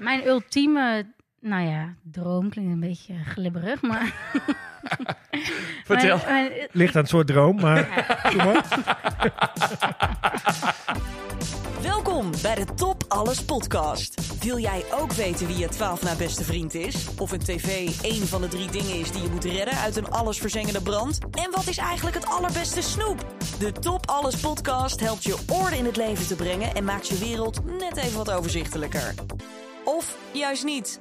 Mijn 0.00 0.26
ultieme, 0.26 1.06
nou 1.40 1.68
ja, 1.68 1.94
droom 2.02 2.50
klinkt 2.50 2.72
een 2.72 2.80
beetje 2.80 3.14
glibberig, 3.24 3.82
maar... 3.82 4.14
Vertel. 5.84 6.16
Mijn- 6.16 6.50
mijn- 6.52 6.68
Ligt 6.72 6.94
aan 6.94 7.00
het 7.00 7.10
soort 7.10 7.26
droom, 7.26 7.60
maar... 7.60 7.88
Maar. 8.36 8.64
Welkom 11.82 12.30
bij 12.42 12.54
de 12.54 12.64
Top 12.74 13.04
Alles 13.08 13.44
podcast. 13.44 14.38
Wil 14.44 14.58
jij 14.58 14.84
ook 14.92 15.12
weten 15.12 15.46
wie 15.46 15.58
je 15.58 15.68
12 15.68 16.02
na 16.02 16.16
beste 16.16 16.44
vriend 16.44 16.74
is? 16.74 17.08
Of 17.18 17.32
een 17.32 17.38
tv 17.38 17.88
één 18.02 18.26
van 18.26 18.40
de 18.40 18.48
drie 18.48 18.70
dingen 18.70 18.94
is 18.98 19.10
die 19.10 19.22
je 19.22 19.28
moet 19.28 19.44
redden 19.44 19.74
uit 19.74 19.96
een 19.96 20.10
allesverzengende 20.10 20.82
brand? 20.82 21.18
En 21.30 21.50
wat 21.50 21.66
is 21.66 21.76
eigenlijk 21.78 22.16
het 22.16 22.26
allerbeste 22.26 22.82
snoep? 22.82 23.26
De 23.58 23.72
Top 23.72 24.06
Alles 24.08 24.36
podcast 24.40 25.00
helpt 25.00 25.24
je 25.24 25.36
orde 25.52 25.76
in 25.76 25.84
het 25.84 25.96
leven 25.96 26.26
te 26.26 26.36
brengen 26.36 26.74
en 26.74 26.84
maakt 26.84 27.08
je 27.08 27.18
wereld 27.18 27.64
net 27.78 27.96
even 27.96 28.16
wat 28.16 28.30
overzichtelijker. 28.30 29.14
Of 29.84 30.18
juist 30.32 30.64
niet. 30.64 31.00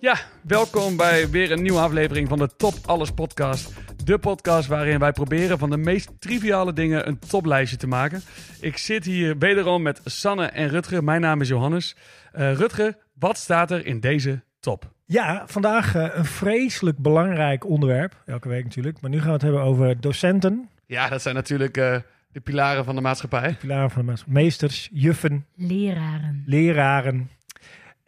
Ja, 0.00 0.16
welkom 0.42 0.96
bij 0.96 1.30
weer 1.30 1.52
een 1.52 1.62
nieuwe 1.62 1.78
aflevering 1.80 2.28
van 2.28 2.38
de 2.38 2.48
Top 2.56 2.74
Alles 2.86 3.10
podcast. 3.10 3.72
De 4.04 4.18
podcast 4.18 4.68
waarin 4.68 4.98
wij 4.98 5.12
proberen 5.12 5.58
van 5.58 5.70
de 5.70 5.76
meest 5.76 6.10
triviale 6.18 6.72
dingen 6.72 7.08
een 7.08 7.18
toplijstje 7.18 7.76
te 7.76 7.86
maken. 7.86 8.22
Ik 8.60 8.76
zit 8.76 9.04
hier 9.04 9.38
wederom 9.38 9.82
met 9.82 10.00
Sanne 10.04 10.46
en 10.46 10.68
Rutger. 10.68 11.04
Mijn 11.04 11.20
naam 11.20 11.40
is 11.40 11.48
Johannes. 11.48 11.96
Eh, 12.32 12.52
Rutger, 12.52 12.96
wat 13.18 13.36
staat 13.38 13.70
er 13.70 13.86
in 13.86 14.00
deze 14.00 14.42
top? 14.60 14.90
Ja, 15.06 15.42
vandaag 15.46 15.94
eh, 15.94 16.06
een 16.12 16.24
vreselijk 16.24 16.98
belangrijk 16.98 17.66
onderwerp. 17.66 18.22
Elke 18.26 18.48
week 18.48 18.64
natuurlijk. 18.64 19.00
Maar 19.00 19.10
nu 19.10 19.16
gaan 19.18 19.26
we 19.26 19.32
het 19.32 19.42
hebben 19.42 19.62
over 19.62 20.00
docenten, 20.00 20.68
Ja, 20.86 21.08
dat 21.08 21.22
zijn 21.22 21.34
natuurlijk 21.34 21.76
eh, 21.76 21.96
de 22.32 22.40
pilaren 22.40 22.84
van 22.84 22.94
de 22.94 23.00
maatschappij. 23.00 23.56
pilaren 23.60 23.90
van 23.90 24.00
de 24.00 24.06
maatschappij, 24.08 24.42
meesters, 24.42 24.88
juffen, 24.92 25.46
Leraren. 25.54 26.42
leraren. 26.46 27.30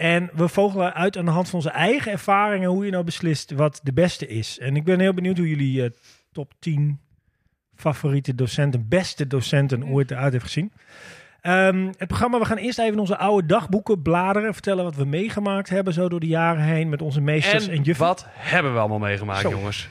En 0.03 0.31
we 0.33 0.49
vogelen 0.49 0.95
uit 0.95 1.17
aan 1.17 1.25
de 1.25 1.31
hand 1.31 1.47
van 1.49 1.55
onze 1.59 1.71
eigen 1.71 2.13
ervaringen 2.13 2.69
hoe 2.69 2.85
je 2.85 2.91
nou 2.91 3.05
beslist 3.05 3.51
wat 3.51 3.81
de 3.83 3.93
beste 3.93 4.27
is. 4.27 4.59
En 4.59 4.77
ik 4.77 4.85
ben 4.85 5.01
heel 5.01 5.15
benieuwd 5.15 5.37
hoe 5.37 5.49
jullie 5.49 5.85
eh, 5.85 5.91
top 6.33 6.53
10 6.59 7.01
favoriete 7.75 8.35
docenten, 8.35 8.89
beste 8.89 9.27
docenten 9.27 9.87
ooit 9.87 10.11
eruit 10.11 10.33
heeft 10.33 10.45
gezien. 10.45 10.73
Ehm, 11.41 11.87
het 11.87 12.09
programma, 12.09 12.39
we 12.39 12.45
gaan 12.45 12.57
eerst 12.57 12.79
even 12.79 12.99
onze 12.99 13.17
oude 13.17 13.47
dagboeken 13.47 14.03
bladeren. 14.03 14.53
Vertellen 14.53 14.85
wat 14.85 14.97
we 14.97 15.05
meegemaakt 15.05 15.69
hebben 15.69 15.93
zo 15.93 16.09
door 16.09 16.21
de 16.21 16.27
jaren 16.27 16.65
heen 16.65 16.89
met 16.89 17.03
onze 17.03 17.21
meesters 17.21 17.69
en, 17.69 17.75
En 17.77 17.83
juffen. 17.83 18.07
wat 18.07 18.27
hebben 18.31 18.73
we 18.73 18.79
allemaal 18.79 18.99
meegemaakt, 18.99 19.41
Zo. 19.41 19.51
jongens? 19.51 19.89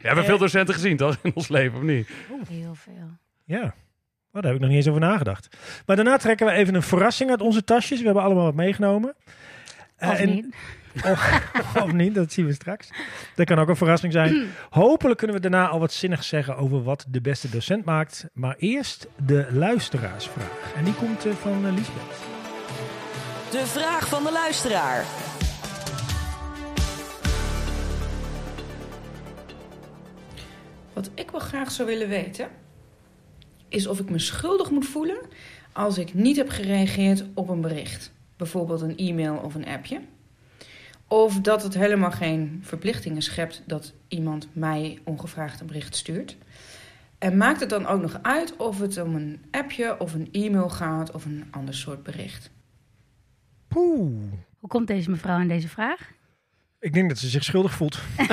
We 0.00 0.08
hebben 0.08 0.24
veel 0.24 0.38
docenten 0.38 0.74
gezien, 0.74 0.96
toch? 0.96 1.16
In 1.22 1.32
ons 1.34 1.48
leven, 1.48 1.78
of 1.78 1.84
niet? 1.84 2.08
Heel 2.48 2.74
veel. 2.74 3.10
Ja, 3.44 3.74
daar 4.40 4.50
heb 4.52 4.54
ik 4.54 4.60
nog 4.60 4.68
niet 4.68 4.78
eens 4.78 4.88
over 4.88 5.00
nagedacht. 5.00 5.56
Maar 5.86 5.96
daarna 5.96 6.16
trekken 6.16 6.46
we 6.46 6.52
even 6.52 6.74
een 6.74 6.82
verrassing 6.82 7.30
uit 7.30 7.40
onze 7.40 7.64
tasjes. 7.64 7.98
We 7.98 8.04
hebben 8.04 8.22
allemaal 8.22 8.44
wat 8.44 8.54
meegenomen. 8.54 9.14
Eh, 9.96 10.08
Of 10.10 10.18
en- 10.18 10.28
niet? 10.28 10.46
Of, 11.04 11.42
of 11.82 11.92
niet, 11.92 12.14
dat 12.14 12.32
zien 12.32 12.46
we 12.46 12.52
straks. 12.52 12.88
Dat 13.34 13.46
kan 13.46 13.58
ook 13.58 13.68
een 13.68 13.76
verrassing 13.76 14.12
zijn. 14.12 14.46
Hopelijk 14.70 15.18
kunnen 15.18 15.36
we 15.36 15.42
daarna 15.42 15.68
al 15.68 15.78
wat 15.78 15.92
zinnigs 15.92 16.28
zeggen 16.28 16.56
over 16.56 16.82
wat 16.82 17.04
de 17.08 17.20
beste 17.20 17.48
docent 17.50 17.84
maakt. 17.84 18.26
Maar 18.32 18.54
eerst 18.58 19.06
de 19.26 19.46
luisteraarsvraag. 19.52 20.72
En 20.76 20.84
die 20.84 20.94
komt 20.94 21.26
eh, 21.26 21.32
van 21.32 21.66
eh, 21.66 21.72
Liesbeth. 21.72 22.20
De 23.50 23.66
vraag 23.66 24.08
van 24.08 24.24
de 24.24 24.32
luisteraar. 24.32 25.04
Wat 30.92 31.10
ik 31.14 31.30
wel 31.30 31.40
graag 31.40 31.70
zou 31.70 31.88
willen 31.88 32.08
weten, 32.08 32.48
is 33.72 33.86
of 33.86 34.00
ik 34.00 34.10
me 34.10 34.18
schuldig 34.18 34.70
moet 34.70 34.86
voelen 34.86 35.18
als 35.72 35.98
ik 35.98 36.14
niet 36.14 36.36
heb 36.36 36.48
gereageerd 36.48 37.24
op 37.34 37.48
een 37.48 37.60
bericht. 37.60 38.12
Bijvoorbeeld 38.36 38.80
een 38.80 38.96
e-mail 38.96 39.36
of 39.36 39.54
een 39.54 39.66
appje. 39.66 40.00
Of 41.08 41.40
dat 41.40 41.62
het 41.62 41.74
helemaal 41.74 42.10
geen 42.10 42.60
verplichtingen 42.62 43.22
schept 43.22 43.62
dat 43.66 43.92
iemand 44.08 44.48
mij 44.52 44.98
ongevraagd 45.04 45.60
een 45.60 45.66
bericht 45.66 45.96
stuurt. 45.96 46.36
En 47.18 47.36
maakt 47.36 47.60
het 47.60 47.70
dan 47.70 47.86
ook 47.86 48.00
nog 48.00 48.18
uit 48.22 48.56
of 48.56 48.80
het 48.80 49.02
om 49.02 49.14
een 49.14 49.44
appje 49.50 50.00
of 50.00 50.14
een 50.14 50.28
e-mail 50.32 50.68
gaat 50.70 51.10
of 51.10 51.24
een 51.24 51.44
ander 51.50 51.74
soort 51.74 52.02
bericht? 52.02 52.50
Poeh. 53.68 54.32
Hoe 54.58 54.68
komt 54.68 54.86
deze 54.86 55.10
mevrouw 55.10 55.36
aan 55.38 55.48
deze 55.48 55.68
vraag? 55.68 56.12
Ik 56.82 56.92
denk 56.92 57.08
dat 57.08 57.18
ze 57.18 57.28
zich 57.28 57.44
schuldig 57.44 57.72
voelt. 57.72 57.98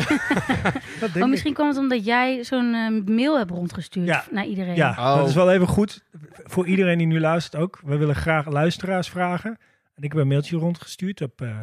dat 1.00 1.14
denk 1.14 1.26
Oh, 1.26 1.30
misschien 1.30 1.54
kwam 1.54 1.68
het 1.68 1.78
omdat 1.78 2.06
jij 2.06 2.44
zo'n 2.44 2.74
eh, 2.74 3.14
mail 3.16 3.38
hebt 3.38 3.52
rondgestuurd 3.52 4.08
Ja. 4.08 4.24
naar 4.32 4.46
iedereen. 4.46 4.76
Ja, 4.76 4.90
Oh. 4.90 5.18
dat 5.18 5.28
is 5.28 5.34
wel 5.36 5.52
even 5.52 5.68
goed. 5.68 6.04
Voor 6.44 6.68
iedereen 6.68 6.98
die 6.98 7.08
nu 7.08 7.20
luistert 7.20 7.62
ook. 7.62 7.80
We 7.86 7.98
willen 7.98 8.16
graag 8.16 8.46
luisteraars 8.48 9.10
vragen. 9.10 9.58
En 9.96 10.04
ik 10.04 10.12
heb 10.12 10.22
een 10.22 10.28
mailtje 10.28 10.58
rondgestuurd 10.58 11.22
op 11.22 11.42
eh 11.42 11.58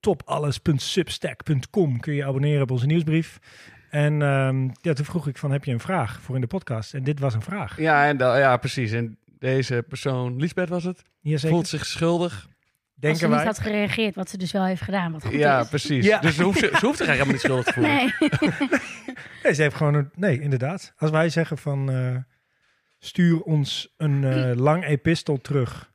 topalles.substack.com. 0.00 2.00
Kun 2.00 2.14
je 2.14 2.24
abonneren 2.24 2.62
op 2.62 2.70
onze 2.70 2.86
nieuwsbrief. 2.86 3.38
En 3.90 4.22
ehm, 4.22 4.68
ja, 4.80 4.92
toen 4.92 5.04
vroeg 5.04 5.26
ik 5.28 5.38
van, 5.38 5.50
heb 5.50 5.64
je 5.64 5.72
een 5.72 5.80
vraag 5.80 6.20
voor 6.22 6.34
in 6.34 6.40
de 6.40 6.46
podcast? 6.46 6.94
En 6.94 7.04
dit 7.04 7.20
was 7.20 7.34
een 7.34 7.42
vraag. 7.42 7.80
Ja, 7.80 8.06
en 8.06 8.16
ja, 8.18 8.56
precies. 8.56 8.92
En 8.92 9.18
deze 9.38 9.84
persoon, 9.88 10.36
Lisbeth 10.36 10.68
was 10.68 10.84
het, 10.84 11.02
Jazeker. 11.20 11.50
voelt 11.54 11.68
zich 11.68 11.86
schuldig. 11.86 12.48
Als 13.00 13.18
ze 13.18 13.26
Denken 13.26 13.28
niet 13.28 13.36
wij. 13.36 13.44
had 13.46 13.58
gereageerd, 13.58 14.14
wat 14.14 14.30
ze 14.30 14.36
dus 14.38 14.52
wel 14.52 14.64
heeft 14.64 14.82
gedaan. 14.82 15.12
Wat 15.12 15.24
goed 15.24 15.32
Ja, 15.34 15.60
is. 15.60 15.68
precies. 15.68 16.04
Ja. 16.06 16.18
Dus 16.20 16.34
ze 16.36 16.42
hoeft, 16.42 16.58
ze, 16.58 16.70
ze 16.78 16.86
hoeft 16.86 16.98
zich 16.98 17.06
eigenlijk 17.08 17.08
helemaal 17.08 17.32
niet 17.32 17.40
schuldig 17.40 17.64
te 17.64 17.72
voelen. 17.72 18.70
Nee. 18.70 18.80
Nee, 19.42 19.54
ze 19.54 19.62
heeft 19.62 19.74
gewoon 19.74 19.94
een... 19.94 20.10
Nee, 20.14 20.40
inderdaad. 20.40 20.92
Als 20.96 21.10
wij 21.10 21.28
zeggen 21.28 21.58
van... 21.58 21.90
eh, 21.90 22.16
stuur 22.98 23.40
ons 23.42 23.94
een 23.96 24.24
eh, 24.24 24.56
lang 24.68 24.84
epistel 24.84 25.40
terug 25.40 25.92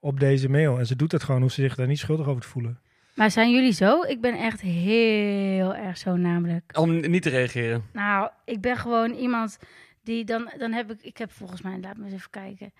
op 0.00 0.20
deze 0.20 0.48
mail. 0.48 0.78
En 0.78 0.86
ze 0.86 0.96
doet 0.96 1.12
het 1.12 1.22
gewoon, 1.22 1.40
hoeft 1.42 1.54
ze 1.54 1.60
zich 1.62 1.74
daar 1.74 1.86
niet 1.86 1.98
schuldig 1.98 2.26
over 2.26 2.42
te 2.42 2.48
voelen. 2.48 2.80
Maar 3.14 3.30
zijn 3.30 3.50
jullie 3.52 3.72
zo? 3.72 4.02
Ik 4.02 4.20
ben 4.20 4.38
echt 4.38 4.60
heel 4.60 5.74
erg 5.74 5.98
zo 5.98 6.16
namelijk. 6.16 6.78
Om 6.78 7.10
niet 7.10 7.22
te 7.22 7.28
reageren. 7.30 7.84
Nou, 7.92 8.30
ik 8.44 8.60
ben 8.60 8.76
gewoon 8.76 9.10
iemand 9.14 9.58
die 10.02 10.24
dan... 10.24 10.50
Dan 10.58 10.72
heb 10.72 10.90
ik... 10.90 11.02
Ik 11.02 11.16
heb 11.18 11.32
volgens 11.32 11.62
mij... 11.62 11.78
Laat 11.80 11.96
me 11.96 12.04
eens 12.04 12.14
even 12.14 12.30
kijken. 12.30 12.72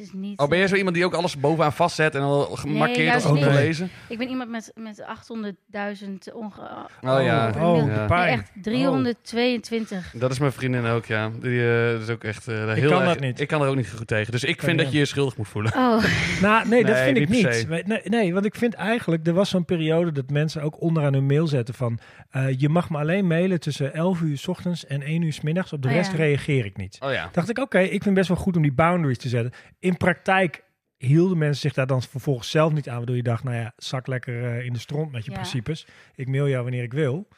Is 0.00 0.12
niet... 0.12 0.38
Oh, 0.38 0.48
ben 0.48 0.58
jij 0.58 0.68
zo 0.68 0.74
iemand 0.74 0.94
die 0.94 1.04
ook 1.04 1.14
alles 1.14 1.36
bovenaan 1.40 1.72
vastzet 1.72 2.14
en 2.14 2.20
al 2.20 2.40
gemarkeerd 2.44 3.14
als 3.14 3.24
niet. 3.24 3.32
ongelezen? 3.32 3.90
Ik 4.08 4.18
ben 4.18 4.28
iemand 4.28 4.50
met, 4.50 4.72
met 4.74 5.02
800.000 5.02 6.34
onge... 6.34 6.60
Oh 7.00 7.22
ja. 7.22 7.52
Oh, 7.56 7.62
Oh, 7.62 8.08
nee, 8.08 8.26
echt 8.28 8.50
322. 8.62 10.12
Dat 10.14 10.30
is 10.30 10.38
mijn 10.38 10.52
vriendin 10.52 10.84
ook, 10.84 11.06
ja. 11.06 11.30
Die 11.40 11.60
eh, 11.60 12.00
is 12.00 12.08
ook 12.08 12.24
echt 12.24 12.48
eh, 12.48 12.72
heel 12.72 12.88
kan 12.90 13.00
erg- 13.02 13.08
dat 13.12 13.20
niet. 13.20 13.40
Ik 13.40 13.48
kan 13.48 13.62
er 13.62 13.68
ook 13.68 13.76
niet 13.76 13.90
goed 13.90 14.06
tegen. 14.06 14.32
Dus 14.32 14.44
ik 14.44 14.56
Kan 14.56 14.66
vind 14.66 14.78
dat 14.78 14.92
je 14.92 14.98
je 14.98 15.04
schuldig 15.04 15.36
moet 15.36 15.48
voelen. 15.48 15.72
Oh, 15.76 16.04
Nou, 16.42 16.68
nee, 16.68 16.84
dat 16.84 16.94
Nee, 16.94 17.04
vind 17.04 17.16
ik 17.16 17.28
niet. 17.28 17.68
Nee, 17.68 17.82
nee, 17.86 18.00
nee, 18.04 18.32
want 18.34 18.44
ik 18.44 18.54
vind 18.54 18.74
eigenlijk, 18.74 19.26
er 19.26 19.32
was 19.32 19.50
zo'n 19.50 19.64
periode 19.64 20.12
dat 20.12 20.30
mensen 20.30 20.62
ook 20.62 20.80
onderaan 20.80 21.12
hun 21.12 21.26
mail 21.26 21.46
zetten 21.46 21.74
van, 21.74 21.98
eh, 22.30 22.46
je 22.58 22.68
mag 22.68 22.90
me 22.90 22.98
alleen 22.98 23.26
mailen 23.26 23.60
tussen 23.60 23.94
11 23.94 24.20
uur 24.20 24.38
s 24.38 24.48
ochtends 24.48 24.86
en 24.86 25.02
1 25.02 25.22
uur 25.22 25.32
s 25.32 25.40
middags. 25.40 25.72
Op 25.72 25.82
de 25.82 25.88
Oh, 25.88 25.94
rest 25.94 26.10
ja. 26.10 26.16
reageer 26.16 26.64
ik 26.64 26.76
niet. 26.76 26.96
Oh 27.00 27.12
ja. 27.12 27.28
Dacht 27.32 27.48
ik, 27.50 27.58
oké, 27.58 27.78
ik 27.78 28.02
vind 28.02 28.14
best 28.14 28.28
wel 28.28 28.36
goed 28.36 28.56
om 28.56 28.62
die 28.62 28.72
boundaries 28.72 29.18
te 29.18 29.28
zetten. 29.28 29.52
In 29.90 29.96
praktijk 29.96 30.64
hielden 30.96 31.38
mensen 31.38 31.60
zich 31.60 31.72
daar 31.72 31.86
dan 31.86 32.02
vervolgens 32.02 32.50
zelf 32.50 32.72
niet 32.72 32.88
aan, 32.88 32.96
waardoor 32.96 33.16
je 33.16 33.22
dacht, 33.22 33.44
nou 33.44 33.56
ja, 33.56 33.72
zak 33.76 34.06
lekker 34.06 34.44
eh, 34.44 34.64
in 34.64 34.72
de 34.72 34.78
stront 34.78 35.12
met 35.12 35.24
je 35.24 35.30
Ja. 35.30 35.36
principes. 35.36 35.86
Ik 36.14 36.28
mail 36.28 36.48
jou 36.48 36.62
wanneer 36.62 36.82
ik 36.82 36.92
wil. 36.92 37.28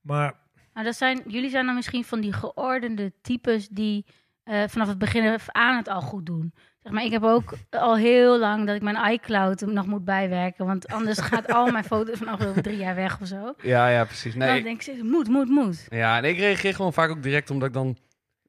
Maar 0.00 0.34
nou 0.74 0.86
dat 0.86 0.96
zijn, 0.96 1.22
jullie 1.26 1.50
zijn 1.50 1.66
dan 1.66 1.74
misschien 1.74 2.04
van 2.04 2.20
die 2.20 2.32
geordende 2.32 3.12
types 3.22 3.68
die 3.68 4.06
eh, 4.44 4.62
vanaf 4.68 4.88
het 4.88 4.98
begin 4.98 5.32
af 5.32 5.48
aan 5.48 5.76
het 5.76 5.88
al 5.88 6.00
goed 6.00 6.26
doen. 6.26 6.54
Zeg 6.82 6.92
maar, 6.92 7.04
ik 7.04 7.10
heb 7.12 7.22
ook 7.22 7.54
al 7.70 7.96
heel 7.96 8.38
lang 8.38 8.66
dat 8.66 8.76
ik 8.76 8.82
mijn 8.82 9.12
iCloud 9.12 9.60
nog 9.60 9.86
moet 9.86 10.04
bijwerken, 10.04 10.66
want 10.66 10.88
anders 10.88 11.20
gaat 11.30 11.52
al 11.52 11.70
mijn 11.70 11.84
foto's 11.84 12.18
van 12.18 12.28
afgelopen 12.28 12.62
drie 12.62 12.76
jaar 12.76 12.94
weg 12.94 13.20
of 13.20 13.26
zo. 13.26 13.54
Ja, 13.62 13.88
ja, 13.88 14.04
precies. 14.04 14.34
Dan 14.34 14.48
Nee, 14.48 14.62
denk 14.62 14.82
ik, 14.82 15.02
moet, 15.02 15.28
moet, 15.28 15.48
moet. 15.48 15.86
ja, 15.88 16.16
en 16.16 16.24
ik 16.24 16.38
reageer 16.38 16.74
gewoon 16.74 16.92
vaak 16.92 17.10
ook 17.10 17.22
direct, 17.22 17.50
omdat 17.50 17.68
ik 17.68 17.74
dan... 17.74 17.96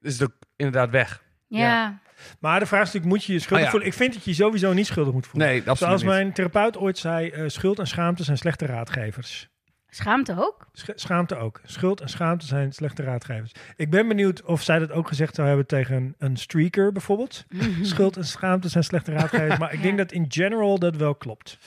Is 0.00 0.18
het 0.18 0.22
ook 0.28 0.36
inderdaad 0.56 0.90
weg. 0.90 1.22
Ja, 1.48 1.58
Ja. 1.60 2.02
Maar 2.40 2.60
de 2.60 2.66
vraag 2.66 2.80
is 2.80 2.86
natuurlijk, 2.86 3.14
moet 3.14 3.24
je 3.24 3.32
je 3.32 3.38
schuldig 3.38 3.64
ja. 3.64 3.70
voelen? 3.70 3.88
Ik 3.88 3.94
vind 3.94 4.12
dat 4.14 4.24
je 4.24 4.30
je 4.30 4.36
sowieso 4.36 4.72
niet 4.72 4.86
schuldig 4.86 5.12
moet 5.12 5.26
voelen. 5.26 5.48
Nee, 5.48 5.58
absoluut 5.58 5.78
Zoals 5.78 6.02
niet. 6.02 6.10
mijn 6.10 6.32
therapeut 6.32 6.76
ooit 6.78 6.98
zei, 6.98 7.28
eh, 7.30 7.42
schuld 7.46 7.78
en 7.78 7.86
schaamte 7.86 8.24
zijn 8.24 8.38
slechte 8.38 8.66
raadgevers. 8.66 9.48
schaamte 9.88 10.34
ook. 10.38 10.66
Sch- 10.72 10.88
schaamte 10.94 11.36
ook. 11.36 11.60
Schuld 11.64 12.00
en 12.00 12.08
schaamte 12.08 12.46
zijn 12.46 12.72
slechte 12.72 13.02
raadgevers. 13.02 13.52
Ik 13.76 13.90
ben 13.90 14.08
benieuwd 14.08 14.42
of 14.42 14.62
zij 14.62 14.78
dat 14.78 14.90
ook 14.92 15.08
gezegd 15.08 15.34
zou 15.34 15.46
hebben 15.48 15.66
tegen 15.66 15.96
een, 15.96 16.14
een 16.18 16.36
streaker 16.36 16.92
bijvoorbeeld. 16.92 17.44
Schuld 17.82 18.16
en 18.16 18.24
schaamte 18.24 18.68
zijn 18.68 18.84
slechte 18.84 19.12
raadgevers. 19.12 19.58
Maar 19.58 19.72
ik 19.72 19.82
denk 19.82 19.98
Ja. 19.98 20.04
dat 20.04 20.12
in 20.12 20.24
general 20.28 20.78
dat 20.78 20.96
wel 20.96 21.14
klopt. 21.14 21.58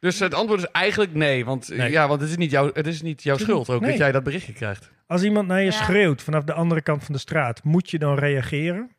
Dus 0.00 0.18
het 0.18 0.34
antwoord 0.34 0.60
is 0.60 0.70
eigenlijk 0.70 1.14
nee. 1.14 1.44
Want, 1.44 1.68
Nee. 1.68 1.90
Ja, 1.90 2.08
want 2.08 2.20
het 2.20 2.30
is 2.30 2.36
niet, 2.36 2.50
jouw, 2.50 2.70
het 2.72 2.86
is 2.86 3.02
niet 3.02 3.22
jouw 3.22 3.36
schuld 3.36 3.68
ook 3.70 3.80
nee. 3.80 3.90
dat 3.90 3.98
jij 3.98 4.12
dat 4.12 4.22
berichtje 4.22 4.52
krijgt. 4.52 4.90
Als 5.06 5.22
iemand 5.22 5.48
naar 5.48 5.58
je 5.60 5.64
Ja. 5.64 5.70
schreeuwt 5.72 6.22
vanaf 6.22 6.44
de 6.44 6.52
andere 6.52 6.82
kant 6.82 7.04
van 7.04 7.14
de 7.14 7.20
straat, 7.20 7.64
moet 7.64 7.90
je 7.90 7.98
dan 7.98 8.18
reageren? 8.18 8.90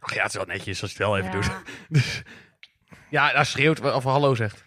Ach 0.00 0.14
ja, 0.14 0.22
het 0.22 0.30
is 0.30 0.36
wel 0.36 0.44
netjes 0.46 0.82
als 0.82 0.92
je 0.92 0.96
het 0.98 1.06
wel 1.06 1.18
even 1.18 1.30
Ja. 1.30 1.36
doet. 1.40 1.50
Dus, 1.88 2.22
ja, 3.10 3.30
hij 3.34 3.44
schreeuwt 3.44 3.80
of 3.80 4.04
hallo 4.04 4.34
zegt. 4.34 4.62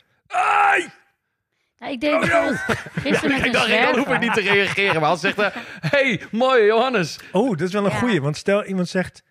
Ja, 1.78 1.88
ik 1.88 2.00
deed 2.02 2.20
bijvoorbeeld 2.20 2.58
gisteren 2.94 3.42
met 3.42 3.54
dacht, 3.54 3.68
ik 3.68 3.82
dan 3.82 3.98
hoef 3.98 4.08
ik 4.08 4.20
niet 4.20 4.34
te 4.34 4.42
reageren. 4.42 5.02
Maar 5.02 5.10
als 5.10 5.20
zegt 5.20 5.36
hij, 5.38 5.52
hey, 5.80 6.22
mooi 6.32 6.66
Johannes. 6.66 7.20
Oh, 7.32 7.50
dat 7.58 7.68
is 7.68 7.74
wel 7.74 7.86
een 7.86 7.92
Ja. 7.92 7.98
goeie. 7.98 8.22
Want 8.22 8.38
stel 8.38 8.66
iemand 8.66 8.90
zegt, 8.90 9.24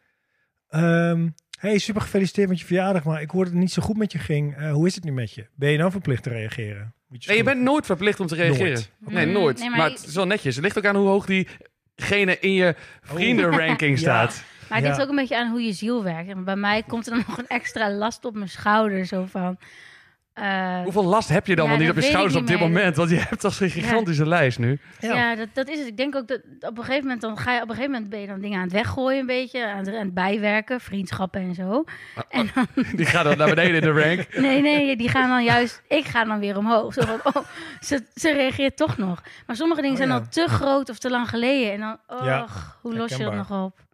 ehm, 0.69 1.29
hey, 1.59 1.79
super 1.79 2.03
gefeliciteerd 2.03 2.49
met 2.49 2.61
je 2.61 2.67
verjaardag, 2.67 3.05
maar 3.05 3.21
ik 3.21 3.31
hoorde 3.31 3.45
dat 3.51 3.53
het 3.55 3.63
niet 3.63 3.73
zo 3.73 3.83
goed 3.83 3.97
met 3.97 4.13
je 4.13 4.19
ging. 4.19 4.57
Eh, 4.57 4.73
hoe 4.73 4.87
is 4.87 4.95
het 4.95 5.05
nu 5.05 5.13
met 5.13 5.33
je? 5.35 5.47
Ben 5.55 5.71
je 5.71 5.79
dan 5.79 5.91
verplicht 5.91 6.23
te 6.23 6.29
reageren? 6.31 6.95
Moet 7.09 7.27
Nee, 7.27 7.37
je 7.37 7.43
bent 7.43 7.61
nooit 7.61 7.87
verplicht 7.87 8.21
om 8.21 8.27
te 8.27 8.35
reageren. 8.35 8.73
Nooit. 8.73 8.91
Nee, 8.99 9.27
Mm, 9.27 9.33
nooit. 9.33 9.59
nee, 9.59 9.69
maar, 9.69 9.79
maar 9.79 9.91
het 9.91 10.07
is 10.07 10.15
wel 10.15 10.27
netjes. 10.27 10.55
Het 10.55 10.65
ligt 10.65 10.79
ook 10.79 10.87
aan 10.87 10.97
hoe 10.97 11.09
hoog 11.09 11.27
diegene 11.27 12.39
in 12.39 12.53
je 12.53 12.75
vriendenranking 13.03 13.95
Ja. 13.99 14.01
staat. 14.01 14.43
Maar 14.71 14.79
het 14.79 14.87
Ja. 14.87 14.93
ligt 14.95 15.03
ook 15.03 15.11
een 15.11 15.21
beetje 15.21 15.39
aan 15.39 15.51
hoe 15.51 15.63
je 15.63 15.73
ziel 15.73 16.03
werkt. 16.03 16.29
En 16.31 16.45
bij 16.45 16.57
mij 16.57 16.83
komt 16.83 17.07
er 17.07 17.13
dan 17.13 17.25
nog 17.29 17.39
een 17.39 17.47
extra 17.49 17.91
last 17.91 18.25
op 18.25 18.35
mijn 18.35 18.49
schouder. 18.49 19.07
Zo 19.07 19.25
van... 19.31 19.59
eh, 20.33 20.81
Hoeveel 20.83 21.05
last 21.05 21.29
heb 21.29 21.47
je 21.47 21.55
dan 21.57 21.65
Ja, 21.65 21.71
wel 21.71 21.81
niet 21.81 21.91
op 21.91 21.97
je 21.97 22.03
schouders 22.03 22.35
op 22.37 22.47
dit 22.47 22.59
meer. 22.59 22.69
moment? 22.69 22.97
Want 22.97 23.11
je 23.11 23.17
hebt 23.17 23.41
toch 23.41 23.53
zo'n 23.55 23.69
gigantische 23.71 24.27
lijst 24.27 24.59
nu. 24.59 24.79
Ja. 25.01 25.15
Ja, 25.15 25.35
dat, 25.35 25.49
dat 25.53 25.69
is 25.69 25.79
het. 25.79 25.87
Ik 25.89 25.97
denk 25.97 26.17
ook 26.17 26.29
dat 26.29 26.41
op 26.61 26.79
een 26.79 26.85
gegeven 26.85 27.03
moment 27.03 27.21
dan 27.21 27.39
ga 27.39 27.53
je 27.55 27.63
op 27.63 27.69
een 27.69 27.75
gegeven 27.75 27.93
moment 27.93 28.11
ben 28.11 28.21
je 28.21 28.27
dan 28.27 28.41
dingen 28.41 28.57
aan 28.59 28.65
het 28.65 28.73
weggooien 28.73 29.21
een 29.21 29.27
beetje, 29.27 29.67
aan 29.67 29.79
het, 29.79 29.89
aan 29.89 29.95
het 29.95 30.15
bijwerken, 30.15 30.81
vriendschappen 30.81 31.41
en 31.41 31.55
zo. 31.55 31.85
En 32.29 32.51
dan, 32.55 32.67
Die 32.97 33.07
gaat 33.07 33.25
dan 33.25 33.37
naar 33.39 33.49
beneden 33.49 33.75
in 33.75 33.95
de 33.95 34.03
rank. 34.03 34.35
nee, 34.47 34.61
nee, 34.63 34.97
die 34.97 35.09
gaan 35.09 35.29
dan 35.29 35.45
juist, 35.45 35.83
ik 35.89 36.05
ga 36.05 36.25
dan 36.25 36.39
weer 36.39 36.57
omhoog. 36.57 36.93
Zo 36.95 37.01
van, 37.03 37.21
oh, 37.23 37.43
ze, 37.81 38.03
ze 38.15 38.33
reageert 38.33 38.77
toch 38.77 38.97
nog. 38.97 39.23
Maar 39.47 39.57
sommige 39.57 39.81
dingen 39.81 39.97
Oh, 39.97 40.03
zijn 40.03 40.15
ja. 40.15 40.19
al 40.19 40.29
te 40.31 40.47
groot 40.49 40.89
of 40.91 40.99
te 40.99 41.11
lang 41.11 41.29
geleden. 41.29 41.73
En 41.73 41.81
dan, 41.81 42.19
oh, 42.19 42.25
Ja, 42.27 42.47
hoe 42.81 42.97
los 42.97 43.17
je 43.17 43.25
dat 43.25 43.35
nog 43.35 43.51
op? 43.65 43.89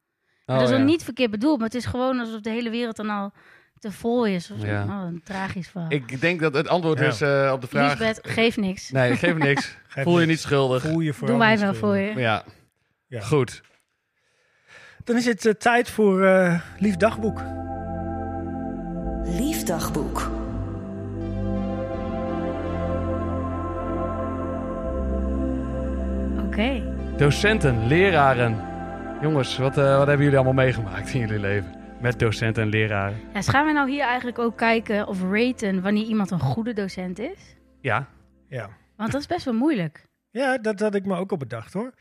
Oh, 0.46 0.54
dat 0.54 0.64
is 0.64 0.70
ja. 0.70 0.76
dan 0.76 0.86
niet 0.86 1.04
verkeerd 1.04 1.30
bedoeld, 1.30 1.56
maar 1.58 1.66
het 1.66 1.76
is 1.76 1.84
gewoon 1.84 2.18
alsof 2.18 2.40
de 2.40 2.50
hele 2.50 2.70
wereld 2.70 2.96
dan 2.96 3.10
al 3.10 3.32
te 3.78 3.92
vol 3.92 4.26
is. 4.26 4.50
Of 4.50 4.60
zo. 4.60 4.66
Ja. 4.66 4.84
Oh, 4.84 5.06
een 5.06 5.22
tragisch 5.24 5.68
verhaal. 5.68 5.90
Ik 5.90 6.20
denk 6.20 6.40
dat 6.40 6.54
het 6.54 6.68
antwoord 6.68 6.98
Ja. 6.98 7.06
is 7.06 7.20
eh, 7.20 7.50
op 7.52 7.60
de 7.60 7.66
vraag... 7.66 7.98
Lisbeth, 7.98 8.20
geef 8.22 8.56
niks. 8.56 8.90
Nee, 8.90 9.16
geef 9.16 9.36
niks. 9.36 9.76
Geef 9.88 10.04
Voel 10.04 10.20
je 10.20 10.26
niet 10.26 10.40
schuldig. 10.40 10.82
Voel 10.82 11.00
je 11.00 11.14
Doen 11.24 11.38
wij 11.38 11.58
wel 11.58 11.74
voor 11.74 11.96
je. 11.96 12.14
Ja. 12.20 12.44
Ja. 13.06 13.20
Goed. 13.20 13.62
Dan 15.04 15.16
is 15.16 15.24
het 15.24 15.46
eh, 15.46 15.52
tijd 15.52 15.90
voor 15.90 16.24
eh, 16.24 16.60
Lief 16.78 16.96
Dagboek. 16.96 17.42
Liefdagboek. 19.24 20.30
Oké. 26.46 26.82
Docenten, 27.16 27.86
leraren. 27.86 28.75
Jongens, 29.26 29.58
wat, 29.58 29.78
eh, 29.78 29.96
wat 29.96 30.06
hebben 30.06 30.24
jullie 30.24 30.38
allemaal 30.38 30.64
meegemaakt 30.64 31.14
in 31.14 31.20
jullie 31.20 31.38
leven? 31.38 31.74
Met 32.00 32.18
docenten 32.18 32.62
en 32.62 32.68
leraren. 32.68 33.18
Ja, 33.26 33.32
dus 33.32 33.48
gaan 33.48 33.66
we 33.66 33.72
nou 33.72 33.90
hier 33.90 34.02
eigenlijk 34.02 34.38
ook 34.38 34.56
kijken 34.56 35.06
of 35.06 35.22
raten 35.22 35.82
wanneer 35.82 36.04
iemand 36.04 36.30
een 36.30 36.40
goede 36.40 36.72
docent 36.72 37.18
is? 37.18 37.56
Ja. 37.80 38.08
Ja. 38.48 38.70
Want 38.96 39.12
dat 39.12 39.20
is 39.20 39.26
best 39.26 39.44
wel 39.44 39.54
moeilijk. 39.54 40.06
Ja, 40.30 40.58
dat 40.58 40.80
had 40.80 40.94
ik 40.94 41.06
me 41.06 41.16
ook 41.16 41.32
op 41.32 41.38
bedacht 41.38 41.72
hoor. 41.72 41.94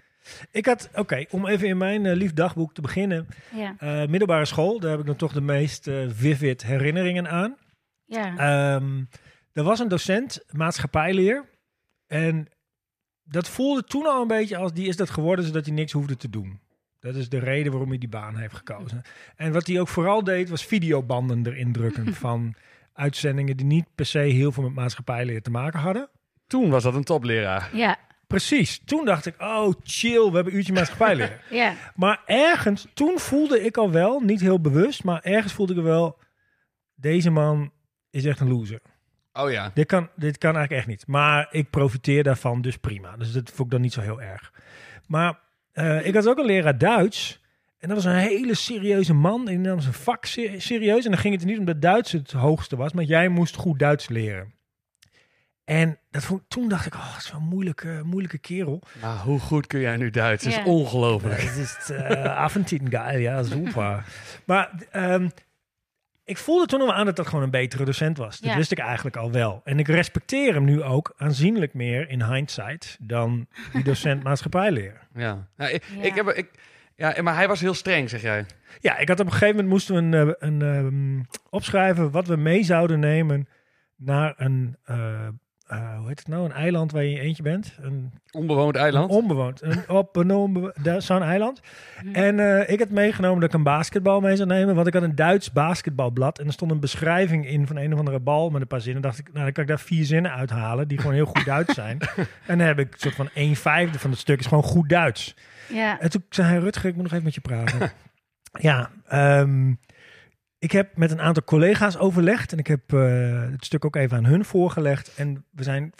Ik 0.51 0.65
had, 0.65 0.89
oké, 0.93 1.25
om 1.29 1.47
even 1.47 1.67
in 1.67 1.77
mijn 1.77 2.05
eh, 2.05 2.15
lief 2.15 2.33
dagboek 2.33 2.73
te 2.73 2.81
beginnen. 2.81 3.27
Ja. 3.55 3.75
Eh, 3.77 4.07
middelbare 4.07 4.45
school, 4.45 4.79
daar 4.79 4.91
heb 4.91 4.99
ik 4.99 5.05
dan 5.05 5.15
toch 5.15 5.33
de 5.33 5.41
meest 5.41 5.89
vivid 6.07 6.63
herinneringen 6.63 7.29
aan. 7.29 7.55
ja. 8.05 8.37
Ehm, 8.37 9.03
er 9.53 9.63
was 9.63 9.79
een 9.79 9.87
docent, 9.87 10.45
maatschappijleer. 10.51 11.45
En 12.07 12.47
dat 13.23 13.49
voelde 13.49 13.83
toen 13.83 14.05
al 14.05 14.21
een 14.21 14.27
beetje 14.27 14.57
als 14.57 14.73
die 14.73 14.87
is 14.87 14.97
dat 14.97 15.09
geworden 15.09 15.45
zodat 15.45 15.65
hij 15.65 15.73
niks 15.75 15.91
hoefde 15.91 16.17
te 16.17 16.29
doen. 16.29 16.63
Dat 17.05 17.15
is 17.15 17.29
de 17.29 17.39
reden 17.39 17.71
waarom 17.71 17.89
hij 17.89 17.97
die 17.97 18.09
baan 18.09 18.35
heeft 18.35 18.55
gekozen. 18.55 19.01
En 19.35 19.53
wat 19.53 19.67
hij 19.67 19.79
ook 19.79 19.87
vooral 19.87 20.23
deed, 20.23 20.49
was 20.49 20.65
videobanden 20.65 21.45
erin 21.45 21.71
drukken 21.71 22.13
van 22.25 22.55
uitzendingen 22.93 23.57
die 23.57 23.65
niet 23.65 23.85
per 23.95 24.05
se 24.05 24.19
heel 24.19 24.51
veel 24.51 24.63
met 24.63 24.73
maatschappijleer 24.73 25.41
te 25.41 25.51
maken 25.51 25.79
hadden. 25.79 26.09
Toen 26.47 26.69
was 26.69 26.83
dat 26.83 26.95
een 26.95 27.03
topleraar. 27.03 27.69
ja. 27.73 27.97
Precies. 28.27 28.81
Toen 28.85 29.05
dacht 29.05 29.25
ik, 29.25 29.41
oh 29.41 29.73
chill, 29.83 30.29
we 30.29 30.35
hebben 30.35 30.45
een 30.53 30.57
uurtje 30.57 30.73
maatschappijleer. 30.73 31.41
Ja. 31.49 31.73
maar 31.95 32.21
ergens, 32.25 32.87
toen 32.93 33.19
voelde 33.19 33.63
ik 33.63 33.77
al 33.77 33.91
wel, 33.91 34.19
niet 34.19 34.41
heel 34.41 34.61
bewust, 34.61 35.03
maar 35.03 35.21
ergens 35.21 35.53
voelde 35.53 35.75
ik 35.75 35.83
wel, 35.83 36.19
deze 36.95 37.29
man 37.29 37.71
is 38.09 38.25
echt 38.25 38.39
een 38.39 38.49
loser. 38.49 38.79
Oh 39.33 39.51
ja. 39.51 39.71
Dit 39.73 39.85
kan, 39.85 40.09
dit 40.15 40.37
kan 40.37 40.55
eigenlijk 40.55 40.79
echt 40.79 40.97
niet. 40.97 41.07
Maar 41.07 41.47
ik 41.51 41.69
profiteer 41.69 42.23
daarvan, 42.23 42.61
dus 42.61 42.77
prima. 42.77 43.17
Dus 43.17 43.31
dat 43.31 43.49
vond 43.49 43.59
ik 43.59 43.71
dan 43.71 43.81
niet 43.81 43.93
zo 43.93 44.01
heel 44.01 44.21
erg. 44.21 44.53
Maar 45.07 45.39
eh, 45.75 46.05
ik 46.05 46.13
had 46.15 46.27
ook 46.27 46.37
een 46.37 46.45
leraar 46.45 46.77
Duits. 46.77 47.41
En 47.77 47.87
dat 47.87 48.03
was 48.03 48.13
een 48.13 48.19
hele 48.19 48.53
serieuze 48.55 49.13
man. 49.13 49.39
En 49.39 49.45
die 49.45 49.57
nam 49.57 49.79
zijn 49.79 49.93
vak 49.93 50.25
se- 50.25 50.55
serieus. 50.57 51.05
En 51.05 51.11
dan 51.11 51.19
ging 51.19 51.33
het 51.33 51.43
er 51.43 51.49
niet 51.49 51.59
om 51.59 51.65
dat 51.65 51.81
Duits 51.81 52.11
het 52.11 52.31
hoogste 52.31 52.75
was. 52.75 52.93
Maar 52.93 53.03
jij 53.03 53.27
moest 53.29 53.55
goed 53.55 53.79
Duits 53.79 54.09
leren. 54.09 54.53
En 55.65 55.99
dat 56.11 56.23
vond, 56.23 56.41
toen 56.47 56.69
dacht 56.69 56.85
ik, 56.85 56.93
oh, 56.95 57.13
dat 57.13 57.21
is 57.23 57.31
wel 57.31 57.41
een 57.41 57.47
moeilijke, 57.47 58.01
moeilijke 58.03 58.37
kerel. 58.37 58.81
Maar 59.01 59.17
hoe 59.17 59.39
goed 59.39 59.67
kun 59.67 59.79
jij 59.79 59.97
nu 59.97 60.09
Duits? 60.09 60.43
Dat 60.43 60.51
is 60.53 60.57
Ja. 60.59 60.65
ongelooflijk. 60.65 61.41
Het 61.41 61.57
is 61.57 61.89
uh, 61.91 62.23
avondtien 62.23 62.89
geil, 62.89 63.19
ja, 63.19 63.43
super. 63.43 64.05
maar 64.45 64.71
ehm, 64.91 65.29
ik 66.25 66.37
voelde 66.37 66.65
toen 66.65 66.81
al 66.81 66.93
aan 66.93 67.05
dat 67.05 67.15
dat 67.15 67.27
gewoon 67.27 67.43
een 67.43 67.49
betere 67.49 67.85
docent 67.85 68.17
was. 68.17 68.39
Dat 68.39 68.49
Ja. 68.51 68.57
wist 68.57 68.71
ik 68.71 68.79
eigenlijk 68.79 69.15
al 69.15 69.31
wel. 69.31 69.61
En 69.63 69.79
ik 69.79 69.87
respecteer 69.87 70.53
hem 70.53 70.63
nu 70.63 70.83
ook 70.83 71.13
aanzienlijk 71.17 71.73
meer 71.73 72.09
in 72.09 72.23
hindsight 72.23 72.97
dan 73.01 73.47
die 73.73 73.83
docent 73.83 74.23
maatschappijleer. 74.27 75.07
Ja. 75.15 75.47
Nou, 75.57 75.71
ik, 75.71 75.83
Ja. 75.95 76.01
ik 76.03 76.15
heb, 76.15 76.27
ik, 76.29 76.49
ja, 76.95 77.21
maar 77.21 77.35
hij 77.35 77.47
was 77.47 77.61
heel 77.61 77.73
streng, 77.73 78.09
zeg 78.09 78.21
jij. 78.21 78.45
Ja, 78.79 78.97
ik 78.97 79.07
had 79.07 79.19
op 79.19 79.25
een 79.25 79.31
gegeven 79.31 79.55
moment 79.55 79.73
moesten 79.73 79.95
we 79.95 80.17
een, 80.17 80.27
eh, 80.27 80.33
een, 80.49 80.61
ehm, 80.61 81.23
opschrijven 81.49 82.11
wat 82.11 82.27
we 82.27 82.35
mee 82.35 82.63
zouden 82.63 82.99
nemen 82.99 83.47
naar 83.95 84.33
een, 84.37 84.77
eh, 84.83 85.27
eh, 85.67 85.97
hoe 85.97 86.07
heet 86.07 86.19
het 86.19 86.27
nou, 86.27 86.45
een 86.45 86.51
eiland 86.51 86.91
waar 86.91 87.03
je 87.03 87.09
in 87.09 87.15
je 87.15 87.21
eentje 87.21 87.43
bent. 87.43 87.77
Een 87.81 88.11
Onbewoond 88.31 88.75
eiland. 88.75 89.11
Onbewoond. 89.11 89.61
Een, 89.61 89.89
op 89.99 90.15
een 90.15 91.01
zo'n 91.01 91.23
eiland. 91.23 91.61
Mhm. 92.03 92.15
En 92.15 92.39
eh, 92.39 92.73
ik 92.73 92.79
had 92.79 92.89
meegenomen 92.89 93.39
dat 93.39 93.49
ik 93.49 93.55
een 93.55 93.63
basketbal 93.63 94.19
mee 94.19 94.35
zou 94.35 94.47
nemen. 94.47 94.75
Want 94.75 94.87
ik 94.87 94.93
had 94.93 95.03
een 95.03 95.15
Duits 95.15 95.51
basketbalblad. 95.51 96.39
En 96.39 96.45
er 96.45 96.53
stond 96.53 96.71
een 96.71 96.79
beschrijving 96.79 97.47
in 97.47 97.67
van 97.67 97.75
een 97.75 97.93
of 97.93 97.99
andere 97.99 98.19
bal 98.19 98.49
met 98.49 98.61
een 98.61 98.67
paar 98.67 98.81
zinnen. 98.81 99.01
dacht 99.01 99.19
ik, 99.19 99.25
nou 99.33 99.43
dan 99.43 99.53
kan 99.53 99.63
ik 99.63 99.69
daar 99.69 99.79
vier 99.79 100.05
zinnen 100.05 100.31
uithalen. 100.31 100.87
Die 100.87 100.97
gewoon 100.97 101.13
heel 101.13 101.25
goed 101.25 101.45
Duits 101.45 101.73
zijn. 101.83 101.99
en 102.45 102.57
dan 102.57 102.67
heb 102.67 102.79
ik 102.79 102.93
een 102.93 102.99
soort 102.99 103.15
van 103.15 103.29
een 103.33 103.55
vijfde 103.55 103.99
van 103.99 104.09
het 104.09 104.19
stuk 104.19 104.39
is 104.39 104.45
gewoon 104.45 104.63
goed 104.63 104.89
Duits. 104.89 105.35
Ja. 105.69 105.99
En 105.99 106.09
toen 106.09 106.25
zei 106.29 106.47
hij, 106.47 106.57
Rutger, 106.57 106.89
ik 106.89 106.93
moet 106.93 107.03
nog 107.03 107.11
even 107.11 107.23
met 107.23 107.35
je 107.35 107.41
praten. 107.41 107.91
ja, 108.69 108.89
ehm, 109.07 109.73
ik 110.65 110.71
heb 110.71 110.97
met 110.97 111.11
een 111.11 111.21
aantal 111.21 111.43
collega's 111.43 111.97
overlegd. 111.97 112.51
En 112.51 112.57
ik 112.57 112.67
heb 112.67 112.93
eh, 112.93 113.41
het 113.51 113.65
stuk 113.65 113.85
ook 113.85 113.95
even 113.95 114.17
aan 114.17 114.25
hun 114.25 114.45
voorgelegd. 114.45 115.15
En 115.15 115.45
we 115.51 115.63
zijn 115.63 115.93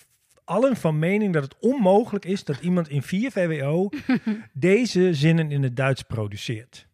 allen 0.43 0.75
van 0.75 0.99
mening 0.99 1.33
dat 1.33 1.43
het 1.43 1.55
onmogelijk 1.59 2.25
is 2.25 2.43
dat 2.43 2.57
iemand 2.61 2.89
in 2.89 3.01
4 3.03 3.31
VWO 3.31 3.89
deze 4.53 5.13
zinnen 5.13 5.51
in 5.51 5.63
het 5.63 5.75
Duits 5.75 6.01
produceert. 6.01 6.87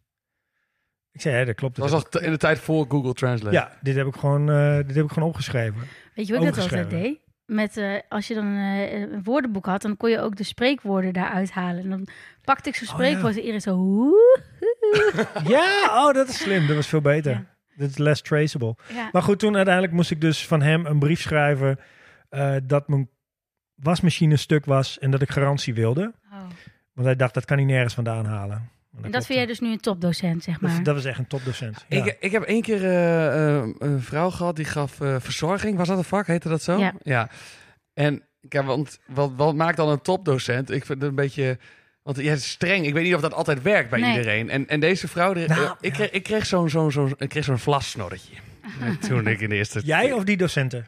Ik 1.12 1.20
zei, 1.20 1.36
ja, 1.36 1.44
dat 1.44 1.54
klopt. 1.54 1.76
Dat 1.76 1.90
was 1.90 2.04
t- 2.08 2.20
in 2.20 2.30
de 2.30 2.36
tijd 2.36 2.58
voor 2.58 2.86
Google 2.88 3.12
Translate. 3.12 3.54
ja, 3.56 3.72
dit 3.80 3.96
heb 3.96 4.06
ik 4.06 4.14
gewoon, 4.14 4.50
eh, 4.50 4.76
dit 4.76 4.94
heb 4.96 5.04
ik 5.04 5.10
gewoon 5.10 5.28
opgeschreven. 5.28 5.80
Weet 6.14 6.26
je 6.26 6.36
hoe 6.36 6.46
ik 6.46 6.54
dat 6.54 6.62
altijd 6.62 6.90
deed? 6.90 7.18
Met, 7.46 7.76
eh, 7.76 7.94
als 8.08 8.26
je 8.26 8.34
dan 8.34 8.46
een 8.46 9.22
woordenboek 9.22 9.66
had, 9.66 9.82
dan 9.82 9.96
kon 9.96 10.10
je 10.10 10.20
ook 10.20 10.36
de 10.36 10.44
spreekwoorden 10.44 11.12
daaruit 11.12 11.50
halen. 11.50 11.82
En 11.82 11.90
dan 11.90 12.06
pakte 12.44 12.68
ik 12.68 12.74
zo'n 12.74 12.88
Oh, 12.88 12.94
spreekwoord 12.94 13.32
en 13.32 13.38
iedereen 13.38 13.60
zo... 13.60 14.10
Ja, 15.54 16.06
oh, 16.06 16.14
dat 16.14 16.28
is 16.28 16.38
slim. 16.38 16.66
Dat 16.66 16.76
was 16.76 16.86
veel 16.86 17.00
beter. 17.00 17.32
Ja. 17.32 17.50
Dat 17.82 17.90
is 17.90 17.98
less 17.98 18.22
traceable. 18.22 18.76
Ja. 18.94 19.08
Maar 19.12 19.22
goed, 19.22 19.38
toen 19.38 19.56
uiteindelijk 19.56 19.94
moest 19.94 20.10
ik 20.10 20.20
dus 20.20 20.46
van 20.46 20.62
hem 20.62 20.86
een 20.86 20.98
brief 20.98 21.20
schrijven 21.20 21.78
eh, 22.28 22.56
dat 22.62 22.88
mijn 22.88 23.10
wasmachine 23.74 24.36
stuk 24.36 24.64
was 24.64 24.98
en 24.98 25.10
dat 25.10 25.22
ik 25.22 25.30
garantie 25.30 25.74
wilde. 25.74 26.12
Oh. 26.32 26.38
Want 26.92 27.06
hij 27.06 27.16
dacht, 27.16 27.34
dat 27.34 27.44
kan 27.44 27.56
hij 27.56 27.66
nergens 27.66 27.94
vandaan 27.94 28.24
halen. 28.26 28.70
En 29.02 29.10
dat 29.10 29.26
vind 29.26 29.38
jij 29.38 29.46
dus 29.46 29.60
nu 29.60 29.72
een 29.72 29.80
topdocent, 29.80 30.42
zeg 30.42 30.60
maar. 30.60 30.74
dat, 30.74 30.84
dat 30.84 30.94
was 30.94 31.04
echt 31.04 31.18
een 31.18 31.26
topdocent. 31.26 31.84
Ja. 31.88 32.04
Ik, 32.04 32.16
ik 32.20 32.32
heb 32.32 32.42
één 32.42 32.62
keer 32.62 32.84
eh, 32.84 33.56
eh, 33.58 33.68
een 33.78 34.00
vrouw 34.00 34.30
gehad 34.30 34.56
die 34.56 34.64
gaf 34.64 35.00
eh, 35.00 35.16
verzorging. 35.18 35.76
Was 35.76 35.88
dat 35.88 35.98
een 35.98 36.04
vak? 36.04 36.26
Heette 36.26 36.48
dat 36.48 36.62
zo? 36.62 36.92
Ja. 37.02 37.28
En 37.94 38.22
ja, 38.40 38.64
want 38.64 38.98
wat, 39.06 39.32
wat 39.36 39.54
maakt 39.54 39.76
dan 39.76 39.88
een 39.88 40.02
topdocent? 40.02 40.70
Ik 40.70 40.84
vind 40.84 41.00
het 41.00 41.08
een 41.08 41.14
beetje... 41.14 41.58
Want 42.02 42.16
ja, 42.20 42.36
streng. 42.36 42.86
Ik 42.86 42.92
weet 42.94 43.04
niet 43.04 43.14
of 43.14 43.20
dat 43.20 43.34
altijd 43.34 43.62
werkt 43.62 43.90
bij 43.90 44.00
Nee. 44.00 44.10
iedereen. 44.16 44.50
En, 44.50 44.68
en 44.68 44.80
deze 44.80 45.08
vrouw, 45.08 45.32
Nou, 45.32 45.50
eh, 45.50 45.70
ik, 45.80 45.92
kreeg, 45.92 46.10
ik 46.10 46.22
kreeg 46.22 46.46
zo'n 46.46 46.70
zo'n 46.70 46.92
zo'n 46.92 47.14
ik 47.18 47.28
kreeg 47.28 47.44
zo'n 47.44 47.58
vlassnorretje. 47.58 48.34
Toen 49.08 49.26
ik 49.26 49.40
in 49.40 49.48
de 49.48 49.54
eerste... 49.56 49.80
Jij 49.84 50.12
of 50.12 50.24
die 50.24 50.36
docenten? 50.36 50.86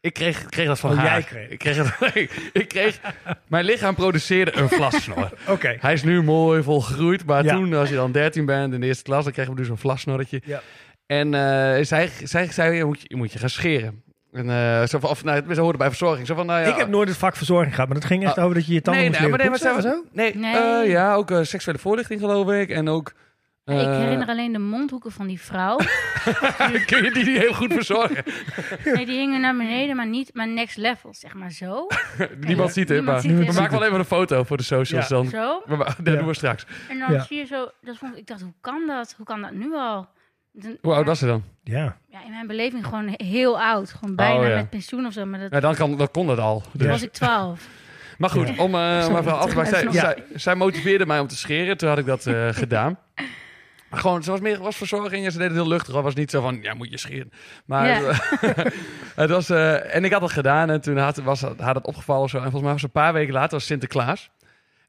Ik 0.00 0.12
kreeg, 0.12 0.46
kreeg 0.46 0.66
dat 0.66 0.78
van 0.80 0.90
Oh, 0.90 0.96
haar. 0.96 1.06
jij 1.06 1.22
kreeg. 1.22 1.48
Ik 1.48 1.58
kreeg 1.58 1.76
het, 1.76 2.30
ik 2.62 2.68
kreeg... 2.68 3.00
Mijn 3.48 3.64
lichaam 3.64 3.94
produceerde 3.94 4.56
een 4.56 4.68
vlassnor. 4.68 5.32
Oké. 5.48 5.76
Hij 5.80 5.92
is 5.92 6.02
nu 6.02 6.22
mooi 6.22 6.62
volgroeid, 6.62 7.24
maar 7.24 7.44
Ja. 7.44 7.54
toen, 7.54 7.74
als 7.74 7.88
je 7.88 7.94
dan 7.94 8.12
13 8.12 8.44
bent 8.44 8.74
in 8.74 8.80
de 8.80 8.86
eerste 8.86 9.02
klas, 9.02 9.24
dan 9.24 9.32
kregen 9.32 9.52
we 9.52 9.58
dus 9.58 9.68
een 9.68 9.76
vlasnorretje. 9.78 10.40
Ja. 10.44 10.62
En 11.06 11.34
eh, 11.34 11.84
zij, 11.84 12.10
zij 12.22 12.52
zei, 12.52 12.76
je 12.76 12.84
moet 12.84 13.00
je 13.02 13.16
moet 13.16 13.32
je 13.32 13.38
gaan 13.38 13.50
scheren. 13.50 14.02
En, 14.36 14.50
eh, 14.50 14.86
zo 14.86 14.98
van, 14.98 15.10
of, 15.10 15.24
nou, 15.24 15.42
het 15.48 15.58
hoorde 15.58 15.78
bij 15.78 15.88
verzorging. 15.88 16.26
Zo 16.26 16.34
van, 16.34 16.46
nou 16.46 16.60
ja, 16.60 16.66
Ik 16.66 16.76
heb 16.76 16.88
nooit 16.88 17.08
het 17.08 17.18
vak 17.18 17.36
verzorging 17.36 17.74
gehad, 17.74 17.88
maar 17.88 17.98
dat 18.00 18.06
ging 18.08 18.24
echt 18.24 18.38
Ah. 18.38 18.44
over 18.44 18.56
dat 18.56 18.66
je 18.66 18.72
je 18.72 18.80
tanden 18.80 19.00
nee, 19.02 19.10
moest 19.10 19.20
nee, 19.22 19.30
maar, 19.30 19.38
leren 19.38 19.52
nee, 19.62 19.72
maar 19.72 19.82
was- 19.82 19.92
zo. 19.92 20.04
nee, 20.12 20.36
Nee. 20.36 20.82
eh, 20.84 20.90
ja, 20.90 21.14
ook 21.14 21.30
eh, 21.30 21.42
seksuele 21.42 21.78
voorlichting 21.78 22.20
geloof 22.20 22.50
ik. 22.50 22.68
En 22.70 22.88
ook... 22.88 23.12
ik 23.64 23.74
herinner 23.74 24.28
alleen 24.28 24.52
de 24.52 24.58
mondhoeken 24.58 25.12
van 25.12 25.26
die 25.26 25.40
vrouw. 25.40 25.76
Kun 26.86 27.04
je 27.04 27.10
die 27.12 27.24
niet 27.24 27.38
heel 27.38 27.52
goed 27.54 27.72
verzorgen? 27.72 28.24
Nee, 28.94 29.06
die 29.06 29.18
hingen 29.18 29.40
naar 29.40 29.56
beneden, 29.56 29.96
maar 29.96 30.06
niet 30.06 30.30
maar 30.34 30.48
next 30.48 30.76
level, 30.76 31.14
zeg 31.14 31.34
maar 31.34 31.50
zo. 31.50 31.86
Niemand 32.46 32.72
ziet 32.72 32.88
het, 32.88 33.04
maar 33.04 33.20
we 33.20 33.52
maken 33.54 33.70
wel 33.78 33.84
even 33.84 33.98
een 33.98 34.04
foto 34.04 34.44
voor 34.44 34.56
de 34.56 34.62
socials. 34.62 35.08
Ja. 35.08 35.14
Dan, 35.16 35.26
Zo. 35.28 35.62
we, 35.66 35.76
dat 35.76 35.96
Ja. 36.04 36.16
doen 36.16 36.26
we 36.26 36.34
straks. 36.34 36.66
En 36.88 36.98
dan 36.98 37.12
Ja. 37.12 37.20
zie 37.22 37.36
je 37.38 37.44
zo, 37.44 37.68
dat 37.80 37.96
vond 37.98 38.12
ik, 38.12 38.18
ik 38.18 38.26
dacht, 38.26 38.40
hoe 38.40 38.52
kan 38.60 38.86
dat? 38.86 39.14
Hoe 39.16 39.26
kan 39.26 39.42
dat 39.42 39.52
nu 39.52 39.74
al? 39.74 40.08
Hoe 40.82 40.94
oud 40.94 41.06
was 41.06 41.18
ze 41.18 41.26
dan? 41.26 41.42
Ja. 41.64 41.96
Ja, 42.08 42.24
in 42.24 42.30
mijn 42.30 42.46
beleving 42.46 42.84
gewoon 42.86 43.14
heel 43.16 43.60
oud. 43.60 43.92
Gewoon 43.92 44.16
bijna 44.16 44.40
Oh, 44.40 44.48
ja. 44.48 44.54
met 44.54 44.70
pensioen 44.70 45.06
of 45.06 45.12
zo. 45.12 45.24
Maar 45.26 45.40
dat 45.40 45.50
Ja, 45.52 45.60
dan, 45.60 45.74
kan, 45.74 45.96
dan 45.96 46.10
kon 46.10 46.26
dat 46.26 46.38
al. 46.38 46.60
Dus. 46.72 46.80
toen 46.80 46.88
was 46.88 47.02
ik 47.02 47.12
12. 47.12 47.66
Maar 48.18 48.30
goed, 48.30 48.58
om 48.58 48.74
eh 48.74 48.98
Sorry, 48.98 49.12
maar 49.12 49.22
verhaal 49.22 49.40
af 49.40 49.48
te 49.50 49.56
maken. 49.56 49.70
Zij, 49.92 49.92
zij, 49.92 50.24
zij 50.34 50.54
motiveerde 50.54 51.06
mij 51.06 51.18
om 51.20 51.26
te 51.26 51.36
scheren. 51.36 51.76
Toen 51.76 51.88
had 51.88 51.98
ik 51.98 52.06
dat 52.06 52.26
eh, 52.26 52.48
gedaan. 52.62 52.98
Maar 53.90 54.00
gewoon, 54.00 54.22
ze 54.22 54.30
was 54.30 54.40
meer 54.40 54.58
was 54.58 54.76
verzorging 54.76 55.24
en 55.24 55.32
ze 55.32 55.38
deed 55.38 55.46
het 55.48 55.56
heel 55.56 55.68
luchtig. 55.68 55.94
Het 55.94 56.02
was 56.04 56.14
niet 56.14 56.30
zo 56.30 56.40
van, 56.40 56.58
ja, 56.62 56.74
moet 56.74 56.90
je 56.90 56.98
scheren. 56.98 57.32
Maar 57.66 57.88
Ja. 57.88 58.12
het 59.14 59.30
was... 59.30 59.50
eh, 59.50 59.94
en 59.94 60.04
ik 60.04 60.12
had 60.12 60.22
het 60.22 60.30
gedaan 60.32 60.70
en 60.70 60.80
toen 60.80 60.96
had, 60.96 61.16
was, 61.16 61.40
had 61.40 61.74
het 61.74 61.84
opgevallen 61.86 62.22
of 62.22 62.30
zo. 62.30 62.36
En 62.36 62.42
volgens 62.42 62.62
mij 62.62 62.72
was 62.72 62.82
het 62.82 62.94
een 62.94 63.00
paar 63.02 63.12
weken 63.12 63.32
later 63.34 63.50
was 63.52 63.66
Sinterklaas. 63.66 64.30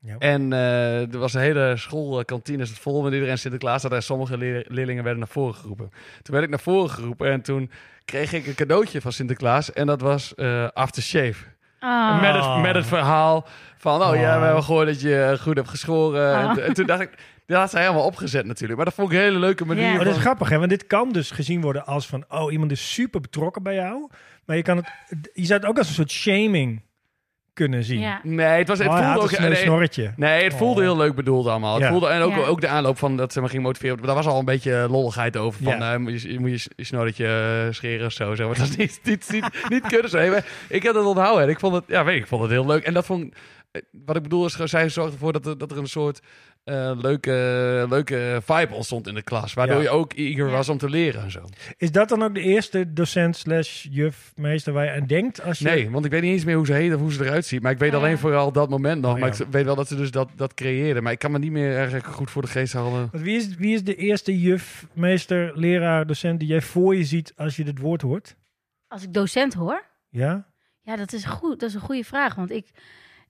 Ja. 0.07 0.15
En 0.19 0.53
eh, 0.53 1.13
er 1.13 1.17
was 1.19 1.33
een 1.33 1.41
hele 1.41 1.73
schoolkantine 1.77 2.63
is 2.63 2.69
het 2.69 2.79
vol 2.79 3.01
met 3.03 3.13
iedereen 3.13 3.37
Sinterklaas. 3.37 3.83
had 3.83 3.91
En 3.93 4.03
sommige 4.03 4.37
leer- 4.37 4.65
leerlingen 4.67 5.03
werden 5.03 5.19
naar 5.19 5.31
voren 5.31 5.55
geroepen. 5.55 5.89
Toen 6.21 6.33
werd 6.33 6.43
ik 6.43 6.49
naar 6.49 6.59
voren 6.59 6.89
geroepen 6.89 7.31
en 7.31 7.41
toen 7.41 7.71
kreeg 8.05 8.33
ik 8.33 8.47
een 8.47 8.55
cadeautje 8.55 9.01
van 9.01 9.11
Sinterklaas. 9.11 9.73
En 9.73 9.85
dat 9.87 10.01
was 10.01 10.35
eh 10.35 10.67
aftershave. 10.73 11.43
Oh. 11.79 12.21
Met, 12.21 12.35
het, 12.35 12.61
met 12.61 12.75
het 12.75 12.85
verhaal 12.85 13.47
van, 13.77 14.01
oh, 14.03 14.15
ja, 14.15 14.33
Oh. 14.33 14.39
we 14.39 14.45
hebben 14.45 14.63
gehoord 14.63 14.87
dat 14.87 15.01
je 15.01 15.37
goed 15.41 15.55
hebt 15.55 15.69
geschoren. 15.69 16.43
Oh. 16.43 16.49
En, 16.51 16.63
en 16.63 16.73
toen 16.73 16.85
dacht 16.85 17.01
ik, 17.01 17.09
dat 17.45 17.57
had 17.59 17.69
zij 17.69 17.81
helemaal 17.81 18.05
opgezet 18.05 18.45
natuurlijk. 18.45 18.75
Maar 18.75 18.85
dat 18.85 18.93
vond 18.93 19.11
ik 19.11 19.17
een 19.17 19.23
hele 19.23 19.39
leuke 19.39 19.65
manier. 19.65 19.83
Ja. 19.85 19.97
Oh, 19.97 20.03
dat 20.05 20.15
is 20.15 20.21
grappig, 20.21 20.49
hè? 20.49 20.57
Want 20.57 20.69
dit 20.69 20.87
kan 20.87 21.11
dus 21.11 21.31
gezien 21.31 21.61
worden 21.61 21.85
als 21.85 22.07
van... 22.07 22.25
Oh, 22.29 22.51
iemand 22.51 22.71
is 22.71 22.93
super 22.93 23.21
betrokken 23.21 23.63
bij 23.63 23.75
jou. 23.75 24.09
Maar 24.45 24.55
je, 24.55 24.61
kan 24.61 24.77
het, 24.77 24.87
je 25.33 25.45
zou 25.45 25.59
het 25.59 25.69
ook 25.69 25.77
als 25.77 25.87
een 25.87 25.93
soort 25.93 26.11
shaming 26.11 26.81
kunnen 27.57 27.83
zien. 27.83 27.99
Ja. 27.99 28.19
Nee, 28.23 28.45
het, 28.47 28.67
was, 28.67 28.77
het 28.79 28.87
oh, 28.87 28.93
voelde 28.93 29.09
had 29.09 29.21
ook... 29.21 29.31
een 29.49 29.55
snorretje. 29.55 30.13
Nee, 30.15 30.43
het 30.43 30.53
voelde 30.53 30.79
Oh. 30.81 30.85
heel 30.87 30.97
leuk 30.97 31.15
bedoeld 31.15 31.47
allemaal. 31.47 31.73
Het 31.73 31.83
Ja. 31.83 31.89
voelde, 31.89 32.07
en 32.07 32.21
ook, 32.21 32.31
Ja. 32.35 32.45
ook 32.45 32.61
de 32.61 32.67
aanloop 32.67 32.97
van 32.97 33.17
dat 33.17 33.33
ze 33.33 33.41
me 33.41 33.47
ging 33.49 33.63
motiveren. 33.63 34.05
Daar 34.05 34.15
was 34.15 34.25
al 34.25 34.39
een 34.39 34.45
beetje 34.45 34.87
lolligheid 34.89 35.37
over. 35.37 35.63
Van, 35.63 35.77
Ja. 35.77 35.93
eh, 35.93 35.99
moet 35.99 36.21
je, 36.21 36.39
moet 36.39 36.61
je, 36.63 36.69
je 36.75 36.83
snorretje 36.83 37.25
eh, 37.67 37.73
scheren 37.73 38.05
of 38.05 38.11
zo. 38.11 38.35
zo. 38.35 38.47
Maar 38.47 38.57
dat 38.67 38.67
is 38.67 38.75
niet, 38.77 38.99
niet, 39.03 39.27
niet, 39.31 39.69
niet 39.69 39.87
kunnen 39.87 40.43
Ik 40.69 40.83
heb 40.83 40.93
dat 40.93 41.05
onthouden 41.05 41.43
en 41.43 41.49
ik 41.49 41.59
vond 41.59 41.73
het, 41.75 41.83
ja, 41.87 42.03
weet 42.03 42.15
ik, 42.15 42.21
ik 42.21 42.27
vond 42.27 42.41
het 42.41 42.51
heel 42.51 42.65
leuk. 42.65 42.83
En 42.83 42.93
dat 42.93 43.05
vond 43.05 43.35
eh, 43.71 43.81
wat 44.05 44.15
ik 44.15 44.23
bedoel 44.23 44.45
is, 44.45 44.53
zij 44.53 44.89
zorgde 44.89 45.13
ervoor 45.13 45.33
dat 45.33 45.45
er, 45.45 45.57
dat 45.57 45.71
er 45.71 45.77
een 45.77 45.87
soort 45.87 46.19
eh, 46.67 46.91
leuke, 47.01 47.85
leuke 47.89 48.39
vibe 48.43 48.73
ontstond 48.73 49.07
in 49.07 49.13
de 49.15 49.21
klas. 49.21 49.53
Waardoor 49.53 49.75
Ja. 49.75 49.81
je 49.81 49.89
ook 49.89 50.13
eager 50.13 50.45
Ja. 50.45 50.51
was 50.51 50.69
om 50.69 50.77
te 50.77 50.89
leren 50.89 51.21
en 51.21 51.31
zo. 51.31 51.41
Is 51.77 51.91
dat 51.91 52.09
dan 52.09 52.23
ook 52.23 52.33
de 52.33 52.41
eerste 52.41 52.93
docent 52.93 53.35
slash 53.35 53.85
juf, 53.89 54.31
meester 54.35 54.73
waar 54.73 54.85
je 54.85 54.91
aan 54.91 55.05
denkt? 55.05 55.41
Als 55.43 55.59
je... 55.59 55.65
Nee, 55.65 55.89
want 55.89 56.05
ik 56.05 56.11
weet 56.11 56.21
niet 56.21 56.31
eens 56.31 56.43
meer 56.45 56.55
hoe 56.55 56.65
ze 56.65 56.73
heet 56.73 56.93
of 56.93 56.99
hoe 56.99 57.11
ze 57.13 57.25
eruit 57.25 57.45
ziet. 57.45 57.61
Maar 57.61 57.71
ik 57.71 57.77
weet 57.77 57.91
ja. 57.91 57.97
alleen 57.97 58.17
vooral 58.17 58.51
dat 58.51 58.69
moment 58.69 59.01
nog. 59.01 59.13
Oh, 59.13 59.19
Maar 59.19 59.35
ja. 59.37 59.43
ik 59.45 59.51
weet 59.51 59.65
wel 59.65 59.75
dat 59.75 59.87
ze 59.87 59.95
dus 59.95 60.11
dat, 60.11 60.29
dat 60.35 60.53
creëerden. 60.53 61.03
Maar 61.03 61.11
ik 61.11 61.19
kan 61.19 61.31
me 61.31 61.39
niet 61.39 61.51
meer 61.51 61.75
erg 61.75 62.05
goed 62.05 62.31
voor 62.31 62.41
de 62.41 62.47
geest. 62.47 62.73
Want 62.73 63.11
wie, 63.11 63.37
is, 63.37 63.55
wie 63.55 63.73
is 63.73 63.83
de 63.83 63.95
eerste 63.95 64.39
juf, 64.39 64.87
meester, 64.93 65.51
leraar, 65.55 66.07
docent 66.07 66.39
die 66.39 66.47
jij 66.47 66.61
voor 66.61 66.95
je 66.95 67.03
ziet 67.03 67.33
als 67.35 67.55
je 67.55 67.63
dit 67.63 67.79
woord 67.79 68.01
hoort? 68.01 68.35
Als 68.87 69.03
ik 69.03 69.13
docent 69.13 69.53
hoor, 69.53 69.83
Ja? 70.09 70.45
ja, 70.81 70.95
dat 70.95 71.13
is, 71.13 71.25
goed, 71.25 71.59
dat 71.59 71.69
is 71.69 71.75
een 71.75 71.81
goede 71.81 72.03
vraag. 72.03 72.35
Want 72.35 72.51
ik, 72.51 72.67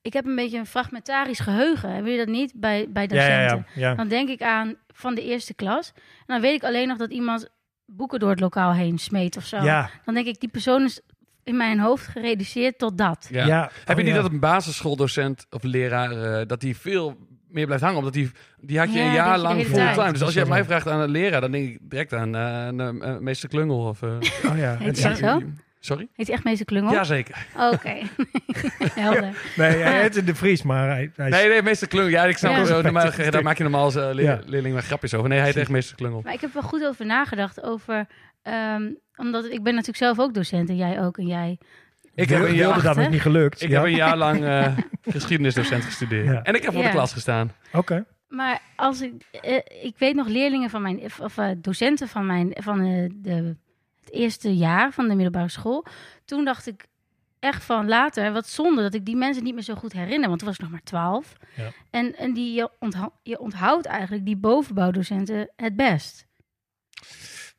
ik 0.07 0.13
heb 0.13 0.25
een 0.25 0.35
beetje 0.35 0.57
een 0.57 0.65
fragmentarisch 0.65 1.39
geheugen. 1.39 1.89
Hebben 1.93 2.11
jullie 2.11 2.25
dat 2.25 2.35
niet 2.35 2.51
bij, 2.55 2.85
bij 2.89 3.07
docenten? 3.07 3.35
ja, 3.37 3.51
ja. 3.53 3.63
ja. 3.75 3.95
Dan 3.95 4.07
denk 4.07 4.29
ik 4.29 4.41
aan 4.41 4.75
van 4.93 5.15
de 5.15 5.23
eerste 5.23 5.53
klas. 5.53 5.91
En 5.95 6.01
dan 6.25 6.41
weet 6.41 6.55
ik 6.55 6.63
alleen 6.63 6.87
nog 6.87 6.97
dat 6.97 7.11
iemand 7.11 7.49
boeken 7.85 8.19
door 8.19 8.29
het 8.29 8.39
lokaal 8.39 8.73
heen 8.73 8.97
smeet 8.97 9.37
of 9.37 9.45
zo. 9.45 9.57
Ja, 9.63 9.89
Dan 10.05 10.13
denk 10.13 10.25
ik, 10.27 10.39
die 10.39 10.49
persoon 10.49 10.83
is 10.83 11.01
in 11.43 11.57
mijn 11.57 11.79
hoofd 11.79 12.07
gereduceerd 12.07 12.77
tot 12.77 12.97
dat. 12.97 13.27
Ja. 13.31 13.45
ja. 13.45 13.61
Heb 13.61 13.71
je 13.97 14.03
Oh, 14.03 14.07
niet 14.09 14.15
ja. 14.15 14.21
dat 14.21 14.31
een 14.31 14.39
basisschooldocent 14.39 15.45
of 15.49 15.63
leraar 15.63 16.11
eh, 16.39 16.47
dat 16.47 16.59
die 16.61 16.77
veel 16.77 17.17
meer 17.49 17.65
blijft 17.65 17.83
hangen? 17.83 17.97
Omdat 17.97 18.13
die, 18.13 18.31
die 18.61 18.79
had 18.79 18.93
je 18.93 18.99
Ja, 18.99 19.05
een 19.07 19.13
jaar 19.13 19.35
je 19.35 19.41
lang 19.41 19.61
fulltime. 19.65 19.93
tijd. 19.93 20.11
Dus 20.13 20.21
als 20.23 20.33
je 20.33 20.45
mij 20.45 20.65
vraagt 20.65 20.87
aan 20.87 20.99
een 20.99 21.09
leraar, 21.09 21.41
dan 21.41 21.51
denk 21.51 21.69
ik 21.69 21.79
direct 21.81 22.13
aan 22.13 22.35
eh, 22.35 22.65
een, 22.65 23.01
eh, 23.01 23.17
meester 23.17 23.49
Klungel. 23.49 23.79
Of, 23.79 24.01
eh, 24.01 24.09
Oh 24.51 24.57
ja. 24.57 24.75
Het 24.79 24.97
zijn-? 24.97 25.65
Sorry? 25.87 26.07
Heet 26.13 26.27
hij 26.27 26.35
echt 26.35 26.43
meester 26.45 26.65
Klungel? 26.65 26.91
Jazeker. 26.93 27.45
Oké. 27.73 27.93
Helder. 29.01 29.37
Nee, 29.55 29.71
hij 29.77 30.01
heet 30.01 30.25
de 30.25 30.35
Vries, 30.35 30.61
maar 30.63 30.87
hij, 30.89 31.11
Nee, 31.15 31.47
nee, 31.47 31.61
meester 31.61 31.87
Klungel. 31.87 32.09
Ja, 32.09 32.23
ik 32.25 32.37
snap 32.37 32.51
Ja. 32.51 32.57
het. 32.57 32.67
Perfect. 32.67 32.93
Normaal- 32.93 33.31
Daar 33.31 33.43
maak 33.43 33.57
je 33.57 33.63
normaal 33.63 33.83
als 33.83 33.95
eh, 33.95 34.09
leer- 34.11 34.41
leerling 34.45 34.73
maar 34.73 34.83
grapjes 34.83 35.13
over. 35.13 35.29
Nee, 35.29 35.37
hij 35.37 35.47
heet 35.47 35.57
echt 35.57 35.69
meester 35.69 35.95
Klungel. 35.95 36.21
Maar 36.23 36.33
ik 36.33 36.41
heb 36.41 36.49
er 36.55 36.59
wel 36.61 36.69
goed 36.69 36.85
over 36.85 37.05
nagedacht. 37.05 37.61
Over, 37.63 38.07
ehm, 38.41 38.83
omdat 39.15 39.45
ik 39.45 39.63
ben 39.63 39.71
natuurlijk 39.73 39.97
zelf 39.97 40.19
ook 40.19 40.33
docent 40.33 40.69
en 40.69 40.75
jij 40.75 41.01
ook 41.01 41.17
en 41.17 41.27
jij. 41.27 41.57
Ik 42.15 42.29
heb 42.29 42.41
een 42.43 42.55
jaar, 42.55 42.81
dat 42.81 42.95
nog 42.95 43.09
niet 43.09 43.21
gelukt. 43.21 43.61
ik 43.61 43.69
ja? 43.69 43.75
heb 43.75 43.85
een 43.85 43.95
jaar 43.95 44.17
lang 44.17 44.43
eh, 44.45 44.77
geschiedenisdocent 45.15 45.83
gestudeerd. 45.83 46.25
Ja. 46.25 46.41
En 46.43 46.55
ik 46.55 46.61
heb 46.63 46.71
voor 46.73 46.81
Ja. 46.81 46.87
de 46.87 46.93
klas 46.93 47.13
gestaan. 47.13 47.51
Oké. 47.73 48.05
Maar 48.27 48.59
als 48.75 49.01
ik, 49.01 49.13
eh, 49.41 49.55
ik 49.83 49.93
weet 49.97 50.15
nog 50.15 50.27
leerlingen 50.27 50.69
van 50.69 50.81
mijn, 50.81 51.01
of 51.19 51.37
eh, 51.37 51.49
docenten 51.57 52.07
van 52.07 52.25
mijn, 52.25 52.51
van 52.59 52.79
eh, 52.81 53.09
de, 53.15 53.55
het 54.07 54.15
eerste 54.15 54.55
jaar 54.55 54.91
van 54.91 55.07
de 55.07 55.13
middelbare 55.15 55.49
school. 55.49 55.85
Toen 56.25 56.45
dacht 56.45 56.67
ik 56.67 56.85
echt 57.39 57.63
van 57.63 57.87
later, 57.87 58.31
wat 58.31 58.47
zonde 58.47 58.81
dat 58.81 58.93
ik 58.93 59.05
die 59.05 59.15
mensen 59.15 59.43
niet 59.43 59.53
meer 59.53 59.63
zo 59.63 59.75
goed 59.75 59.93
herinner, 59.93 60.27
want 60.27 60.39
toen 60.39 60.47
was 60.47 60.57
ik 60.57 60.61
nog 60.63 60.71
maar 60.71 60.83
twaalf. 60.83 61.33
Ja. 61.55 61.71
En, 61.89 62.15
en 62.15 62.33
die, 62.33 62.53
je, 62.53 62.69
ontha- 62.79 63.11
je 63.23 63.39
onthoudt 63.39 63.85
eigenlijk 63.85 64.25
die 64.25 64.35
bovenbouwdocenten 64.37 65.49
het 65.55 65.75
best, 65.75 66.25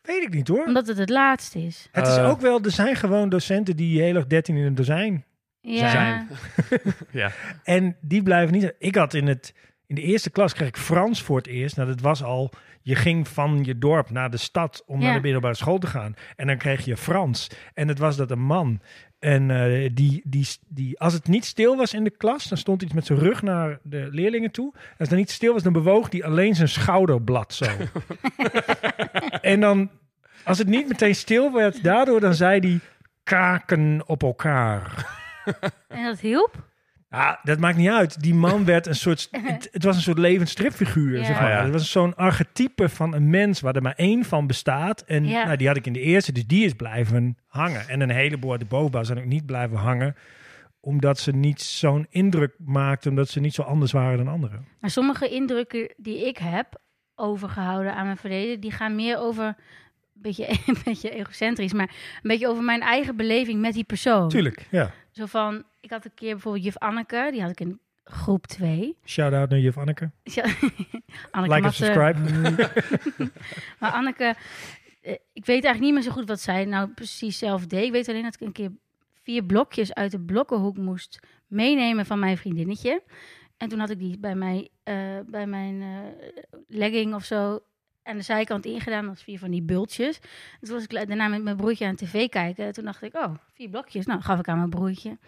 Weet 0.03 0.23
ik 0.23 0.35
niet 0.35 0.49
hoor. 0.49 0.65
omdat 0.65 0.87
het 0.87 0.99
het 0.99 1.09
laatste 1.11 1.59
is. 1.65 1.89
Het 1.93 2.07
is 2.07 2.17
Eh. 2.17 2.29
ook 2.29 2.41
wel, 2.41 2.61
er 2.63 2.71
zijn 2.71 2.97
gewoon 2.97 3.29
docenten 3.29 3.77
die 3.77 4.03
heel 4.03 4.15
erg 4.15 4.27
13 4.27 4.57
in 4.57 4.65
een 4.65 4.75
dozijn. 4.75 5.25
Ja, 5.61 5.91
Zijn. 5.91 6.29
Ja. 7.11 7.33
En 7.65 7.97
die 8.01 8.23
blijven 8.23 8.55
niet. 8.55 8.75
Ik 8.79 8.95
had 8.95 9.15
in, 9.15 9.27
het, 9.27 9.55
in 9.89 9.95
de 9.95 10.03
eerste 10.03 10.31
klas 10.31 10.53
kreeg 10.53 10.69
ik 10.69 10.77
Frans 10.77 11.23
voor 11.23 11.37
het 11.37 11.47
eerst. 11.47 11.77
Nou, 11.77 11.89
dat 11.89 12.01
was 12.01 12.23
al. 12.23 12.51
Je 12.83 12.95
ging 12.95 13.29
van 13.29 13.61
je 13.65 13.79
dorp 13.79 14.11
naar 14.11 14.31
de 14.31 14.37
stad 14.37 14.83
om 14.87 15.01
Ja. 15.01 15.05
naar 15.07 15.15
de 15.15 15.21
middelbare 15.21 15.55
school 15.55 15.79
te 15.79 15.87
gaan. 15.87 16.15
En 16.37 16.47
dan 16.47 16.57
kreeg 16.59 16.85
je 16.85 16.97
Frans. 16.97 17.51
En 17.75 17.89
het 17.89 17.99
was 17.99 18.17
dat 18.17 18.31
een 18.31 18.41
man. 18.43 18.81
En 19.19 19.51
eh, 19.51 19.91
die, 19.95 20.23
die, 20.25 20.47
die, 20.69 21.01
als 21.01 21.13
het 21.13 21.29
niet 21.29 21.45
stil 21.45 21.77
was 21.77 21.95
in 21.95 22.05
de 22.05 22.11
klas, 22.17 22.45
dan 22.45 22.59
stond 22.59 22.83
iets 22.83 22.93
met 22.93 23.07
zijn 23.07 23.19
rug 23.19 23.43
naar 23.43 23.79
de 23.83 24.09
leerlingen 24.11 24.51
toe. 24.51 24.73
Als 24.99 25.09
het 25.09 25.19
niet 25.19 25.31
stil 25.31 25.53
was, 25.53 25.63
dan 25.63 25.73
bewoog 25.73 26.11
hij 26.13 26.25
alleen 26.25 26.55
zijn 26.55 26.69
schouderblad 26.69 27.55
zo. 27.55 27.65
en 29.41 29.61
dan, 29.61 29.91
als 30.45 30.59
het 30.59 30.69
niet 30.69 30.89
meteen 30.89 31.15
stil 31.15 31.53
werd, 31.53 31.83
daardoor 31.85 32.21
dan 32.21 32.35
zei 32.35 32.61
hij 32.61 32.81
kaken 33.23 34.03
op 34.07 34.23
elkaar. 34.23 35.07
en 35.89 36.05
dat 36.05 36.21
hielp. 36.21 36.68
Ja, 37.11 37.41
dat 37.43 37.59
maakt 37.59 37.77
niet 37.77 37.89
uit. 37.91 38.23
Die 38.23 38.35
man 38.35 38.65
werd 38.75 38.87
een 38.87 38.95
soort. 38.95 39.29
Het, 39.31 39.69
het 39.73 39.85
was 39.85 39.97
een 39.97 40.03
soort 40.03 40.19
levend 40.19 40.49
stripfiguur. 40.49 41.19
Ja. 41.19 41.25
Zeg 41.25 41.41
maar. 41.41 41.45
Ah, 41.51 41.59
ja. 41.59 41.63
Het 41.63 41.73
was 41.73 41.91
zo'n 41.91 42.17
archetype 42.17 42.89
van 42.89 43.15
een 43.15 43.31
mens 43.31 43.61
waar 43.61 43.77
er 43.77 43.83
maar 43.83 43.95
één 43.97 44.25
van 44.25 44.47
bestaat. 44.47 45.01
En 45.03 45.27
Ja. 45.27 45.45
nou, 45.45 45.57
die 45.57 45.67
had 45.67 45.77
ik 45.77 45.87
in 45.87 45.93
de 45.93 46.01
eerste, 46.01 46.33
dus 46.33 46.47
die 46.47 46.65
is 46.65 46.73
blijven 46.73 47.39
hangen. 47.47 47.89
En 47.89 48.01
een 48.01 48.11
heleboel 48.11 48.51
uit 48.51 48.61
de 48.61 48.67
bovenbouw 48.67 49.03
zijn 49.03 49.19
ook 49.19 49.25
niet 49.25 49.47
blijven 49.47 49.77
hangen, 49.77 50.17
omdat 50.81 51.19
ze 51.19 51.33
niet 51.33 51.61
zo'n 51.61 52.07
indruk 52.11 52.55
maakten, 52.59 53.11
omdat 53.11 53.29
ze 53.29 53.41
niet 53.41 53.55
zo 53.55 53.63
anders 53.63 53.93
waren 53.93 54.17
dan 54.19 54.29
anderen. 54.29 54.67
Maar 54.81 54.91
sommige 54.91 55.29
indrukken 55.29 55.95
die 55.97 56.27
ik 56.27 56.39
heb 56.39 56.81
overgehouden 57.15 57.95
aan 57.95 58.05
mijn 58.05 58.17
verleden, 58.17 58.61
die 58.61 58.71
gaan 58.73 58.95
meer 58.95 59.19
over, 59.19 59.45
een 59.47 59.55
beetje, 60.15 60.49
een 60.67 60.77
beetje 60.85 61.11
egocentrisch, 61.11 61.73
maar 61.73 61.89
een 61.89 62.31
beetje 62.31 62.49
over 62.49 62.63
mijn 62.65 62.81
eigen 62.81 63.17
beleving 63.17 63.61
met 63.61 63.75
die 63.75 63.85
persoon. 63.85 64.29
Tuurlijk, 64.29 64.67
ja. 64.71 64.91
Zo 65.19 65.27
van, 65.27 65.65
ik 65.81 65.91
had 65.91 66.05
een 66.05 66.15
keer 66.15 66.33
bijvoorbeeld 66.33 66.65
juf 66.65 66.77
Anneke, 66.79 67.29
die 67.33 67.41
had 67.41 67.51
ik 67.51 67.61
in 67.61 67.81
groep 68.05 68.47
2. 68.47 68.97
Shout-out 69.05 69.51
naar 69.51 69.59
juf 69.59 69.79
Anneke. 69.79 70.11
Ja, 70.23 70.43
Anneke 71.31 71.55
Like 71.55 71.55
en 71.55 71.63
Matte. 71.63 71.85
subscribe. 71.85 72.19
Maar 73.81 73.91
Anneke, 73.91 74.35
eh, 75.03 75.13
ik 75.33 75.45
weet 75.47 75.65
eigenlijk 75.65 75.81
niet 75.81 75.93
meer 75.93 76.03
zo 76.03 76.11
goed 76.11 76.29
wat 76.29 76.41
zij 76.41 76.65
nou 76.65 76.89
precies 76.89 77.39
zelf 77.39 77.67
deed. 77.67 77.85
Ik 77.85 77.93
weet 77.93 78.09
alleen 78.09 78.23
dat 78.23 78.35
ik 78.35 78.41
een 78.41 78.53
keer 78.53 78.71
vier 79.23 79.45
blokjes 79.45 79.95
uit 79.95 80.11
de 80.11 80.21
blokkenhoek 80.21 80.77
moest 80.77 81.19
meenemen 81.47 82.07
van 82.07 82.19
mijn 82.19 82.37
vriendinnetje. 82.37 83.03
En 83.57 83.69
toen 83.69 83.79
had 83.79 83.91
ik 83.91 83.99
die 83.99 84.19
bij, 84.19 84.35
mij, 84.35 84.69
eh, 84.83 84.95
bij 85.27 85.47
mijn 85.47 85.83
eh, 85.83 86.43
legging 86.67 87.15
of 87.15 87.25
zo 87.25 87.61
aan 88.09 88.17
de 88.17 88.23
zijkant 88.23 88.65
ingedaan. 88.65 89.07
Was 89.07 89.23
vier 89.23 89.39
van 89.39 89.51
die 89.51 89.63
bultjes. 89.63 90.19
En 90.61 90.67
toen 90.67 90.75
was 90.75 90.83
ik 90.83 90.91
daarna 90.91 91.29
met 91.29 91.43
mijn 91.43 91.57
broertje 91.57 91.87
aan 91.87 91.95
tv 91.97 92.29
kijken. 92.29 92.65
En 92.67 92.73
toen 92.73 92.85
dacht 92.85 93.03
ik, 93.03 93.15
oh, 93.17 93.35
vier 93.55 93.69
blokjes. 93.69 94.07
Nou, 94.07 94.21
gaf 94.21 94.39
ik 94.39 94.49
aan 94.49 94.57
mijn 94.59 94.71
broertje. 94.71 95.19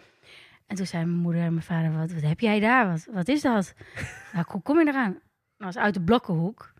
En 0.67 0.75
toen 0.75 0.85
zei 0.85 1.05
mijn 1.05 1.17
moeder 1.17 1.41
en 1.41 1.53
mijn 1.53 1.65
vader, 1.65 1.97
wat, 1.97 2.11
wat 2.11 2.21
heb 2.21 2.39
jij 2.39 2.59
daar? 2.59 2.89
Wat, 2.91 3.07
wat 3.11 3.27
is 3.27 3.41
dat? 3.41 3.73
nou, 4.33 4.45
hoe 4.47 4.61
kom 4.61 4.79
je 4.79 4.87
eraan? 4.87 5.11
Dat 5.57 5.73
was 5.73 5.77
uit 5.77 5.93
de 5.93 6.01
blokkenhoek. 6.01 6.73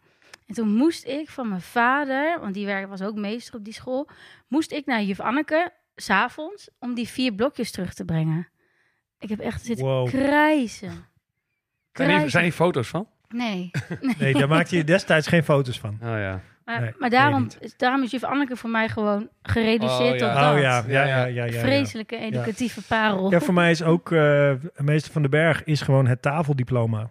En 0.48 0.53
toen 0.55 0.75
moest 0.75 1.05
ik 1.05 1.29
van 1.29 1.50
mijn 1.50 1.62
vader, 1.62 2.39
want 2.39 2.53
die 2.53 2.86
was 2.88 3.01
ook 3.01 3.15
meester 3.15 3.55
op 3.55 3.63
die 3.63 3.74
school, 3.74 4.10
moest 4.48 4.72
ik 4.72 4.86
naar 4.86 5.01
juf 5.01 5.20
Anneke, 5.20 5.72
s'avonds, 5.96 6.70
om 6.79 6.93
die 6.93 7.08
vier 7.08 7.34
blokjes 7.34 7.72
terug 7.72 7.93
te 7.93 8.05
brengen. 8.05 8.48
Ik 9.20 9.29
heb 9.29 9.39
echt 9.39 9.65
zitten 9.65 9.86
Wow. 9.86 10.08
krijzen. 10.08 10.79
Zijn 10.89 10.89
hier, 10.91 11.08
Krijzen. 11.91 12.29
zijn 12.29 12.43
hier 12.43 12.53
foto's 12.53 12.88
van? 12.88 13.08
Nee. 13.44 13.72
Nee, 14.20 14.34
daar 14.34 14.48
maakte 14.48 14.76
je 14.78 14.84
destijds 14.84 15.28
geen 15.28 15.44
foto's 15.44 15.80
van. 15.80 15.98
Oh 16.04 16.08
ja. 16.08 16.42
Maar, 16.66 16.82
Nee, 16.82 16.90
maar 17.00 17.10
weet 17.10 17.20
daarom, 17.20 17.48
is- 17.60 17.78
daarom 17.78 18.04
is 18.04 18.12
juf 18.12 18.24
Anneke 18.24 18.56
voor 18.56 18.70
mij 18.70 18.90
gewoon 18.90 19.30
gereduceerd 19.42 20.00
Oh, 20.14 20.18
ja. 20.20 20.34
tot 20.34 20.42
dat. 20.44 20.54
Oh 20.54 20.60
ja, 20.62 20.84
ja, 20.88 21.04
ja, 21.06 21.06
ja. 21.06 21.26
ja, 21.26 21.46
ja. 21.46 21.60
Vreselijke 21.60 22.18
educatieve 22.18 22.82
parel. 22.82 23.32
Ja, 23.32 23.40
voor 23.40 23.54
mij 23.54 23.72
is 23.72 23.84
ook 23.84 24.12
eh 24.12 24.52
meester 24.76 25.12
van 25.12 25.22
den 25.22 25.32
Berg 25.32 25.64
is 25.64 25.82
gewoon 25.82 26.08
het 26.08 26.22
tafeldiploma. 26.22 27.10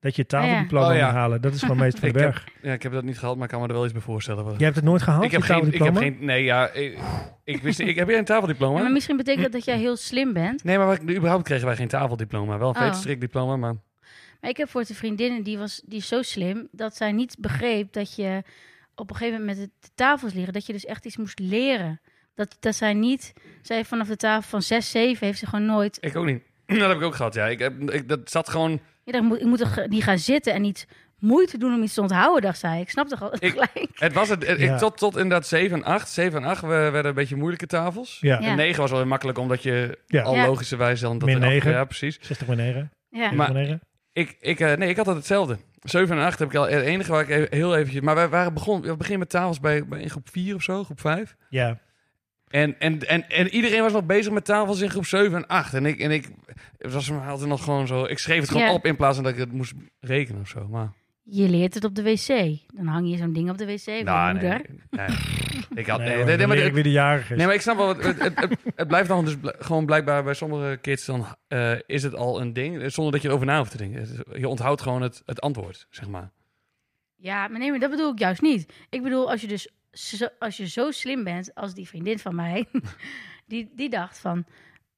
Dat 0.00 0.14
je 0.16 0.20
het 0.22 0.30
tafeldiploma 0.30 0.88
Oh, 0.90 0.96
ja. 0.96 1.04
moet 1.06 1.14
halen. 1.14 1.40
Dat 1.40 1.54
is 1.54 1.60
gewoon 1.60 1.76
meester 1.76 2.00
van 2.00 2.08
Ik 2.08 2.14
de 2.14 2.20
heb, 2.20 2.30
berg. 2.32 2.44
ja, 2.62 2.72
ik 2.72 2.82
heb 2.82 2.92
dat 2.92 3.04
niet 3.04 3.18
gehad, 3.18 3.34
maar 3.34 3.44
ik 3.44 3.50
kan 3.50 3.60
me 3.60 3.66
er 3.66 3.72
wel 3.72 3.84
iets 3.84 3.92
bij 3.92 4.02
voorstellen. 4.02 4.44
Jij 4.44 4.56
hebt 4.64 4.76
het 4.76 4.84
nooit 4.84 5.02
gehaald, 5.02 5.24
ik, 5.24 5.30
heb 5.30 5.40
geen, 5.42 5.56
ik 5.56 5.62
heb 5.62 5.72
tafeldiploma? 5.72 6.00
geen... 6.00 6.24
Nee, 6.26 6.44
ja, 6.44 6.68
ik, 6.70 6.98
ik 7.44 7.62
wist... 7.62 7.78
Ik, 7.78 7.96
heb 7.96 8.08
jij 8.08 8.18
een 8.18 8.24
tafeldiploma? 8.24 8.76
Ja, 8.76 8.82
maar 8.82 8.92
misschien 8.92 9.16
betekent 9.16 9.42
dat 9.42 9.52
dat 9.52 9.64
jij 9.64 9.78
heel 9.78 9.96
slim 9.96 10.32
bent. 10.32 10.64
Nee, 10.64 10.78
maar 10.78 11.00
überhaupt 11.02 11.44
kregen 11.44 11.66
wij 11.66 11.76
geen 11.76 11.88
tafeldiploma. 11.88 12.58
Wel 12.58 12.68
een 12.68 12.74
Oh. 12.76 12.82
veterstrikdiploma, 12.82 13.56
maar... 13.56 13.74
Maar 14.42 14.50
ik 14.50 14.56
heb 14.56 14.68
voor 14.68 14.84
de 14.84 14.94
vriendinnen, 14.94 15.42
die, 15.42 15.58
was, 15.58 15.82
die 15.86 15.98
is 15.98 16.08
zo 16.08 16.22
slim, 16.22 16.68
dat 16.70 16.96
zij 16.96 17.12
niet 17.12 17.36
begreep 17.38 17.92
dat 17.92 18.14
je 18.14 18.42
op 18.94 19.10
een 19.10 19.16
gegeven 19.16 19.38
moment 19.40 19.58
met 19.58 19.70
de, 19.80 19.88
tafels 19.94 20.32
liggen, 20.32 20.52
dat 20.52 20.66
je 20.66 20.72
dus 20.72 20.84
echt 20.84 21.04
iets 21.06 21.16
moest 21.16 21.38
leren. 21.38 22.00
Dat, 22.34 22.56
dat 22.60 22.74
zij 22.74 22.94
niet, 22.94 23.32
zij 23.62 23.84
vanaf 23.84 24.08
de 24.08 24.16
tafel 24.16 24.50
van 24.50 24.62
6, 24.62 24.90
7 24.90 25.26
heeft 25.26 25.38
ze 25.38 25.46
gewoon 25.46 25.66
nooit, 25.66 25.98
Ik 26.00 26.16
ook 26.16 26.24
niet. 26.24 26.42
Dat 26.66 26.88
heb 26.88 26.96
ik 26.96 27.02
ook 27.02 27.14
gehad, 27.14 27.34
ja. 27.34 27.46
Ik 27.48 27.58
heb, 27.58 27.90
ik, 27.90 28.08
dat 28.08 28.30
zat 28.30 28.48
gewoon... 28.48 28.80
ja, 29.04 29.12
dan 29.12 29.24
moet, 29.24 29.38
ik 29.40 29.46
moet 29.46 29.58
toch 29.58 29.86
niet 29.86 30.02
gaan 30.02 30.18
zitten 30.18 30.52
en 30.54 30.64
iets 30.64 30.84
moeite 31.18 31.58
doen 31.58 31.74
om 31.74 31.82
iets 31.82 31.94
te 31.94 32.00
onthouden, 32.00 32.42
dacht 32.42 32.58
zij. 32.58 32.80
Ik 32.80 32.90
snap 32.90 33.08
toch 33.08 33.22
al 33.22 33.34
Ik- 33.38 33.50
gelijk. 33.50 33.88
Het 33.94 34.12
was 34.12 34.28
het, 34.28 34.48
ik, 34.48 34.58
Ja. 34.58 34.78
tot, 34.78 34.96
tot 34.98 35.14
inderdaad 35.16 35.46
7 35.46 35.76
en 35.76 35.84
8. 35.84 36.08
7 36.08 36.42
en 36.42 36.48
8 36.48 36.60
we- 36.62 36.68
werden 36.68 37.06
een 37.06 37.14
beetje 37.14 37.36
moeilijke 37.36 37.66
tafels. 37.66 38.18
Ja. 38.20 38.40
En 38.40 38.56
9 38.56 38.80
was 38.80 38.90
wel 38.90 38.98
weer 38.98 39.08
makkelijk, 39.08 39.38
omdat 39.38 39.62
je 39.62 39.98
Ja. 40.06 40.22
al 40.22 40.34
Ja. 40.34 40.46
logischerwijs 40.46 41.00
dan... 41.00 41.18
Dat 41.18 41.28
Min 41.28 41.36
er 41.38 41.42
af- 41.44 41.48
9. 41.48 41.70
Ja, 41.70 41.84
precies. 41.84 42.18
60 42.20 42.46
bij 42.46 42.56
9. 42.56 42.90
Ja. 43.08 43.32
Maar- 43.32 43.52
9. 43.52 43.80
Ik, 44.12 44.36
ik, 44.40 44.60
eh, 44.60 44.72
nee, 44.76 44.88
ik 44.88 44.96
had 44.96 45.06
het 45.06 45.16
hetzelfde. 45.16 45.58
7 45.82 46.16
en 46.18 46.24
8 46.24 46.38
heb 46.38 46.48
ik 46.48 46.54
al 46.54 46.68
het 46.68 46.84
enige 46.84 47.10
waar 47.10 47.22
ik 47.22 47.28
even- 47.28 47.56
heel 47.56 47.76
eventjes... 47.76 48.00
Maar 48.00 48.14
wij 48.14 48.28
waren 48.28 48.54
begonnen, 48.54 48.90
we 48.90 48.96
beginnen 48.96 49.18
met 49.20 49.28
tafels 49.30 49.60
bij, 49.60 49.86
bij 49.86 50.00
in 50.00 50.10
groep 50.10 50.28
4 50.30 50.54
of 50.54 50.62
zo, 50.62 50.84
groep 50.84 51.00
5. 51.00 51.36
Ja. 51.48 51.78
En, 52.48 52.78
en, 52.78 53.08
en, 53.08 53.28
en 53.28 53.48
iedereen 53.48 53.82
was 53.82 53.92
nog 53.92 54.04
bezig 54.04 54.32
met 54.32 54.44
tafels 54.44 54.80
in 54.80 54.90
groep 54.90 55.06
7 55.06 55.36
en 55.36 55.46
8. 55.46 55.74
En 55.74 55.86
ik, 55.86 56.00
en 56.00 56.10
ik 56.10 56.28
het 56.78 56.92
was 56.92 57.10
me 57.10 57.18
altijd 57.20 57.48
nog 57.48 57.64
gewoon 57.64 57.86
zo... 57.86 58.04
Ik 58.04 58.18
schreef 58.18 58.40
het 58.40 58.50
gewoon 58.50 58.66
Ja. 58.66 58.72
op 58.72 58.86
in 58.86 58.96
plaats 58.96 59.14
van 59.14 59.24
dat 59.24 59.32
ik 59.32 59.38
het 59.38 59.52
moest 59.52 59.72
rekenen 60.00 60.40
of 60.40 60.48
zo. 60.48 60.68
Maar, 60.68 60.92
Je 61.34 61.48
leert 61.48 61.74
het 61.74 61.84
op 61.84 61.94
de 61.94 62.02
wc. 62.02 62.26
Dan 62.74 62.86
hang 62.86 63.10
je 63.10 63.16
zo'n 63.16 63.32
ding 63.32 63.50
op 63.50 63.58
de 63.58 63.66
wc 63.66 63.78
je 63.84 64.02
nou, 64.04 64.32
moeder. 64.32 64.50
nee, 64.90 65.06
nee. 65.06 65.16
Ik 65.74 65.86
had, 65.86 65.98
Nee, 65.98 66.06
nee, 66.08 66.16
hoor, 66.16 66.24
nee, 66.24 66.24
nee, 66.24 66.36
dan 66.36 66.48
maar 66.48 66.56
ik 66.56 66.72
weer 66.72 66.82
de 66.82 66.90
jarige. 66.90 67.34
Nee, 67.34 67.46
maar 67.46 67.54
ik 67.54 67.60
snap 67.60 67.76
wel, 67.76 67.88
het, 67.88 68.04
het, 68.22 68.56
het, 68.74 68.88
blijft 68.88 69.08
dan 69.08 69.24
dus 69.24 69.36
bl- 69.36 69.48
gewoon 69.58 69.86
blijkbaar 69.86 70.24
bij 70.24 70.34
sommige 70.34 70.78
kids 70.80 71.04
dan 71.06 71.26
eh, 71.48 71.72
is 71.86 72.02
het 72.02 72.14
al 72.14 72.40
een 72.40 72.52
ding, 72.52 72.92
zonder 72.92 73.12
dat 73.12 73.22
je 73.22 73.28
erover 73.28 73.46
na 73.46 73.58
hoeft 73.58 73.70
te 73.70 73.76
denken. 73.76 74.00
Is- 74.00 74.38
Je 74.40 74.48
onthoudt 74.48 74.82
gewoon 74.82 75.02
het, 75.02 75.22
het 75.26 75.40
antwoord, 75.40 75.86
zeg 75.90 76.08
maar. 76.08 76.30
Ja, 77.16 77.48
maar 77.48 77.58
nee, 77.58 77.70
maar 77.70 77.78
dat 77.80 77.90
bedoel 77.90 78.12
ik 78.12 78.18
juist 78.18 78.42
niet. 78.42 78.72
Ik 78.90 79.02
bedoel, 79.02 79.30
als 79.30 79.40
je 79.40 79.46
dus 79.48 79.68
zo, 79.90 80.26
als 80.38 80.56
je 80.56 80.68
zo 80.68 80.90
slim 80.90 81.24
bent 81.24 81.54
als 81.54 81.74
die 81.74 81.88
vriendin 81.88 82.18
van 82.18 82.34
mij, 82.34 82.64
die, 83.46 83.70
die 83.74 83.88
dacht 83.90 84.18
van, 84.18 84.44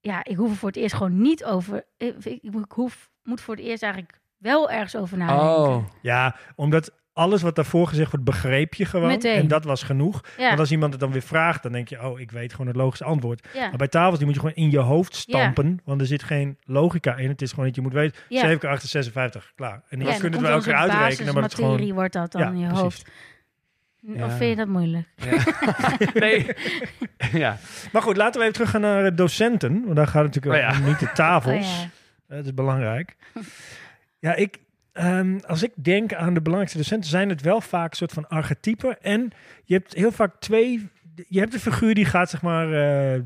ja, 0.00 0.24
ik 0.24 0.36
hoef 0.36 0.50
er 0.50 0.56
voor 0.56 0.68
het 0.68 0.78
eerst 0.78 0.94
gewoon 0.94 1.20
niet 1.20 1.44
over, 1.44 1.84
ik, 1.96 2.24
ik, 2.24 2.42
ik 2.42 2.64
hoef, 2.72 3.10
moet 3.22 3.40
voor 3.40 3.54
het 3.56 3.64
eerst 3.64 3.82
eigenlijk 3.82 4.20
wel 4.44 4.70
ergens 4.70 4.96
over 4.96 5.18
nadenken. 5.18 5.46
Oh, 5.46 5.84
Ja, 6.02 6.36
omdat 6.56 6.92
alles 7.12 7.42
wat 7.42 7.54
daarvoor 7.56 7.86
gezegd 7.88 8.10
wordt, 8.10 8.24
begreep 8.24 8.74
je 8.74 8.84
gewoon. 8.84 9.08
Meteen. 9.08 9.36
En 9.36 9.48
dat 9.48 9.64
was 9.64 9.82
genoeg. 9.82 10.20
ja, 10.36 10.46
Want 10.48 10.58
als 10.60 10.70
iemand 10.70 10.92
het 10.92 11.00
dan 11.00 11.12
weer 11.12 11.22
vraagt, 11.22 11.62
dan 11.62 11.72
denk 11.72 11.88
je, 11.88 12.02
oh, 12.02 12.20
ik 12.20 12.30
weet 12.30 12.50
gewoon 12.52 12.66
het 12.66 12.76
logische 12.76 13.04
antwoord. 13.04 13.48
ja, 13.54 13.68
Maar 13.68 13.76
bij 13.76 13.88
tafels, 13.88 14.16
die 14.16 14.26
moet 14.26 14.34
je 14.34 14.40
gewoon 14.40 14.56
in 14.56 14.70
je 14.70 14.78
hoofd 14.78 15.14
stampen. 15.16 15.80
Want 15.84 16.00
er 16.00 16.06
zit 16.06 16.22
geen 16.22 16.58
logica 16.64 17.16
in. 17.16 17.28
Het 17.28 17.42
is 17.42 17.50
gewoon 17.50 17.64
dat 17.66 17.74
je 17.74 17.80
moet 17.80 17.92
weten, 17.92 18.20
ja. 18.28 18.40
7 18.40 18.58
keer 18.58 18.70
8 18.70 18.82
is 18.82 18.90
56. 18.90 19.52
Klaar. 19.54 19.82
En 19.88 19.98
Ja, 19.98 20.04
dan 20.04 20.14
en 20.14 20.20
kunnen 20.20 20.40
we 20.40 20.46
elkaar 20.48 20.74
uitrekenen. 20.74 21.34
Maar 21.34 21.42
het 21.42 21.54
gewoon... 21.54 21.70
basismaterie 21.70 21.94
wordt 21.94 22.12
dat 22.12 22.32
dan 22.32 22.40
Ja, 22.42 22.48
in 22.48 22.58
je 22.58 22.64
precies. 22.66 22.82
hoofd. 22.82 23.10
Ja. 24.00 24.24
Of 24.24 24.36
vind 24.36 24.50
je 24.50 24.56
dat 24.56 24.68
moeilijk? 24.68 25.08
nee. 26.14 26.46
ja. 27.32 27.56
Maar 27.92 28.02
goed, 28.02 28.16
laten 28.16 28.34
we 28.40 28.40
even 28.40 28.52
terug 28.54 28.70
gaan 28.70 28.80
naar 28.80 29.02
de 29.02 29.14
docenten. 29.14 29.82
Want 29.84 29.96
daar 29.96 30.06
gaat 30.06 30.24
het 30.24 30.34
natuurlijk 30.34 30.64
Oh 30.64 30.70
ja. 30.70 30.78
om 30.80 30.84
niet 30.88 30.98
de 31.00 31.06
Oh, 31.06 31.12
tafels. 31.14 31.80
ja. 31.82 31.88
Dat 32.36 32.44
is 32.44 32.54
belangrijk. 32.54 33.16
Ja, 34.24 34.34
ik, 34.34 34.58
ehm, 34.92 35.38
als 35.46 35.62
ik 35.62 35.72
denk 35.74 36.14
aan 36.14 36.34
de 36.34 36.40
belangrijkste 36.40 36.78
docenten, 36.78 37.10
zijn 37.10 37.28
het 37.28 37.40
wel 37.40 37.60
vaak 37.60 37.90
een 37.90 37.96
soort 37.96 38.12
van 38.12 38.28
archetypen. 38.28 39.02
En 39.02 39.30
je 39.64 39.74
hebt 39.74 39.94
heel 39.94 40.12
vaak 40.12 40.34
twee. 40.38 40.88
Je 41.28 41.38
hebt 41.38 41.54
een 41.54 41.60
figuur 41.60 41.94
die 41.94 42.04
gaat, 42.04 42.30
zeg 42.30 42.42
maar, 42.42 42.72
eh, 42.72 43.14
eh, 43.14 43.22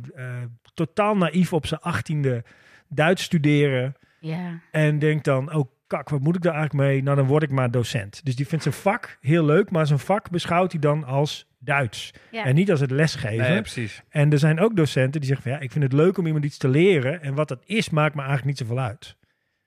totaal 0.75 1.17
naïef 1.17 1.53
op 1.53 1.67
zijn 1.67 1.81
achttiende 1.81 2.45
Duits 2.89 3.23
studeren. 3.23 3.97
ja. 4.21 4.61
En 4.71 4.99
denkt 4.99 5.25
dan, 5.25 5.55
oh 5.55 5.71
kak, 5.87 6.09
wat 6.09 6.21
moet 6.21 6.37
ik 6.37 6.43
daar 6.43 6.55
eigenlijk 6.55 6.89
mee? 6.89 7.03
Nou, 7.03 7.17
dan 7.17 7.27
word 7.27 7.43
ik 7.43 7.51
maar 7.51 7.71
docent. 7.71 8.25
Dus 8.25 8.37
die 8.37 8.47
vindt 8.47 8.65
zijn 8.65 8.75
vak 8.75 9.19
heel 9.21 9.45
leuk, 9.45 9.71
maar 9.71 9.87
zijn 9.87 9.99
vak 9.99 10.31
beschouwt 10.31 10.73
hij 10.73 10.81
dan 10.81 11.05
als 11.05 11.47
Duits. 11.59 12.15
Ja. 12.31 12.45
En 12.45 12.55
niet 12.55 12.71
als 12.71 12.81
het 12.81 12.91
lesgeven. 12.91 13.51
Nee, 13.51 13.61
precies. 13.61 14.03
En 14.09 14.33
er 14.33 14.39
zijn 14.39 14.61
ook 14.61 14.77
docenten 14.77 15.21
die 15.21 15.29
zeggen 15.29 15.51
van 15.51 15.59
ja, 15.59 15.65
ik 15.65 15.73
vind 15.73 15.85
het 15.85 15.93
leuk 15.93 16.19
om 16.19 16.27
iemand 16.27 16.45
iets 16.45 16.59
te 16.59 16.69
leren. 16.69 17.23
En 17.23 17.35
wat 17.35 17.49
dat 17.49 17.63
is, 17.65 17.91
maakt 17.91 18.15
me 18.15 18.21
eigenlijk 18.23 18.49
niet 18.49 18.59
zoveel 18.69 18.85
uit. 18.85 19.17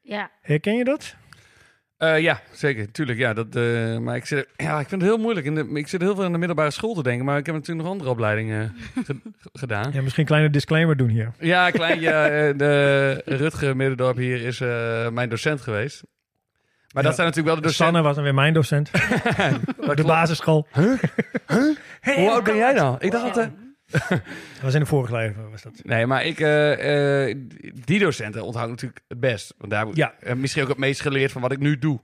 Ja. 0.01 0.31
Herken 0.41 0.75
je 0.77 0.83
dat? 0.83 1.15
Eh, 1.97 2.19
ja, 2.19 2.41
zeker. 2.51 2.91
Tuurlijk, 2.91 3.17
ja. 3.19 3.33
Dat, 3.33 3.55
eh, 3.55 3.97
maar 3.97 4.15
ik, 4.15 4.25
zit, 4.25 4.47
ja, 4.57 4.79
ik 4.79 4.87
vind 4.87 5.01
het 5.01 5.09
heel 5.11 5.19
moeilijk. 5.19 5.45
In 5.45 5.55
de, 5.55 5.69
ik 5.73 5.87
zit 5.87 6.01
heel 6.01 6.15
veel 6.15 6.23
in 6.23 6.31
de 6.31 6.37
middelbare 6.37 6.71
school 6.71 6.93
te 6.93 7.03
denken, 7.03 7.25
maar 7.25 7.37
ik 7.37 7.45
heb 7.45 7.55
natuurlijk 7.55 7.83
nog 7.83 7.91
andere 7.93 8.09
opleidingen 8.09 8.75
ge- 9.05 9.21
gedaan. 9.53 9.91
Ja, 9.93 10.01
misschien 10.01 10.21
een 10.23 10.29
kleine 10.29 10.49
disclaimer 10.49 10.97
doen 10.97 11.09
hier. 11.09 11.31
Ja, 11.39 11.69
klein, 11.69 11.99
ja, 11.99 12.25
eh, 12.29 12.57
de 12.57 13.21
Rutger 13.25 13.75
Middendorp 13.75 14.17
hier 14.17 14.41
is 14.41 14.61
eh, 14.61 15.09
mijn 15.09 15.29
docent 15.29 15.61
geweest. 15.61 16.03
Maar 16.93 17.03
dat 17.03 17.15
zijn 17.15 17.27
natuurlijk 17.27 17.55
wel 17.55 17.63
de 17.63 17.69
docenten... 17.71 17.85
Sanne 17.85 18.01
was 18.01 18.15
dan 18.15 18.23
weer 18.23 18.33
mijn 18.33 18.53
docent. 18.53 18.91
de 18.93 19.59
klopt. 19.79 20.03
basisschool. 20.05 20.67
Hoe 22.01 22.29
oud 22.29 22.43
ben 22.43 22.55
jij 22.55 22.73
nou? 22.73 22.95
Ik 22.99 23.11
dacht 23.11 23.35
dat... 23.35 23.49
eh, 23.91 24.09
Dat 24.09 24.61
was 24.61 24.73
in 24.73 24.79
de 24.79 24.85
vorige 24.85 25.15
leven, 25.15 25.49
was 25.51 25.61
dat. 25.61 25.81
Nee, 25.83 26.05
maar 26.05 26.25
ik, 26.25 26.39
eh, 26.39 27.29
eh, 27.29 27.37
die 27.85 27.99
docenten 27.99 28.43
onthoud 28.43 28.65
ik 28.65 28.71
natuurlijk 28.71 29.01
het 29.07 29.19
best. 29.19 29.53
Want 29.57 29.71
daar 29.71 29.79
heb 29.79 29.89
ik 29.89 29.95
Ja. 29.95 30.13
eh, 30.19 30.35
misschien 30.35 30.63
ook 30.63 30.69
het 30.69 30.77
meest 30.77 31.01
geleerd 31.01 31.31
van 31.31 31.41
wat 31.41 31.51
ik 31.51 31.59
nu 31.59 31.77
doe 31.79 31.99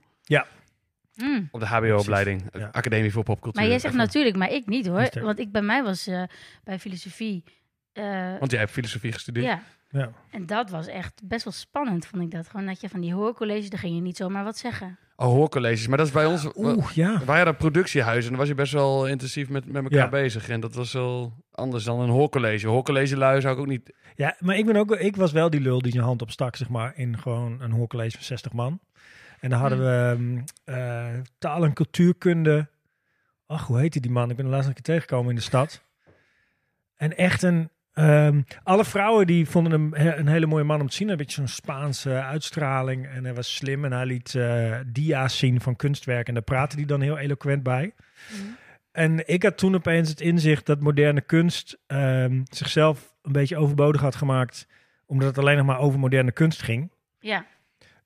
Hm. 1.14 1.42
op 1.50 1.60
de 1.60 1.66
HBO-opleiding. 1.66 2.42
Ja. 2.52 2.68
Academie 2.72 3.12
voor 3.12 3.22
Popcultuur. 3.22 3.60
Maar 3.62 3.70
jij 3.70 3.78
zegt 3.80 3.94
Even- 3.94 4.06
natuurlijk, 4.06 4.36
maar 4.36 4.50
ik 4.50 4.66
niet 4.66 4.86
hoor. 4.86 5.08
Want 5.22 5.38
ik, 5.38 5.52
bij 5.52 5.62
mij 5.62 5.82
was 5.82 6.06
eh, 6.06 6.22
bij 6.64 6.78
filosofie... 6.78 7.44
eh, 7.92 8.38
Want 8.38 8.50
jij 8.50 8.60
hebt 8.60 8.72
filosofie 8.72 9.12
gestudeerd. 9.12 9.46
ja, 9.46 9.62
Ja. 9.90 10.10
En 10.30 10.46
dat 10.46 10.70
was 10.70 10.86
echt 10.86 11.20
best 11.24 11.44
wel 11.44 11.52
spannend, 11.52 12.06
vond 12.06 12.22
ik 12.22 12.30
dat. 12.30 12.48
Gewoon 12.48 12.66
dat 12.66 12.80
je 12.80 12.88
van 12.88 13.00
die 13.00 13.14
hoorcolleges, 13.14 13.70
daar 13.70 13.78
ging 13.80 13.94
je 13.94 14.00
niet 14.00 14.16
zomaar 14.16 14.44
wat 14.44 14.58
zeggen. 14.58 14.98
Oh, 15.20 15.26
hoorcolleges. 15.26 15.86
Maar 15.86 15.96
dat 15.96 16.06
is 16.06 16.12
bij 16.12 16.26
ons... 16.26 16.48
Oeh, 16.54 16.90
ja. 16.90 17.24
Wij 17.24 17.36
hadden 17.36 17.56
productiehuizen 17.56 18.22
en 18.24 18.28
dan 18.30 18.38
was 18.38 18.48
je 18.48 18.54
best 18.54 18.72
wel 18.72 19.06
intensief 19.06 19.48
met, 19.48 19.66
met 19.66 19.82
elkaar 19.82 19.98
Ja. 19.98 20.08
bezig. 20.08 20.48
En 20.48 20.60
dat 20.60 20.74
was 20.74 20.92
wel 20.92 21.32
anders 21.52 21.84
dan 21.84 22.00
een 22.00 22.08
hoorcollege. 22.08 22.68
Hoorcollege 22.68 23.16
lui 23.16 23.40
zou 23.40 23.54
ik 23.54 23.60
ook 23.60 23.66
niet... 23.66 23.92
Ja, 24.14 24.36
maar 24.40 24.56
ik, 24.56 24.66
ben 24.66 24.76
ook, 24.76 24.96
ik 24.96 25.16
was 25.16 25.32
wel 25.32 25.50
die 25.50 25.60
lul 25.60 25.82
die 25.82 25.92
zijn 25.92 26.04
hand 26.04 26.22
opstak, 26.22 26.56
zeg 26.56 26.68
maar, 26.68 26.92
in 26.96 27.18
gewoon 27.18 27.60
een 27.60 27.70
hoorcollege 27.70 28.16
van 28.16 28.22
60 28.24 28.52
man. 28.52 28.80
En 29.40 29.50
dan 29.50 29.60
hadden 29.60 29.78
Hmm. 30.16 30.34
we 30.64 30.72
eh, 30.72 31.06
taal- 31.38 31.64
en 31.64 31.72
cultuurkunde. 31.72 32.68
Ach, 33.46 33.66
hoe 33.66 33.78
heette 33.78 34.00
die 34.00 34.10
man? 34.10 34.30
Ik 34.30 34.36
ben 34.36 34.44
er 34.44 34.50
laatst 34.50 34.68
een 34.68 34.74
keer 34.74 34.82
tegengekomen 34.82 35.30
in 35.30 35.36
de 35.36 35.42
stad. 35.42 35.82
En 36.96 37.16
echt 37.16 37.42
een... 37.42 37.70
ehm, 37.98 38.42
alle 38.62 38.84
vrouwen 38.84 39.26
die 39.26 39.46
vonden 39.48 39.72
hem 39.72 39.94
he- 39.94 40.16
een 40.16 40.28
hele 40.28 40.46
mooie 40.46 40.64
man 40.64 40.80
om 40.80 40.88
te 40.88 40.94
zien. 40.96 41.08
Een 41.08 41.16
beetje 41.16 41.34
zo'n 41.36 41.48
Spaanse 41.48 42.10
uitstraling. 42.10 43.06
En 43.06 43.24
hij 43.24 43.34
was 43.34 43.54
slim 43.54 43.84
en 43.84 43.92
hij 43.92 44.06
liet 44.06 44.34
eh, 44.34 44.76
dia's 44.86 45.38
zien 45.38 45.60
van 45.60 45.76
kunstwerk. 45.76 46.28
En 46.28 46.34
daar 46.34 46.42
praatte 46.42 46.76
hij 46.76 46.84
dan 46.84 47.00
heel 47.00 47.18
eloquent 47.18 47.62
bij. 47.62 47.92
En 48.92 49.28
ik 49.28 49.42
had 49.42 49.58
toen 49.58 49.74
opeens 49.74 50.08
het 50.08 50.20
inzicht 50.20 50.66
dat 50.66 50.80
moderne 50.80 51.20
kunst 51.20 51.78
ehm, 51.86 52.40
zichzelf 52.44 53.14
een 53.22 53.32
beetje 53.32 53.56
overbodig 53.56 54.00
had 54.00 54.16
gemaakt. 54.16 54.66
Omdat 55.06 55.28
het 55.28 55.38
alleen 55.38 55.56
nog 55.56 55.66
maar 55.66 55.78
over 55.78 55.98
moderne 55.98 56.32
kunst 56.32 56.62
ging. 56.62 56.90
Ja, 57.20 57.46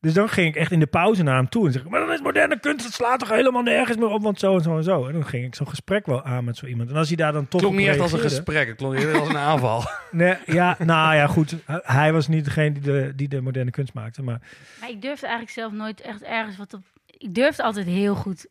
Dus 0.02 0.14
dan 0.14 0.28
ging 0.28 0.48
ik 0.48 0.56
echt 0.56 0.70
in 0.70 0.80
de 0.80 0.86
pauze 0.86 1.22
naar 1.22 1.36
hem 1.36 1.48
toe 1.48 1.66
en 1.66 1.72
zeg 1.72 1.82
ik, 1.82 1.88
maar 1.88 2.00
dan 2.00 2.12
is 2.12 2.20
moderne 2.20 2.60
kunst, 2.60 2.84
het 2.84 2.94
slaat 2.94 3.18
toch 3.18 3.28
helemaal 3.28 3.62
nergens 3.62 3.96
meer 3.96 4.08
op, 4.08 4.22
want 4.22 4.38
zo 4.38 4.56
en 4.56 4.62
zo 4.62 4.76
en 4.76 4.84
zo. 4.84 5.06
En 5.06 5.12
dan 5.12 5.26
ging 5.26 5.44
ik 5.44 5.54
zo'n 5.54 5.68
gesprek 5.68 6.06
wel 6.06 6.24
aan 6.24 6.44
met 6.44 6.56
zo 6.56 6.66
iemand. 6.66 6.90
En 6.90 6.96
als 6.96 7.08
hij 7.08 7.16
daar 7.16 7.32
dan 7.32 7.48
toch 7.48 7.60
klonk 7.60 7.76
niet 7.76 7.86
echt 7.86 8.00
als 8.00 8.12
een 8.12 8.18
gesprek. 8.18 8.68
Het 8.68 8.76
klonk 8.76 8.94
eerder 8.94 9.20
als 9.20 9.28
een 9.28 9.36
aanval. 9.36 9.82
Nee, 10.10 10.36
ja, 10.46 10.76
nou 10.78 11.14
ja, 11.14 11.26
goed. 11.26 11.56
Hij 11.82 12.12
was 12.12 12.28
niet 12.28 12.44
degene 12.44 12.72
die 12.72 12.82
de, 12.82 13.12
die 13.16 13.28
de 13.28 13.40
moderne 13.40 13.70
kunst 13.70 13.94
maakte, 13.94 14.22
maar 14.22 14.40
maar 14.80 14.90
ik 14.90 15.02
durfde 15.02 15.26
eigenlijk 15.26 15.54
zelf 15.54 15.72
nooit 15.72 16.00
echt 16.00 16.22
ergens 16.22 16.56
wat 16.56 16.74
op... 16.74 16.82
Ik 17.06 17.34
durfde 17.34 17.62
altijd 17.62 17.86
heel 17.86 18.14
goed, 18.14 18.46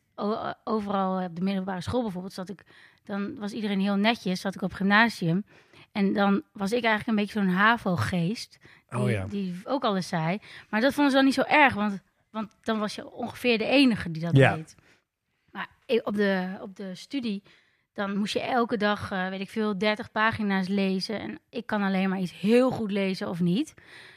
overal 0.64 1.24
op 1.24 1.36
de 1.36 1.42
middelbare 1.42 1.80
school 1.80 2.02
bijvoorbeeld, 2.02 2.32
zat 2.32 2.48
ik... 2.48 2.62
Dan 3.04 3.38
was 3.38 3.52
iedereen 3.52 3.80
heel 3.80 3.96
netjes, 3.96 4.40
zat 4.40 4.54
ik 4.54 4.62
op 4.62 4.72
gymnasium. 4.72 5.44
En 5.92 6.12
dan 6.12 6.42
was 6.52 6.72
ik 6.72 6.84
eigenlijk 6.84 7.06
een 7.06 7.24
beetje 7.24 7.40
zo'n 7.40 7.54
HAVO-geest. 7.56 8.58
Die, 8.92 9.00
Oh 9.00 9.10
ja. 9.10 9.26
die 9.26 9.60
ook 9.64 9.84
alles 9.84 10.08
zei. 10.08 10.38
Maar 10.68 10.80
dat 10.80 10.92
vonden 10.94 11.10
ze 11.10 11.16
dan 11.16 11.26
niet 11.26 11.34
zo 11.34 11.42
erg, 11.42 11.74
want, 11.74 12.00
want 12.30 12.56
dan 12.62 12.78
was 12.78 12.94
je 12.94 13.10
ongeveer 13.10 13.58
de 13.58 13.64
enige 13.66 14.10
die 14.10 14.22
dat 14.22 14.36
Ja. 14.36 14.54
deed. 14.54 14.74
Maar 15.50 15.68
op 16.02 16.14
de, 16.16 16.56
op 16.60 16.76
de 16.76 16.94
studie, 16.94 17.42
dan 17.92 18.16
moest 18.16 18.32
je 18.32 18.40
elke 18.40 18.76
dag, 18.76 19.10
eh, 19.10 19.28
weet 19.28 19.40
ik 19.40 19.50
veel, 19.50 19.78
30 19.78 20.10
pagina's 20.10 20.68
lezen. 20.68 21.20
En 21.20 21.38
ik 21.48 21.66
kan 21.66 21.82
alleen 21.82 22.08
maar 22.08 22.18
iets 22.20 22.40
heel 22.40 22.70
goed 22.70 22.90
lezen 22.90 23.28
of 23.28 23.40
niet. 23.40 23.74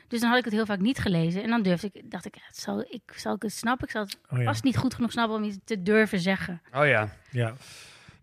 Dus 0.08 0.20
dan 0.20 0.30
had 0.30 0.38
ik 0.40 0.46
het 0.46 0.54
heel 0.54 0.66
vaak 0.66 0.80
niet 0.80 0.98
gelezen. 1.00 1.44
En 1.44 1.50
dan 1.50 1.62
durfde 1.62 1.90
ik, 1.94 2.12
dacht 2.12 2.26
ik, 2.26 2.36
ja, 2.36 2.42
het 2.48 2.58
zal, 2.58 2.82
ik, 2.90 3.02
zal 3.16 3.36
ik 3.36 3.42
het 3.42 3.52
snappen? 3.54 3.86
Ik 3.88 3.92
zal 3.94 4.04
het 4.04 4.18
oh 4.30 4.38
ja. 4.40 4.44
vast 4.44 4.64
niet 4.64 4.78
goed 4.78 4.94
genoeg 4.94 5.12
snappen 5.12 5.38
om 5.38 5.44
iets 5.44 5.58
te 5.64 5.82
durven 5.84 6.20
zeggen. 6.20 6.62
Oh 6.74 6.86
ja. 6.88 7.10
Ja, 7.32 7.54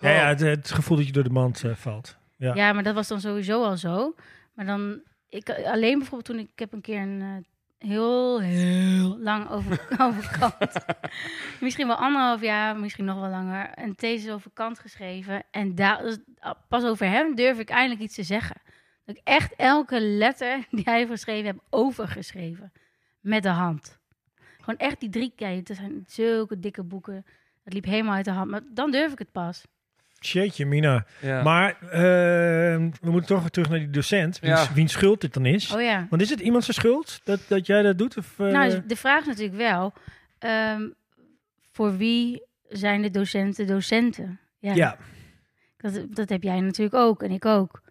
ja, 0.01 0.11
ja 0.11 0.29
het, 0.29 0.41
het 0.41 0.71
gevoel 0.71 0.97
dat 0.97 1.07
je 1.07 1.13
door 1.13 1.23
de 1.23 1.31
mand 1.31 1.65
eh, 1.65 1.75
valt. 1.75 2.17
Ja. 2.37 2.55
Ja. 2.55 2.73
maar 2.73 2.83
dat 2.83 2.95
was 2.95 3.09
dan 3.09 3.21
sowieso 3.21 3.65
al 3.65 3.77
zo. 3.77 4.15
Maar 4.55 4.67
dan, 4.67 5.01
ik, 5.33 5.51
alleen 5.51 5.99
bijvoorbeeld 5.99 6.25
toen 6.25 6.39
ik, 6.39 6.49
ik 6.53 6.59
heb 6.59 6.73
een 6.73 6.81
keer 6.81 7.01
een, 7.01 7.47
heel, 7.83 8.41
heel 8.41 9.19
lang 9.19 9.51
over, 9.51 9.87
over 10.07 10.39
kant. 10.39 10.85
misschien 11.61 11.87
wel 11.87 11.97
anderhalf 11.97 12.41
jaar, 12.41 12.77
misschien 12.77 13.05
nog 13.05 13.21
wel 13.21 13.31
langer. 13.31 13.71
Een 13.75 13.95
thesis 13.95 14.31
over 14.31 14.51
kant 14.55 14.79
geschreven. 14.79 15.43
En 15.51 15.75
daar, 15.75 16.03
dus 16.03 16.19
pas 16.69 16.85
over 16.85 17.07
hem 17.07 17.35
durf 17.35 17.59
ik 17.59 17.71
eindelijk 17.71 18.01
iets 18.01 18.15
te 18.15 18.23
zeggen. 18.23 18.61
Dat 19.05 19.17
ik 19.17 19.21
echt 19.25 19.55
elke 19.57 20.01
letter 20.01 20.67
die 20.71 20.85
hij 20.85 20.97
heeft 20.97 21.11
geschreven 21.11 21.47
heb 21.47 21.63
overgeschreven. 21.71 22.73
Met 23.21 23.43
de 23.43 23.49
hand. 23.49 24.01
Gewoon 24.59 24.79
echt 24.79 25.01
die 25.01 25.11
drie 25.11 25.33
keer. 25.37 25.49
Het 25.49 25.71
zijn 25.73 26.05
zulke 26.07 26.59
dikke 26.59 26.83
boeken. 26.83 27.25
Dat 27.65 27.73
liep 27.73 27.85
helemaal 27.85 28.15
uit 28.15 28.25
de 28.25 28.31
hand. 28.31 28.51
Maar 28.51 28.63
dan 28.71 28.91
durf 28.91 29.13
ik 29.13 29.19
het 29.19 29.33
pas. 29.33 29.65
Jeetje, 30.27 30.67
Mina. 30.67 31.05
Ja. 31.21 31.43
Maar 31.43 31.77
eh, 31.83 32.01
we 33.01 33.11
moeten 33.11 33.27
toch 33.27 33.41
weer 33.41 33.51
terug 33.51 33.69
naar 33.69 33.79
die 33.79 33.91
docent. 33.91 34.39
Wiens, 34.41 34.63
Ja. 34.67 34.73
wiens 34.75 34.93
schuld 34.93 35.21
dit 35.21 35.35
dan 35.35 35.47
is. 35.47 35.75
Oh 35.75 35.83
ja. 35.83 36.07
Want 36.11 36.23
is 36.23 36.31
het 36.31 36.41
iemand 36.41 36.65
zijn 36.65 36.77
schuld 36.77 37.21
dat, 37.25 37.41
dat 37.49 37.67
jij 37.67 37.83
dat 37.83 37.99
doet? 37.99 38.17
Of, 38.17 38.39
eh, 38.39 38.47
Nou, 38.47 38.83
de 38.87 38.97
vraag 38.97 39.21
is 39.21 39.27
natuurlijk 39.27 39.57
wel... 39.57 39.93
ehm, 40.39 40.83
voor 41.73 41.97
wie 41.97 42.43
zijn 42.69 43.03
de 43.03 43.11
docenten 43.11 43.67
docenten? 43.67 44.41
Ja, 44.59 44.75
ja. 44.75 44.97
Dat, 45.77 46.07
dat 46.11 46.29
heb 46.29 46.43
jij 46.43 46.61
natuurlijk 46.61 46.97
ook 46.97 47.23
en 47.23 47.31
ik 47.31 47.45
ook. 47.45 47.83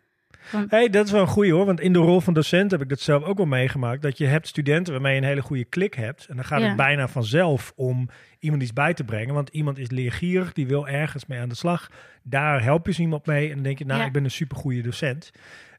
Hey, 0.67 0.89
dat 0.89 1.05
is 1.05 1.11
wel 1.11 1.21
een 1.21 1.27
goeie 1.27 1.53
hoor. 1.53 1.65
Want 1.65 1.79
in 1.79 1.93
de 1.93 1.99
rol 1.99 2.21
van 2.21 2.33
docent 2.33 2.71
heb 2.71 2.81
ik 2.81 2.89
dat 2.89 2.99
zelf 2.99 3.23
ook 3.23 3.37
wel 3.37 3.45
meegemaakt. 3.45 4.01
Dat 4.01 4.17
je 4.17 4.25
hebt 4.25 4.47
studenten 4.47 4.93
waarmee 4.93 5.15
je 5.15 5.21
een 5.21 5.27
hele 5.27 5.41
goede 5.41 5.63
klik 5.65 5.93
hebt. 5.93 6.25
En 6.25 6.35
dan 6.35 6.45
gaat 6.45 6.59
Ja. 6.61 6.67
het 6.67 6.75
bijna 6.75 7.07
vanzelf 7.07 7.73
om 7.75 8.09
iemand 8.39 8.61
iets 8.61 8.73
bij 8.73 8.93
te 8.93 9.03
brengen. 9.03 9.33
Want 9.33 9.49
iemand 9.49 9.77
is 9.77 9.89
leergierig, 9.89 10.53
die 10.53 10.67
wil 10.67 10.87
ergens 10.87 11.25
mee 11.25 11.39
aan 11.39 11.49
de 11.49 11.55
slag. 11.55 11.89
Daar 12.23 12.63
help 12.63 12.85
je 12.85 12.93
zo 12.93 13.01
iemand 13.01 13.25
mee. 13.25 13.47
En 13.49 13.53
dan 13.53 13.63
denk 13.63 13.77
je, 13.77 13.85
nou, 13.85 13.99
Ja. 13.99 14.05
ik 14.05 14.11
ben 14.11 14.23
een 14.23 14.31
supergoeie 14.31 14.81
docent. 14.81 15.31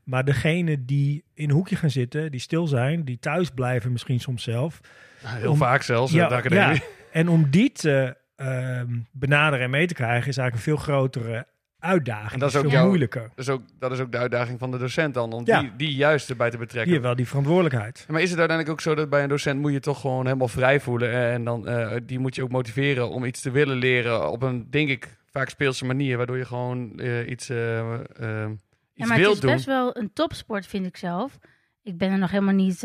Maar 0.04 0.24
degene 0.24 0.84
die 0.84 1.24
in 1.34 1.48
een 1.48 1.54
hoekje 1.54 1.76
gaan 1.76 1.90
zitten, 1.90 2.30
die 2.30 2.40
stil 2.40 2.66
zijn, 2.66 3.04
die 3.04 3.18
thuis 3.18 3.50
blijven 3.50 3.92
misschien 3.92 4.20
soms 4.20 4.42
zelf. 4.42 4.80
Heel 5.24 5.50
om- 5.50 5.56
vaak 5.56 5.82
zelfs, 5.82 6.12
ja, 6.12 6.28
de 6.28 6.34
academie. 6.34 6.74
ja. 6.74 6.80
En 7.12 7.28
om 7.28 7.50
die 7.50 7.72
te 7.72 8.16
ehm, 8.36 8.88
benaderen 9.12 9.64
en 9.64 9.70
mee 9.70 9.86
te 9.86 9.94
krijgen, 9.94 10.28
is 10.28 10.36
eigenlijk 10.36 10.54
een 10.54 10.72
veel 10.72 10.76
grotere 10.84 11.46
uitdaging. 11.82 12.32
En 12.32 12.38
dat 12.38 12.48
is 12.48 12.54
veel 12.54 12.64
ook 12.64 12.70
jouw- 12.70 12.86
moeilijker. 12.86 13.20
Dat 13.22 13.30
is, 13.38 13.48
ook, 13.48 13.62
dat 13.78 13.92
is 13.92 13.98
ook 14.00 14.12
de 14.12 14.18
uitdaging 14.18 14.58
van 14.58 14.70
de 14.70 14.78
docent 14.78 15.14
dan, 15.14 15.32
om 15.32 15.42
Ja. 15.46 15.60
die, 15.60 15.72
die 15.76 15.94
juist 15.94 16.30
erbij 16.30 16.50
te 16.50 16.58
betrekken. 16.58 16.92
Hier 16.92 17.00
wel 17.02 17.14
die 17.16 17.28
verantwoordelijkheid. 17.28 18.04
Maar 18.08 18.20
is 18.20 18.30
het 18.30 18.38
uiteindelijk 18.38 18.78
ook 18.78 18.84
zo 18.84 18.94
dat 18.94 19.10
bij 19.10 19.22
een 19.22 19.28
docent 19.28 19.60
moet 19.60 19.72
je 19.72 19.80
toch 19.80 20.00
gewoon 20.00 20.24
helemaal 20.26 20.48
vrij 20.48 20.80
voelen 20.80 21.12
en 21.12 21.44
dan 21.44 21.68
eh, 21.68 21.96
die 22.02 22.18
moet 22.18 22.34
je 22.34 22.42
ook 22.42 22.50
motiveren 22.50 23.10
om 23.10 23.24
iets 23.24 23.40
te 23.40 23.50
willen 23.50 23.76
leren 23.76 24.30
op 24.30 24.42
een, 24.42 24.66
denk 24.70 24.88
ik, 24.88 25.16
vaak 25.30 25.48
speelse 25.48 25.84
manier, 25.84 26.16
waardoor 26.16 26.36
je 26.36 26.44
gewoon 26.44 26.98
eh, 26.98 27.28
iets, 27.28 27.48
eh, 27.48 27.58
Ja, 27.58 28.48
iets 28.94 29.08
maar 29.08 29.18
het 29.18 29.28
is 29.28 29.40
doen. 29.40 29.52
best 29.52 29.64
wel 29.66 29.96
een 29.96 30.12
topsport, 30.12 30.66
vind 30.66 30.86
ik 30.86 30.96
zelf. 30.96 31.38
Ik 31.82 31.98
ben 31.98 32.10
er 32.12 32.18
nog 32.18 32.30
helemaal 32.30 32.54
niet 32.54 32.84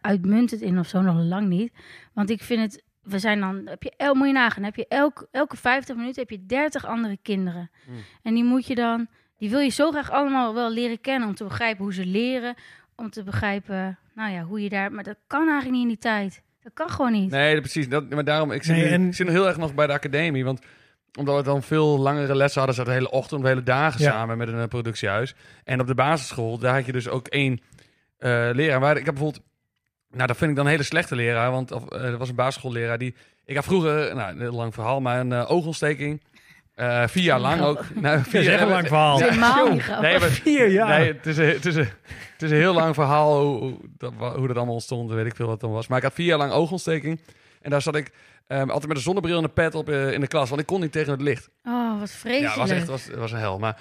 uitmuntend 0.00 0.60
in 0.60 0.78
of 0.78 0.86
zo, 0.88 1.00
nog 1.00 1.16
lang 1.16 1.48
niet. 1.48 1.72
Want 2.14 2.30
ik 2.30 2.42
vind 2.42 2.60
het, 2.60 2.82
we 3.08 3.18
zijn 3.18 3.40
dan, 3.40 3.62
heb 3.64 3.82
je, 3.82 3.92
el, 3.96 4.14
moet 4.14 4.26
je 4.26 4.32
nagaan, 4.32 4.62
heb 4.62 4.76
je 4.76 4.86
elk, 4.88 5.26
elke 5.30 5.56
50 5.56 5.96
minuten 5.96 6.20
heb 6.22 6.30
je 6.30 6.46
30 6.46 6.86
andere 6.86 7.18
kinderen. 7.22 7.70
Hmm. 7.86 7.94
En 8.22 8.34
die 8.34 8.44
moet 8.44 8.66
je 8.66 8.74
dan, 8.74 9.06
die 9.38 9.50
wil 9.50 9.60
je 9.60 9.68
zo 9.70 9.90
graag 9.90 10.10
allemaal 10.10 10.54
wel 10.54 10.70
leren 10.70 11.00
kennen 11.00 11.28
om 11.28 11.34
te 11.34 11.44
begrijpen 11.44 11.84
hoe 11.84 11.94
ze 11.94 12.06
leren. 12.06 12.54
Om 12.96 13.10
te 13.10 13.22
begrijpen, 13.22 13.98
nou 14.14 14.32
ja, 14.32 14.42
hoe 14.42 14.62
je 14.62 14.68
daar, 14.68 14.92
maar 14.92 15.04
dat 15.04 15.16
kan 15.26 15.40
eigenlijk 15.48 15.70
niet 15.72 15.82
in 15.82 15.88
die 15.88 15.98
tijd. 15.98 16.42
Dat 16.62 16.72
kan 16.74 16.90
gewoon 16.90 17.12
niet. 17.12 17.30
Nee, 17.30 17.60
precies. 17.60 17.88
Dat, 17.88 18.08
maar 18.10 18.24
daarom, 18.24 18.50
ik 18.52 18.62
zit, 18.62 18.76
Nee, 18.76 18.84
nu- 18.84 18.90
en- 18.90 19.06
ik 19.06 19.14
zit 19.14 19.26
nog 19.26 19.34
heel 19.34 19.46
erg 19.46 19.56
nog 19.56 19.74
bij 19.74 19.86
de 19.86 19.92
academie, 19.92 20.44
want 20.44 20.60
omdat 21.18 21.36
we 21.36 21.42
dan 21.42 21.62
veel 21.62 21.98
langere 21.98 22.34
lessen 22.34 22.58
hadden, 22.58 22.76
zaten 22.76 22.92
de 22.92 22.98
hele 22.98 23.10
ochtend, 23.10 23.42
de 23.42 23.48
hele 23.48 23.62
dagen 23.62 24.02
Ja. 24.02 24.10
samen 24.10 24.38
met 24.38 24.48
een 24.48 24.58
eh, 24.60 24.66
productiehuis. 24.66 25.34
En 25.64 25.80
op 25.80 25.86
de 25.86 25.94
basisschool, 25.94 26.58
daar 26.58 26.74
had 26.74 26.86
je 26.86 26.92
dus 26.92 27.08
ook 27.08 27.26
één 27.28 27.60
eh, 28.18 28.48
leraar. 28.52 28.80
Waar 28.80 28.96
ik 28.96 29.04
heb 29.04 29.14
bijvoorbeeld, 29.14 29.44
nou, 30.10 30.26
dat 30.26 30.36
vind 30.36 30.50
ik 30.50 30.56
dan 30.56 30.64
een 30.64 30.70
hele 30.70 30.82
slechte 30.82 31.14
leraar, 31.14 31.50
want 31.50 31.72
of, 31.72 31.88
eh, 31.90 32.04
er 32.04 32.18
was 32.18 32.28
een 32.28 32.34
basisschoolleraar 32.34 32.98
die, 32.98 33.14
ik 33.44 33.54
had 33.54 33.64
vroeger, 33.64 34.14
nou, 34.14 34.30
een 34.30 34.40
heel 34.40 34.52
lang 34.52 34.74
verhaal, 34.74 35.00
maar 35.00 35.20
een 35.20 35.32
eh, 35.32 35.50
oogontsteking. 35.50 36.22
Eh, 36.74 37.06
vier 37.06 37.22
jaar 37.22 37.40
lang 37.40 37.60
ook. 37.60 37.84
Nou, 37.94 38.16
Dat 38.16 38.28
vier 38.28 38.40
is 38.40 38.46
echt 38.46 38.62
een 38.62 38.68
lang 38.68 38.86
verhaal. 38.86 39.18
Nee, 39.18 40.18
maar, 40.18 40.20
Vier 40.44 40.68
jaar. 40.68 40.98
Nee, 40.98 41.12
het 41.12 41.26
is, 41.26 41.38
een, 41.38 41.46
het, 41.48 41.66
is 41.66 41.74
een, 41.76 41.88
het 42.32 42.42
is 42.42 42.50
een 42.50 42.56
heel 42.56 42.74
lang 42.74 42.94
verhaal 42.94 43.44
hoe, 43.44 43.58
hoe, 43.58 43.78
dat, 43.96 44.12
hoe 44.18 44.46
dat 44.46 44.56
allemaal 44.56 44.74
ontstond. 44.74 45.10
Weet 45.10 45.26
ik 45.26 45.36
veel 45.36 45.44
wat 45.44 45.54
het 45.54 45.62
dan 45.64 45.72
was. 45.72 45.86
Maar 45.86 45.98
ik 45.98 46.04
had 46.04 46.12
vier 46.12 46.26
jaar 46.26 46.38
lang 46.38 46.52
oogontsteking. 46.52 47.20
En 47.62 47.70
daar 47.70 47.82
zat 47.82 47.94
ik 47.96 48.10
ehm, 48.46 48.68
altijd 48.68 48.86
met 48.86 48.96
een 48.96 49.02
zonnebril 49.02 49.38
en 49.38 49.44
een 49.44 49.52
pet 49.52 49.74
op 49.74 49.90
in 49.90 50.20
de 50.20 50.26
klas. 50.26 50.48
Want 50.48 50.60
ik 50.60 50.66
kon 50.66 50.80
niet 50.80 50.92
tegen 50.92 51.12
het 51.12 51.20
licht. 51.20 51.50
Oh, 51.64 52.00
wat 52.00 52.10
Ja, 52.10 52.16
vreselijk. 52.16 52.48
het 52.54 52.56
was 52.58 52.70
echt 52.70 52.86
was, 52.86 53.08
was 53.08 53.32
een 53.32 53.38
hel. 53.38 53.58
Maar 53.58 53.80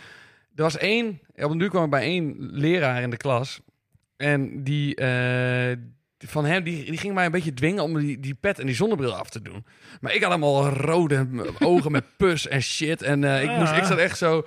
er 0.55 0.63
was 0.63 0.77
één... 0.77 1.19
Op 1.35 1.51
een 1.51 1.57
duur 1.57 1.69
kwam 1.69 1.83
ik 1.83 1.89
bij 1.89 2.01
één 2.01 2.35
leraar 2.39 3.01
in 3.01 3.09
de 3.09 3.17
klas. 3.17 3.61
En 4.17 4.63
die... 4.63 4.95
eh, 4.95 5.77
van 6.17 6.45
hem, 6.45 6.63
die, 6.63 6.85
die 6.85 6.97
ging 6.97 7.13
mij 7.13 7.25
een 7.25 7.31
beetje 7.31 7.53
dwingen 7.53 7.83
om 7.83 7.99
die, 7.99 8.19
die 8.19 8.33
pet 8.33 8.59
en 8.59 8.65
die 8.65 8.75
zonnebril 8.75 9.15
af 9.15 9.29
te 9.29 9.41
doen. 9.41 9.65
Maar 10.01 10.13
ik 10.13 10.21
had 10.21 10.29
allemaal 10.29 10.69
rode 10.69 11.27
ogen 11.59 11.91
met 11.91 12.03
pus 12.17 12.47
en 12.47 12.61
shit. 12.61 13.01
En 13.01 13.23
eh, 13.23 13.43
ik, 13.43 13.49
moest, 13.49 13.71
ik 13.71 13.83
zat 13.83 13.97
echt 13.97 14.17
zo 14.17 14.45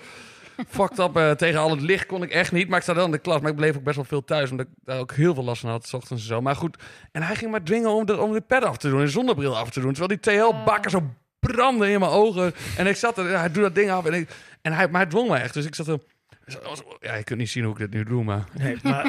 fucked 0.68 0.98
up 0.98 1.16
eh, 1.16 1.30
tegen 1.30 1.60
al 1.60 1.70
het 1.70 1.80
licht 1.80 2.06
kon 2.06 2.22
ik 2.22 2.30
echt 2.30 2.52
niet. 2.52 2.68
Maar 2.68 2.78
ik 2.78 2.84
zat 2.84 2.96
wel 2.96 3.04
in 3.04 3.10
de 3.10 3.18
klas. 3.18 3.40
Maar 3.40 3.50
ik 3.50 3.56
bleef 3.56 3.76
ook 3.76 3.82
best 3.82 3.96
wel 3.96 4.04
veel 4.04 4.24
thuis. 4.24 4.50
Omdat 4.50 4.66
ik 4.66 4.72
daar 4.84 4.98
ook 4.98 5.12
heel 5.12 5.34
veel 5.34 5.44
last 5.44 5.60
van 5.60 5.70
had. 5.70 5.86
's 5.86 5.92
ochtends 5.92 6.22
en 6.22 6.28
zo. 6.28 6.40
Maar 6.40 6.56
goed. 6.56 6.76
En 7.12 7.22
hij 7.22 7.36
ging 7.36 7.50
mij 7.50 7.60
dwingen 7.60 7.90
om 7.90 8.06
de, 8.06 8.20
om 8.20 8.32
de 8.32 8.40
pet 8.40 8.64
af 8.64 8.76
te 8.76 8.88
doen. 8.88 9.00
En 9.00 9.08
zonnebril 9.08 9.56
af 9.56 9.70
te 9.70 9.80
doen. 9.80 9.92
Terwijl 9.92 10.20
die 10.20 10.32
TL-bakken 10.32 10.90
zo 10.90 11.02
brandden 11.40 11.88
in 11.88 12.00
mijn 12.00 12.12
ogen. 12.12 12.54
En 12.76 12.86
ik 12.86 12.96
zat 12.96 13.18
er. 13.18 13.38
Hij 13.38 13.52
doet 13.52 13.62
dat 13.62 13.74
ding 13.74 13.90
af. 13.90 14.04
En, 14.04 14.12
ik, 14.12 14.28
en 14.62 14.72
hij, 14.72 14.88
maar 14.88 15.00
hij 15.00 15.10
dwong 15.10 15.28
me 15.28 15.36
echt. 15.36 15.54
Dus 15.54 15.66
ik 15.66 15.74
zat 15.74 15.88
er. 15.88 15.98
Ja, 17.00 17.14
je 17.14 17.24
kunt 17.24 17.38
niet 17.38 17.50
zien 17.50 17.64
hoe 17.64 17.72
ik 17.72 17.78
dit 17.78 17.90
nu 17.90 18.04
doe. 18.04 18.24
Maar 18.24 18.44
Nee, 18.58 18.76
maar, 18.82 19.04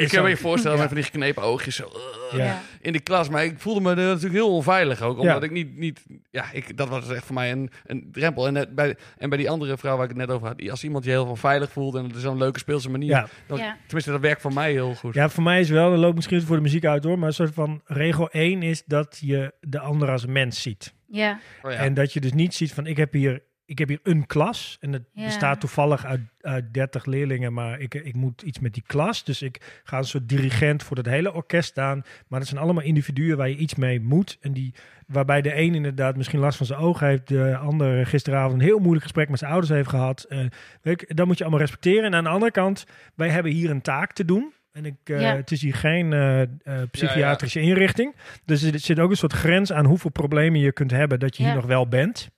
ik 0.00 0.08
kan 0.08 0.22
me 0.22 0.28
je 0.28 0.36
voorstellen 0.36 0.78
met 0.78 0.86
van 0.86 0.96
die 0.96 1.04
geknepen 1.04 1.42
oogjes. 1.42 1.76
Zo, 1.76 1.90
Ja. 2.32 2.44
Ja. 2.44 2.60
in 2.80 2.92
die 2.92 3.00
klas. 3.00 3.28
Maar 3.28 3.44
ik 3.44 3.54
voelde 3.58 3.80
me 3.80 3.94
natuurlijk 3.94 4.34
heel 4.34 4.54
onveilig 4.54 5.00
ook. 5.02 5.18
Omdat 5.18 5.36
Ja. 5.40 5.42
ik 5.46 5.50
niet, 5.50 5.76
niet 5.76 6.04
ja, 6.30 6.44
ik, 6.52 6.76
dat 6.76 6.88
was 6.88 7.10
echt 7.10 7.24
voor 7.24 7.34
mij 7.34 7.50
een, 7.50 7.70
een 7.86 8.08
drempel. 8.12 8.46
En, 8.46 8.52
net 8.52 8.74
bij, 8.74 8.96
en 9.18 9.28
bij 9.28 9.38
die 9.38 9.50
andere 9.50 9.78
vrouw 9.78 9.94
waar 9.94 10.04
ik 10.04 10.10
het 10.10 10.18
net 10.18 10.30
over 10.30 10.46
had, 10.46 10.58
die- 10.58 10.70
als 10.70 10.84
iemand 10.84 11.04
je 11.04 11.10
heel 11.10 11.36
veilig 11.36 11.70
voelt 11.72 11.94
en 11.94 12.04
het 12.04 12.16
is 12.16 12.22
zo'n 12.22 12.38
leuke 12.38 12.58
speelse 12.58 12.90
manier. 12.90 13.08
ja. 13.08 13.28
Dat- 13.46 13.58
Ja. 13.58 13.76
Tenminste, 13.82 14.10
dat 14.10 14.20
werkt 14.20 14.40
voor 14.40 14.52
mij 14.52 14.72
heel 14.72 14.94
goed. 14.94 15.14
ja, 15.14 15.28
voor 15.28 15.42
mij 15.42 15.60
is 15.60 15.68
wel, 15.70 15.90
dat 15.90 15.98
loopt 15.98 16.14
misschien 16.14 16.42
voor 16.42 16.56
de 16.56 16.62
muziek 16.62 16.84
uit 16.84 17.04
hoor, 17.04 17.18
maar 17.18 17.28
een 17.28 17.34
soort 17.34 17.54
van 17.54 17.80
regel 17.84 18.28
1 18.30 18.62
is 18.62 18.82
dat 18.86 19.18
je 19.20 19.52
de 19.60 19.78
ander 19.78 20.10
als 20.10 20.26
mens 20.26 20.62
ziet. 20.62 20.94
Ja, 21.10 21.38
Oh, 21.62 21.70
ja. 21.72 21.76
En 21.78 21.94
dat 21.94 22.12
je 22.12 22.20
dus 22.20 22.32
niet 22.32 22.54
ziet 22.54 22.72
van 22.72 22.86
ik 22.86 22.96
heb 22.96 23.12
hier, 23.12 23.42
ik 23.68 23.78
heb 23.78 23.88
hier 23.88 24.00
een 24.02 24.26
klas 24.26 24.76
en 24.80 24.92
het 24.92 25.02
Ja. 25.12 25.24
bestaat 25.24 25.60
toevallig 25.60 26.04
uit, 26.04 26.20
uit 26.40 26.74
30 26.74 27.04
leerlingen, 27.04 27.52
maar 27.52 27.80
ik, 27.80 27.94
ik 27.94 28.14
moet 28.14 28.42
iets 28.42 28.58
met 28.58 28.74
die 28.74 28.82
klas. 28.86 29.24
Dus 29.24 29.42
ik 29.42 29.80
ga 29.84 29.98
een 29.98 30.04
soort 30.04 30.28
dirigent 30.28 30.82
voor 30.82 30.96
het 30.96 31.06
hele 31.06 31.32
orkest 31.34 31.68
staan. 31.68 32.02
Maar 32.28 32.38
dat 32.38 32.48
zijn 32.48 32.60
allemaal 32.60 32.82
individuen 32.84 33.36
waar 33.36 33.48
je 33.48 33.56
iets 33.56 33.74
mee 33.74 34.00
moet. 34.00 34.38
En 34.40 34.52
die, 34.52 34.74
waarbij 35.06 35.42
de 35.42 35.56
een 35.56 35.74
inderdaad 35.74 36.16
misschien 36.16 36.40
last 36.40 36.56
van 36.56 36.66
zijn 36.66 36.78
ogen 36.78 37.06
heeft, 37.06 37.28
de 37.28 37.56
ander 37.56 38.06
gisteravond 38.06 38.54
een 38.54 38.66
heel 38.66 38.78
moeilijk 38.78 39.02
gesprek 39.02 39.28
met 39.28 39.38
zijn 39.38 39.50
ouders 39.50 39.72
heeft 39.72 39.88
gehad. 39.88 40.24
Eh, 40.28 40.38
weet 40.82 41.04
je, 41.08 41.14
dat 41.14 41.26
moet 41.26 41.36
je 41.38 41.42
allemaal 41.44 41.60
respecteren. 41.62 42.04
En 42.04 42.14
aan 42.14 42.24
de 42.24 42.30
andere 42.30 42.52
kant, 42.52 42.86
wij 43.14 43.28
hebben 43.28 43.52
hier 43.52 43.70
een 43.70 43.82
taak 43.82 44.12
te 44.12 44.24
doen. 44.24 44.52
En 44.72 44.84
ik, 44.84 44.94
eh, 45.04 45.20
Ja. 45.20 45.36
het 45.36 45.50
is 45.50 45.62
hier 45.62 45.74
geen 45.74 46.12
eh, 46.12 46.42
psychiatrische 46.90 47.60
inrichting. 47.60 48.14
Dus 48.44 48.62
er 48.62 48.78
zit 48.78 48.98
ook 48.98 49.10
een 49.10 49.16
soort 49.16 49.32
grens 49.32 49.72
aan 49.72 49.84
hoeveel 49.84 50.10
problemen 50.10 50.60
je 50.60 50.72
kunt 50.72 50.90
hebben 50.90 51.20
dat 51.20 51.36
je 51.36 51.42
Ja. 51.42 51.48
hier 51.48 51.58
nog 51.58 51.66
wel 51.66 51.88
bent. 51.88 52.30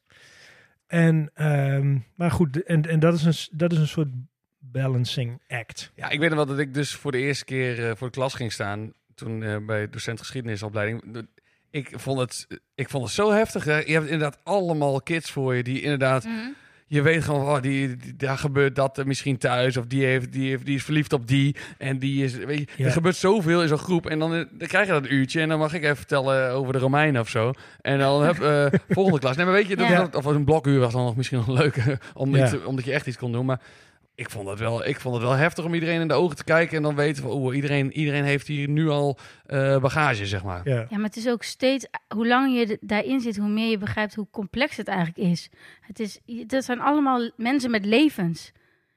En, 0.90 1.30
ehm, 1.34 1.98
maar 2.14 2.30
goed, 2.30 2.62
en, 2.62 2.82
en 2.88 3.00
dat, 3.00 3.14
is 3.14 3.24
een, 3.24 3.58
dat 3.58 3.72
is 3.72 3.78
een 3.78 3.88
soort 3.88 4.08
balancing 4.58 5.40
act. 5.48 5.92
Ja, 5.94 6.08
ik 6.08 6.18
weet 6.18 6.28
nog 6.28 6.38
wel 6.38 6.46
dat 6.46 6.58
ik 6.58 6.74
dus 6.74 6.94
voor 6.94 7.12
de 7.12 7.18
eerste 7.18 7.44
keer 7.44 7.88
eh, 7.88 7.96
voor 7.96 8.06
de 8.06 8.12
klas 8.12 8.34
ging 8.34 8.52
staan. 8.52 8.92
Toen 9.14 9.42
eh, 9.42 9.56
bij 9.66 9.88
docent 9.90 10.18
geschiedenisopleiding. 10.18 11.12
De- 11.12 11.28
Ik 11.70 11.92
vond, 11.94 12.18
het, 12.18 12.46
ik 12.74 12.88
vond 12.88 13.04
het 13.04 13.12
zo 13.12 13.32
heftig. 13.32 13.64
Hè. 13.64 13.76
Je 13.78 13.92
hebt 13.92 14.04
inderdaad 14.08 14.38
allemaal 14.42 15.00
kids 15.02 15.30
voor 15.30 15.54
je 15.54 15.62
die 15.62 15.80
inderdaad... 15.82 16.24
Mhm. 16.24 16.36
Je 16.92 17.02
weet 17.02 17.24
gewoon, 17.24 17.40
oh, 17.46 17.60
die, 17.62 17.96
die- 17.96 18.16
daar 18.16 18.38
gebeurt 18.38 18.74
dat 18.74 19.04
misschien 19.04 19.38
thuis. 19.38 19.76
Of 19.76 19.86
die, 19.86 20.04
heeft, 20.04 20.32
die, 20.32 20.48
heeft, 20.48 20.64
die 20.66 20.74
is 20.74 20.82
verliefd 20.84 21.12
op 21.12 21.26
die. 21.28 21.56
En 21.78 21.98
die 21.98 22.24
is... 22.24 22.34
Weet 22.36 22.58
je, 22.58 22.66
Ja. 22.76 22.84
Er 22.86 22.92
gebeurt 22.92 23.16
zoveel 23.16 23.62
in 23.62 23.68
zo'n 23.68 23.78
groep. 23.78 24.06
En 24.06 24.18
dan, 24.18 24.34
eh, 24.34 24.44
dan 24.52 24.68
krijg 24.68 24.86
je 24.86 24.92
dat 24.92 25.06
uurtje. 25.10 25.40
En 25.40 25.48
dan 25.48 25.58
mag 25.58 25.74
ik 25.74 25.82
even 25.82 25.96
vertellen 25.96 26.50
over 26.52 26.72
de 26.72 26.78
Romeinen 26.78 27.20
of 27.20 27.28
zo. 27.28 27.52
En 27.80 27.98
dan 27.98 28.24
heb 28.24 28.40
eh 28.40 28.66
volgende 28.88 29.18
klas. 29.18 29.36
Nee, 29.36 29.44
maar 29.44 29.54
weet 29.54 29.66
je, 29.68 29.76
dat, 29.76 29.88
Ja. 29.88 30.08
of 30.12 30.24
een 30.24 30.44
blokuur 30.44 30.78
was 30.80 30.92
dan 30.92 31.04
nog 31.04 31.16
misschien 31.16 31.38
nog 31.38 31.48
leuk. 31.58 31.76
om 32.14 32.34
iets- 32.36 32.64
omdat 32.64 32.84
je 32.84 32.92
echt 32.92 33.06
iets 33.06 33.16
kon 33.18 33.32
doen. 33.32 33.46
Maar 33.46 33.60
ik 34.20 34.30
vond, 34.30 34.48
het 34.48 34.58
wel, 34.58 34.86
ik 34.86 35.00
vond 35.00 35.14
het 35.14 35.24
wel 35.24 35.32
heftig 35.32 35.64
om 35.64 35.74
iedereen 35.74 36.00
in 36.00 36.08
de 36.08 36.14
ogen 36.14 36.36
te 36.36 36.44
kijken. 36.44 36.76
En 36.76 36.82
dan 36.82 36.94
weten 36.94 37.22
van, 37.22 37.32
oeh, 37.32 37.54
iedereen, 37.54 37.92
iedereen 37.92 38.24
heeft 38.24 38.46
hier 38.46 38.68
nu 38.68 38.88
al 38.88 39.18
eh, 39.46 39.78
bagage, 39.80 40.26
zeg 40.26 40.42
maar. 40.44 40.60
Ja. 40.64 40.74
Ja, 40.88 40.96
maar 40.96 41.06
het 41.06 41.16
is 41.16 41.28
ook 41.28 41.42
steeds, 41.42 41.86
hoe 42.14 42.26
langer 42.26 42.58
je 42.58 42.78
daarin 42.80 43.20
zit, 43.20 43.36
hoe 43.36 43.48
meer 43.48 43.70
je 43.70 43.78
begrijpt 43.78 44.14
hoe 44.14 44.26
complex 44.30 44.76
het 44.76 44.88
eigenlijk 44.88 45.18
is. 45.30 45.48
Het 45.80 46.00
is, 46.00 46.18
dat 46.46 46.64
zijn 46.64 46.80
allemaal 46.80 47.30
mensen 47.36 47.70
met 47.70 47.84
levens. 47.84 48.52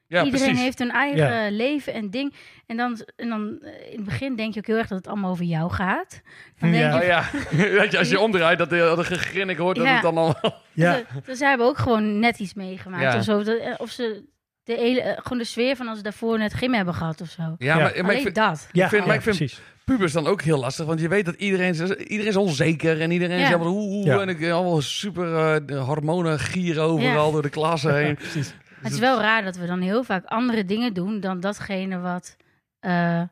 Ja, 0.06 0.24
Iedereen 0.24 0.44
precies. 0.46 0.62
heeft 0.64 0.78
hun 0.78 0.90
eigen 0.90 1.52
leven 1.56 1.92
en 1.92 2.10
ding. 2.10 2.34
En 2.66 2.76
dan, 2.76 2.98
en 3.16 3.28
dan 3.28 3.58
eh, 3.62 3.90
in 3.90 3.96
het 3.96 4.04
begin 4.04 4.36
denk 4.36 4.52
je 4.54 4.60
ook 4.60 4.66
heel 4.66 4.76
erg 4.76 4.88
dat 4.88 4.98
het 4.98 5.06
allemaal 5.06 5.30
over 5.30 5.44
jou 5.44 5.70
gaat. 5.70 6.22
Dan 6.58 6.70
denk 6.70 6.82
Ja. 6.82 6.94
je, 6.96 7.00
Oh 7.00 7.06
ja, 7.06 7.24
dat 7.80 7.92
je, 7.92 7.98
als 7.98 8.08
je 8.10 8.20
omdraait, 8.20 8.58
dat, 8.58 8.70
dat 8.70 8.98
een 8.98 9.04
gegrin 9.04 9.48
ik 9.48 9.56
hoort, 9.56 9.76
dat 9.76 9.86
Ja. 9.86 9.92
het 9.92 10.02
dan 10.02 10.18
al... 10.18 10.34
Ja. 10.72 10.94
Ze- 10.94 11.04
Dus 11.24 11.38
zij 11.38 11.48
hebben 11.48 11.66
ook 11.66 11.78
gewoon 11.78 12.18
net 12.18 12.38
iets 12.38 12.54
meegemaakt 12.54 13.02
Ja. 13.02 13.16
of 13.18 13.24
zo. 13.24 13.40
Eh, 13.40 13.74
Of 13.76 13.90
ze 13.90 14.24
de 14.64 14.74
hele, 14.74 15.00
eh, 15.00 15.18
gewoon 15.22 15.38
de 15.38 15.44
sfeer 15.44 15.76
van 15.76 15.88
als 15.88 15.96
ze 15.96 16.02
daarvoor 16.02 16.38
net 16.38 16.54
gym 16.54 16.72
hebben 16.74 16.94
gehad 16.94 17.20
of 17.20 17.28
zo. 17.28 17.42
Ja, 17.42 17.54
Ja. 17.58 17.76
maar, 17.76 18.04
maar 18.04 18.14
ik 18.14 18.22
vind, 18.22 18.34
dat. 18.34 18.68
Ja, 18.72 18.88
vind- 18.88 19.06
maar 19.06 19.14
ik 19.14 19.20
vind- 19.22 19.36
precies. 19.36 19.60
pubers 19.84 20.12
dan 20.12 20.26
ook 20.26 20.42
heel 20.42 20.58
lastig. 20.58 20.86
Want 20.86 21.00
je 21.00 21.08
weet 21.08 21.24
dat 21.24 21.34
iedereen, 21.34 21.74
iedereen 22.02 22.26
is 22.26 22.36
onzeker 22.36 23.00
en 23.00 23.10
iedereen 23.10 23.38
Ja. 23.38 23.46
is 23.46 23.54
allemaal 23.54 23.72
hoe, 23.72 23.88
hoe 23.92 24.04
Ja. 24.04 24.20
en 24.20 24.28
ik 24.28 24.50
allemaal 24.50 24.80
super 24.80 25.34
eh, 25.36 25.56
de 25.66 25.74
hormonen 25.76 26.38
gieren 26.38 26.82
overal 26.82 27.26
Ja. 27.26 27.32
door 27.32 27.42
de 27.42 27.48
klas 27.50 27.82
heen. 27.98 28.14
Precies. 28.14 28.54
Het 28.82 28.92
is 28.92 28.98
wel 28.98 29.20
raar 29.20 29.44
dat 29.44 29.56
we 29.56 29.66
dan 29.66 29.80
heel 29.80 30.04
vaak 30.04 30.24
andere 30.24 30.64
dingen 30.64 30.94
doen 30.94 31.20
dan 31.20 31.40
datgene 31.40 31.98
wat 31.98 32.36
eh, 32.80 33.22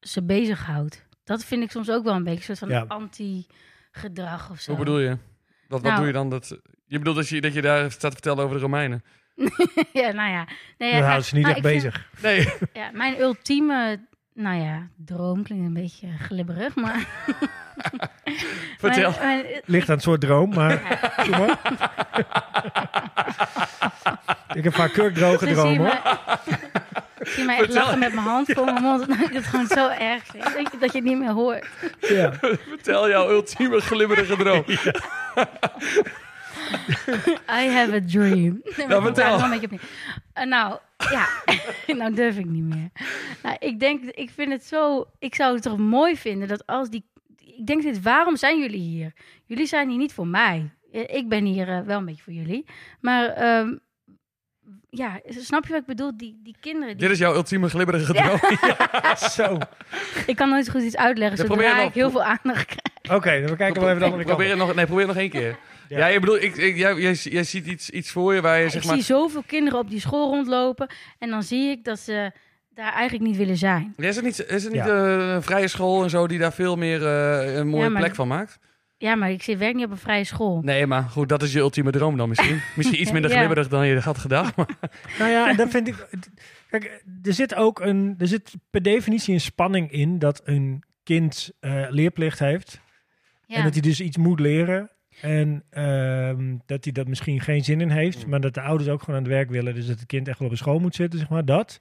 ze 0.00 0.22
bezighoudt. 0.22 1.06
Dat 1.24 1.44
vind 1.44 1.62
ik 1.62 1.70
soms 1.70 1.90
ook 1.90 2.04
wel 2.04 2.14
een 2.14 2.24
beetje 2.24 2.38
een 2.50 2.56
soort 2.56 2.58
van 2.58 2.68
Ja. 2.68 2.84
anti-gedrag 2.88 4.50
of 4.50 4.60
zo. 4.60 4.70
Hoe 4.70 4.78
bedoel 4.84 4.98
je? 4.98 5.08
Wat, 5.08 5.18
wat 5.68 5.82
Nou. 5.82 5.96
doe 5.96 6.06
je 6.06 6.12
dan? 6.12 6.30
Dat, 6.30 6.58
je 6.86 6.98
bedoelt 6.98 7.16
dat 7.16 7.28
je, 7.28 7.40
dat 7.40 7.52
je 7.54 7.62
daar 7.62 7.90
staat 7.90 8.00
te 8.10 8.10
vertellen 8.16 8.44
over 8.44 8.56
de 8.56 8.62
Romeinen? 8.62 9.02
ja, 10.02 10.12
nou 10.12 10.30
ja. 10.30 10.46
Nee, 10.78 10.90
Dan 10.90 10.98
ja, 11.00 11.04
houden 11.04 11.24
ze 11.24 11.34
niet 11.34 11.44
nou, 11.44 11.56
echt 11.56 11.64
ik 11.64 11.70
vind- 11.70 11.82
bezig. 11.82 12.06
Nee. 12.22 12.48
Ja, 12.72 12.90
mijn 12.92 13.20
ultieme, 13.20 14.00
nou 14.34 14.62
ja, 14.62 14.86
droom 14.96 15.42
klinkt 15.42 15.64
een 15.66 15.72
beetje 15.82 16.08
glibberig, 16.20 16.74
maar... 16.74 17.06
Vertel. 18.78 19.10
Mijn- 19.20 19.42
mijn- 19.42 19.60
Ligt 19.64 19.88
aan 19.88 19.94
het 19.94 20.04
soort 20.04 20.20
droom, 20.20 20.54
maar 20.54 21.00
doe 21.24 21.38
maar. 21.38 21.58
ik 24.54 24.64
heb 24.64 24.74
vaak 24.74 24.92
kurkdroge 24.92 25.46
Dus 25.46 25.54
zie 25.60 25.74
dromen. 25.74 25.82
mij- 25.82 26.00
zie 27.20 27.38
je 27.38 27.44
mij 27.44 27.54
echt 27.56 27.64
Vertel. 27.64 27.82
lachen 27.84 27.98
met 27.98 28.12
mijn 28.14 28.26
hand 28.26 28.50
voor 28.52 28.64
mijn 28.64 28.82
mond. 28.82 29.08
Dat 29.08 29.18
ik 29.20 29.32
het 29.32 29.44
gewoon 29.46 29.66
zo 29.66 29.88
erg 29.88 30.22
vind. 30.26 30.44
Dat 30.44 30.72
je, 30.72 30.78
dat 30.78 30.92
je 30.92 30.98
het 30.98 31.06
niet 31.08 31.18
meer 31.18 31.30
hoort. 31.32 31.66
Ja. 32.00 32.32
Vertel 32.68 33.08
jouw 33.08 33.30
ultieme 33.30 33.80
glibberige 33.80 34.36
droom. 34.36 34.64
I 37.50 37.68
have 37.68 37.92
a 37.94 38.00
dream. 38.06 38.62
Nou, 38.88 39.02
vertel. 39.02 39.36
wel 39.36 39.44
een 39.44 39.50
beetje 39.50 39.66
op 39.66 39.70
neer. 39.70 39.80
Eh, 40.32 40.44
nou, 40.46 40.78
ja. 41.10 41.28
nou 42.00 42.14
durf 42.14 42.36
ik 42.38 42.44
niet 42.46 42.62
meer. 42.62 42.90
Nou, 43.42 43.56
ik 43.58 43.80
denk, 43.80 44.04
ik 44.04 44.30
vind 44.30 44.52
het 44.52 44.64
zo... 44.64 45.06
Ik 45.18 45.34
zou 45.34 45.54
het 45.54 45.62
toch 45.62 45.78
mooi 45.78 46.16
vinden 46.16 46.48
dat 46.48 46.66
als 46.66 46.90
die... 46.90 47.04
Ik 47.56 47.66
denk 47.66 47.82
dit, 47.82 48.02
waarom 48.02 48.36
zijn 48.36 48.58
jullie 48.60 48.80
hier? 48.80 49.12
Jullie 49.46 49.66
zijn 49.66 49.88
hier 49.88 49.98
niet 49.98 50.12
voor 50.12 50.26
mij. 50.26 50.70
Eh, 50.92 51.00
Ik 51.16 51.28
ben 51.28 51.44
hier 51.44 51.68
eh, 51.68 51.80
wel 51.80 51.98
een 51.98 52.04
beetje 52.04 52.22
voor 52.22 52.32
jullie. 52.32 52.64
Maar 53.00 53.28
ehm, 53.28 53.74
ja, 54.90 55.20
snap 55.28 55.64
je 55.66 55.72
wat 55.72 55.80
ik 55.80 55.86
bedoel? 55.86 56.16
Die, 56.16 56.40
die 56.42 56.56
kinderen... 56.60 56.88
Die, 56.88 56.96
Dit 56.96 57.10
is 57.10 57.18
jouw 57.18 57.34
ultieme 57.34 57.68
glibberige 57.68 58.12
droom. 58.12 58.38
Zo. 59.30 59.44
Oké, 59.54 59.66
Ik 60.26 60.36
kan 60.36 60.48
nooit 60.48 60.64
zo 60.64 60.72
goed 60.72 60.82
iets 60.82 60.96
uitleggen, 60.96 61.38
Ja, 61.38 61.44
probeer 61.44 61.64
zodra 61.64 61.80
nog. 61.80 61.88
ik 61.88 61.94
heel 61.94 62.10
veel 62.10 62.22
aandacht 62.22 62.66
krijg. 62.66 63.22
dan 63.22 63.50
we 63.50 63.56
kijken 63.56 63.80
wel 63.80 63.88
even 63.90 63.98
de 64.00 64.04
andere 64.04 64.24
kant. 64.24 64.36
Probeer 64.36 64.48
het 64.48 64.58
nog, 64.58 64.74
nee, 64.74 64.86
probeer 64.86 65.06
het 65.06 65.14
nog 65.14 65.22
één 65.22 65.30
keer. 65.30 65.56
Ja, 65.88 65.98
Ja. 65.98 66.06
je 66.06 66.20
bedoelt, 66.20 66.42
ik, 66.42 66.56
ik, 66.56 66.76
jij, 66.76 66.94
jij, 66.94 67.12
jij 67.12 67.44
ziet 67.44 67.66
iets, 67.66 67.90
iets 67.90 68.10
voor 68.10 68.34
je 68.34 68.40
waar 68.40 68.60
je 68.60 68.68
zeg 68.68 68.80
ik 68.82 68.86
maar... 68.88 68.96
zie 68.96 69.04
zoveel 69.04 69.42
kinderen 69.46 69.78
op 69.78 69.90
die 69.90 70.00
school 70.00 70.30
rondlopen. 70.30 70.88
En 71.18 71.30
dan 71.30 71.42
zie 71.42 71.70
ik 71.70 71.84
dat 71.84 71.98
ze 71.98 72.32
daar 72.74 72.92
eigenlijk 72.92 73.28
niet 73.28 73.36
willen 73.36 73.56
zijn. 73.56 73.94
Ja, 73.96 74.08
Is 74.08 74.16
het 74.16 74.24
niet, 74.24 74.44
is 74.48 74.64
het 74.64 74.72
niet 74.72 74.84
Ja. 74.84 74.96
een 75.34 75.42
vrije 75.42 75.68
school 75.68 76.02
en 76.02 76.10
zo 76.10 76.26
die 76.26 76.38
daar 76.38 76.52
veel 76.52 76.76
meer 76.76 77.06
eh, 77.06 77.54
een 77.54 77.68
mooie 77.68 77.82
Ja, 77.84 77.88
maar- 77.90 78.00
plek 78.02 78.14
van 78.14 78.28
maakt? 78.28 78.58
Ja, 78.98 79.14
maar 79.14 79.30
ik 79.30 79.42
zit 79.42 79.58
werk 79.58 79.74
niet 79.74 79.84
op 79.84 79.90
een 79.90 79.96
vrije 79.96 80.24
school. 80.24 80.60
Nee, 80.62 80.86
maar 80.86 81.02
goed, 81.02 81.28
dat 81.28 81.42
is 81.42 81.52
je 81.52 81.58
ultieme 81.58 81.90
droom 81.90 82.16
dan 82.16 82.28
misschien. 82.28 82.60
Misschien 82.76 83.00
iets 83.00 83.12
minder 83.12 83.30
Ja. 83.30 83.36
glibberig 83.36 83.68
dan 83.68 83.86
je 83.86 83.98
had 84.00 84.18
gedacht. 84.18 84.56
maar- 84.56 84.68
Nou 85.18 85.30
ja, 85.30 85.48
en 85.48 85.56
dan 85.56 85.70
vind 85.70 85.88
ik. 85.88 86.06
Kijk, 86.70 87.02
er 87.22 87.32
zit 87.32 87.54
ook 87.54 87.80
een. 87.80 88.14
Er 88.18 88.26
zit 88.26 88.52
per 88.70 88.82
definitie 88.82 89.34
een 89.34 89.40
spanning 89.40 89.90
in 89.92 90.18
dat 90.18 90.40
een 90.44 90.82
kind 91.02 91.50
eh, 91.60 91.86
leerplicht 91.88 92.38
heeft. 92.38 92.80
Ja. 93.46 93.56
En 93.56 93.62
dat 93.62 93.72
hij 93.72 93.82
dus 93.82 94.00
iets 94.00 94.16
moet 94.16 94.40
leren. 94.40 94.90
En 95.20 95.62
ehm, 95.70 96.56
dat 96.66 96.84
hij 96.84 96.92
dat 96.92 97.08
misschien 97.08 97.40
geen 97.40 97.64
zin 97.64 97.80
in 97.80 97.90
heeft. 97.90 98.26
Maar 98.26 98.40
dat 98.40 98.54
de 98.54 98.60
ouders 98.60 98.88
ook 98.90 99.00
gewoon 99.00 99.16
aan 99.16 99.22
het 99.22 99.32
werk 99.32 99.50
willen. 99.50 99.74
Dus 99.74 99.86
dat 99.86 99.98
het 99.98 100.06
kind 100.06 100.28
echt 100.28 100.38
wel 100.38 100.46
op 100.48 100.52
een 100.52 100.58
school 100.60 100.78
moet 100.78 100.94
zitten, 100.94 101.18
zeg 101.18 101.28
maar. 101.28 101.44
Dat. 101.44 101.78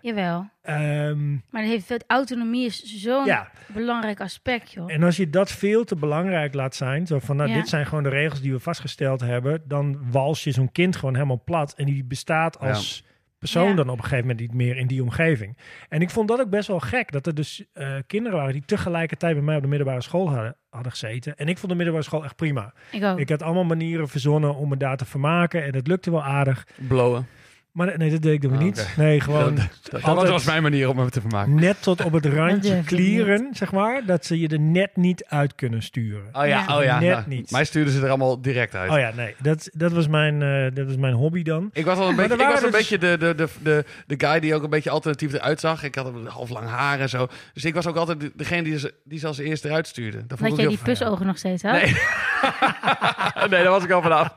Jawel. 0.00 0.48
Ehm, 0.62 1.30
Maar 1.32 1.62
dat 1.62 1.70
heeft, 1.70 2.04
autonomie 2.06 2.66
is 2.66 2.82
zo'n 2.82 3.24
ja, 3.26 3.50
belangrijk 3.74 4.20
aspect, 4.20 4.72
joh. 4.72 4.92
en 4.92 5.02
als 5.02 5.16
je 5.16 5.30
dat 5.30 5.52
veel 5.52 5.84
te 5.84 5.96
belangrijk 5.96 6.54
laat 6.54 6.74
zijn. 6.74 7.06
Zo 7.06 7.18
van, 7.18 7.36
nou, 7.36 7.48
Ja. 7.48 7.54
dit 7.54 7.68
zijn 7.68 7.86
gewoon 7.86 8.02
de 8.02 8.08
regels 8.08 8.40
die 8.40 8.52
we 8.52 8.58
vastgesteld 8.58 9.20
hebben. 9.20 9.62
Dan 9.68 10.10
wals 10.10 10.44
je 10.44 10.50
zo'n 10.50 10.72
kind 10.72 10.96
gewoon 10.96 11.14
helemaal 11.14 11.42
plat. 11.44 11.74
En 11.74 11.84
die 11.84 12.04
bestaat 12.04 12.58
als 12.58 13.04
persoon 13.50 13.68
Ja. 13.68 13.74
dan 13.74 13.88
op 13.88 13.96
een 13.96 14.02
gegeven 14.04 14.20
moment 14.26 14.40
niet 14.40 14.54
meer 14.54 14.76
in 14.76 14.86
die 14.86 15.02
omgeving. 15.02 15.56
En 15.88 16.00
ik 16.00 16.10
vond 16.10 16.28
dat 16.28 16.40
ook 16.40 16.50
best 16.50 16.68
wel 16.68 16.80
gek. 16.80 17.12
Dat 17.12 17.26
er 17.26 17.34
dus 17.34 17.64
eh, 17.72 17.94
kinderen 18.06 18.38
waren 18.38 18.52
die 18.52 18.64
tegelijkertijd 18.64 19.34
bij 19.34 19.42
mij 19.44 19.56
op 19.56 19.62
de 19.62 19.68
middelbare 19.68 20.02
school 20.02 20.28
hadden, 20.30 20.56
hadden 20.70 20.92
gezeten. 20.92 21.36
En 21.36 21.48
ik 21.48 21.58
vond 21.58 21.68
de 21.72 21.76
middelbare 21.76 22.04
school 22.06 22.24
echt 22.24 22.36
prima. 22.36 22.72
Ik 22.90 23.04
ook. 23.04 23.18
Ik 23.18 23.28
had 23.28 23.42
allemaal 23.42 23.64
manieren 23.64 24.08
verzonnen 24.08 24.54
om 24.54 24.68
me 24.68 24.76
daar 24.76 24.96
te 24.96 25.04
vermaken. 25.04 25.64
En 25.64 25.74
het 25.74 25.86
lukte 25.86 26.10
wel 26.10 26.22
aardig. 26.24 26.66
Blowen. 26.88 27.26
Maar 27.74 27.98
nee, 27.98 28.10
dat 28.10 28.22
deed 28.22 28.32
ik 28.32 28.42
dan 28.42 28.50
weer 28.50 28.60
niet. 28.60 28.80
oké. 28.90 29.00
Nee, 29.02 29.20
gewoon 29.20 29.54
Dat, 29.54 29.64
dat 29.90 30.02
altijd- 30.02 30.28
was 30.28 30.44
mijn 30.44 30.62
manier 30.62 30.88
om 30.88 30.96
me 30.96 31.10
te 31.10 31.20
vermaken. 31.20 31.54
net 31.54 31.82
tot 31.82 32.04
op 32.04 32.12
het 32.12 32.26
randje 32.26 32.82
klieren, 32.84 33.48
zeg 33.52 33.72
maar. 33.72 34.02
Dat 34.06 34.24
ze 34.24 34.40
je 34.40 34.48
er 34.48 34.60
net 34.60 34.96
niet 34.96 35.24
uit 35.28 35.54
kunnen 35.54 35.82
sturen. 35.82 36.22
Oh 36.32 36.46
ja, 36.46 36.64
Ja. 36.68 36.76
oh 36.78 36.84
ja. 36.84 36.98
Net 37.00 37.10
nou, 37.10 37.22
niet. 37.28 37.50
Mij 37.50 37.64
stuurden 37.64 37.92
ze 37.92 38.00
er 38.02 38.08
allemaal 38.08 38.40
direct 38.40 38.74
uit. 38.74 38.90
Oh 38.90 38.98
ja, 38.98 39.12
nee. 39.16 39.34
Dat, 39.38 39.68
dat, 39.72 39.92
was, 39.92 40.08
mijn, 40.08 40.42
eh, 40.42 40.74
dat 40.74 40.86
was 40.86 40.96
mijn 40.96 41.14
hobby 41.14 41.42
dan. 41.42 41.70
Ik 41.72 41.84
was 41.84 41.98
wel 41.98 42.08
een 42.08 42.16
beetje, 42.16 42.32
ik 42.34 42.38
was 42.40 42.62
een 42.62 42.70
dus- 42.70 42.70
beetje 42.78 42.98
de, 42.98 43.16
de, 43.18 43.34
de, 43.34 43.48
de, 43.62 43.84
de 44.06 44.26
guy 44.26 44.40
die 44.40 44.54
ook 44.54 44.62
een 44.62 44.70
beetje 44.70 44.90
alternatief 44.90 45.32
eruit 45.32 45.60
zag. 45.60 45.82
Ik 45.82 45.94
had 45.94 46.06
een 46.06 46.26
half 46.26 46.50
lang 46.50 46.68
haar 46.68 47.00
en 47.00 47.08
zo. 47.08 47.28
Dus 47.54 47.64
ik 47.64 47.74
was 47.74 47.86
ook 47.86 47.96
altijd 47.96 48.20
de- 48.20 48.32
degene 48.36 48.62
die 48.62 48.78
ze, 48.78 48.94
die 49.04 49.18
ze 49.18 49.26
als 49.26 49.38
eerste 49.38 49.68
eruit 49.68 49.86
stuurde. 49.86 50.26
Dat 50.26 50.40
ik 50.40 50.56
jij 50.56 50.66
die 50.66 50.78
pusogen 50.82 51.26
nog 51.26 51.38
steeds 51.38 51.62
had. 51.62 51.72
Nee. 51.72 51.84
nee, 53.50 53.62
daar 53.62 53.70
was 53.70 53.84
ik 53.84 53.90
al 53.90 54.02
vanaf. 54.02 54.34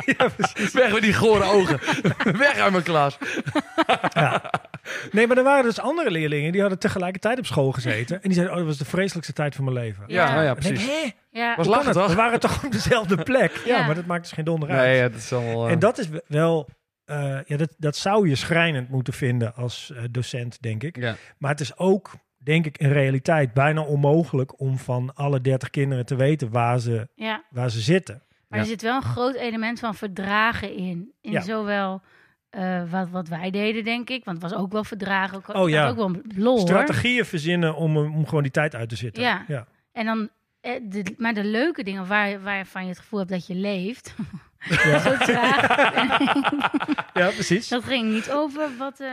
Weg 0.72 0.92
met 0.92 1.02
die 1.02 1.14
gore 1.14 1.44
ogen. 1.44 1.78
Weg 2.38 2.60
uit 2.66 2.72
mijn 2.72 2.84
klas. 2.84 3.18
Nee, 5.12 5.26
maar 5.26 5.36
er 5.36 5.42
waren 5.42 5.64
dus 5.64 5.80
andere 5.80 6.10
leerlingen 6.10 6.52
die 6.52 6.60
hadden 6.60 6.78
tegelijkertijd 6.78 7.38
op 7.38 7.46
school 7.46 7.72
gezeten. 7.72 8.16
En 8.16 8.22
die 8.22 8.32
zeiden, 8.32 8.52
oh, 8.54 8.58
dat 8.60 8.68
was 8.68 8.78
de 8.78 8.84
vreselijkste 8.84 9.32
tijd 9.34 9.54
van 9.54 9.64
mijn 9.64 9.76
leven. 9.76 10.04
Ja, 10.06 10.24
Ja. 10.26 10.32
nou 10.34 10.44
ja, 10.44 10.54
denk 10.54 10.78
ik, 10.78 10.84
precies. 10.84 11.12
Ja, 11.30 11.56
Was 11.56 11.66
lachen 11.66 11.84
het? 11.86 11.94
toch? 11.94 12.06
We 12.08 12.14
waren 12.14 12.40
toch 12.40 12.64
op 12.64 12.72
dezelfde 12.72 13.22
plek? 13.22 13.62
Ja, 13.64 13.76
Ja. 13.78 13.86
maar 13.86 13.94
dat 13.94 14.06
maakt 14.06 14.22
dus 14.22 14.32
geen 14.32 14.44
donder 14.44 14.68
uit. 14.70 14.80
Nee, 14.86 14.96
ja, 14.96 15.08
dat 15.08 15.18
is 15.18 15.32
allemaal... 15.32 15.66
eh, 15.66 15.72
En 15.72 15.78
dat 15.78 15.98
is 15.98 16.08
wel... 16.26 16.68
eh, 17.04 17.38
ja, 17.46 17.56
dat, 17.56 17.74
dat 17.78 17.96
zou 17.96 18.28
je 18.28 18.34
schrijnend 18.34 18.88
moeten 18.88 19.12
vinden 19.12 19.54
als 19.54 19.92
eh, 19.96 20.02
docent, 20.10 20.62
denk 20.62 20.82
ik. 20.82 20.96
ja. 20.96 21.14
Maar 21.38 21.50
het 21.50 21.60
is 21.60 21.76
ook, 21.78 22.10
denk 22.36 22.66
ik, 22.66 22.78
in 22.78 22.92
realiteit 22.92 23.52
bijna 23.54 23.80
onmogelijk 23.82 24.60
om 24.60 24.78
van 24.78 25.14
alle 25.14 25.40
30 25.40 25.70
kinderen 25.70 26.06
te 26.06 26.16
weten 26.16 26.50
waar 26.50 26.78
ze, 26.78 27.08
ja. 27.14 27.42
waar 27.50 27.70
ze 27.70 27.80
zitten. 27.80 28.22
Maar 28.48 28.58
Ja. 28.58 28.64
er 28.64 28.70
zit 28.70 28.82
wel 28.82 28.96
een 28.96 29.02
groot 29.02 29.34
element 29.34 29.78
van 29.80 29.94
verdragen 29.94 30.74
in. 30.76 31.12
In 31.20 31.32
Ja. 31.32 31.40
zowel 31.40 32.02
eh, 32.50 32.90
wat, 32.90 33.08
wat 33.10 33.28
wij 33.28 33.50
deden, 33.50 33.84
denk 33.84 34.10
ik. 34.10 34.24
Want 34.24 34.42
het 34.42 34.50
was 34.50 34.60
ook 34.60 34.72
wel 34.72 34.84
verdragen. 34.84 35.36
Ook, 35.36 35.48
Oh 35.54 35.68
ja. 35.68 35.88
ook 35.88 35.96
wel 35.96 36.10
lol, 36.36 36.56
hoor. 36.56 36.66
Strategieën 36.66 37.24
verzinnen 37.24 37.74
om, 37.74 37.96
om 37.96 38.26
gewoon 38.26 38.42
die 38.42 38.52
tijd 38.52 38.74
uit 38.74 38.88
te 38.88 38.96
zitten. 38.96 39.22
Ja. 39.22 39.44
ja. 39.48 39.66
En 39.92 40.04
dan, 40.06 40.28
eh, 40.60 40.72
de, 40.82 41.14
maar 41.18 41.34
de 41.34 41.44
leuke 41.44 41.82
dingen 41.82 42.06
waar, 42.06 42.42
waarvan 42.42 42.82
je 42.82 42.88
het 42.88 42.98
gevoel 42.98 43.18
hebt 43.18 43.30
dat 43.30 43.46
je 43.46 43.54
leeft. 43.54 44.14
Ja. 44.68 44.98
zo 45.08 45.16
traag. 45.16 45.66
Ja, 47.14 47.30
precies. 47.30 47.68
dat 47.68 47.84
ging 47.84 48.12
niet 48.12 48.30
over 48.30 48.68
wat, 48.78 49.00
eh, 49.00 49.08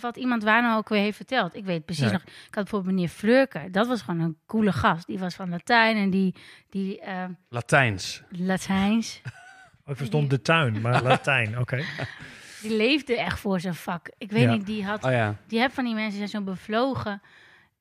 wat 0.00 0.16
iemand 0.16 0.42
waar 0.42 0.62
nou 0.62 0.78
ook 0.78 0.88
weer 0.88 1.00
heeft 1.00 1.16
verteld. 1.16 1.56
Ik 1.56 1.64
weet 1.64 1.84
precies 1.84 2.02
Nee. 2.04 2.12
nog. 2.12 2.22
Ik 2.22 2.28
had 2.54 2.64
bijvoorbeeld 2.64 2.94
meneer 2.94 3.08
Flurker. 3.08 3.72
Dat 3.72 3.86
was 3.86 4.02
gewoon 4.02 4.20
een 4.20 4.36
coole 4.46 4.72
gast. 4.72 5.06
Die 5.06 5.18
was 5.18 5.34
van 5.34 5.48
Latijn 5.50 5.96
en 5.96 6.10
die, 6.10 6.34
die 6.70 7.00
eh, 7.00 7.24
Latijns. 7.48 8.22
Latijns. 8.28 9.20
Oh, 9.84 9.90
ik 9.90 9.96
verstond 9.96 10.30
de 10.30 10.42
tuin, 10.42 10.80
maar 10.80 11.02
Latijn, 11.12 11.58
oké. 11.58 11.82
Die 12.60 12.76
leefde 12.76 13.16
echt 13.18 13.40
voor 13.40 13.60
zijn 13.60 13.74
vak. 13.74 14.10
Ik 14.18 14.30
weet 14.30 14.42
Ja. 14.42 14.52
niet, 14.52 14.66
die 14.66 14.84
had 14.84 15.04
Oh 15.04 15.28
die 15.46 15.60
heb 15.60 15.72
van 15.72 15.84
die 15.84 15.94
mensen 15.94 16.16
zijn 16.16 16.28
zo 16.28 16.42
bevlogen. 16.42 17.22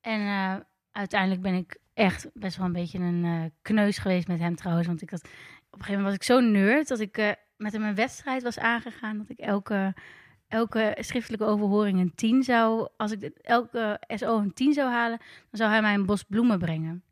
En 0.01 0.19
eh, 0.19 0.55
uiteindelijk 0.91 1.41
ben 1.41 1.53
ik 1.53 1.77
echt 1.93 2.29
best 2.33 2.57
wel 2.57 2.65
een 2.65 2.71
beetje 2.71 2.99
een 2.99 3.25
eh, 3.25 3.43
kneus 3.61 3.97
geweest 3.97 4.27
met 4.27 4.39
hem 4.39 4.55
trouwens. 4.55 4.87
Want 4.87 5.01
ik 5.01 5.09
had, 5.09 5.21
op 5.23 5.29
een 5.79 5.85
gegeven 5.85 5.91
moment 6.03 6.05
was 6.05 6.15
ik 6.15 6.23
zo 6.23 6.39
nerd 6.39 6.87
dat 6.87 6.99
ik 6.99 7.17
eh, 7.17 7.31
met 7.57 7.71
hem 7.73 7.83
een 7.83 7.95
wedstrijd 7.95 8.43
was 8.43 8.59
aangegaan. 8.59 9.17
Dat 9.17 9.29
ik 9.29 9.39
elke, 9.39 9.93
elke 10.47 10.97
schriftelijke 10.99 11.45
overhoring 11.45 11.99
een 11.99 12.15
10 12.15 12.43
zou... 12.43 12.89
Als 12.97 13.11
ik 13.11 13.23
elke 13.41 14.01
SO 14.07 14.37
een 14.37 14.53
10 14.53 14.73
zou 14.73 14.89
halen, 14.91 15.17
dan 15.17 15.27
zou 15.51 15.69
hij 15.71 15.81
mij 15.81 15.93
een 15.93 16.05
bos 16.05 16.23
bloemen 16.23 16.59
brengen 16.59 17.03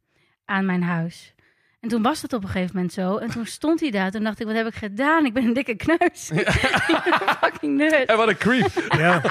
aan 0.45 0.65
mijn 0.65 0.83
huis. 0.83 1.33
En 1.79 1.89
toen 1.89 2.01
was 2.01 2.21
het 2.21 2.33
op 2.33 2.43
een 2.43 2.49
gegeven 2.49 2.75
moment 2.75 2.93
zo. 2.93 3.17
En 3.17 3.29
toen 3.29 3.45
stond 3.45 3.79
hij 3.79 3.91
daar. 3.91 4.11
Toen 4.11 4.23
dacht 4.23 4.39
ik, 4.39 4.45
wat 4.45 4.55
heb 4.55 4.67
ik 4.67 4.75
gedaan? 4.75 5.25
Ik 5.25 5.33
ben 5.33 5.43
een 5.43 5.53
dikke 5.53 5.75
kneus. 5.75 6.31
Fucking 7.41 7.77
nerd. 7.77 8.05
En 8.09 8.17
wat 8.17 8.27
een 8.27 8.37
creep. 8.37 8.69
Ja. 8.97 9.21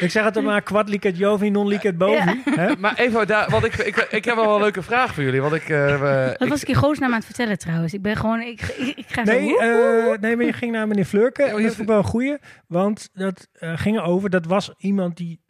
ik 0.00 0.10
zeg 0.10 0.24
het 0.24 0.36
er 0.36 0.42
maar, 0.42 0.62
quad 0.62 0.88
licet 0.88 1.16
jovi, 1.18 1.50
non 1.50 1.66
licet 1.68 1.98
bovi. 1.98 2.42
Hè? 2.44 2.76
Maar 2.76 2.94
even 2.98 3.26
daar, 3.26 3.50
want 3.50 3.64
ik, 3.64 3.74
ik, 3.74 3.96
ik 3.96 4.24
heb 4.24 4.34
wel 4.34 4.54
een 4.54 4.60
leuke 4.60 4.82
vraag 4.82 5.14
voor 5.14 5.22
jullie. 5.22 5.40
Want 5.40 5.54
ik, 5.54 5.68
eh, 5.68 6.00
Dat 6.26 6.42
ik- 6.42 6.48
was 6.48 6.62
ik 6.62 6.68
in 6.68 6.74
goosnaam 6.74 7.10
aan 7.10 7.16
het 7.16 7.24
vertellen 7.24 7.58
trouwens. 7.58 7.94
Ik 7.94 8.02
ben 8.02 8.16
gewoon... 8.16 8.40
Ik, 8.40 8.62
ik, 8.62 8.96
ik 8.96 9.06
ga 9.08 9.24
zo... 9.24 9.32
Nee, 9.32 9.58
eh, 9.58 10.18
nee, 10.20 10.36
maar 10.36 10.44
je 10.46 10.52
ging 10.52 10.72
naar 10.72 10.88
meneer 10.88 11.04
Flurken. 11.04 11.44
Oh, 11.44 11.50
dat 11.52 11.60
vond 11.66 11.78
ik 11.78 11.86
wel 11.86 11.98
een 11.98 12.04
goeie. 12.04 12.36
Want 12.68 13.08
dat 13.12 13.48
eh, 13.52 13.72
ging 13.78 14.00
over, 14.00 14.30
dat 14.30 14.46
was 14.46 14.74
iemand 14.78 15.16
die 15.16 15.40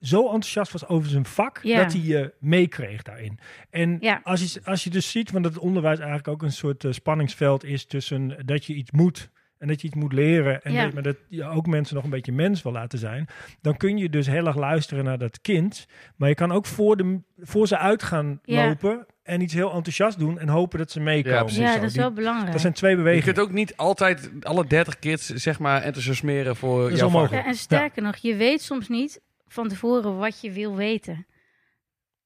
zo 0.00 0.22
enthousiast 0.24 0.72
was 0.72 0.86
over 0.86 1.10
zijn 1.10 1.24
vak, 1.26 1.58
Ja. 1.62 1.82
dat 1.82 1.92
hij 1.92 2.02
je 2.02 2.34
meekreeg 2.38 3.02
daarin. 3.02 3.38
En 3.70 3.96
Ja. 4.00 4.20
als, 4.22 4.52
je, 4.52 4.60
als 4.64 4.84
je 4.84 4.90
dus 4.90 5.10
ziet, 5.10 5.30
want 5.30 5.44
het 5.44 5.58
onderwijs 5.58 5.98
eigenlijk 5.98 6.28
ook 6.28 6.42
een 6.42 6.52
soort 6.52 6.84
eh, 6.84 6.92
spanningsveld 6.92 7.64
is 7.64 7.84
tussen 7.86 8.36
dat 8.46 8.64
je 8.64 8.74
iets 8.74 8.90
moet 8.90 9.30
en 9.58 9.68
dat 9.68 9.80
je 9.80 9.86
iets 9.86 9.96
moet 9.96 10.12
leren 10.12 10.62
en 10.62 10.72
Ja. 10.72 10.84
dat, 10.84 10.92
maar 10.92 11.02
dat 11.02 11.16
je 11.28 11.44
ook 11.44 11.66
mensen 11.66 11.94
nog 11.94 12.04
een 12.04 12.10
beetje 12.10 12.32
mens 12.32 12.62
wil 12.62 12.72
laten 12.72 12.98
zijn, 12.98 13.26
dan 13.60 13.76
kun 13.76 13.96
je 13.98 14.08
dus 14.10 14.26
heel 14.26 14.46
erg 14.46 14.56
luisteren 14.56 15.04
naar 15.04 15.18
dat 15.18 15.40
kind. 15.40 15.86
Maar 16.16 16.28
je 16.28 16.34
kan 16.34 16.52
ook 16.52 16.66
voor, 16.66 16.96
de, 16.96 17.20
voor 17.38 17.66
ze 17.66 17.78
uit 17.78 18.02
gaan 18.02 18.40
Ja. 18.44 18.66
lopen 18.66 19.06
en 19.22 19.40
iets 19.40 19.54
heel 19.54 19.72
enthousiast 19.72 20.18
doen 20.18 20.38
en 20.38 20.48
hopen 20.48 20.78
dat 20.78 20.90
ze 20.90 21.00
meekomen. 21.00 21.38
Ja, 21.38 21.42
precies. 21.44 21.62
Ja, 21.62 21.74
dat 21.74 21.82
is 21.82 21.92
die- 21.92 22.00
wel 22.00 22.12
belangrijk. 22.12 22.52
dat 22.52 22.60
zijn 22.60 22.72
twee 22.72 22.90
Je 22.90 22.96
bewegingen. 22.96 23.24
kunt 23.34 23.46
ook 23.46 23.52
niet 23.52 23.76
altijd 23.76 24.30
alle 24.40 24.66
30 24.66 24.98
kids 24.98 25.26
zeg 25.26 25.58
maar 25.58 25.82
enthousiasmeren 25.82 26.56
voor 26.56 26.80
Dat 26.88 26.98
jouw 26.98 26.98
vak. 26.98 27.06
onmogelijk. 27.16 27.42
Ja, 27.44 27.48
en 27.50 27.56
sterker 27.56 28.02
nog, 28.02 28.16
je 28.16 28.36
weet 28.36 28.62
soms 28.62 28.88
niet 28.88 29.20
van 29.52 29.68
tevoren 29.68 30.16
wat 30.18 30.40
je 30.40 30.50
wil 30.52 30.76
weten. 30.76 31.26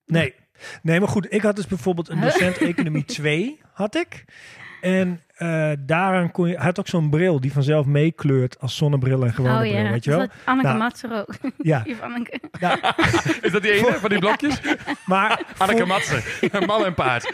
Nee. 0.07 0.35
nee, 0.83 0.99
maar 1.01 1.09
goed, 1.09 1.33
ik 1.33 1.43
had 1.43 1.57
dus 1.57 1.67
bijvoorbeeld 1.67 2.09
een 2.09 2.19
Huh? 2.19 2.25
docent 2.33 2.57
economie 2.59 3.05
2, 3.21 3.61
had 3.73 3.95
ik. 3.95 4.25
En 4.81 5.23
eh, 5.37 5.73
daaraan 5.79 6.31
kon 6.31 6.49
je, 6.49 6.55
hij 6.57 6.65
had 6.65 6.79
ook 6.79 6.87
zo'n 6.89 7.11
bril 7.11 7.41
die 7.41 7.53
vanzelf 7.53 7.87
meekleurt 7.87 8.61
als 8.61 8.77
zonnebril 8.77 9.25
en 9.25 9.33
gewone 9.35 9.55
oh 9.55 9.61
bril, 9.61 9.73
ja, 9.83 9.91
weet 9.91 10.05
je 10.05 10.11
wel? 10.11 10.21
Is 10.23 10.27
dat 10.29 10.37
Anneke 10.45 10.67
Nou. 10.67 10.79
Matser 10.79 11.13
ook. 11.19 11.35
Ja, 11.59 11.85
Anneke. 12.01 12.41
ja 12.61 12.97
Is 13.41 13.53
dat 13.53 13.63
die 13.63 13.73
ene 13.73 13.93
van 13.93 14.09
die 14.09 14.19
blokjes? 14.19 14.61
maar... 15.07 15.43
Anneke 15.59 15.79
voor- 15.79 15.87
Matsen. 15.89 16.23
Man 16.67 16.85
en 16.85 16.95
paard. 16.95 17.33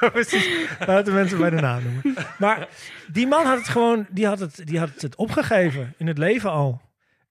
Ja, 0.00 0.08
precies. 0.08 0.48
Laten 0.86 1.14
mensen 1.14 1.38
bij 1.38 1.50
de 1.50 1.60
naam 1.60 1.82
noemen. 1.82 2.14
Maar 2.38 2.68
die 3.12 3.26
man 3.26 3.46
had 3.46 3.58
het 3.58 3.68
gewoon, 3.68 4.06
die 4.10 4.26
had 4.26 4.38
het, 4.38 4.60
die 4.66 4.78
had 4.78 4.90
het 5.00 5.16
opgegeven 5.16 5.94
in 5.96 6.06
het 6.06 6.18
leven 6.18 6.50
al. 6.50 6.80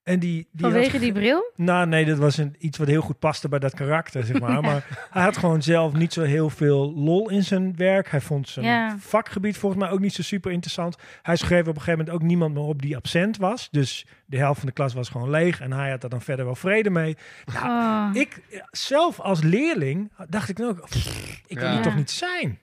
En 0.04 0.20
die, 0.20 0.48
die 0.52 0.64
had 0.66 0.72
Vanwege 0.74 1.00
die 1.00 1.12
bril? 1.12 1.52
Nou, 1.56 1.88
nee, 1.88 2.06
dat 2.06 2.18
was 2.18 2.38
een, 2.38 2.56
iets 2.60 2.78
wat 2.78 2.88
heel 2.88 3.02
goed 3.02 3.20
paste 3.20 3.50
bij 3.50 3.60
dat 3.60 3.74
karakter, 3.74 4.24
zeg 4.26 4.40
maar. 4.40 4.62
Maar 4.72 5.08
hij 5.12 5.24
had 5.24 5.38
gewoon 5.38 5.62
zelf 5.62 5.94
niet 5.94 6.14
zo 6.14 6.22
heel 6.22 6.50
veel 6.50 6.94
lol 6.94 7.30
in 7.30 7.44
zijn 7.44 7.76
werk. 7.76 8.10
Hij 8.12 8.22
vond 8.22 8.50
zijn 8.50 8.66
Ja. 8.66 8.96
vakgebied 9.00 9.58
volgens 9.58 9.82
mij 9.82 9.92
ook 9.92 10.00
niet 10.00 10.14
zo 10.14 10.22
super 10.22 10.52
interessant. 10.52 10.96
Hij 11.22 11.36
schreef 11.36 11.62
op 11.62 11.68
een 11.68 11.74
gegeven 11.82 11.98
moment 12.00 12.16
ook 12.16 12.22
niemand 12.22 12.54
meer 12.54 12.64
op 12.64 12.82
die 12.82 12.96
absent 12.96 13.38
was. 13.38 13.68
Dus 13.72 14.06
de 14.26 14.38
helft 14.38 14.60
van 14.60 14.68
de 14.68 14.74
klas 14.74 14.94
was 14.94 15.10
gewoon 15.10 15.30
leeg. 15.30 15.60
En 15.62 15.72
hij 15.74 15.90
had 15.90 16.02
daar 16.02 16.10
dan 16.10 16.22
verder 16.22 16.46
wel 16.46 16.56
vrede 16.56 16.90
mee. 16.90 17.18
Nou, 17.54 17.68
Oh. 18.16 18.22
ik 18.22 18.42
zelf 18.72 19.20
als 19.20 19.42
leerling 19.44 20.12
dacht 20.30 20.50
ik 20.50 20.58
dan 20.58 20.70
ook, 20.70 20.90
pff, 20.90 21.42
ik 21.48 21.60
wil 21.60 21.68
Ja. 21.68 21.74
hier 21.74 21.82
toch 21.84 21.96
niet 21.96 22.12
zijn. 22.12 22.60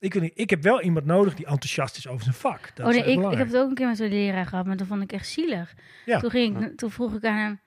Ik, 0.00 0.12
wil 0.12 0.22
niet, 0.22 0.32
ik 0.34 0.50
heb 0.50 0.62
wel 0.62 0.82
iemand 0.82 1.04
nodig 1.06 1.34
die 1.34 1.46
enthousiast 1.46 1.96
is 1.96 2.08
over 2.08 2.22
zijn 2.22 2.34
vak. 2.34 2.70
Dat 2.74 2.86
oh 2.86 2.92
nee, 2.92 3.12
ik, 3.12 3.30
ik 3.32 3.38
heb 3.38 3.46
het 3.46 3.56
ook 3.56 3.68
een 3.68 3.74
keer 3.74 3.86
met 3.86 3.96
zo'n 3.96 4.08
leraar 4.08 4.46
gehad, 4.46 4.66
maar 4.66 4.76
dat 4.76 4.86
vond 4.86 5.02
ik 5.02 5.12
echt 5.12 5.28
zielig. 5.28 5.74
Ja. 6.04 6.18
Toen, 6.18 6.30
ging 6.30 6.64
ik, 6.64 6.76
toen 6.76 6.90
vroeg 6.90 7.14
ik 7.14 7.24
aan 7.24 7.36
hem, 7.36 7.60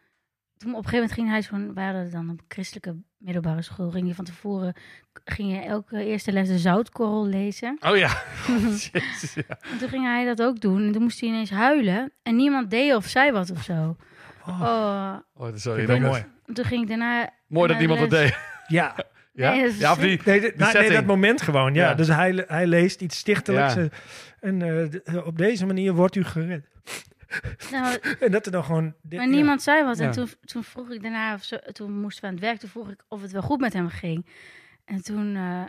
toen 0.57 0.69
op 0.75 0.77
een 0.83 0.89
gegeven 0.89 0.99
moment 0.99 1.13
ging 1.13 1.29
hij 1.29 1.41
zo'n, 1.41 1.73
wij 1.73 1.85
hadden 1.85 2.11
dan 2.11 2.29
een 2.29 2.39
christelijke 2.47 2.95
middelbare 3.17 3.61
school, 3.61 3.91
ging 3.91 4.07
je 4.07 4.15
van 4.15 4.25
tevoren, 4.25 4.73
ging 5.25 5.51
je 5.53 5.59
elke 5.59 6.05
eerste 6.05 6.31
les 6.31 6.47
de 6.47 6.57
zoutkorrel 6.57 7.25
lezen. 7.27 7.77
Oh 7.81 7.97
ja. 7.97 8.23
Jezus, 8.47 9.33
ja. 9.47 9.57
En 9.71 9.77
toen 9.77 9.89
ging 9.89 10.03
hij 10.03 10.25
dat 10.25 10.41
ook 10.41 10.59
doen 10.59 10.81
en 10.85 10.91
toen 10.91 11.01
moest 11.01 11.19
hij 11.19 11.29
ineens 11.29 11.49
huilen 11.49 12.11
en 12.23 12.35
niemand 12.35 12.69
deed 12.69 12.95
of 12.95 13.05
zei 13.07 13.31
wat 13.31 13.51
of 13.51 13.63
zo. 13.63 13.95
Oh, 14.47 14.61
Oh, 14.61 15.15
Oh, 15.33 15.45
dat 15.45 15.55
is 15.55 15.63
wel 15.63 15.99
mooi. 15.99 16.25
en 16.45 16.53
toen 16.53 16.65
ging 16.65 16.81
ik 16.81 16.87
daarna... 16.87 17.29
Mooi 17.47 17.67
dat 17.67 17.77
niemand 17.79 17.99
dat 17.99 18.11
les. 18.11 18.21
deed. 18.29 18.39
Ja, 18.67 18.95
Ja? 19.33 19.51
Nee, 19.51 19.77
ja, 19.77 19.91
of? 19.91 19.97
Nee, 19.99 20.17
nee, 20.25 20.51
setting. 20.57 20.93
dat 20.93 21.05
moment 21.05 21.41
gewoon. 21.41 21.73
Ja. 21.73 21.89
Ja. 21.89 21.93
Dus 21.95 22.07
hij, 22.07 22.43
hij 22.47 22.67
leest 22.67 23.01
iets 23.01 23.17
stichtelijks. 23.17 23.73
Ja. 23.73 23.87
En 24.39 24.61
eh, 24.61 24.83
d- 24.85 25.25
op 25.25 25.37
deze 25.37 25.65
manier 25.65 25.93
wordt 25.93 26.15
u 26.15 26.23
gered. 26.23 26.67
Nou, 27.71 27.97
En 28.19 28.31
dat 28.31 28.45
er 28.45 28.51
dan 28.51 28.63
gewoon... 28.63 28.93
dit- 29.01 29.19
Maar 29.19 29.27
ja. 29.27 29.33
niemand 29.35 29.61
zei 29.61 29.83
wat. 29.83 29.97
Ja. 29.97 30.05
En 30.05 30.11
toen, 30.11 30.27
toen 30.45 30.63
vroeg 30.63 30.89
ik 30.91 31.01
daarna, 31.01 31.33
of 31.33 31.43
zo, 31.43 31.57
toen 31.71 31.99
moesten 31.99 32.21
we 32.21 32.27
aan 32.27 32.33
het 32.33 32.43
werk, 32.43 32.59
toen 32.59 32.69
vroeg 32.69 32.89
ik 32.89 33.03
of 33.07 33.21
het 33.21 33.31
wel 33.31 33.41
goed 33.41 33.59
met 33.59 33.73
hem 33.73 33.89
ging. 33.89 34.25
En 34.85 35.03
toen 35.03 35.35
eh, 35.35 35.61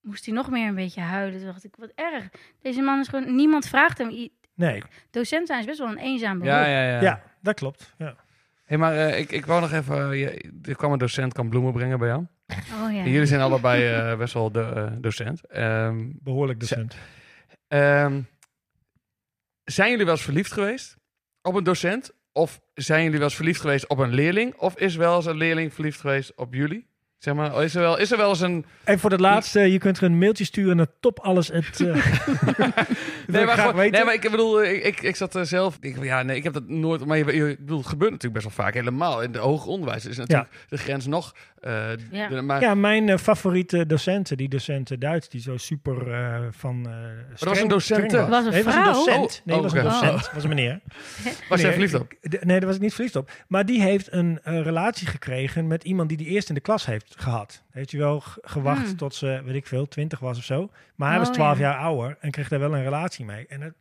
moest 0.00 0.24
hij 0.26 0.34
nog 0.34 0.50
meer 0.50 0.68
een 0.68 0.74
beetje 0.74 1.00
huilen. 1.00 1.38
Toen 1.38 1.46
dacht 1.46 1.64
ik, 1.64 1.74
wat 1.78 1.92
erg. 1.94 2.28
Deze 2.62 2.80
man 2.82 3.00
is 3.00 3.08
gewoon, 3.08 3.34
niemand 3.34 3.66
vraagt 3.68 3.98
hem. 3.98 4.28
Nee, 4.54 4.82
Docent 5.10 5.46
zijn 5.46 5.60
is 5.60 5.66
best 5.66 5.78
wel 5.78 5.88
een 5.88 5.98
eenzaam 5.98 6.38
beroep. 6.38 6.54
Ja, 6.54 6.66
ja, 6.66 6.88
ja. 6.90 7.00
ja. 7.00 7.22
dat 7.42 7.54
klopt. 7.54 7.94
Ja. 7.98 8.16
Hey, 8.64 8.78
maar 8.78 8.96
eh, 8.96 9.18
ik, 9.18 9.32
ik 9.32 9.46
wou 9.46 9.60
nog 9.60 9.72
even... 9.72 10.16
je- 10.18 10.52
er 10.62 10.76
kwam 10.76 10.92
een 10.92 10.98
docent, 10.98 11.32
kan 11.32 11.48
bloemen 11.48 11.72
brengen 11.72 11.98
bij 11.98 12.08
jou. 12.08 12.24
Oh 12.52 12.92
ja. 12.92 13.02
En 13.04 13.10
jullie 13.10 13.26
zijn 13.26 13.40
allebei 13.40 13.86
eh, 13.86 14.18
best 14.18 14.34
wel 14.34 14.52
de, 14.52 14.60
eh, 14.62 14.92
docent. 14.98 15.46
Ehm, 15.46 16.10
Behoorlijk 16.12 16.60
docent. 16.60 16.96
ehm, 17.68 18.20
zijn 19.64 19.90
jullie 19.90 20.04
wel 20.04 20.14
eens 20.14 20.24
verliefd 20.24 20.52
geweest 20.52 20.96
op 21.42 21.54
een 21.54 21.64
docent? 21.64 22.12
Of 22.32 22.60
zijn 22.74 23.02
jullie 23.02 23.18
wel 23.18 23.26
eens 23.26 23.36
verliefd 23.36 23.60
geweest 23.60 23.86
op 23.88 23.98
een 23.98 24.12
leerling? 24.14 24.54
Of 24.54 24.76
is 24.76 24.96
wel 24.96 25.16
eens 25.16 25.26
een 25.26 25.36
leerling 25.36 25.74
verliefd 25.74 26.00
geweest 26.00 26.34
op 26.34 26.54
jullie? 26.54 26.88
Zeg 27.24 27.34
maar, 27.34 27.62
is 27.62 27.74
er 27.74 27.80
wel, 27.80 27.98
is 27.98 28.10
er 28.10 28.16
wel 28.16 28.28
eens 28.28 28.40
een... 28.40 28.64
En 28.84 28.98
voor 28.98 29.10
het 29.10 29.20
laatste, 29.20 29.60
je 29.60 29.78
kunt 29.78 29.96
er 29.96 30.02
een 30.02 30.18
mailtje 30.18 30.44
sturen 30.44 30.76
naar 30.76 30.86
topalles. 31.00 31.48
Het, 31.48 31.80
uh, 31.80 31.94
Nee, 33.26 33.44
maar, 33.44 33.52
graag 33.54 33.58
gewoon- 33.60 33.74
weten. 33.76 33.92
nee, 33.92 34.04
maar 34.04 34.14
ik 34.14 34.30
bedoel, 34.30 34.62
eh, 34.62 34.72
ik, 34.72 34.84
ik, 34.84 35.02
ik 35.02 35.16
zat 35.16 35.34
er 35.34 35.46
zelf... 35.46 35.76
Ik, 35.80 36.02
ja, 36.04 36.22
nee, 36.22 36.36
ik 36.36 36.42
heb 36.42 36.52
dat 36.52 36.68
nooit... 36.68 37.04
Maar 37.06 37.16
je, 37.18 37.24
je, 37.36 37.56
bedoel, 37.60 37.78
het 37.78 37.86
gebeurt 37.86 38.10
natuurlijk 38.10 38.44
best 38.44 38.56
wel 38.56 38.64
vaak. 38.66 38.74
Helemaal 38.74 39.22
in 39.22 39.32
het 39.32 39.40
hoger 39.40 39.68
onderwijs 39.68 40.06
is 40.06 40.16
natuurlijk 40.16 40.48
de 40.68 40.76
grens 40.76 41.06
nog... 41.06 41.34
eh, 41.60 41.72
Ja. 42.10 42.28
de- 42.28 42.40
maar, 42.42 42.60
Ja, 42.60 42.74
mijn 42.74 43.08
eh, 43.08 43.18
favoriete 43.18 43.86
docenten, 43.86 44.36
die 44.36 44.48
docenten 44.48 45.00
Duits, 45.00 45.28
die 45.28 45.40
zo 45.40 45.56
super 45.56 46.12
eh, 46.12 46.38
van. 46.50 46.86
eh 46.88 47.44
was 47.48 47.60
een 47.60 47.68
docent, 47.68 48.12
was. 48.12 48.28
Was 48.28 48.44
een 48.44 48.50
nee, 48.52 48.62
was 48.64 48.74
een 48.74 48.82
vrouw? 48.82 48.92
docent. 48.92 49.42
Nee, 49.44 49.56
Oh, 49.56 49.62
was 49.62 49.72
een 49.72 49.82
docent. 49.82 50.30
Was 50.34 50.42
een 50.42 50.48
meneer. 50.48 50.80
was 51.48 51.60
jij 51.60 51.68
Nee, 51.70 51.72
verliefd 51.72 51.94
op? 51.94 52.12
nee, 52.40 52.58
daar 52.58 52.66
was 52.66 52.76
ik 52.76 52.80
niet 52.82 52.94
verliefd 52.94 53.16
op. 53.16 53.30
Maar 53.48 53.66
die 53.66 53.82
heeft 53.82 54.12
een 54.12 54.40
eh, 54.42 54.60
relatie 54.62 55.06
gekregen 55.06 55.66
met 55.66 55.84
iemand 55.84 56.08
die 56.08 56.18
die 56.18 56.26
eerst 56.26 56.48
in 56.48 56.54
de 56.54 56.60
klas 56.60 56.86
heeft 56.86 57.13
gehad. 57.20 57.62
Heeft 57.70 57.90
hij 57.90 58.00
wel 58.00 58.22
gewacht 58.42 58.86
Hmm. 58.86 58.96
tot 58.96 59.14
ze, 59.14 59.40
weet 59.44 59.54
ik 59.54 59.66
veel, 59.66 59.88
twintig 59.88 60.18
was 60.18 60.38
of 60.38 60.44
zo. 60.44 60.70
Maar 60.94 61.08
hij 61.10 61.18
Oh, 61.18 61.24
was 61.26 61.34
twaalf 61.34 61.58
ja. 61.58 61.64
jaar 61.70 61.78
ouder 61.78 62.16
en 62.20 62.30
kreeg 62.30 62.48
daar 62.48 62.60
wel 62.60 62.74
een 62.74 62.82
relatie 62.82 63.24
mee. 63.24 63.46
En 63.46 63.60
het, 63.60 63.74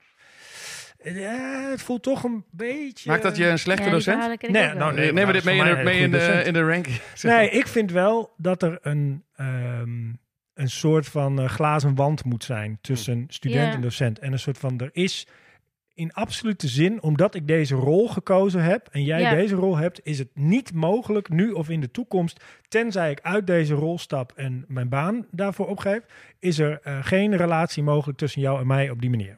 ja, 1.03 1.69
het 1.69 1.81
voelt 1.81 2.03
toch 2.03 2.23
een 2.23 2.45
beetje... 2.51 3.09
Maakt 3.09 3.23
dat 3.23 3.37
je 3.37 3.47
een 3.47 3.59
slechte 3.59 3.83
Ja, 3.85 3.91
docent? 3.91 4.41
Nee, 4.49 4.73
nou, 4.73 4.93
Nee, 4.93 5.13
neem 5.13 5.27
we 5.27 5.33
dit 5.33 5.43
mee, 5.43 5.57
in 5.59 5.75
de, 5.75 5.83
mee 5.83 5.99
in, 5.99 6.11
de, 6.11 6.41
in 6.45 6.53
de 6.53 6.63
ranking. 6.67 6.99
Nee, 7.21 7.49
ik 7.49 7.67
vind 7.67 7.91
wel 7.91 8.33
dat 8.37 8.63
er 8.63 8.79
een, 8.81 9.23
ehm, 9.35 10.11
een 10.53 10.69
soort 10.69 11.07
van 11.07 11.39
eh, 11.41 11.49
glazen 11.49 11.95
wand 11.95 12.23
moet 12.23 12.43
zijn 12.43 12.77
tussen 12.81 13.25
student 13.27 13.61
Ja. 13.67 13.73
en 13.73 13.81
docent. 13.81 14.19
En 14.19 14.31
een 14.31 14.39
soort 14.39 14.57
van, 14.57 14.79
er 14.79 14.89
is 14.91 15.27
in 15.95 16.13
absolute 16.13 16.67
zin, 16.67 17.01
omdat 17.01 17.35
ik 17.35 17.47
deze 17.47 17.75
rol 17.75 18.07
gekozen 18.09 18.63
heb 18.63 18.87
en 18.91 19.03
jij 19.03 19.21
Ja. 19.21 19.35
deze 19.35 19.55
rol 19.55 19.77
hebt, 19.77 19.99
is 20.03 20.19
het 20.19 20.29
niet 20.33 20.73
mogelijk 20.73 21.29
nu 21.29 21.51
of 21.51 21.69
in 21.69 21.81
de 21.81 21.91
toekomst, 21.91 22.43
tenzij 22.67 23.11
ik 23.11 23.19
uit 23.21 23.47
deze 23.47 23.73
rol 23.73 23.97
stap 23.99 24.31
en 24.35 24.65
mijn 24.67 24.89
baan 24.89 25.25
daarvoor 25.31 25.67
opgeef, 25.67 26.01
is 26.39 26.59
er 26.59 26.79
eh, 26.83 26.97
geen 27.01 27.37
relatie 27.37 27.83
mogelijk 27.83 28.17
tussen 28.17 28.41
jou 28.41 28.59
en 28.59 28.67
mij 28.67 28.89
op 28.89 29.01
die 29.01 29.09
manier. 29.09 29.37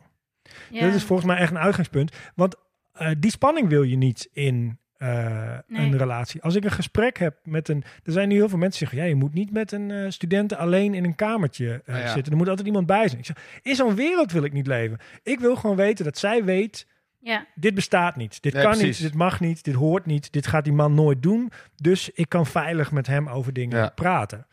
Ja. 0.70 0.86
Dat 0.86 0.94
is 0.94 1.04
volgens 1.04 1.28
mij 1.28 1.38
echt 1.38 1.52
een 1.52 1.58
uitgangspunt. 1.58 2.16
Want 2.36 2.56
eh, 2.94 3.12
die 3.18 3.32
spanning 3.32 3.68
wil 3.68 3.84
je 3.84 3.98
niet 3.98 4.30
in 4.34 4.78
eh, 4.98 5.58
Nee. 5.68 5.86
een 5.86 5.98
relatie. 5.98 6.42
Als 6.42 6.56
ik 6.56 6.64
een 6.64 6.72
gesprek 6.72 7.18
heb 7.18 7.36
met 7.44 7.70
een... 7.70 7.84
Er 8.04 8.12
zijn 8.12 8.28
nu 8.28 8.36
heel 8.36 8.50
veel 8.50 8.58
mensen 8.58 8.80
die 8.80 8.88
zeggen... 8.90 8.98
Ja, 9.08 9.16
je 9.16 9.20
moet 9.22 9.34
niet 9.34 9.52
met 9.52 9.72
een 9.72 9.92
eh 9.92 10.10
studenten 10.10 10.58
alleen 10.58 10.94
in 10.94 11.04
een 11.04 11.16
kamertje 11.16 11.82
eh, 11.86 11.96
Ah, 11.96 12.02
ja. 12.02 12.08
zitten. 12.14 12.32
Er 12.32 12.38
moet 12.38 12.50
altijd 12.50 12.68
iemand 12.68 12.86
bij 12.88 13.08
zijn. 13.08 13.20
Ik 13.20 13.26
zeg, 13.26 13.60
in 13.62 13.76
zo'n 13.76 13.96
wereld 13.96 14.32
wil 14.32 14.44
ik 14.44 14.54
niet 14.54 14.68
leven. 14.68 14.98
Ik 15.24 15.40
wil 15.40 15.56
gewoon 15.56 15.76
weten 15.76 16.06
dat 16.06 16.18
zij 16.18 16.44
weet... 16.44 16.88
Ja, 17.20 17.46
Dit 17.56 17.74
bestaat 17.74 18.16
niet. 18.16 18.42
Dit 18.42 18.54
Nee, 18.54 18.64
kan 18.64 18.72
precies. 18.72 19.00
niet. 19.00 19.10
Dit 19.10 19.18
mag 19.20 19.40
niet. 19.40 19.64
Dit 19.64 19.74
hoort 19.76 20.06
niet. 20.06 20.32
Dit 20.34 20.48
gaat 20.48 20.64
die 20.64 20.74
man 20.74 20.94
nooit 20.94 21.24
doen. 21.24 21.52
Dus 21.76 22.10
ik 22.10 22.30
kan 22.30 22.46
veilig 22.46 22.92
met 22.92 23.08
hem 23.08 23.28
over 23.30 23.54
dingen 23.54 23.78
Ja. 23.78 23.90
praten. 23.96 24.48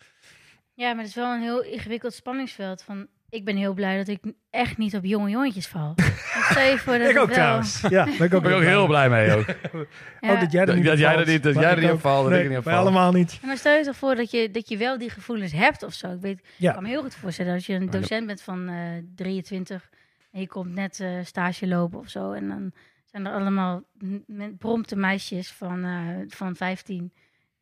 ja, 0.75 0.89
maar 0.89 0.99
het 1.01 1.09
is 1.09 1.15
wel 1.15 1.35
een 1.35 1.41
heel 1.43 1.63
ingewikkeld 1.63 2.15
spanningsveld. 2.15 2.83
Van, 2.83 3.07
ik 3.33 3.45
ben 3.45 3.57
heel 3.57 3.75
blij 3.75 3.97
dat 3.97 4.09
ik 4.09 4.21
echt 4.51 4.79
niet 4.79 4.97
op 4.97 5.05
jonge 5.05 5.31
jongetjes 5.31 5.67
val. 5.67 5.93
Voor 5.97 6.93
dat 6.99 7.01
ik 7.01 7.07
het 7.07 7.19
ook 7.19 7.27
wel... 7.27 7.27
trouwens. 7.27 7.81
Ja, 7.89 8.05
ben 8.05 8.13
ik 8.15 8.21
ook, 8.23 8.31
Daar 8.31 8.41
ben 8.41 8.51
ik 8.51 8.57
ook 8.57 8.63
heel 8.63 8.87
blij 8.87 9.11
mee 9.11 9.33
ook. 9.37 9.47
Ja. 10.21 10.33
Oh, 10.35 10.41
dat 10.41 10.53
jij 10.53 10.61
er 10.61 10.67
Dat- 10.67 10.75
niet 10.77 10.85
dat 10.85 10.95
op 10.95 10.99
jij 11.01 11.09
er 11.11 11.15
valt. 11.17 11.27
niet- 11.29 11.43
dat 11.43 11.55
jij 11.55 11.71
er 11.71 11.77
niet 11.81 11.89
ook. 11.89 11.95
op 11.95 12.01
valt, 12.01 12.23
dat 12.23 12.31
Nee, 12.31 12.39
ik 12.41 12.45
er 12.45 12.51
niet 12.51 12.59
op 12.67 12.73
allemaal 12.73 13.13
niet. 13.13 13.33
Ja, 13.41 13.47
Maar 13.47 13.57
stel 13.57 13.77
je 13.77 13.85
toch 13.85 13.97
voor 13.97 14.15
dat 14.15 14.31
je, 14.31 14.51
dat 14.51 14.69
je 14.69 14.77
wel 14.77 14.99
die 14.99 15.11
gevoelens 15.11 15.53
hebt 15.53 15.83
of 15.83 15.93
zo. 15.93 16.13
Ik, 16.13 16.21
weet, 16.21 16.41
Ja. 16.57 16.69
ik 16.69 16.75
kan 16.75 16.83
me 16.83 16.89
heel 16.89 17.03
goed 17.03 17.15
voorstellen 17.15 17.55
als 17.55 17.67
je 17.67 17.75
een 17.75 17.91
dat- 17.91 18.01
docent 18.01 18.27
bent 18.27 18.43
van 18.43 18.69
eh 18.69 18.77
23 19.17 19.91
en 20.33 20.41
je 20.41 20.47
komt 20.49 20.75
net 20.75 21.01
eh, 21.01 21.09
stage 21.25 21.67
lopen 21.67 21.99
of 21.99 22.09
zo. 22.09 22.33
En 22.33 22.49
dan 22.49 22.73
zijn 23.05 23.27
er 23.27 23.33
allemaal 23.33 23.83
prompte 24.59 24.97
meisjes 24.97 25.51
van, 25.53 25.85
eh, 25.85 26.25
van 26.29 26.57
15. 26.57 27.13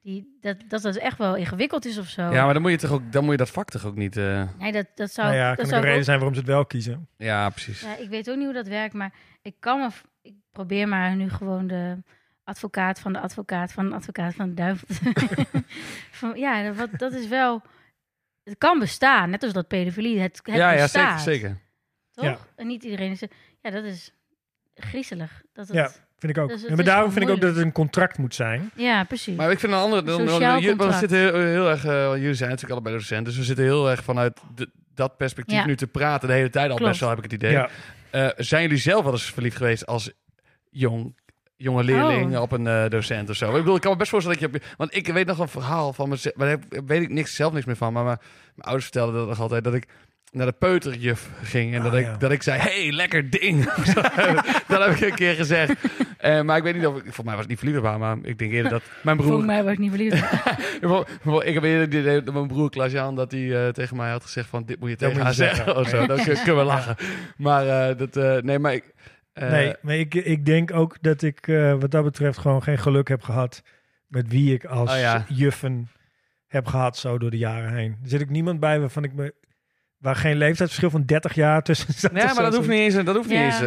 Die, 0.02 0.36
dat, 0.40 0.56
dat 0.68 0.82
dat 0.82 0.96
echt 0.96 1.18
wel 1.18 1.36
ingewikkeld 1.36 1.84
is 1.84 1.98
of 1.98 2.06
zo. 2.06 2.22
Ja, 2.22 2.44
maar 2.44 2.52
dan 2.52 2.62
moet 2.62 2.70
je, 2.70 2.76
toch 2.76 2.90
ook, 2.90 3.12
dan 3.12 3.22
moet 3.22 3.30
je 3.32 3.36
dat 3.38 3.50
vak 3.50 3.68
toch 3.70 3.84
ook 3.84 3.94
niet... 3.96 4.16
eh, 4.16 4.48
Nee, 4.58 4.72
dat, 4.72 4.86
dat 4.94 5.12
zou, 5.12 5.26
Nou 5.28 5.38
ja, 5.40 5.48
dat 5.48 5.56
kan 5.56 5.66
zou 5.66 5.80
reden 5.82 5.98
ook- 5.98 6.04
zijn 6.04 6.16
waarom 6.18 6.34
ze 6.34 6.40
het 6.40 6.50
wel 6.50 6.66
kiezen. 6.66 7.08
Ja, 7.16 7.50
precies. 7.50 7.80
Ja, 7.80 7.96
ik 7.96 8.08
weet 8.08 8.30
ook 8.30 8.36
niet 8.36 8.44
hoe 8.44 8.54
dat 8.54 8.66
werkt, 8.66 8.94
maar 8.94 9.12
ik 9.42 9.54
kan 9.58 9.80
me... 9.80 9.88
Ik 10.22 10.34
probeer 10.50 10.88
maar 10.88 11.16
nu 11.16 11.30
gewoon 11.30 11.66
de 11.66 12.02
advocaat 12.44 13.00
van 13.00 13.12
de 13.12 13.20
advocaat 13.20 13.72
van 13.72 13.88
de 13.88 13.94
advocaat 13.94 14.34
van 14.34 14.48
de 14.48 14.54
duivel. 14.54 14.86
te- 14.88 15.46
van, 16.20 16.32
ja, 16.36 16.62
dat, 16.62 16.76
wat- 16.76 16.98
dat 16.98 17.12
is 17.12 17.28
wel... 17.28 17.62
Het 18.44 18.58
kan 18.58 18.78
bestaan, 18.78 19.30
net 19.30 19.42
als 19.42 19.52
dat 19.52 19.68
pedofilie. 19.68 20.20
Het, 20.20 20.40
het 20.42 20.54
ja, 20.56 20.70
ja, 20.70 20.70
zeker, 20.70 20.82
bestaat, 20.82 21.20
zeker. 21.20 21.58
Toch? 22.12 22.24
Ja. 22.24 22.38
En 22.56 22.66
niet 22.66 22.84
iedereen 22.84 23.10
is... 23.10 23.20
Ja, 23.60 23.70
dat 23.70 23.84
is 23.84 24.12
griezelig. 24.74 25.42
Dat 25.52 25.66
het, 25.68 25.76
Ja. 25.76 25.90
Vind 26.20 26.36
ik 26.36 26.42
ook. 26.42 26.48
Dus 26.48 26.68
maar 26.68 26.84
daarom 26.84 27.12
vind 27.12 27.24
ik 27.24 27.30
ook 27.30 27.40
dat 27.40 27.54
het 27.54 27.64
een 27.64 27.72
contract 27.72 28.18
moet 28.18 28.34
zijn. 28.34 28.70
ja, 28.74 29.04
precies. 29.04 29.36
Maar 29.36 29.50
ik 29.50 29.58
vind 29.58 29.72
een 29.72 29.78
andere... 29.78 30.02
Dan, 30.02 30.26
dan, 30.26 30.38
we 30.60 30.66
contract. 30.66 30.98
zitten 30.98 31.18
heel, 31.18 31.34
heel 31.34 31.68
erg... 31.70 31.84
eh, 31.84 31.92
jullie 32.16 32.34
zijn 32.34 32.48
natuurlijk 32.50 32.72
allebei 32.80 32.96
docent, 32.96 33.24
dus 33.26 33.36
we 33.36 33.44
zitten 33.44 33.64
heel 33.64 33.90
erg 33.90 34.04
vanuit 34.04 34.40
de- 34.54 34.70
dat 34.94 35.16
perspectief 35.16 35.56
Ja. 35.58 35.66
nu 35.66 35.76
te 35.76 35.86
praten 35.86 36.28
de 36.28 36.34
hele 36.34 36.50
tijd 36.50 36.70
al 36.70 36.76
Klopt. 36.76 36.90
best 36.90 37.00
wel, 37.00 37.08
heb 37.08 37.18
ik 37.18 37.24
het 37.24 37.32
idee. 37.32 37.52
Ja. 37.52 37.68
Eh, 38.10 38.28
zijn 38.36 38.62
jullie 38.62 38.76
zelf 38.78 39.02
wel 39.04 39.12
eens 39.12 39.32
verliefd 39.32 39.56
geweest 39.56 39.86
als 39.86 40.10
jong, 40.70 41.16
jonge 41.56 41.84
leerling 41.84 42.36
Oh. 42.36 42.42
op 42.42 42.52
een 42.52 42.66
eh, 42.66 42.88
docent 42.88 43.30
of 43.30 43.36
zo? 43.36 43.48
Ik 43.50 43.56
bedoel, 43.56 43.74
ik 43.74 43.80
kan 43.80 43.90
me 43.92 43.96
best 43.98 44.10
voorstellen 44.10 44.40
dat 44.40 44.52
je... 44.52 44.60
Want 44.76 44.94
ik 44.96 45.06
weet 45.06 45.26
nog 45.26 45.38
een 45.38 45.48
verhaal 45.48 45.92
van 45.92 46.08
mezelf, 46.08 46.34
maar 46.36 46.46
daar 46.48 46.82
weet 46.86 47.02
ik 47.02 47.08
niks, 47.10 47.34
zelf 47.34 47.52
niks 47.52 47.66
meer 47.66 47.76
van. 47.76 47.92
Maar 47.92 48.04
mijn, 48.04 48.18
mijn 48.54 48.66
ouders 48.68 48.84
vertelden 48.84 49.14
dat 49.14 49.28
nog 49.28 49.40
altijd, 49.40 49.64
dat 49.64 49.74
ik 49.74 49.86
naar 50.32 50.46
de 50.46 50.52
peuterjuf 50.52 51.28
ging. 51.42 51.74
En 51.74 51.78
Ah, 51.78 51.84
dat, 51.84 51.94
ik, 51.94 52.04
ja. 52.04 52.16
dat 52.16 52.30
ik 52.30 52.42
zei, 52.42 52.58
hey, 52.60 52.92
lekker 52.92 53.30
ding. 53.30 53.72
dat 54.68 54.84
heb 54.86 54.94
ik 54.94 55.00
een 55.00 55.14
keer 55.14 55.34
gezegd. 55.34 55.72
Eh, 56.20 56.42
maar 56.42 56.56
ik 56.56 56.62
weet 56.62 56.74
niet 56.74 56.86
of... 56.86 56.96
ik- 56.96 57.02
Volgens 57.02 57.22
mij 57.26 57.32
was 57.32 57.40
het 57.40 57.48
niet 57.48 57.58
verliefd 57.58 57.78
op 57.78 57.84
haar, 57.84 57.98
maar 57.98 58.16
ik 58.22 58.38
denk 58.38 58.52
eerder 58.52 58.70
dat 58.70 58.82
mijn 59.02 59.16
broer... 59.16 59.28
Volgens 59.28 59.48
mij 59.50 59.62
was 59.64 59.72
ik 59.72 59.78
niet 59.78 59.90
verliefd. 59.90 60.14
Ik 61.48 61.54
heb 61.54 61.62
eerder 61.62 61.82
idee 62.00 62.22
dat 62.22 62.34
mijn 62.34 62.46
broer 62.46 62.70
Klaas-Jan 62.70 63.14
dat 63.16 63.30
hij 63.30 63.66
eh, 63.66 63.72
tegen 63.72 63.96
mij 63.96 64.10
had 64.10 64.22
gezegd 64.22 64.48
van 64.48 64.64
dit 64.64 64.80
moet 64.80 64.88
je 64.90 64.96
tegen 64.96 65.14
moet 65.14 65.22
haar 65.22 65.34
zeggen. 65.34 65.56
zeggen. 65.64 65.76
of 65.76 65.88
zo. 65.88 66.06
Dan 66.06 66.16
kun- 66.24 66.34
kunnen 66.34 66.56
we 66.56 66.62
lachen. 66.64 66.96
Maar 67.36 67.88
eh, 67.90 67.98
dat, 67.98 68.16
eh, 68.16 68.36
nee, 68.36 68.58
maar 68.58 68.74
ik... 68.74 68.92
eh, 69.32 69.50
nee, 69.50 69.74
maar 69.80 69.94
ik, 69.96 70.14
ik 70.14 70.46
denk 70.46 70.72
ook 70.72 70.96
dat 71.00 71.22
ik 71.22 71.48
eh, 71.48 71.74
wat 71.74 71.90
dat 71.90 72.04
betreft 72.04 72.38
gewoon 72.38 72.62
geen 72.62 72.78
geluk 72.78 73.08
heb 73.08 73.22
gehad 73.22 73.62
met 74.06 74.28
wie 74.28 74.54
ik 74.54 74.64
als 74.64 74.90
Oh 74.92 74.98
ja. 74.98 75.24
juffen 75.28 75.88
heb 76.46 76.66
gehad 76.66 76.96
zo 76.96 77.18
door 77.18 77.30
de 77.30 77.38
jaren 77.38 77.74
heen. 77.74 77.96
Er 78.02 78.08
zit 78.08 78.22
ook 78.22 78.28
niemand 78.28 78.60
bij 78.60 78.80
waarvan 78.80 79.04
ik 79.04 79.12
me 79.14 79.34
waar 80.00 80.16
geen 80.16 80.36
leeftijdsverschil 80.36 80.90
van 80.90 81.04
30 81.04 81.34
jaar 81.34 81.62
tussen 81.62 81.94
staat. 81.94 82.12
Nee, 82.12 82.24
maar 82.24 82.34
zo. 82.34 82.42
dat 82.42 82.54
hoeft 82.54 82.68
niet 82.68 82.78
eens. 82.78 82.94
Dat 83.04 83.16
hoeft 83.16 83.28
niet 83.28 83.38
Ja. 83.38 83.44
eens 83.44 83.60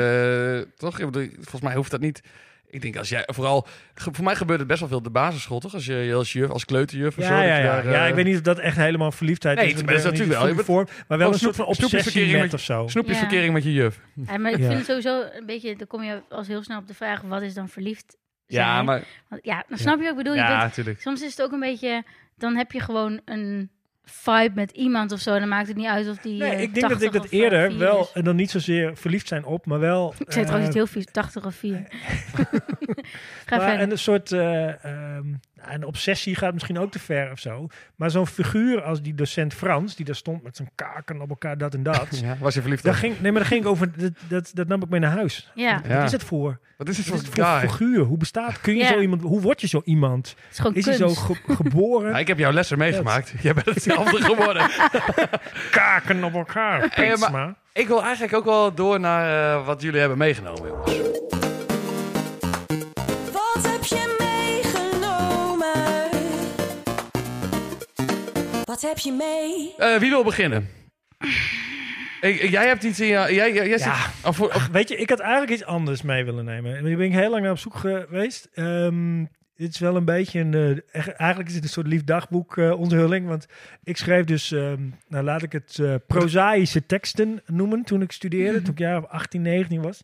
eh, 0.67 0.71
toch? 0.77 0.97
Volgens 0.99 1.61
mij 1.61 1.75
hoeft 1.75 1.91
dat 1.91 1.99
niet. 2.01 2.21
Ik 2.69 2.81
denk 2.81 2.97
als 2.97 3.09
jij 3.09 3.23
vooral. 3.33 3.67
Voor 3.95 4.23
mij 4.23 4.35
gebeurt 4.35 4.59
het 4.59 4.67
best 4.67 4.79
wel 4.79 4.89
veel 4.89 4.97
op 4.97 5.03
de 5.03 5.09
basisschool, 5.09 5.59
toch? 5.59 5.73
Als 5.73 5.85
je 5.85 6.11
als 6.15 6.33
juf, 6.33 6.49
als 6.49 6.65
kleuterjuf 6.65 7.17
of 7.17 7.23
zo. 7.23 7.33
Ja, 7.33 7.37
dat 7.39 7.47
ja, 7.47 7.57
ja. 7.57 7.63
daar, 7.63 7.89
ja, 7.91 8.03
eh, 8.03 8.09
ik 8.09 8.15
weet 8.15 8.25
niet 8.25 8.35
of 8.35 8.41
dat 8.41 8.59
echt 8.59 8.77
helemaal 8.77 9.11
verliefdheid 9.11 9.57
Nee, 9.57 9.65
is. 9.67 9.73
maar 9.73 9.83
want 9.83 9.95
dat 10.03 10.13
is 10.13 10.19
natuurlijk 10.19 10.37
wel. 10.39 10.41
de 10.47 10.47
goede 10.53 10.63
vorm, 10.65 10.87
maar 11.07 11.17
wel 11.17 11.27
Oh, 11.27 11.33
een 11.33 11.39
soort 11.39 11.55
van 11.55 11.65
obsessie 11.65 11.89
snoepjesverkering 11.89 12.41
met 12.41 12.51
met- 12.51 12.59
of 12.59 12.65
zo. 12.65 12.87
Snoepjesverkering 12.87 13.53
met 13.53 13.63
je 13.63 13.73
juf. 13.73 13.99
Ja, 14.13 14.37
maar 14.37 14.51
ik 14.51 14.57
Ja. 14.59 14.65
vind 14.65 14.77
het 14.77 14.85
sowieso 14.87 15.21
een 15.39 15.45
beetje, 15.45 15.75
dan 15.75 15.87
kom 15.87 16.03
je 16.03 16.21
als 16.29 16.47
heel 16.47 16.63
snel 16.63 16.77
op 16.77 16.87
de 16.87 16.93
vraag, 16.93 17.21
wat 17.21 17.41
is 17.41 17.53
dan 17.53 17.69
verliefd 17.69 18.17
zijn? 18.47 18.65
Ja, 18.65 18.83
maar. 18.83 19.03
Want, 19.29 19.45
ja, 19.45 19.63
dan 19.67 19.77
snap 19.77 19.95
je 19.97 20.01
wat 20.01 20.11
ik 20.11 20.17
bedoel. 20.17 20.33
Je 20.33 20.39
Ja, 20.39 20.47
bent- 20.47 20.61
natuurlijk. 20.61 21.01
soms 21.01 21.21
is 21.21 21.31
het 21.37 21.41
ook 21.41 21.51
een 21.51 21.59
beetje, 21.59 22.03
dan 22.37 22.55
heb 22.55 22.71
je 22.71 22.79
gewoon 22.79 23.21
een 23.25 23.69
vibe 24.05 24.51
met 24.55 24.71
iemand 24.71 25.11
of 25.11 25.19
zo. 25.19 25.33
En 25.33 25.39
dan 25.39 25.49
maakt 25.49 25.67
het 25.67 25.77
niet 25.77 25.87
uit 25.87 26.09
of 26.09 26.17
die 26.17 26.39
Nee, 26.39 26.51
eh, 26.51 26.61
ik 26.61 26.73
denk 26.73 26.89
dat 26.89 26.99
80 26.99 27.07
ik 27.07 27.13
dat 27.13 27.25
eh, 27.25 27.39
eerder 27.39 27.69
4 27.69 27.79
wel, 27.79 28.09
en 28.13 28.23
dan 28.23 28.35
niet 28.35 28.51
zozeer 28.51 28.97
verliefd 28.97 29.27
zijn 29.27 29.45
op, 29.45 29.65
maar 29.65 29.79
wel... 29.79 30.13
Ik 30.17 30.31
zei 30.31 30.45
trouwens 30.45 30.75
eh, 30.75 30.81
iets 30.81 30.91
heel 30.91 31.01
vies, 31.01 31.11
80 31.11 31.45
of 31.45 31.55
4. 31.55 31.71
Ga 33.45 33.57
maar 33.57 33.69
verder. 33.69 33.91
een 33.91 33.97
soort 33.97 34.31
eh, 34.31 34.85
ehm, 34.85 35.25
een 35.69 35.85
obsessie 35.85 36.35
gaat 36.35 36.53
misschien 36.53 36.79
ook 36.79 36.91
te 36.91 36.99
ver 36.99 37.31
of 37.31 37.39
zo. 37.39 37.67
Maar 37.95 38.09
zo'n 38.09 38.27
figuur 38.27 38.81
als 38.83 39.01
die 39.01 39.15
docent 39.15 39.53
Frans, 39.53 39.95
die 39.95 40.05
daar 40.05 40.15
stond 40.15 40.43
met 40.43 40.55
zijn 40.55 40.69
kaken 40.75 41.21
op 41.21 41.29
elkaar, 41.29 41.57
dat 41.57 41.73
en 41.73 41.83
dat. 41.83 42.07
Ja, 42.23 42.37
was 42.39 42.53
je 42.53 42.61
verliefd 42.61 42.83
Daar 42.83 42.93
ging, 42.95 43.19
nee, 43.19 43.31
maar 43.31 43.41
daar 43.41 43.49
ging 43.49 43.61
ik 43.63 43.67
over. 43.69 43.91
Dat, 43.97 44.11
dat, 44.27 44.51
dat 44.53 44.67
nam 44.67 44.81
ik 44.81 44.89
mee 44.89 44.99
naar 44.99 45.11
huis. 45.11 45.51
Ja, 45.55 45.81
Wat 45.87 46.03
is 46.03 46.11
het 46.11 46.23
voor? 46.23 46.59
Wat 46.77 46.89
is 46.89 46.97
het 46.97 47.05
voor 47.05 47.15
is 47.15 47.21
het 47.21 47.33
voor 47.35 47.45
guy? 47.45 47.59
figuur? 47.69 47.99
Hoe 48.03 48.17
bestaat? 48.17 48.61
Kun 48.61 48.73
je 48.75 48.79
Ja. 48.79 48.87
zo 48.87 48.99
iemand? 48.99 49.21
Hoe 49.21 49.41
word 49.41 49.61
je 49.61 49.67
zo 49.67 49.81
iemand? 49.85 50.35
is 50.51 50.57
gewoon 50.57 50.75
Is 50.75 50.85
hij 50.85 50.95
zo 50.95 51.07
ge- 51.09 51.35
geboren? 51.47 52.11
Ja, 52.13 52.17
ik 52.17 52.27
heb 52.27 52.37
jouw 52.37 52.51
lessen 52.51 52.77
meegemaakt. 52.77 53.33
Jij 53.41 53.53
bent 53.53 53.65
hetzelfde 53.65 54.21
geworden. 54.21 54.69
kaken 55.71 56.23
op 56.23 56.33
elkaar. 56.33 56.93
Maar-. 57.31 57.53
Ik 57.73 57.87
wil 57.87 58.03
eigenlijk 58.03 58.33
ook 58.33 58.45
wel 58.45 58.73
door 58.73 58.99
naar 58.99 59.53
eh, 59.55 59.65
wat 59.65 59.81
jullie 59.81 59.99
hebben 59.99 60.17
meegenomen. 60.17 60.67
jongens. 60.69 61.32
Wat 68.73 68.81
heb 68.81 68.97
je 68.97 69.11
mee? 69.11 69.73
Eh, 69.77 69.99
wie 69.99 70.09
wil 70.09 70.23
beginnen? 70.23 70.67
Ik, 72.21 72.39
ik- 72.41 72.49
jij 72.49 72.67
hebt 72.67 72.83
iets 72.83 72.99
in 72.99 73.05
je... 73.07 73.13
Jij, 73.13 73.33
jij, 73.33 73.67
jij 73.67 73.77
zit- 73.77 73.87
Ja. 73.87 74.05
oh, 74.25 74.39
oh, 74.41 74.65
Weet 74.71 74.89
je, 74.89 74.95
ik 74.95 75.09
had 75.09 75.19
eigenlijk 75.19 75.51
iets 75.51 75.63
anders 75.65 76.01
mee 76.01 76.23
willen 76.25 76.45
nemen. 76.45 76.75
En 76.77 76.83
Daar 76.83 76.95
ben 76.95 77.05
ik 77.05 77.13
heel 77.13 77.29
lang 77.29 77.41
naar 77.43 77.51
op 77.51 77.57
zoek 77.57 77.75
geweest. 77.75 78.49
Ehm 78.53 79.19
het 79.55 79.73
is 79.73 79.79
wel 79.79 79.95
een 79.95 80.05
beetje 80.05 80.39
een... 80.39 80.53
eh, 80.53 80.69
echt- 80.99 81.09
eigenlijk 81.11 81.49
is 81.49 81.55
het 81.55 81.63
een 81.63 81.69
soort 81.69 81.87
lief 81.87 82.03
dagboek 82.03 82.57
eh, 82.57 82.79
onthulling. 82.79 83.27
Want 83.27 83.45
ik 83.83 83.97
schreef 83.97 84.25
dus... 84.25 84.51
ehm, 84.51 84.81
nou, 85.07 85.23
laat 85.23 85.43
ik 85.43 85.51
het 85.51 85.79
eh, 85.79 85.95
prozaïsche 86.07 86.85
teksten 86.85 87.41
noemen 87.45 87.83
toen 87.83 88.01
ik 88.01 88.11
studeerde. 88.11 88.61
Toen 88.61 88.73
ik 88.73 88.79
jaar 88.79 88.97
of 88.97 89.05
18, 89.09 89.41
19 89.41 89.81
was. 89.81 90.01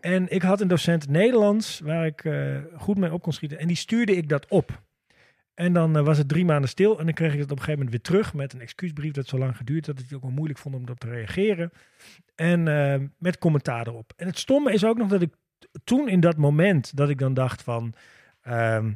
En 0.00 0.26
ik 0.30 0.42
had 0.42 0.60
een 0.60 0.68
docent 0.68 1.08
Nederlands 1.08 1.80
waar 1.84 2.06
ik 2.06 2.24
eh, 2.24 2.56
goed 2.76 2.98
mee 2.98 3.12
op 3.12 3.22
kon 3.22 3.32
schieten. 3.32 3.58
En 3.58 3.66
die 3.66 3.76
stuurde 3.76 4.16
ik 4.16 4.28
dat 4.28 4.46
op. 4.48 4.80
En 5.54 5.72
dan 5.72 5.96
eh, 5.96 6.04
was 6.04 6.18
het 6.18 6.28
drie 6.28 6.44
maanden 6.44 6.70
stil. 6.70 6.98
En 6.98 7.04
dan 7.04 7.14
kreeg 7.14 7.32
ik 7.32 7.38
het 7.40 7.50
op 7.50 7.58
een 7.58 7.64
gegeven 7.64 7.84
moment 7.84 7.90
weer 7.90 8.14
terug 8.14 8.34
met 8.34 8.52
een 8.52 8.60
excuusbrief 8.60 9.12
dat 9.12 9.26
zo 9.26 9.38
lang 9.38 9.56
geduurd 9.56 9.86
had. 9.86 9.94
Dat 9.94 10.04
ik 10.04 10.10
het 10.10 10.18
ook 10.18 10.24
wel 10.24 10.34
moeilijk 10.36 10.58
vond 10.58 10.74
om 10.74 10.82
erop 10.82 11.00
te 11.00 11.08
reageren. 11.08 11.72
En 12.34 12.68
eh, 12.68 13.00
met 13.18 13.38
commentaar 13.38 13.86
erop. 13.86 14.12
En 14.16 14.26
het 14.26 14.38
stomme 14.38 14.72
is 14.72 14.84
ook 14.84 14.96
nog 14.96 15.08
dat 15.08 15.22
ik 15.22 15.34
toen 15.84 16.08
in 16.08 16.20
dat 16.20 16.36
moment 16.36 16.96
dat 16.96 17.08
ik 17.08 17.18
dan 17.18 17.34
dacht 17.34 17.62
van... 17.62 17.94
ehm, 18.42 18.92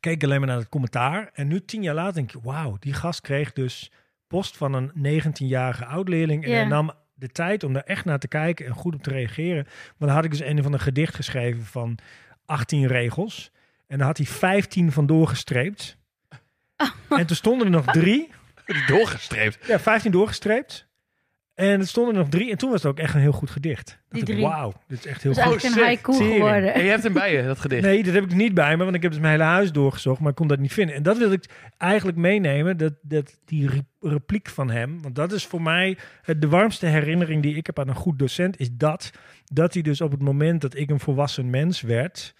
keek 0.00 0.24
alleen 0.24 0.38
maar 0.38 0.48
naar 0.48 0.58
het 0.58 0.68
commentaar. 0.68 1.30
En 1.32 1.48
nu 1.48 1.64
tien 1.64 1.82
jaar 1.82 1.94
later 1.94 2.14
denk 2.14 2.32
ik, 2.32 2.42
wauw, 2.42 2.76
die 2.78 2.92
gast 2.92 3.20
kreeg 3.20 3.52
dus 3.52 3.92
post 4.26 4.56
van 4.56 4.72
een 4.74 5.22
19-jarige 5.22 5.84
oud-leerling. 5.84 6.44
En 6.44 6.52
hij 6.52 6.64
nam 6.64 6.92
de 7.14 7.28
tijd 7.28 7.64
om 7.64 7.72
daar 7.72 7.82
echt 7.82 8.04
naar 8.04 8.18
te 8.18 8.28
kijken 8.28 8.66
en 8.66 8.72
goed 8.72 8.94
op 8.94 9.02
te 9.02 9.10
reageren. 9.10 9.64
Want 9.64 9.98
dan 9.98 10.10
had 10.10 10.24
ik 10.24 10.30
dus 10.30 10.40
een 10.40 10.62
van 10.62 10.72
een 10.72 10.80
gedicht 10.80 11.14
geschreven 11.14 11.64
van 11.64 11.98
18 12.44 12.86
regels. 12.86 13.52
En 13.92 13.98
daar 13.98 14.06
had 14.06 14.16
hij 14.16 14.26
15 14.26 14.92
van 14.92 15.06
doorgestreept. 15.06 15.96
En 17.08 17.26
toen 17.26 17.36
stonden 17.36 17.66
er 17.66 17.72
nog 17.72 17.84
drie. 17.86 18.28
doorgestreept. 18.86 19.66
Ja, 19.66 19.80
15 19.80 20.10
doorgestreept. 20.10 20.86
En 21.54 21.80
er 21.80 21.86
stonden 21.86 22.14
er 22.14 22.20
nog 22.20 22.28
drie. 22.28 22.50
En 22.50 22.58
toen 22.58 22.70
was 22.70 22.82
het 22.82 22.90
ook 22.92 22.98
echt 22.98 23.14
een 23.14 23.20
heel 23.20 23.32
goed 23.32 23.50
gedicht. 23.50 23.98
Die 24.08 24.22
drie. 24.24 24.42
Wauw, 24.42 24.72
dit 24.88 24.98
is 24.98 25.06
echt 25.06 25.22
heel 25.22 25.32
Dat 25.34 25.44
is 25.46 25.50
goed. 25.52 25.62
eigenlijk 25.62 25.66
een 25.66 25.72
sick. 25.72 25.82
haiku 25.84 26.12
Tering. 26.12 26.32
geworden. 26.42 26.74
En 26.74 26.82
je 26.84 26.90
hebt 26.90 27.02
hem 27.02 27.12
bij 27.12 27.36
je, 27.36 27.42
dat 27.44 27.58
gedicht. 27.58 27.82
Nee, 27.82 28.02
dat 28.02 28.14
heb 28.14 28.24
ik 28.24 28.34
niet 28.34 28.54
bij 28.54 28.76
me, 28.76 28.84
want 28.84 28.96
ik 28.96 29.02
heb 29.02 29.10
dus 29.10 29.20
mijn 29.20 29.32
hele 29.32 29.44
huis 29.44 29.72
doorgezocht, 29.72 30.20
maar 30.20 30.30
ik 30.30 30.34
kon 30.36 30.46
dat 30.48 30.58
niet 30.58 30.72
vinden. 30.72 30.94
En 30.96 31.02
dat 31.02 31.18
wil 31.18 31.32
ik 31.32 31.44
eigenlijk 31.78 32.18
meenemen, 32.18 32.76
dat, 32.76 32.92
dat 33.02 33.38
die 33.44 33.68
re- 33.68 34.08
repliek 34.08 34.48
van 34.48 34.70
hem, 34.70 35.02
want 35.02 35.14
dat 35.14 35.32
is 35.32 35.46
voor 35.46 35.62
mij 35.62 35.98
het, 36.22 36.40
de 36.40 36.48
warmste 36.48 36.86
herinnering 36.86 37.42
die 37.42 37.56
ik 37.56 37.66
heb 37.66 37.78
aan 37.78 37.88
een 37.88 37.94
goed 37.94 38.18
docent, 38.18 38.60
is 38.60 38.68
dat, 38.72 39.10
dat 39.44 39.72
hij 39.74 39.82
dus 39.82 40.00
op 40.00 40.10
het 40.10 40.22
moment 40.22 40.60
dat 40.60 40.76
ik 40.76 40.90
een 40.90 41.00
volwassen 41.00 41.50
mens 41.50 41.80
werd, 41.80 42.34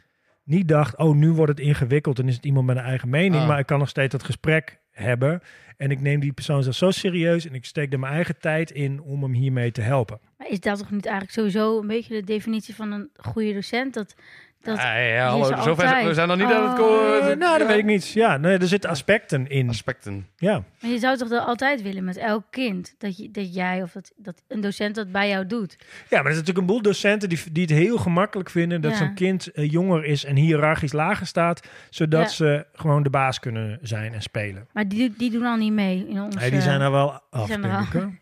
niet 0.44 0.68
dacht, 0.68 0.96
oh, 0.96 1.14
nu 1.14 1.30
wordt 1.32 1.58
het 1.58 1.66
ingewikkeld 1.66 2.18
en 2.18 2.28
is 2.28 2.34
het 2.34 2.44
iemand 2.44 2.66
met 2.66 2.76
een 2.76 2.82
eigen 2.82 3.08
mening, 3.08 3.42
Ah. 3.42 3.48
maar 3.48 3.58
ik 3.58 3.66
kan 3.66 3.78
nog 3.78 3.88
steeds 3.88 4.12
dat 4.12 4.22
gesprek 4.22 4.80
hebben. 4.90 5.40
En 5.76 5.90
ik 5.90 6.00
neem 6.00 6.20
die 6.20 6.32
persoon 6.32 6.62
zelfs 6.62 6.78
zo 6.78 6.90
serieus 6.90 7.46
en 7.46 7.54
ik 7.54 7.64
steek 7.64 7.92
er 7.92 7.98
mijn 7.98 8.12
eigen 8.12 8.38
tijd 8.38 8.70
in 8.70 9.00
om 9.00 9.22
hem 9.22 9.32
hiermee 9.32 9.72
te 9.72 9.80
helpen. 9.80 10.20
Maar 10.38 10.48
is 10.50 10.60
dat 10.60 10.78
toch 10.78 10.90
niet 10.90 11.06
eigenlijk 11.06 11.34
sowieso 11.36 11.80
een 11.80 11.86
beetje 11.86 12.14
de 12.14 12.24
definitie 12.26 12.74
van 12.74 12.92
een 12.92 13.10
goede 13.16 13.52
docent? 13.52 13.94
Dat, 13.94 14.14
dat, 14.62 14.76
Ja, 14.76 14.96
ja, 14.96 15.28
hallo. 15.28 15.50
er 15.50 15.62
Zover, 15.62 16.04
we 16.06 16.14
zijn 16.14 16.28
nog 16.28 16.36
niet 16.36 16.46
aan 16.52 16.62
het... 16.62 16.70
Oh. 16.70 16.76
ko- 16.76 17.18
Eh, 17.18 17.26
nou, 17.26 17.38
dat 17.38 17.60
ja. 17.60 17.66
weet 17.66 17.78
ik 17.78 17.84
niet. 17.84 18.08
Ja, 18.08 18.36
nee, 18.36 18.58
er 18.58 18.66
zitten 18.68 18.90
aspecten 18.90 19.46
in. 19.48 19.68
Aspecten. 19.68 20.26
Ja. 20.36 20.64
maar 20.80 20.90
je 20.90 20.98
zou 20.98 21.16
toch 21.16 21.28
dat 21.28 21.46
altijd 21.46 21.82
willen 21.82 22.04
met 22.04 22.16
elk 22.16 22.44
kind? 22.50 22.94
Dat, 22.98 23.16
je, 23.16 23.30
dat 23.30 23.54
jij 23.54 23.82
of 23.82 23.92
dat, 23.92 24.12
dat 24.16 24.42
een 24.48 24.60
docent 24.60 24.94
dat 24.94 25.12
bij 25.12 25.28
jou 25.28 25.46
doet. 25.46 25.76
Ja, 25.78 25.86
maar 26.08 26.10
er 26.10 26.22
zijn 26.22 26.28
natuurlijk 26.34 26.58
een 26.58 26.66
boel 26.66 26.82
docenten 26.82 27.28
die, 27.28 27.38
die 27.52 27.62
het 27.62 27.70
heel 27.72 27.96
gemakkelijk 27.98 28.50
vinden 28.50 28.80
dat 28.80 28.90
Ja. 28.90 28.96
zo'n 28.96 29.14
kind 29.14 29.52
eh, 29.52 29.70
jonger 29.70 30.04
is 30.04 30.24
en 30.24 30.36
hiërarchisch 30.36 30.92
lager 30.92 31.26
staat, 31.26 31.68
zodat 31.90 32.20
Ja. 32.22 32.28
ze 32.28 32.66
gewoon 32.72 33.02
de 33.02 33.10
baas 33.10 33.38
kunnen 33.40 33.78
zijn 33.82 34.12
en 34.14 34.22
spelen. 34.22 34.66
Maar 34.72 34.88
die, 34.88 35.14
die 35.18 35.30
doen 35.30 35.44
al 35.44 35.56
niet 35.56 35.72
mee 35.72 36.06
in 36.08 36.20
ons. 36.22 36.34
Nee, 36.34 36.50
die 36.50 36.58
eh, 36.58 36.64
zijn 36.64 36.80
er 36.80 36.90
wel 36.90 37.20
af, 37.30 37.46
zijn 37.46 37.64
er. 37.64 37.88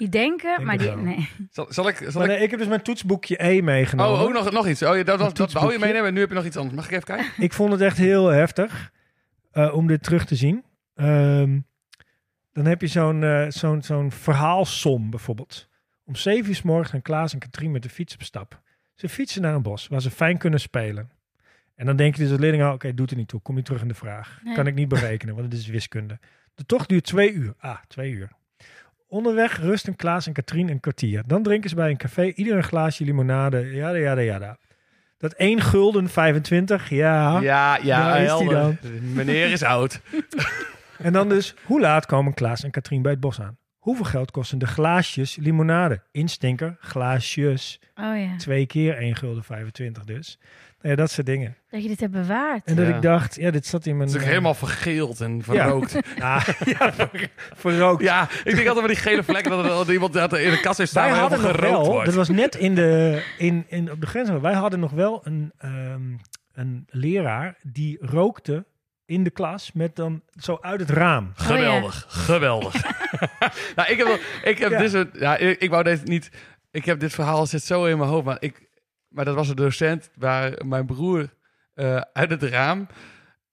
Die 0.00 0.08
denken, 0.08 0.54
Denk 0.56 0.66
maar 0.66 0.78
die... 0.78 0.86
wel. 0.86 0.96
Nee. 0.96 1.28
Zal, 1.50 1.66
zal 1.68 1.88
ik... 1.88 1.96
Zal 1.96 2.12
Maar 2.12 2.22
ik... 2.22 2.28
nee, 2.28 2.42
ik 2.42 2.50
heb 2.50 2.58
dus 2.58 2.68
mijn 2.68 2.82
toetsboekje 2.82 3.44
E 3.44 3.60
meegenomen. 3.62 4.12
Oh, 4.12 4.22
ook 4.22 4.32
nog, 4.32 4.50
nog 4.50 4.68
iets. 4.68 4.82
Oh, 4.82 4.96
ja, 4.96 5.02
dat, 5.02 5.18
was, 5.18 5.34
dat 5.34 5.36
wou 5.36 5.48
je 5.48 5.52
toetsboekje. 5.52 5.78
meenemen 5.78 6.06
en 6.08 6.14
nu 6.14 6.20
heb 6.20 6.28
je 6.28 6.34
nog 6.34 6.44
iets 6.44 6.56
anders. 6.56 6.76
Mag 6.76 6.84
ik 6.84 6.90
even 6.90 7.04
kijken? 7.04 7.42
Ik 7.42 7.52
vond 7.52 7.72
het 7.72 7.80
echt 7.80 7.96
heel 7.96 8.26
heftig 8.26 8.92
eh, 9.50 9.74
om 9.74 9.86
dit 9.86 10.02
terug 10.02 10.24
te 10.24 10.34
zien. 10.36 10.64
Ehm, 10.94 11.58
dan 12.52 12.64
heb 12.66 12.80
je 12.80 12.86
zo'n 12.86 13.24
eh, 13.24 13.44
zo'n 13.48 13.82
zo'n 13.82 14.10
verhaalsom 14.10 15.10
bijvoorbeeld. 15.10 15.68
Om 16.04 16.16
zeven 16.16 16.48
uur 16.48 16.54
's 16.54 16.62
morgens 16.62 16.90
gaan 16.90 17.02
Klaas 17.02 17.32
en 17.32 17.38
Katrien 17.38 17.70
met 17.70 17.82
de 17.82 17.88
fiets 17.88 18.14
op 18.14 18.22
stap. 18.22 18.60
Ze 18.94 19.08
fietsen 19.08 19.42
naar 19.42 19.54
een 19.54 19.62
bos 19.62 19.88
waar 19.88 20.00
ze 20.00 20.10
fijn 20.10 20.38
kunnen 20.38 20.60
spelen. 20.60 21.10
En 21.74 21.86
dan 21.86 21.96
denk 21.96 22.14
je 22.16 22.22
dus 22.22 22.30
als 22.30 22.40
leerling, 22.40 22.62
al, 22.62 22.72
oké, 22.72 22.94
doet 22.94 23.10
er 23.10 23.16
niet 23.16 23.28
toe. 23.28 23.40
Kom 23.40 23.56
je 23.56 23.62
terug 23.62 23.82
in 23.82 23.88
de 23.88 23.94
vraag. 23.94 24.40
Nee. 24.44 24.54
Kan 24.54 24.66
ik 24.66 24.74
niet 24.74 24.88
berekenen, 24.88 25.34
want 25.34 25.52
het 25.52 25.60
is 25.60 25.66
wiskunde. 25.66 26.18
De 26.54 26.66
tocht 26.66 26.88
duurt 26.88 27.04
twee 27.04 27.32
uur. 27.32 27.54
Ah, 27.58 27.76
twee 27.88 28.12
uur. 28.12 28.30
Onderweg 29.10 29.58
rusten 29.58 29.96
Klaas 29.96 30.26
en 30.26 30.32
Katrien 30.32 30.68
een 30.68 30.80
kwartier. 30.80 31.22
Dan 31.26 31.42
drinken 31.42 31.70
ze 31.70 31.76
bij 31.76 31.90
een 31.90 31.96
café 31.96 32.32
ieder 32.34 32.56
een 32.56 32.62
glaasje 32.62 33.04
limonade. 33.04 33.70
Jada, 33.74 33.98
jada, 33.98 34.20
jada. 34.20 34.56
Dat 35.18 35.32
1 35.32 35.60
gulden 35.60 36.08
25, 36.08 36.88
ja. 36.88 37.40
Ja, 37.40 37.78
ja, 37.82 38.04
Daar 38.04 38.22
is 38.22 38.38
die 38.38 38.48
helder. 38.48 38.78
Meneer 39.14 39.52
is 39.52 39.62
oud. 39.62 40.00
En 40.98 41.12
dan 41.12 41.28
dus, 41.28 41.54
hoe 41.64 41.80
laat 41.80 42.06
komen 42.06 42.34
Klaas 42.34 42.64
en 42.64 42.70
Katrien 42.70 43.02
bij 43.02 43.10
het 43.10 43.20
bos 43.20 43.40
aan? 43.40 43.58
Hoeveel 43.80 44.04
geld 44.04 44.30
kosten 44.30 44.58
de 44.58 44.66
glaasjes 44.66 45.36
limonade? 45.36 46.02
Instinker, 46.12 46.76
glaasjes. 46.80 47.80
Oh 47.94 48.18
ja. 48.18 48.36
Twee 48.36 48.66
keer 48.66 48.96
1 48.96 49.16
gulden 49.16 49.44
25 49.44 50.04
dus. 50.04 50.38
Nou 50.82 50.94
ja, 50.94 51.00
dat 51.00 51.10
soort 51.10 51.26
dingen. 51.26 51.56
Dat 51.70 51.82
je 51.82 51.88
dit 51.88 52.00
hebt 52.00 52.12
bewaard. 52.12 52.64
En 52.64 52.76
dat 52.76 52.86
Ja. 52.86 52.94
ik 52.96 53.02
dacht, 53.02 53.34
ja, 53.34 53.50
dit 53.50 53.66
zat 53.66 53.86
in 53.86 53.96
mijn... 53.96 54.08
Het 54.08 54.16
is 54.16 54.22
ook 54.22 54.26
eh, 54.26 54.32
helemaal 54.32 54.54
vergeeld 54.54 55.20
en 55.20 55.42
verrookt. 55.42 55.92
Ja, 56.16 56.40
ver- 56.40 57.30
verrookt. 57.54 58.02
Ja, 58.02 58.28
ik 58.44 58.54
denk 58.54 58.66
altijd 58.68 58.86
met 58.86 58.94
die 58.94 59.04
gele 59.04 59.22
vlekken 59.22 59.50
dat 59.50 59.64
er 59.64 59.70
dat 59.70 59.88
iemand 59.88 60.12
dat 60.12 60.32
er 60.32 60.40
in 60.40 60.50
de 60.50 60.60
kast 60.60 60.78
heeft 60.78 60.90
staan 60.90 61.10
Wij 61.10 61.18
hadden 61.18 61.38
veel 61.40 61.48
nog 61.48 61.56
gerookt 61.56 61.76
wel, 61.82 61.90
wordt. 61.92 62.06
dat 62.06 62.14
was 62.14 62.28
net 62.28 62.54
in 62.54 62.74
de, 62.74 63.22
in, 63.38 63.64
in, 63.68 63.90
op 63.90 64.00
de 64.00 64.06
grens, 64.06 64.30
wij 64.30 64.54
hadden 64.54 64.80
nog 64.80 64.92
wel 64.92 65.20
een, 65.24 65.52
ehm, 65.58 66.02
een 66.52 66.86
leraar 66.90 67.56
die 67.62 67.98
rookte 68.00 68.64
in 69.10 69.24
de 69.24 69.30
klas 69.30 69.72
met 69.72 69.96
dan 69.96 70.22
zo 70.40 70.58
uit 70.60 70.80
het 70.80 70.90
raam. 70.90 71.32
Geweldig, 71.34 72.04
geweldig. 72.08 72.74
nou, 73.76 73.90
ik 73.90 73.96
heb, 73.98 74.06
wel- 74.06 74.18
ik 74.50 74.58
heb 74.58 74.70
Ja. 74.70 74.78
dit 74.78 74.90
soort, 74.90 75.08
ja, 75.18 75.36
ik, 75.36 75.60
ik 75.60 75.70
wou 75.70 75.82
deze 75.82 76.02
niet, 76.04 76.30
ik 76.70 76.84
heb 76.84 77.00
dit 77.00 77.12
verhaal 77.14 77.46
zit 77.46 77.62
zo 77.62 77.84
in 77.84 77.98
mijn 77.98 78.10
hoofd, 78.10 78.24
maar 78.24 78.36
ik, 78.40 78.68
maar 79.08 79.24
dat 79.24 79.34
was 79.34 79.48
een 79.48 79.56
docent 79.56 80.10
waar 80.14 80.52
mijn 80.66 80.86
broer 80.86 81.28
eh, 81.74 82.00
uit 82.12 82.30
het 82.30 82.42
raam, 82.42 82.86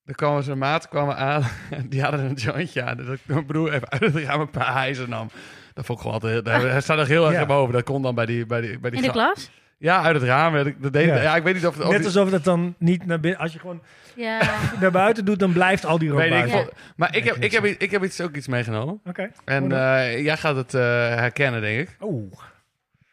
er 0.05 0.15
kwamen 0.15 0.43
zijn 0.43 0.57
maat 0.57 0.87
kwamen 0.87 1.17
aan, 1.17 1.43
die 1.89 2.01
hadden 2.01 2.19
een 2.19 2.33
jointje 2.33 2.83
aan, 2.83 2.97
dus 2.97 3.07
ik 3.07 3.19
mijn 3.25 3.45
broer 3.45 3.73
even 3.73 3.89
uit 3.89 4.01
het 4.01 4.15
raam 4.15 4.39
een 4.41 4.49
paar 4.49 4.73
hijzen 4.73 5.09
nam. 5.09 5.29
Dat 5.73 5.85
vond 5.85 5.97
ik 5.99 6.05
gewoon 6.05 6.21
altijd, 6.21 6.45
daar, 6.45 6.81
staat 6.81 6.97
nog 6.97 7.07
heel 7.07 7.23
erg 7.25 7.33
Ja. 7.33 7.41
in 7.41 7.47
mijn 7.47 7.59
hoofd. 7.59 7.73
Dat 7.73 7.83
kon 7.83 8.01
dan 8.01 8.15
bij 8.15 8.25
die, 8.25 8.45
bij 8.45 8.61
die, 8.61 8.79
bij 8.79 8.89
die 8.89 8.99
In 8.99 9.05
de 9.05 9.11
klas? 9.11 9.49
Ja, 9.79 10.01
uit 10.03 10.15
het 10.15 10.23
raam. 10.23 10.73
Dat 10.77 10.93
deed, 10.93 11.05
Ja. 11.07 11.21
ja. 11.21 11.35
ik 11.35 11.43
weet 11.43 11.53
niet 11.53 11.65
of, 11.67 11.79
of 11.79 11.91
Net 11.91 12.05
alsof 12.05 12.29
dat 12.29 12.43
dan 12.43 12.75
niet 12.77 13.05
naar 13.05 13.19
binnen, 13.19 13.39
als 13.39 13.53
je 13.53 13.59
gewoon 13.59 13.81
Ja. 14.15 14.39
naar 14.81 14.91
buiten 14.91 15.25
doet, 15.25 15.39
dan 15.39 15.53
blijft 15.53 15.85
al 15.85 15.97
die 15.97 16.09
rook 16.09 16.21
ik, 16.21 16.71
maar 16.95 17.15
ik 17.15 17.23
heb, 17.23 17.35
ik, 17.35 17.51
heb, 17.51 17.65
ik 17.65 17.91
heb 17.91 18.03
iets, 18.03 18.21
ook 18.21 18.35
iets 18.35 18.47
meegenomen. 18.47 18.99
Oké. 19.05 19.29
En 19.45 19.73
Oh, 19.73 19.79
eh, 20.03 20.23
jij 20.23 20.37
gaat 20.37 20.55
het 20.55 20.73
eh, 20.73 20.81
herkennen, 21.07 21.61
denk 21.61 21.79
ik. 21.79 21.95
Oeh. 22.01 22.31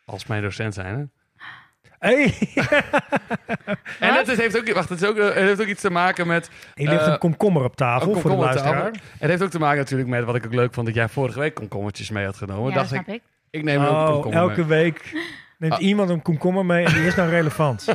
Als 0.05 0.27
mijn 0.27 0.43
docent 0.43 0.75
zijn. 0.75 0.95
Hè? 0.97 1.05
Hey, 1.99 2.35
En 4.01 4.15
het, 4.15 4.29
is- 4.29 4.37
heeft 4.37 4.59
ook, 4.59 4.73
wacht, 4.73 4.89
het, 4.89 5.03
is 5.03 5.09
ook, 5.09 5.17
eh, 5.17 5.25
het 5.25 5.35
heeft 5.35 5.61
ook 5.61 5.67
iets 5.67 5.81
te 5.81 5.91
maken 5.91 6.27
met. 6.27 6.51
hier 6.75 6.89
ligt 6.89 7.03
Eh, 7.07 7.13
een 7.13 7.19
komkommer 7.19 7.65
op 7.65 7.77
tafel 7.77 8.15
een 8.15 8.21
voor 8.21 8.31
de 8.31 8.37
luisteraar. 8.37 8.91
Het 9.19 9.31
heeft 9.31 9.43
ook 9.43 9.51
te 9.51 9.59
maken 9.59 9.79
natuurlijk 9.79 10.09
met 10.11 10.25
wat 10.25 10.35
ik 10.35 10.45
ook 10.47 10.55
leuk 10.55 10.75
vond 10.75 10.87
dat 10.87 10.95
jij 10.95 11.09
vorige 11.09 11.39
week 11.39 11.55
komkommertjes 11.55 12.11
mee 12.11 12.25
had 12.25 12.37
genomen. 12.37 12.69
Ja, 12.69 12.75
dacht 12.75 12.89
snap 12.89 13.09
ik, 13.09 13.15
ik. 13.15 13.23
ik 13.51 13.63
neem 13.63 13.81
ook 13.83 13.89
een 13.89 13.97
Oh, 13.97 14.13
komkommer 14.13 14.41
elke 14.41 14.61
mee. 14.65 14.69
week 14.69 15.13
neemt 15.69 15.81
Ah. 15.83 15.87
iemand 15.89 16.11
een 16.11 16.23
komkommer 16.23 16.67
mee 16.67 16.85
en 16.85 16.93
die 16.93 17.07
is 17.07 17.15
dan 17.15 17.29
relevant. 17.29 17.87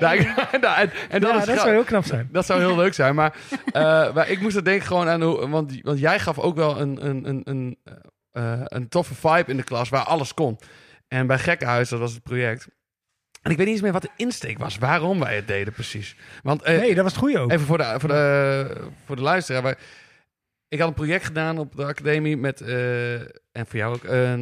Nou, 0.00 0.18
nou, 0.60 0.78
en, 0.80 0.90
en 1.08 1.20
dat, 1.20 1.30
ja, 1.30 1.38
is 1.40 1.46
dat 1.46 1.58
zou 1.58 1.70
heel 1.70 1.84
knap 1.84 2.04
zijn. 2.04 2.28
dat 2.32 2.46
zou 2.46 2.60
heel 2.60 2.76
leuk 2.76 2.94
zijn. 2.94 3.14
Maar, 3.14 3.34
eh, 3.72 4.14
maar 4.14 4.28
ik 4.30 4.40
moest 4.40 4.56
er 4.56 4.64
denken 4.64 4.86
gewoon 4.86 5.08
aan 5.08 5.22
hoe. 5.22 5.48
Want, 5.48 5.78
want 5.82 5.98
jij 5.98 6.18
gaf 6.18 6.38
ook 6.38 6.56
wel 6.56 6.80
een, 6.80 7.06
een, 7.06 7.28
een, 7.28 7.40
een, 7.44 7.78
eh, 8.32 8.60
een 8.64 8.88
toffe 8.88 9.14
vibe 9.14 9.50
in 9.50 9.56
de 9.56 9.62
klas 9.62 9.88
waar 9.88 10.04
alles 10.04 10.34
kon. 10.34 10.58
En 11.08 11.26
bij 11.26 11.38
Gekkenhuis, 11.38 11.88
dat 11.88 11.98
was 11.98 12.12
het 12.12 12.22
project. 12.22 12.68
En 13.42 13.50
ik 13.50 13.56
weet 13.56 13.66
niet 13.66 13.74
eens 13.74 13.82
meer 13.84 13.92
wat 13.92 14.02
de 14.02 14.10
insteek 14.16 14.58
was. 14.58 14.78
Waarom 14.78 15.20
wij 15.20 15.36
het 15.36 15.46
deden 15.48 15.72
precies. 15.72 16.16
Want 16.42 16.62
eh, 16.62 16.78
Nee, 16.78 16.94
dat 16.94 17.02
was 17.02 17.12
het 17.12 17.22
goede 17.22 17.38
ook. 17.38 17.50
Even 17.50 17.66
voor 17.66 17.78
de, 17.78 17.94
voor 17.98 18.08
de, 18.08 18.66
voor 19.04 19.16
de 19.16 19.22
luisteraar. 19.22 19.62
Maar 19.62 19.78
ik 20.68 20.78
had 20.78 20.88
een 20.88 20.94
project 20.94 21.24
gedaan 21.24 21.58
op 21.58 21.76
de 21.76 21.84
academie 21.84 22.36
met, 22.36 22.60
en 23.52 23.66
voor 23.66 23.78
jou 23.78 23.94
ook, 23.94 24.04
eh, 24.04 24.34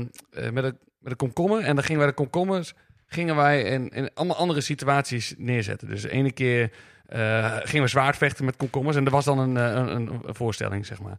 met, 0.50 0.64
een, 0.64 0.78
met 0.98 1.10
een 1.10 1.16
komkommer. 1.16 1.64
En 1.64 1.74
dan 1.74 1.84
gingen 1.84 2.00
wij 2.00 2.08
de 2.08 2.14
komkommers, 2.14 2.74
gingen 3.06 3.36
wij 3.36 3.62
in, 3.62 3.88
in 3.88 4.10
allemaal 4.14 4.36
andere 4.36 4.60
situaties 4.60 5.34
neerzetten. 5.38 5.88
Dus 5.88 6.02
de 6.02 6.10
ene 6.10 6.32
keer 6.32 6.70
eh, 7.06 7.56
gingen 7.62 7.84
we 7.84 7.90
zwaardvechten 7.90 8.44
met 8.44 8.56
komkommers. 8.56 8.96
En 8.96 9.04
er 9.04 9.10
was 9.10 9.24
dan 9.24 9.38
een, 9.38 9.56
eh, 9.56 9.92
een, 9.94 10.20
een 10.24 10.34
voorstelling, 10.34 10.86
zeg 10.86 11.00
maar. 11.00 11.18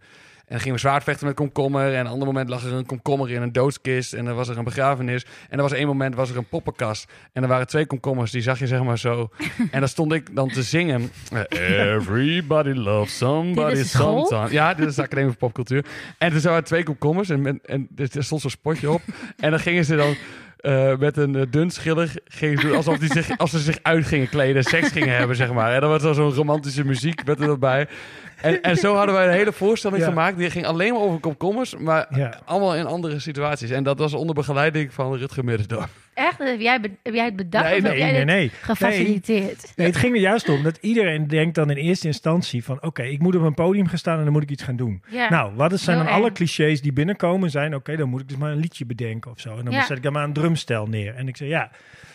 En 0.49 0.55
dan 0.55 0.59
gingen 0.59 0.73
we 0.73 0.87
zwaardvechten 0.87 1.25
met 1.27 1.35
komkommer. 1.35 1.93
En 1.93 1.99
een 1.99 2.11
ander 2.11 2.27
moment 2.27 2.49
lag 2.49 2.63
er 2.63 2.73
een 2.73 2.85
komkommer 2.85 3.31
in 3.31 3.41
een 3.41 3.51
doodskist. 3.51 4.13
En 4.13 4.25
dan 4.25 4.35
was 4.35 4.47
er 4.47 4.57
een 4.57 4.63
begrafenis. 4.63 5.25
En 5.49 5.57
er 5.57 5.63
was 5.63 5.71
één 5.71 5.87
moment 5.87 6.15
was 6.15 6.29
er 6.29 6.37
een 6.37 6.47
poppenkast. 6.47 7.11
En 7.33 7.41
er 7.43 7.49
waren 7.49 7.67
twee 7.67 7.85
komkommers, 7.85 8.31
die 8.31 8.41
zag 8.41 8.59
je 8.59 8.67
zeg 8.67 8.83
maar 8.83 8.97
zo. 8.99 9.29
en 9.71 9.79
dan 9.79 9.89
stond 9.89 10.13
ik 10.13 10.35
dan 10.35 10.49
te 10.49 10.63
zingen. 10.63 11.11
eh, 11.49 11.93
Everybody 11.93 12.69
loves 12.71 13.17
somebody 13.17 13.83
sometime. 13.83 14.51
Ja, 14.51 14.73
dit 14.73 14.87
is 14.87 14.95
de 14.95 15.01
Academie 15.01 15.29
voor 15.29 15.39
Popcultuur. 15.39 15.85
En 16.17 16.33
er 16.33 16.41
waren 16.41 16.63
twee 16.63 16.83
komkommers. 16.83 17.29
En, 17.29 17.45
en, 17.45 17.59
en 17.65 17.87
er 17.95 18.23
stond 18.23 18.41
zo'n 18.41 18.49
spotje 18.49 18.91
op. 18.91 19.01
en 19.39 19.49
dan 19.49 19.59
gingen 19.59 19.85
ze 19.85 19.95
dan... 19.95 20.15
eh, 20.59 20.97
met 20.97 21.17
een 21.17 21.35
uh, 21.35 21.41
dun 21.49 21.69
schiller 21.69 22.11
gingen 22.25 22.59
ze 22.59 22.67
doen 22.67 22.75
alsof 22.75 22.97
die 22.97 23.11
zich, 23.11 23.37
als 23.37 23.51
ze 23.51 23.59
zich 23.59 23.79
uit 23.81 24.05
gingen 24.05 24.29
kleden, 24.29 24.63
seks 24.63 24.91
gingen 24.91 25.15
hebben, 25.17 25.35
zeg 25.35 25.53
maar. 25.53 25.73
En 25.73 25.81
dan 25.81 25.89
was 25.89 26.03
er 26.03 26.13
zo'n 26.15 26.33
romantische 26.33 26.85
muziek 26.85 27.25
met 27.25 27.39
er 27.39 27.59
bij. 27.59 27.87
En, 28.41 28.61
en 28.61 28.75
zo 28.75 28.95
hadden 28.95 29.15
wij 29.15 29.25
een 29.27 29.33
hele 29.33 29.51
voorstelling 29.63 30.01
Ja. 30.01 30.07
gemaakt. 30.07 30.37
Die 30.37 30.49
ging 30.49 30.65
alleen 30.65 30.93
maar 30.93 31.01
over 31.01 31.19
komkommers, 31.19 31.75
maar 31.75 32.05
Ja. 32.09 32.39
allemaal 32.45 32.75
in 32.75 32.85
andere 32.85 33.19
situaties. 33.19 33.69
En 33.69 33.83
dat 33.83 33.99
was 33.99 34.13
onder 34.13 34.35
begeleiding 34.35 34.93
van 34.93 35.15
Rutger 35.15 35.43
Middendorp. 35.45 35.89
Echt? 36.13 36.37
Heb 36.37 36.59
jij, 36.59 36.79
heb 37.03 37.13
jij 37.13 37.25
het 37.25 37.35
bedacht 37.35 37.63
Nee, 37.65 37.77
of 37.77 37.83
heb 37.83 37.91
Nee, 37.97 38.13
jij 38.13 38.23
nee, 38.23 38.51
gefaciliteerd? 38.61 39.73
Nee, 39.75 39.87
het 39.87 39.95
ging 39.97 40.15
er 40.15 40.21
juist 40.21 40.49
om 40.49 40.63
dat 40.63 40.77
iedereen 40.81 41.27
denkt 41.27 41.55
dan 41.55 41.69
in 41.69 41.75
eerste 41.77 42.07
instantie 42.07 42.63
van... 42.63 42.81
oké, 42.83 43.03
ik 43.03 43.19
moet 43.19 43.35
op 43.35 43.41
een 43.41 43.53
podium 43.53 43.87
gaan 43.87 43.97
staan 43.97 44.17
en 44.17 44.23
dan 44.23 44.33
moet 44.33 44.43
ik 44.43 44.49
iets 44.49 44.63
gaan 44.63 44.75
doen. 44.75 45.01
Ja. 45.09 45.29
Nou, 45.29 45.51
wat 45.55 45.79
zijn 45.79 45.97
Heel 45.97 46.05
dan 46.05 46.15
alle 46.15 46.31
clichés 46.31 46.81
die 46.81 46.93
binnenkomen 46.93 47.49
zijn... 47.49 47.75
oké, 47.75 47.95
dan 47.95 48.09
moet 48.09 48.21
ik 48.21 48.27
dus 48.27 48.37
maar 48.37 48.51
een 48.51 48.59
liedje 48.59 48.85
bedenken 48.85 49.31
of 49.31 49.39
zo. 49.39 49.57
En 49.57 49.65
dan 49.65 49.73
Ja. 49.73 49.85
zet 49.85 49.97
ik 49.97 50.05
er 50.05 50.11
maar 50.11 50.23
een 50.23 50.33
drumstel 50.33 50.85
neer. 50.87 51.15
En 51.15 51.27
ik 51.27 51.37
zeg, 51.37 51.47
ja, 51.47 51.69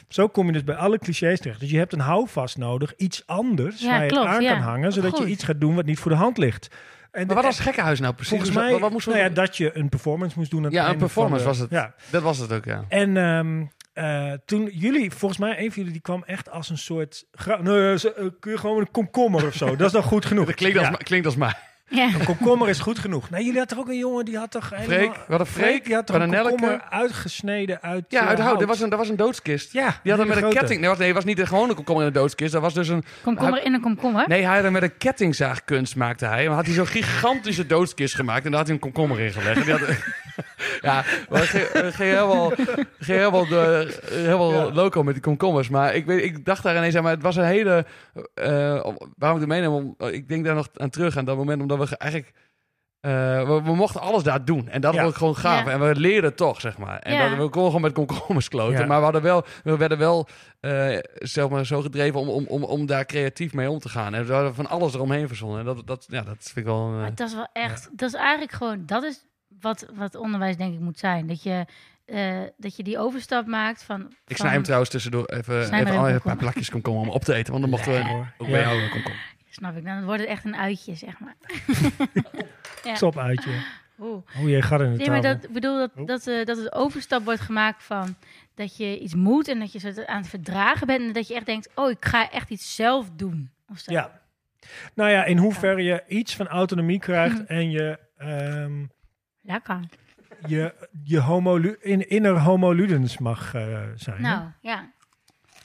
zo 0.09 0.29
kom 0.29 0.47
je 0.47 0.53
dus 0.53 0.65
bij 0.65 0.75
alle 0.75 0.99
clichés 0.99 1.41
terecht. 1.41 1.61
Dus 1.61 1.71
je 1.71 1.79
hebt 1.79 1.93
een 1.93 2.01
houvast 2.01 2.57
nodig, 2.59 2.93
iets 2.97 3.23
anders... 3.27 3.81
Ja, 3.81 3.89
waar 3.91 4.03
je 4.05 4.09
klopt, 4.11 4.27
het 4.27 4.35
aan 4.37 4.43
ja. 4.43 4.53
kan 4.53 4.63
hangen... 4.63 4.93
zodat 4.93 5.11
Goed. 5.11 5.25
je 5.27 5.31
iets 5.33 5.45
gaat 5.45 5.61
doen 5.61 5.75
wat 5.75 5.85
niet 5.85 5.99
voor 5.99 6.11
de 6.11 6.17
hand 6.17 6.39
ligt. 6.39 6.69
En 7.11 7.27
Maar 7.27 7.35
wat 7.37 7.45
was 7.45 7.61
Gekkenhuis 7.61 8.01
nou 8.01 8.15
precies? 8.15 8.31
Volgens 8.37 8.57
mij, 8.57 8.71
wat, 8.71 8.81
wat 8.81 8.91
moesten 8.91 9.13
we 9.13 9.19
nou 9.19 9.31
ja, 9.31 9.35
dat 9.37 9.57
je 9.57 9.77
een 9.79 9.89
performance 9.89 10.39
moest 10.39 10.51
doen. 10.51 10.59
aan 10.59 10.65
het 10.65 10.75
Ja, 10.75 10.89
een 10.89 10.97
performance 10.97 11.43
de- 11.43 11.49
was 11.49 11.59
het. 11.59 11.71
Ja, 11.71 11.95
Dat 12.11 12.23
was 12.23 12.39
het 12.39 12.53
ook, 12.53 12.65
ja. 12.65 12.85
en 12.89 13.17
ehm, 13.17 13.65
eh, 13.93 14.33
toen 14.45 14.69
jullie, 14.73 15.11
volgens 15.11 15.41
mij, 15.41 15.51
een 15.51 15.67
van 15.67 15.75
jullie 15.77 15.93
die 15.93 16.01
kwam 16.01 16.23
echt 16.27 16.51
als 16.51 16.71
een 16.71 16.79
soort. 16.79 17.25
Nee, 17.63 17.93
eh, 17.93 18.27
kun 18.41 18.53
je 18.53 18.59
gewoon 18.59 18.81
een 18.81 18.91
komkommer 18.91 19.47
of 19.47 19.55
zo? 19.55 19.77
Dat 19.77 19.87
is 19.87 19.93
dan 19.93 20.03
goed 20.03 20.25
genoeg. 20.25 20.47
Dat 20.51 20.55
klinkt 20.55 20.79
als, 20.79 20.89
Ja, 20.89 20.95
klinkt 20.95 21.27
als 21.27 21.37
mij. 21.37 21.53
Ja. 21.95 22.05
een 22.19 22.25
komkommer 22.25 22.69
is 22.69 22.79
goed 22.79 22.99
genoeg. 22.99 23.31
Nee, 23.31 23.45
jullie 23.45 23.59
hadden 23.59 23.77
toch 23.77 23.87
ook 23.87 23.93
een 23.93 23.99
jongen 23.99 24.25
die 24.25 24.37
had 24.39 24.51
toch. 24.51 24.71
helemaal- 24.71 24.97
Freek, 24.97 25.13
we 25.15 25.23
hadden 25.29 25.47
Freek, 25.47 25.85
die 25.85 25.95
had 25.95 26.07
toch 26.07 26.17
een 26.17 26.31
komkommer 26.31 26.83
uitgesneden 26.91 27.83
uit. 27.83 28.05
Ja, 28.09 28.21
eh, 28.23 28.29
uit 28.29 28.39
hout. 28.39 28.59
Dat 28.59 28.69
was 28.69 28.81
een, 28.81 28.89
dat 28.89 28.99
was 28.99 29.09
een 29.09 29.17
doodskist. 29.17 29.73
Ja, 29.73 29.99
Die 30.03 30.11
had 30.13 30.21
hem 30.21 30.29
met 30.29 30.43
een 30.43 30.51
ketting. 30.51 30.81
Nee, 30.81 30.89
was, 30.89 30.99
nee, 30.99 31.07
het 31.07 31.17
was 31.17 31.25
niet 31.25 31.39
een 31.39 31.47
gewone 31.47 31.75
komkommer 31.75 32.05
in 32.05 32.09
een 32.09 32.15
doodskist. 32.21 32.53
Dat 32.53 32.63
was 32.63 32.75
dus 32.75 32.89
een... 32.89 33.05
Komkommer 33.23 33.65
in 33.65 33.75
een 33.75 33.81
komkommer? 33.81 34.29
Nee, 34.29 34.45
hij 34.45 34.55
had 34.55 34.63
hem 34.65 34.73
met 34.73 34.83
een 34.83 34.97
kettingzaagkunst 34.99 35.97
maakte 35.97 36.27
hij. 36.27 36.47
Maar 36.47 36.57
had 36.57 36.65
hij 36.65 36.75
zo'n 36.75 36.87
gigantische 36.87 37.67
doodskist 37.67 38.15
gemaakt. 38.15 38.45
En 38.45 38.51
daar 38.51 38.59
had 38.59 38.67
hij 38.69 38.75
een 38.77 38.83
komkommer 38.83 39.21
in 39.21 39.33
gelegd. 39.33 39.57
En 39.57 39.63
die 39.65 39.73
had, 39.73 39.81
ja, 40.81 41.05
maar 41.29 41.41
het 41.41 41.49
ging, 41.49 41.69
het 41.73 41.95
ging 41.95 42.11
helemaal, 42.11 42.51
het 42.51 42.87
ging 42.99 43.19
helemaal, 43.19 43.47
de, 43.47 43.99
helemaal 44.11 44.53
Ja. 44.53 44.73
loco 44.73 45.03
met 45.03 45.15
die 45.15 45.23
komkommers. 45.23 45.69
Maar 45.69 45.95
ik, 45.95 46.07
weet, 46.07 46.25
ik 46.25 46.45
dacht 46.45 46.63
daar 46.63 46.77
ineens 46.77 46.95
aan, 46.97 47.03
maar 47.03 47.13
het 47.13 47.23
was 47.23 47.37
een 47.37 47.45
hele... 47.45 47.85
eh, 48.35 48.85
waarom 49.17 49.41
ik 49.41 49.49
het 49.49 49.49
meeneem, 49.49 49.73
om, 49.73 49.95
ik 50.11 50.29
denk 50.29 50.45
daar 50.45 50.55
nog 50.55 50.69
aan 50.77 50.91
terug 50.91 51.17
aan 51.17 51.25
dat 51.25 51.37
moment. 51.37 51.61
Omdat 51.61 51.79
we 51.79 51.87
ge- 51.87 51.97
eigenlijk... 51.97 52.33
eh, 53.01 53.11
we, 53.49 53.63
we 53.63 53.75
mochten 53.75 54.01
alles 54.01 54.23
daar 54.23 54.45
doen. 54.45 54.69
En 54.69 54.81
dat 54.81 54.95
Ja. 54.95 55.01
was 55.01 55.09
ook 55.11 55.17
gewoon 55.17 55.37
gaaf. 55.37 55.65
Ja. 55.65 55.71
En 55.71 55.81
we 55.89 55.95
leerden 55.95 56.35
toch, 56.35 56.61
zeg 56.61 56.79
maar. 56.79 56.99
En 56.99 57.15
Ja. 57.15 57.29
dat, 57.29 57.39
we 57.39 57.49
konden 57.49 57.65
gewoon 57.65 57.81
met 57.81 57.93
komkommers 57.93 58.49
kloten. 58.49 58.81
Ja. 58.81 58.87
Maar 58.87 58.99
we, 58.99 59.05
hadden 59.05 59.23
wel, 59.23 59.45
we 59.65 59.77
werden 59.77 59.99
wel 59.99 60.29
eh, 60.61 60.99
zeg 61.15 61.49
maar, 61.49 61.67
zo 61.67 61.81
gedreven 61.81 62.21
om, 62.21 62.29
om, 62.29 62.45
om, 62.47 62.65
om 62.65 62.87
daar 62.87 63.05
creatief 63.07 63.53
mee 63.53 63.71
om 63.71 63.79
te 63.79 63.89
gaan. 63.89 64.15
En 64.15 64.27
we 64.27 64.33
hadden 64.33 64.55
van 64.55 64.67
alles 64.69 64.95
eromheen 64.95 65.29
verzonnen. 65.29 65.59
En 65.59 65.65
dat, 65.65 65.83
dat, 65.87 66.07
ja, 66.09 66.23
dat 66.23 66.37
vind 66.39 66.57
ik 66.57 66.65
wel... 66.65 66.87
Maar 66.89 67.15
dat 67.15 67.29
is 67.29 67.35
wel 67.35 67.49
echt, 67.53 67.89
dat 67.93 68.09
is 68.09 68.15
eigenlijk 68.15 68.53
gewoon, 68.53 68.83
dat 68.87 69.03
is 69.03 69.25
wat, 69.65 69.87
wat 69.95 70.15
onderwijs 70.15 70.57
denk 70.57 70.75
ik 70.75 70.81
moet 70.81 70.99
zijn. 70.99 71.27
Dat 71.27 71.43
je, 71.43 71.65
eh, 72.05 72.41
dat 72.57 72.77
je 72.77 72.83
die 72.83 72.99
overstap 72.99 73.47
maakt 73.47 73.83
van... 73.83 74.01
ik 74.01 74.07
van- 74.27 74.37
snij 74.37 74.51
hem 74.53 74.63
trouwens 74.63 74.91
tussendoor 74.91 75.25
even, 75.27 75.61
even, 75.75 76.15
een 76.15 76.21
paar 76.21 76.37
plakjes 76.37 76.71
komkommer 76.71 77.03
om 77.03 77.09
op 77.09 77.25
te 77.25 77.35
eten. 77.35 77.51
Want 77.53 77.63
dan 77.63 77.71
mochten 77.71 77.93
we 77.93 78.09
hoor. 78.09 78.33
ook 78.39 78.49
bij 78.49 78.61
jou 78.61 78.83
een 78.83 78.91
komkommer. 78.91 79.33
Snap 79.51 79.77
ik, 79.77 79.85
dan 79.85 80.05
wordt 80.05 80.21
het 80.21 80.29
echt 80.31 80.45
een 80.45 80.57
uitje, 80.57 80.95
zeg 80.95 81.19
maar. 81.21 81.35
ja. 82.85 82.95
Stop 82.95 83.19
uit 83.19 83.45
je. 83.45 83.63
Oeh. 84.01 84.23
Hoe 84.37 84.51
je 84.51 84.63
gaat 84.63 84.81
in 84.81 84.91
de 84.93 84.97
Nee, 84.99 85.09
maar 85.11 85.21
dat, 85.23 85.45
ik 85.45 85.51
bedoel 85.53 85.79
dat, 85.79 85.91
Oh. 85.97 86.07
dat, 86.07 86.27
eh, 86.27 86.45
dat 86.45 86.57
het 86.57 86.73
overstap 86.75 87.25
wordt 87.25 87.41
gemaakt 87.41 87.83
van 87.83 88.15
dat 88.55 88.77
je 88.77 88.99
iets 88.99 89.15
moet 89.15 89.49
en 89.49 89.59
dat 89.59 89.73
je 89.73 89.79
zo 89.79 89.93
aan 90.07 90.17
het 90.21 90.29
verdragen 90.29 90.87
bent 90.87 91.01
en 91.01 91.13
dat 91.13 91.29
je 91.29 91.35
echt 91.35 91.47
denkt, 91.47 91.69
oh, 91.75 91.91
ik 91.91 92.05
ga 92.05 92.31
echt 92.31 92.51
iets 92.51 92.75
zelf 92.75 93.11
doen. 93.17 93.51
Of 93.69 93.79
zo. 93.79 93.93
Ja. 93.93 94.21
Nou 94.95 95.11
ja, 95.11 95.25
in 95.25 95.39
hoeverre 95.39 95.83
je 95.83 96.03
iets 96.09 96.37
van 96.37 96.47
autonomie 96.49 96.99
krijgt 96.99 97.35
Mhm. 97.39 97.45
en 97.53 97.71
je. 97.71 97.99
ehm, 98.17 98.85
Lekker. 99.45 99.81
je, 100.47 100.89
je 101.05 101.21
homo, 101.21 101.57
in, 101.81 102.09
inner 102.09 102.39
homo 102.41 102.73
ludens 102.73 103.19
mag 103.19 103.55
eh, 103.55 103.83
zijn. 103.95 104.17
hè? 104.17 104.23
Nou, 104.23 104.49
ja. 104.61 104.93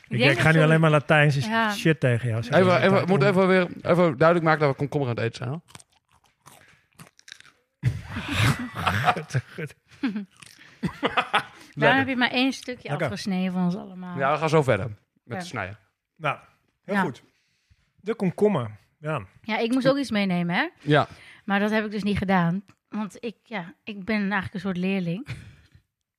ik, 0.08 0.40
ga 0.40 0.52
nu 0.52 0.62
alleen 0.62 0.80
maar 0.80 0.90
Latijnse 0.90 1.50
Ja. 1.50 1.72
shit 1.72 2.00
tegen 2.00 2.30
jou 2.30 2.44
zeggen. 2.44 2.62
Even, 2.64 2.82
even, 2.82 3.00
we 3.00 3.06
moeten 3.08 3.30
even 3.30 3.48
weer 3.48 3.68
even 3.82 4.18
duidelijk 4.18 4.44
maken 4.44 4.60
dat 4.60 4.70
we 4.70 4.76
komkommer 4.76 5.10
aan 5.10 5.16
het 5.16 5.24
eten 5.24 5.38
zijn. 5.38 5.50
hoor. 5.50 5.62
Daarom 11.74 11.98
heb 12.00 12.08
je 12.08 12.16
maar 12.16 12.32
één 12.32 12.54
stukje 12.54 12.90
Lekker. 12.90 13.08
afgesneden 13.08 13.54
van 13.54 13.64
ons 13.64 13.76
allemaal. 13.76 14.18
Ja, 14.18 14.32
we 14.32 14.38
gaan 14.38 14.50
zo 14.50 14.62
verder 14.64 14.88
met 15.24 15.38
Ja. 15.42 15.44
snijden. 15.44 15.78
Nou, 16.16 16.38
heel 16.84 16.96
Ja. 16.96 17.02
goed. 17.02 17.24
De 17.96 18.16
komkommer. 18.16 18.78
Ja. 19.00 19.22
Ja, 19.42 19.58
ik 19.58 19.72
moest 19.72 19.88
ook 19.90 19.98
iets 19.98 20.12
meenemen, 20.12 20.56
hè. 20.56 20.68
Ja, 20.82 21.08
Maar 21.46 21.60
dat 21.60 21.72
heb 21.72 21.86
ik 21.86 21.92
dus 21.92 22.04
niet 22.04 22.18
gedaan. 22.18 22.64
Want 22.90 23.18
ik, 23.20 23.36
ja, 23.44 23.74
ik 23.84 24.06
ben 24.06 24.22
eigenlijk 24.22 24.54
een 24.54 24.60
soort 24.60 24.78
leerling. 24.78 25.28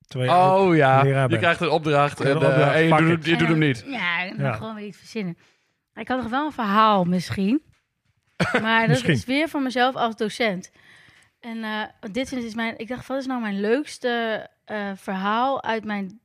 Terwijl 0.07 0.31
je 0.33 0.39
ook 0.39 0.69
Oh 0.69 0.77
ja, 0.77 1.03
leraar 1.03 1.23
je 1.23 1.29
bent. 1.29 1.41
krijgt 1.41 1.61
een 1.61 1.69
opdracht 1.71 2.21
en, 2.21 2.31
Een 2.31 2.43
eh, 2.43 2.49
opdracht, 2.49 2.75
en 2.75 2.83
je, 2.83 2.89
pak 2.89 2.99
doet, 2.99 3.09
het. 3.11 3.25
je 3.25 3.37
doet 3.37 3.49
hem 3.49 3.59
niet. 3.59 3.85
Ja, 3.87 4.21
ik 4.23 4.37
Ja. 4.37 4.43
mag 4.49 4.57
gewoon 4.57 4.75
weer 4.75 4.87
iets 4.87 4.99
verzinnen. 4.99 5.37
Ik 5.95 6.09
had 6.09 6.23
nog 6.23 6.31
wel 6.31 6.47
een 6.47 6.53
verhaal 6.53 7.05
misschien. 7.05 7.63
Maar 8.63 8.81
dat 8.81 8.89
Misschien. 8.89 9.13
is 9.13 9.25
weer 9.25 9.49
van 9.49 9.63
mezelf 9.63 9.95
als 9.95 10.17
docent. 10.17 10.71
En 11.41 11.65
eh, 11.65 11.83
dit 12.13 12.33
is 12.33 12.55
mijn... 12.55 12.79
Ik 12.79 12.89
dacht, 12.89 13.07
wat 13.07 13.19
is 13.19 13.27
nou 13.27 13.41
mijn 13.41 13.61
leukste 13.61 14.47
eh, 14.65 14.91
verhaal 14.95 15.63
uit 15.63 15.85
mijn... 15.85 16.21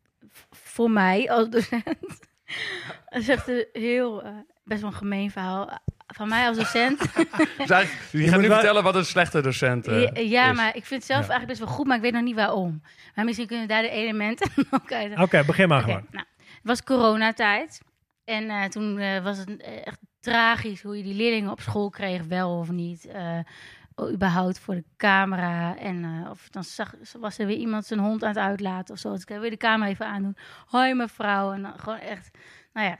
Voor 0.51 0.91
mij 0.91 1.29
als 1.31 1.49
docent. 1.49 1.83
Dat 3.09 3.21
is 3.21 3.27
echt 3.29 3.47
een 3.47 3.65
heel... 3.73 4.23
eh, 4.23 4.31
best 4.63 4.81
wel 4.81 4.89
een 4.89 4.95
gemeen 4.97 5.31
verhaal. 5.31 5.69
Van 6.07 6.29
mij 6.29 6.47
als 6.47 6.57
docent. 6.57 6.99
Dus 7.57 7.69
eigenlijk, 7.69 8.11
je, 8.11 8.17
Je 8.17 8.23
gaat 8.23 8.31
moet 8.33 8.41
nu 8.41 8.47
wel- 8.47 8.57
vertellen 8.57 8.83
wat 8.83 8.95
een 8.95 9.05
slechte 9.05 9.41
docent 9.41 9.87
eh, 9.87 10.01
ja, 10.01 10.11
ja, 10.21 10.49
is. 10.49 10.55
maar 10.57 10.67
ik 10.75 10.85
vind 10.85 10.89
het 11.01 11.03
zelf 11.11 11.21
Ja. 11.25 11.29
eigenlijk 11.29 11.47
best 11.47 11.59
wel 11.59 11.67
goed, 11.77 11.87
maar 11.87 11.95
ik 11.95 12.01
weet 12.01 12.13
nog 12.13 12.21
niet 12.23 12.35
waarom. 12.35 12.81
Maar 13.15 13.25
misschien 13.25 13.47
kunnen 13.47 13.67
we 13.67 13.73
daar 13.73 13.81
de 13.81 13.89
elementen 13.89 14.51
ook 14.71 14.91
uit. 14.91 15.19
Oké, 15.19 15.43
begin 15.45 15.67
maar 15.67 15.81
gewoon. 15.81 16.05
nou, 16.11 16.25
het 16.37 16.59
was 16.63 16.83
coronatijd. 16.83 17.81
En 18.23 18.49
eh, 18.49 18.63
toen 18.63 18.97
eh, 18.99 19.23
was 19.23 19.37
het 19.37 19.57
eh, 19.61 19.85
echt 19.87 19.99
tragisch 20.19 20.81
hoe 20.81 20.97
je 20.97 21.03
die 21.03 21.13
leerlingen 21.15 21.51
op 21.51 21.61
school 21.61 21.89
kreeg, 21.89 22.23
wel 22.23 22.57
of 22.57 22.69
niet. 22.71 23.05
eh, 23.05 23.39
überhaupt 24.11 24.59
voor 24.59 24.75
de 24.75 24.83
camera. 24.97 25.77
En 25.77 26.03
eh, 26.23 26.29
of 26.29 26.47
dan 26.49 26.63
zag, 26.63 26.93
was 27.19 27.37
er 27.37 27.45
weer 27.45 27.57
iemand 27.57 27.85
zijn 27.85 27.99
hond 27.99 28.23
aan 28.23 28.29
het 28.29 28.37
uitlaten 28.37 28.93
of 28.93 28.99
zo. 28.99 29.11
Dus 29.11 29.21
ik 29.21 29.27
wil 29.27 29.49
de 29.49 29.57
camera 29.57 29.89
even 29.89 30.05
aandoen. 30.07 30.37
Hoi 30.65 30.93
mevrouw. 30.93 31.51
En 31.53 31.61
dan 31.61 31.73
gewoon 31.79 31.99
echt, 31.99 32.37
nou 32.73 32.87
ja. 32.87 32.99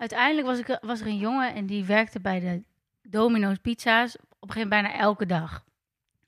Uiteindelijk 0.00 0.46
was, 0.46 0.58
ik, 0.58 0.78
was 0.80 1.00
er 1.00 1.06
een 1.06 1.18
jongen 1.18 1.54
en 1.54 1.66
die 1.66 1.84
werkte 1.84 2.20
bij 2.20 2.40
de 2.40 2.62
Domino's 3.02 3.58
Pizza's 3.58 4.16
op 4.16 4.22
een 4.22 4.52
gegeven 4.52 4.68
moment 4.68 4.88
bijna 4.92 5.04
elke 5.04 5.26
dag 5.26 5.64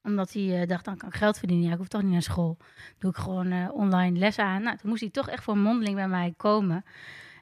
omdat 0.02 0.32
hij 0.32 0.60
eh, 0.60 0.68
dacht, 0.68 0.84
dan 0.84 0.96
kan 0.96 1.08
ik 1.08 1.14
geld 1.14 1.38
verdienen. 1.38 1.66
Ja, 1.66 1.72
ik 1.72 1.78
hoef 1.78 1.88
toch 1.88 2.02
niet 2.02 2.12
naar 2.12 2.22
school. 2.22 2.56
Doe 2.98 3.10
ik 3.10 3.16
gewoon 3.16 3.50
eh, 3.50 3.68
online 3.72 4.18
les 4.18 4.38
aan. 4.38 4.62
Nou, 4.62 4.76
toen 4.76 4.90
moest 4.90 5.00
hij 5.00 5.10
toch 5.10 5.28
echt 5.28 5.42
voor 5.42 5.58
mondeling 5.58 5.96
bij 5.96 6.08
mij 6.08 6.34
komen. 6.36 6.84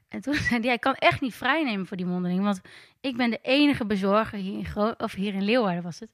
En 0.08 0.20
toen 0.20 0.34
zei 0.48 0.60
hij, 0.60 0.74
ik 0.74 0.80
kan 0.80 0.94
echt 0.94 1.20
niet 1.20 1.34
vrijnemen 1.34 1.86
voor 1.86 1.96
die 1.96 2.06
mondeling. 2.06 2.42
Want 2.42 2.60
ik 3.00 3.16
ben 3.16 3.30
de 3.30 3.38
enige 3.42 3.86
bezorger 3.86 4.38
hier 4.38 4.76
in, 4.76 4.94
of 4.98 5.12
hier 5.12 5.34
in 5.34 5.44
Leeuwarden 5.44 5.82
was 5.82 6.00
het. 6.00 6.10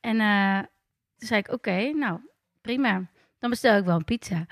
En 0.00 0.20
eh, 0.20 0.58
toen 1.16 1.28
zei 1.28 1.40
ik, 1.40 1.52
oké, 1.52 1.90
nou, 1.92 2.20
prima. 2.60 3.08
Dan 3.40 3.50
bestel 3.50 3.76
ik 3.76 3.84
wel 3.84 3.96
een 3.96 4.04
pizza. 4.04 4.46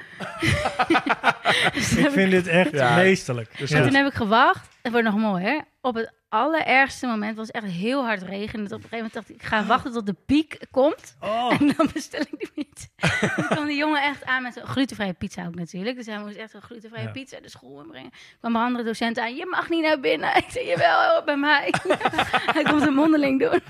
Dus 1.73 1.93
Ik 2.05 2.11
vind 2.11 2.31
dit 2.31 2.47
echt 2.47 2.71
Ja. 2.71 2.95
meesterlijk. 2.97 3.59
Dus 3.59 3.71
en 3.71 3.77
Ja. 3.79 3.83
toen 3.85 3.95
heb 3.95 4.07
ik 4.07 4.15
gewacht. 4.15 4.69
Het 4.83 4.93
wordt 4.93 5.07
nog 5.07 5.17
mooi, 5.17 5.45
hè? 5.45 5.59
Op 5.81 5.95
het 5.95 6.13
allerergste 6.29 7.07
moment 7.07 7.37
was 7.37 7.51
echt 7.51 7.65
heel 7.67 8.05
hard 8.05 8.23
regen. 8.23 8.63
Dat 8.63 8.73
op 8.73 8.83
een 8.83 8.89
gegeven 8.89 8.97
moment 8.97 9.15
dacht 9.15 9.29
ik, 9.29 9.35
ik 9.35 9.43
ga 9.43 9.65
wachten 9.65 9.93
tot 9.93 10.07
de 10.07 10.15
piek 10.27 10.59
komt. 10.71 11.17
Oh, 11.21 11.53
En 11.61 11.73
dan 11.77 11.89
bestel 11.93 12.21
ik 12.21 12.39
die 12.39 12.51
pizza. 12.55 12.87
Toen 13.37 13.47
kwam 13.47 13.67
die 13.67 13.77
jongen 13.77 14.03
echt 14.03 14.25
aan 14.25 14.43
met 14.43 14.57
een 14.57 14.67
glutenvrije 14.67 15.13
pizza 15.13 15.47
ook 15.47 15.55
natuurlijk. 15.55 15.97
Dus 15.97 16.07
hij 16.07 16.19
moest 16.19 16.37
echt 16.37 16.55
een 16.55 16.63
glutenvrije 16.63 17.05
Ja. 17.05 17.11
pizza 17.11 17.37
de 17.43 17.51
school 17.51 17.81
inbrengen. 17.83 18.11
kwam 18.41 18.55
een 18.57 18.63
andere 18.63 18.85
docent 18.85 19.19
aan, 19.19 19.35
je 19.37 19.47
mag 19.51 19.69
niet 19.69 19.83
naar 19.83 20.01
binnen. 20.01 20.37
Ik 20.37 20.45
zei, 20.49 20.67
jawel, 20.67 21.25
bij 21.25 21.37
mij. 21.37 21.73
hij 22.55 22.63
komt 22.63 22.83
een 22.87 22.95
mondeling 22.95 23.41
doen. 23.51 23.61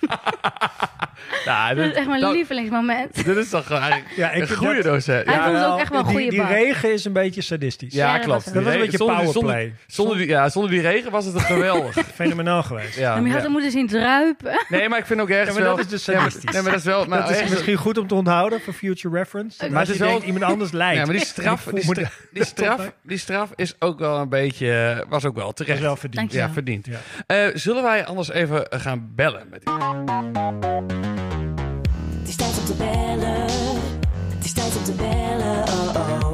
Ja, 1.44 1.74
Dat 1.74 1.86
is 1.86 1.92
echt 1.94 2.06
mijn 2.06 2.20
nou, 2.20 2.34
lievelingsmoment. 2.34 3.24
Dit 3.24 3.36
is 3.36 3.48
toch 3.50 3.70
eigenlijk 3.70 4.10
Ja, 4.16 4.30
ik 4.30 4.48
een 4.50 4.56
goede 4.56 4.82
docent. 4.82 5.26
Hij 5.26 5.34
Ja, 5.34 5.44
vond 5.44 5.56
het 5.56 5.64
ook 5.64 5.70
wel, 5.70 5.78
echt 5.78 5.90
wel 5.90 5.98
een 5.98 6.04
die, 6.06 6.14
goede 6.14 6.30
Die 6.30 6.40
bak. 6.40 6.48
regen 6.50 6.92
is 6.92 7.04
een 7.04 7.12
beetje 7.12 7.40
sadistisch. 7.42 7.94
ja, 7.94 8.06
Ja, 8.06 8.12
dat 8.16 8.24
klopt. 8.24 8.44
Dat 8.44 8.54
was 8.54 8.64
een 8.64 8.70
Die 8.70 8.80
beetje 8.80 8.96
zonder- 8.96 9.16
powerplay. 9.16 9.62
Zonder, 9.62 9.76
zonder, 9.86 10.16
die, 10.16 10.26
ja, 10.26 10.48
zonder 10.48 10.70
die 10.70 10.80
regen 10.80 11.10
was 11.10 11.24
het 11.24 11.34
een 11.34 11.40
geweldig. 11.40 11.94
Fenomenaal 12.14 12.46
geweest. 12.62 12.96
ja, 12.98 13.14
maar 13.14 13.22
je 13.22 13.28
had 13.28 13.36
ja. 13.36 13.42
hem 13.42 13.52
moeten 13.52 13.70
zien 13.70 13.86
druipen. 13.86 14.64
Nee, 14.68 14.88
maar 14.88 14.98
ik 14.98 15.06
vind 15.06 15.20
ook 15.20 15.28
ergens 15.28 15.48
Ja, 15.48 15.54
maar 15.54 15.62
wel... 15.62 15.76
dat 15.76 15.84
is 15.84 15.90
dus 15.90 16.06
nee, 16.06 16.16
maar, 16.16 16.24
sadistisch. 16.24 16.52
nee, 16.54 16.62
maar 16.62 16.70
dat 16.70 16.80
is 16.80 16.86
wel... 16.86 17.04
Maar 17.06 17.18
dat 17.18 17.28
is 17.30 17.34
ergens- 17.34 17.52
misschien 17.52 17.76
goed 17.76 17.98
om 17.98 18.06
te 18.06 18.14
onthouden 18.14 18.60
voor 18.60 18.72
future 18.72 19.14
reference. 19.18 19.56
Maar 19.60 19.70
Maar 19.70 19.80
het 19.80 19.90
is 19.90 19.96
wel- 19.98 20.22
iemand 20.22 20.44
anders 20.44 20.70
lijkt. 20.72 20.98
Ja, 20.98 21.04
maar 21.04 21.14
die 21.14 21.24
straf, 21.24 21.62
die, 21.64 21.82
voel 21.82 21.94
me 21.94 22.00
stra- 22.00 22.10
die, 22.32 22.44
straf, 22.44 22.92
die 23.02 23.18
straf 23.18 23.50
is 23.54 23.74
ook 23.78 23.98
wel 23.98 24.18
een 24.18 24.28
beetje... 24.28 25.04
Was 25.08 25.24
ook 25.24 25.36
wel 25.36 25.52
terecht. 25.52 25.76
is 25.78 25.84
wel 25.84 25.96
verdiend. 25.96 26.32
Ja, 26.32 26.50
verdiend. 26.50 26.86
Ja. 26.86 26.98
Eh, 27.26 27.50
zullen 27.54 27.82
wij 27.82 28.06
anders 28.06 28.30
even 28.30 28.68
eh, 28.70 28.80
gaan 28.80 29.10
bellen 29.14 29.46
met? 29.50 29.62
Het 32.20 32.28
is 32.28 32.36
tijd 32.36 32.58
om 32.58 32.64
te 32.64 32.74
bellen. 32.74 33.42
Het 34.36 34.44
is 34.44 34.52
tijd 34.52 34.76
om 34.76 34.84
te 34.84 34.92
bellen. 34.92 35.62
Oh 35.62 35.94
oh. 35.96 36.27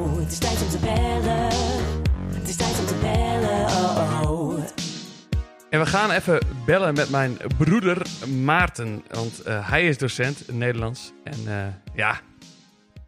En 5.75 5.81
we 5.81 5.87
gaan 5.87 6.11
even 6.11 6.39
bellen 6.67 6.95
met 6.95 7.11
mijn 7.11 7.37
broeder 7.59 8.07
Maarten. 8.45 9.03
Want 9.11 9.43
eh, 9.43 9.71
hij 9.71 9.89
is 9.89 9.99
docent 9.99 10.49
in 10.49 10.59
Nederlands. 10.59 11.13
En 11.25 11.39
eh, 11.47 11.67
ja, 11.95 12.21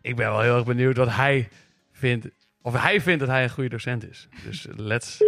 ik 0.01 0.17
ben 0.17 0.29
wel 0.31 0.41
heel 0.41 0.57
erg 0.57 0.65
benieuwd 0.65 0.97
wat 0.97 1.11
hij 1.11 1.49
vindt. 1.93 2.29
Of 2.63 2.83
hij 2.83 3.01
vindt 3.01 3.21
dat 3.21 3.29
hij 3.29 3.43
een 3.43 3.51
goede 3.51 3.69
docent 3.69 4.09
is. 4.11 4.29
Dus 4.45 4.67
let's 4.77 5.19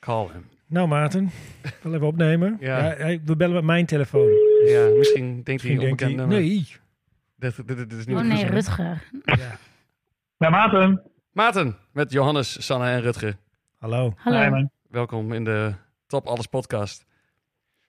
call 0.00 0.28
him. 0.32 0.46
Nou 0.66 0.88
Maarten, 0.88 1.30
ik 1.62 1.76
wil 1.82 1.94
even 1.94 2.06
opnemen. 2.06 2.56
Ja. 2.60 2.78
Ja. 2.78 2.94
hij- 2.96 3.20
we 3.24 3.36
bellen 3.36 3.54
met 3.54 3.64
mijn 3.64 3.86
telefoon. 3.86 4.28
Ja, 4.66 4.88
misschien 4.98 5.42
denkt 5.42 5.46
hij 5.46 5.52
Misschien 5.54 5.72
een 5.72 5.78
denkt 5.80 6.02
onbekend 6.02 6.10
hij, 6.10 6.14
nummer. 6.14 6.38
nee. 6.38 6.66
Dit, 7.36 7.56
dit, 7.66 7.76
dit 7.90 7.92
is 7.98 8.06
niet 8.06 8.16
Oh 8.16 8.22
nee. 8.22 8.46
Rutger. 8.46 9.02
Ja. 9.24 9.58
Ja, 10.38 10.50
Maarten. 10.50 11.02
Maarten, 11.32 11.76
met 11.92 12.12
Johannes, 12.12 12.66
Sanne 12.66 12.86
en 12.88 13.00
Rutger. 13.00 13.36
Hallo. 13.78 14.12
Hallo. 14.16 14.38
Hi, 14.42 14.48
man. 14.50 14.70
Welkom 14.94 15.32
in 15.32 15.44
de 15.44 15.74
Top 16.06 16.26
Alles 16.26 16.46
podcast. 16.46 17.06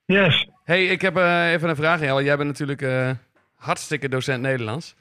Yes. 0.05 0.49
hey, 0.63 0.85
ik 0.85 1.01
heb 1.01 1.17
eh, 1.17 1.51
even 1.51 1.69
een 1.69 1.75
vraag 1.75 1.99
aan 1.99 2.05
jou. 2.05 2.23
Jij 2.23 2.37
bent 2.37 2.49
natuurlijk 2.49 2.81
eh, 2.81 3.11
hartstikke 3.55 4.09
docent 4.09 4.41
Nederlands. 4.41 4.95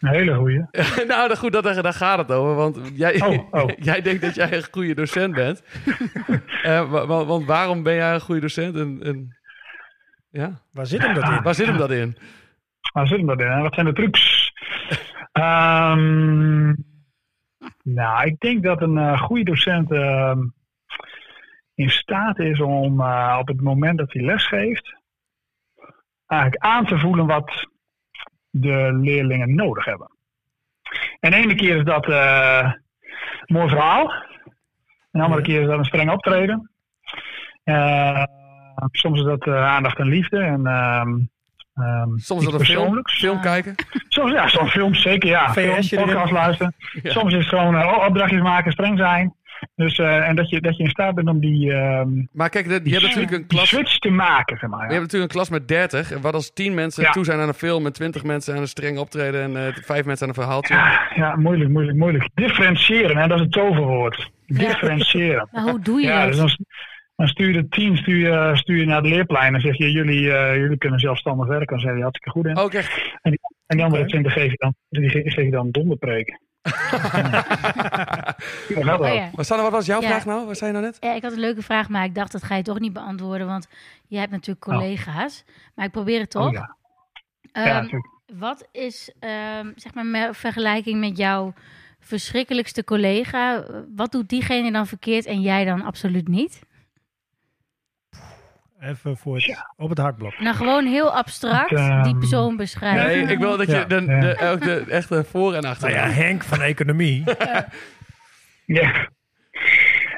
Een 0.00 0.08
hele 0.08 0.34
goeie. 0.34 0.64
nou, 1.08 1.28
dan 1.28 1.36
goed, 1.36 1.52
dat, 1.52 1.64
daar 1.64 1.92
gaat 1.92 2.18
het 2.18 2.30
over. 2.32 2.54
Want 2.54 2.78
jij, 2.94 3.20
Oh, 3.22 3.54
oh. 3.54 3.70
jij 3.88 4.02
denkt 4.02 4.22
dat 4.22 4.34
jij 4.34 4.52
een 4.56 4.66
goede 4.70 4.94
docent 4.94 5.34
bent. 5.34 5.62
Eh, 6.62 6.90
wa- 6.90 7.06
wa- 7.06 7.24
want 7.24 7.46
waarom 7.46 7.82
ben 7.82 7.94
jij 7.94 8.14
een 8.14 8.20
goede 8.20 8.40
docent? 8.40 8.76
En, 8.76 9.02
en, 9.02 9.36
ja? 10.30 10.60
Waar 10.72 10.86
zit 10.86 11.02
hem 11.02 11.14
dat 11.14 11.24
in? 11.28 11.42
Waar 11.42 11.54
zit 11.54 11.66
hem 11.66 11.76
dat 11.76 11.90
in? 11.90 12.16
Waar 12.92 13.06
zit 13.06 13.16
hem 13.18 13.26
dat 13.26 13.40
in? 13.40 13.62
Wat 13.62 13.74
zijn 13.74 13.86
de 13.86 13.92
trucs? 13.92 14.52
Ehm, 15.32 16.74
nou, 17.82 18.26
ik 18.26 18.40
denk 18.40 18.62
dat 18.62 18.82
een 18.82 19.18
goede 19.18 19.44
docent 19.44 19.92
ehm, 19.92 20.38
in 21.82 21.90
staat 21.90 22.38
is 22.38 22.60
om 22.60 23.00
eh, 23.00 23.36
op 23.40 23.48
het 23.48 23.60
moment 23.60 23.98
dat 23.98 24.12
hij 24.12 24.22
lesgeeft, 24.22 24.94
eigenlijk 26.26 26.64
aan 26.64 26.86
te 26.86 26.98
voelen 26.98 27.26
wat 27.26 27.66
de 28.50 28.98
leerlingen 29.00 29.54
nodig 29.54 29.84
hebben. 29.84 30.10
En 31.20 31.30
de 31.30 31.36
ene 31.36 31.54
keer 31.54 31.76
is 31.76 31.84
dat 31.84 32.08
eh, 32.08 32.72
een 33.40 33.56
mooi 33.56 33.68
verhaal. 33.68 34.10
En 35.10 35.20
de 35.20 35.22
andere 35.22 35.42
keer 35.42 35.60
is 35.60 35.66
dat 35.66 35.78
een 35.78 35.84
streng 35.84 36.10
optreden. 36.10 36.70
Eh, 37.64 38.24
soms 38.90 39.18
is 39.18 39.24
dat 39.24 39.46
aandacht 39.46 39.98
en 39.98 40.06
liefde. 40.06 40.38
En, 40.38 40.66
ehm, 40.66 41.18
Soms 42.16 42.44
wel 42.44 42.54
een 42.54 42.64
film, 42.64 43.00
film 43.08 43.40
kijken. 43.40 43.74
Soms, 44.08 44.32
ja, 44.32 44.48
soms 44.48 44.70
films, 44.70 45.02
zeker 45.02 45.28
ja. 45.28 45.52
VS 45.52 45.88
Film, 45.88 46.04
podcast 46.04 46.32
luisteren. 46.32 46.74
Ja. 47.02 47.10
Soms 47.10 47.32
is 47.32 47.38
het 47.38 47.48
gewoon 47.48 48.04
opdrachtjes 48.06 48.40
maken, 48.42 48.72
streng 48.72 48.98
zijn. 48.98 49.34
Dus, 49.74 49.98
eh, 49.98 50.28
en 50.28 50.36
dat 50.36 50.48
je, 50.50 50.60
dat 50.60 50.76
je 50.76 50.82
in 50.82 50.90
staat 50.90 51.14
bent 51.14 51.28
om 51.28 51.40
die, 51.40 51.72
ehm, 51.72 52.08
Maar 52.32 52.48
kijk, 52.48 52.64
de- 52.68 52.80
je 52.84 52.90
hebt 52.90 53.02
natuurlijk 53.02 53.32
een 53.32 53.38
die 53.38 53.46
klas... 53.46 53.68
switch 53.68 53.98
te 53.98 54.10
maken, 54.10 54.58
zeg 54.58 54.70
maar. 54.70 54.84
Je 54.86 54.90
hebt 54.92 55.00
natuurlijk 55.02 55.32
een 55.32 55.36
klas 55.38 55.50
met 55.50 55.68
30. 55.68 56.12
En 56.12 56.20
wat 56.20 56.34
als 56.34 56.52
10 56.52 56.74
mensen 56.74 57.02
Ja. 57.02 57.10
toe 57.10 57.24
zijn 57.24 57.40
aan 57.40 57.48
een 57.48 57.54
film 57.54 57.86
en 57.86 57.92
20 57.92 58.24
mensen 58.24 58.54
aan 58.54 58.60
een 58.60 58.68
streng 58.68 58.98
optreden 58.98 59.42
en 59.42 59.56
eh 59.66 59.74
5 59.82 60.04
mensen 60.04 60.22
aan 60.28 60.34
een 60.36 60.42
verhaaltje. 60.42 60.74
Ja, 60.74 61.00
ja, 61.14 61.36
moeilijk, 61.36 61.70
moeilijk, 61.70 61.98
moeilijk. 61.98 62.28
Differentiëren, 62.34 63.16
hè, 63.16 63.26
dat 63.28 63.36
is 63.38 63.42
het 63.44 63.52
toverwoord. 63.52 64.30
Differentiëren. 64.46 65.48
Maar 65.52 65.62
hoe 65.62 65.80
doe 65.80 66.00
je 66.00 66.06
Ja, 66.06 66.26
dus 66.26 66.36
dat? 66.36 66.46
dan, 66.48 66.56
dan 67.16 67.26
stuur 67.26 67.50
je 67.50 67.56
het 67.56 67.70
team 67.70 67.96
stuur 67.96 68.16
je, 68.16 68.50
stuur 68.56 68.76
je 68.76 68.84
naar 68.86 68.96
het 69.02 69.06
leerplein 69.06 69.54
en 69.54 69.60
zeg 69.60 69.76
je, 69.76 69.90
jullie, 69.92 70.32
eh, 70.32 70.56
jullie 70.56 70.78
kunnen 70.78 70.98
zelfstandig 71.00 71.46
werken. 71.46 71.66
Dan 71.76 71.80
zeg 71.80 71.96
je 71.96 72.02
hartstikke 72.02 72.30
goed 72.38 72.46
in. 72.46 72.54
Echt. 72.54 73.16
En 73.22 73.38
die 73.76 73.84
andere 73.84 74.02
Oké. 74.02 74.10
20 74.10 74.32
geef 74.32 74.50
je 74.50 74.56
dan, 74.56 74.74
die 74.88 75.08
ge- 75.08 75.30
geef 75.30 75.44
je 75.44 75.50
dan 75.50 75.70
donderpreek. 75.70 76.38
Ja, 76.62 78.34
Oh. 78.96 79.32
Maar 79.34 79.44
Sanne, 79.44 79.62
wat 79.62 79.72
was 79.72 79.86
jouw 79.86 80.00
Ja. 80.00 80.08
vraag 80.08 80.24
nou? 80.24 80.46
Wat 80.46 80.56
zei 80.58 80.70
je 80.72 80.76
nou 80.78 80.88
net? 80.90 80.96
Ja, 81.00 81.12
ik 81.14 81.22
had 81.22 81.32
een 81.32 81.38
leuke 81.40 81.62
vraag, 81.62 81.88
maar 81.88 82.04
ik 82.04 82.14
dacht 82.14 82.32
dat 82.32 82.42
ga 82.42 82.54
je 82.56 82.62
toch 82.62 82.78
niet 82.78 82.92
beantwoorden, 82.92 83.46
want 83.46 83.66
je 84.06 84.18
hebt 84.18 84.30
natuurlijk 84.30 84.64
collega's. 84.66 85.44
Maar 85.74 85.84
ik 85.86 85.92
probeer 85.92 86.20
het 86.20 86.30
toch. 86.30 86.46
Oh, 86.46 86.52
ja. 86.52 86.76
Ehm, 87.52 87.66
Ja, 87.66 87.74
natuurlijk. 87.80 88.06
wat 88.34 88.68
is, 88.72 89.12
ehm, 89.18 89.70
zeg 89.76 89.94
maar, 89.94 90.06
met 90.06 90.36
vergelijking 90.36 91.00
met 91.00 91.16
jouw 91.16 91.52
verschrikkelijkste 92.00 92.84
collega? 92.84 93.64
Wat 93.94 94.12
doet 94.12 94.28
diegene 94.28 94.72
dan 94.72 94.86
verkeerd 94.86 95.26
en 95.26 95.40
jij 95.40 95.64
dan 95.64 95.82
absoluut 95.82 96.28
niet? 96.28 96.60
Even 98.82 99.16
voor 99.16 99.34
het, 99.36 99.66
op 99.76 99.88
het 99.88 99.98
hakblok. 99.98 100.38
Nou, 100.40 100.56
gewoon 100.56 100.86
heel 100.86 101.14
abstract 101.16 101.72
ehm, 101.72 102.02
die 102.02 102.16
persoon 102.18 102.56
beschrijven. 102.56 103.06
Nee, 103.06 103.32
ik 103.32 103.38
wil 103.38 103.56
dat 103.56 103.66
je 103.66 103.72
Ja. 103.76 103.84
de, 103.84 104.00
Ja. 104.06 104.20
de, 104.20 104.38
ook 104.50 104.60
de 104.60 104.84
echte 104.88 105.24
voor- 105.24 105.54
en 105.54 105.64
achter. 105.64 105.90
Nou 105.90 106.00
ja, 106.00 106.12
Henk 106.14 106.42
van 106.42 106.60
Economie. 106.60 107.24
Ja. 108.66 109.08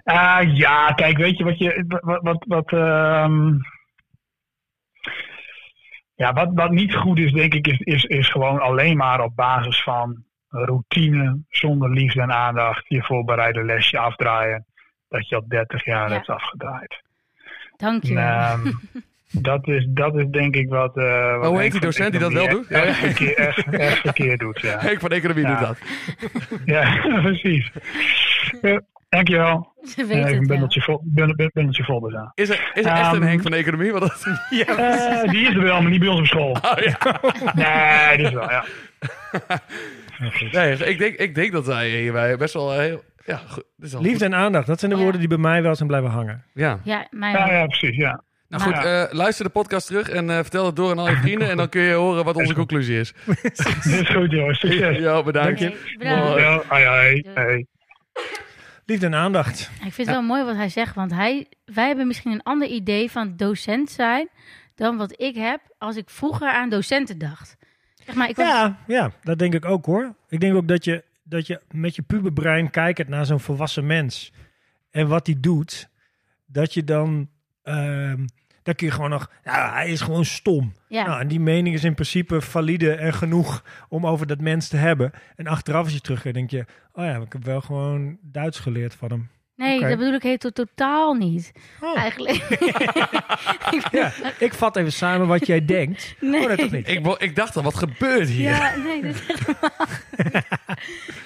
Ah, 0.05 0.57
ja, 0.57 0.93
kijk, 0.93 1.17
weet 1.17 1.39
je 1.39 1.45
wat 1.45 1.59
je. 1.59 1.85
Wat. 2.01 2.23
wat, 2.23 2.45
wat 2.49 2.73
ehm, 2.73 3.53
Ja, 6.15 6.33
wat, 6.33 6.51
wat 6.55 6.71
niet 6.71 6.95
goed 6.95 7.19
is, 7.19 7.33
denk 7.33 7.55
ik, 7.55 7.67
is, 7.67 7.79
is, 7.79 8.05
is 8.05 8.29
gewoon 8.29 8.61
alleen 8.61 8.97
maar 8.97 9.21
op 9.21 9.37
basis 9.37 9.83
van 9.83 10.25
routine, 10.49 11.39
zonder 11.49 11.91
liefde 11.91 12.21
en 12.21 12.33
aandacht, 12.33 12.85
je 12.89 13.03
voorbereide 13.03 13.65
lesje 13.65 13.99
afdraaien, 13.99 14.67
dat 15.09 15.29
je 15.29 15.35
al 15.37 15.49
30 15.49 15.85
jaar 15.85 16.09
Ja. 16.09 16.15
hebt 16.15 16.29
afgedraaid. 16.29 17.03
Dank 17.77 18.05
je. 18.05 18.17
Ehm, 18.19 18.73
dat, 19.31 19.67
is, 19.69 19.87
dat 19.89 20.15
is 20.17 20.25
denk 20.31 20.55
ik 20.57 20.69
wat. 20.69 20.97
eh 20.97 21.39
wat 21.39 21.49
hoe 21.49 21.61
heet 21.61 21.73
die 21.73 21.81
docent 21.81 22.11
die 22.11 22.21
dat 22.21 22.33
wel 22.33 22.49
doet? 22.49 22.67
Ja, 22.69 22.83
Echt, 22.83 23.01
ja. 23.01 23.07
verkeer- 23.07 23.37
echt, 23.37 23.67
echt 23.71 23.99
verkeerd 24.01 24.41
doet, 24.41 24.61
ja. 24.61 24.79
Henk 24.79 25.01
van 25.01 25.11
Economie 25.11 25.45
Ja. 25.47 25.59
doet 25.59 25.67
dat. 25.67 25.79
Ja, 26.65 27.01
precies. 27.23 27.71
Ja, 28.63 28.81
dankjewel. 29.09 29.73
Ze 29.85 30.03
Eh, 30.03 30.09
Even 30.09 30.27
een 30.29 30.39
het 30.39 30.47
bundeltje 30.47 30.81
vol, 30.81 31.01
bundel- 31.05 31.51
bundeltje 31.53 31.85
vol 31.85 32.01
dus 32.01 32.15
aan. 32.15 32.33
Is 32.35 32.49
er, 32.49 32.71
is 32.75 32.85
er 32.85 32.91
echt 32.93 33.13
een 33.13 33.19
Ehm, 33.21 33.23
Henk 33.23 33.43
van 33.43 33.53
Economie? 33.53 33.93
Want 33.93 34.03
dat, 34.03 34.25
Eh, 34.67 35.31
die 35.31 35.49
is 35.49 35.55
er 35.55 35.63
wel, 35.63 35.83
maar 35.83 35.91
niet 35.91 36.01
bij 36.01 36.09
ons 36.09 36.21
op 36.21 36.27
school. 36.27 36.51
oh, 36.51 36.77
ja. 36.77 37.21
Nee, 37.55 38.17
die 38.17 38.27
is 38.27 38.33
wel, 38.33 38.51
ja. 38.51 38.65
nee, 40.53 40.73
ik, 40.77 40.99
denk, 40.99 41.15
ik 41.17 41.35
denk 41.35 41.53
dat 41.53 41.67
wij 41.67 41.89
hierbij 41.89 42.37
best 42.37 42.55
wel 42.55 42.73
eh, 42.73 42.79
heel... 42.79 43.03
Ja, 43.25 43.37
goed, 43.37 43.65
is 43.79 43.93
wel 43.93 44.03
Liefde 44.03 44.25
en 44.25 44.35
aandacht, 44.35 44.67
dat 44.67 44.79
zijn 44.79 44.91
de 44.91 44.97
Ja. 44.97 45.03
woorden 45.03 45.21
die 45.21 45.29
bij 45.29 45.39
mij 45.39 45.63
wel 45.63 45.75
zijn 45.75 45.89
blijven 45.89 46.11
hangen. 46.11 46.45
Ja. 46.55 46.79
Ja, 46.85 47.07
Ja, 47.21 47.67
precies, 47.67 47.97
ja. 47.97 48.23
Nou 48.49 48.63
goed, 48.63 48.85
eh, 48.85 49.05
luister 49.11 49.45
de 49.45 49.51
podcast 49.51 49.87
terug 49.87 50.09
en 50.09 50.31
eh, 50.31 50.37
vertel 50.37 50.67
het 50.67 50.77
door 50.77 50.91
aan 50.91 50.99
al 50.99 51.09
je 51.09 51.17
vrienden. 51.17 51.51
en 51.51 51.57
dan 51.57 51.69
kun 51.69 51.83
je 51.83 51.93
horen 51.93 52.25
wat 52.25 52.37
onze 52.37 52.55
conclusie 52.55 53.01
is. 53.01 53.13
Dit 53.43 53.85
is 54.01 54.09
goed, 54.11 54.31
jongens. 54.31 54.59
Succes. 54.59 54.99
Ja, 54.99 55.23
bedankt. 55.23 55.63
Oké. 55.63 55.73
Ja. 55.99 57.63
Liefde 58.87 59.07
en 59.07 59.15
aandacht. 59.15 59.71
Ik 59.75 59.93
vind 59.93 59.97
het 59.97 60.17
wel 60.17 60.23
mooi 60.23 60.45
wat 60.45 60.57
hij 60.57 60.69
zegt, 60.69 60.95
want 60.95 61.11
hij, 61.11 61.47
wij 61.65 61.87
hebben 61.87 62.07
misschien 62.07 62.33
een 62.33 62.43
ander 62.43 62.69
idee 62.69 63.11
van 63.11 63.37
docent 63.37 63.91
zijn 63.91 64.29
dan 64.75 64.97
wat 64.97 65.21
ik 65.21 65.35
heb 65.37 65.61
als 65.79 65.97
ik 65.97 66.11
vroeger 66.11 66.49
aan 66.49 66.69
docenten 66.69 67.19
dacht. 67.19 67.57
Zeg 68.07 68.15
maar, 68.15 68.29
ik 68.29 68.37
was, 68.37 68.47
Ja, 68.47 68.77
ja, 68.87 69.11
dat 69.23 69.39
denk 69.39 69.55
ik 69.55 69.65
ook 69.65 69.87
hoor. 69.87 70.15
Ik 70.29 70.41
denk 70.41 70.55
ook 70.55 70.69
dat 70.69 70.85
je, 70.85 71.05
dat 71.25 71.47
je 71.47 71.61
met 71.71 71.95
je 71.95 72.03
puberbrein 72.03 72.71
kijkt 72.71 73.09
naar 73.09 73.27
zo'n 73.27 73.41
volwassen 73.41 73.87
mens. 73.87 74.33
En 74.91 75.09
wat 75.09 75.27
hij 75.27 75.37
doet, 75.41 75.91
dat 76.47 76.75
je 76.75 76.85
dan... 76.85 77.29
ehm 77.63 78.25
dan 78.65 78.75
kun 78.75 78.87
je 78.87 78.93
gewoon 78.93 79.11
nog... 79.11 79.31
Ja, 79.45 79.73
hij 79.73 79.91
is 79.91 80.01
gewoon 80.01 80.25
stom. 80.25 80.73
ja. 80.89 81.07
Nou, 81.07 81.21
en 81.21 81.29
die 81.29 81.41
mening 81.41 81.75
is 81.75 81.85
in 81.85 81.95
principe 81.95 82.41
valide 82.41 82.95
en 82.95 83.15
genoeg 83.15 83.65
om 83.89 84.07
over 84.07 84.27
dat 84.27 84.41
mens 84.41 84.69
te 84.69 84.77
hebben. 84.77 85.13
En 85.37 85.47
achteraf 85.47 85.85
als 85.85 85.93
je 85.93 86.01
terug 86.01 86.23
denk 86.23 86.51
je... 86.51 86.65
Oh 86.93 87.05
ja, 87.05 87.17
ik 87.17 87.33
heb 87.33 87.45
wel 87.45 87.61
gewoon 87.61 88.19
Duits 88.23 88.59
geleerd 88.59 88.95
van 88.95 89.11
hem. 89.11 89.29
Nee, 89.57 89.81
dat 89.81 89.99
bedoel 89.99 90.13
ik 90.15 90.23
heet 90.23 90.41
to- 90.41 90.51
totaal 90.51 91.15
niet. 91.15 91.53
Oh. 91.81 91.99
Eigenlijk. 91.99 92.43
Ja, 93.91 94.13
ik 94.39 94.55
vat 94.55 94.77
even 94.77 94.93
samen 94.93 95.27
wat 95.27 95.47
jij 95.47 95.65
denkt. 95.65 96.15
Nee. 96.21 96.43
Oh, 96.43 96.49
dat 96.49 96.59
toch 96.59 96.71
niet? 96.71 96.89
Ik, 96.89 97.07
ik 97.07 97.37
dacht 97.37 97.57
al, 97.57 97.63
wat 97.63 97.75
gebeurt 97.75 98.29
hier? 98.29 98.51
Ja, 98.51 98.77
nee, 98.77 99.03
dat 99.03 99.15
is 99.15 99.21
helemaal 99.27 99.71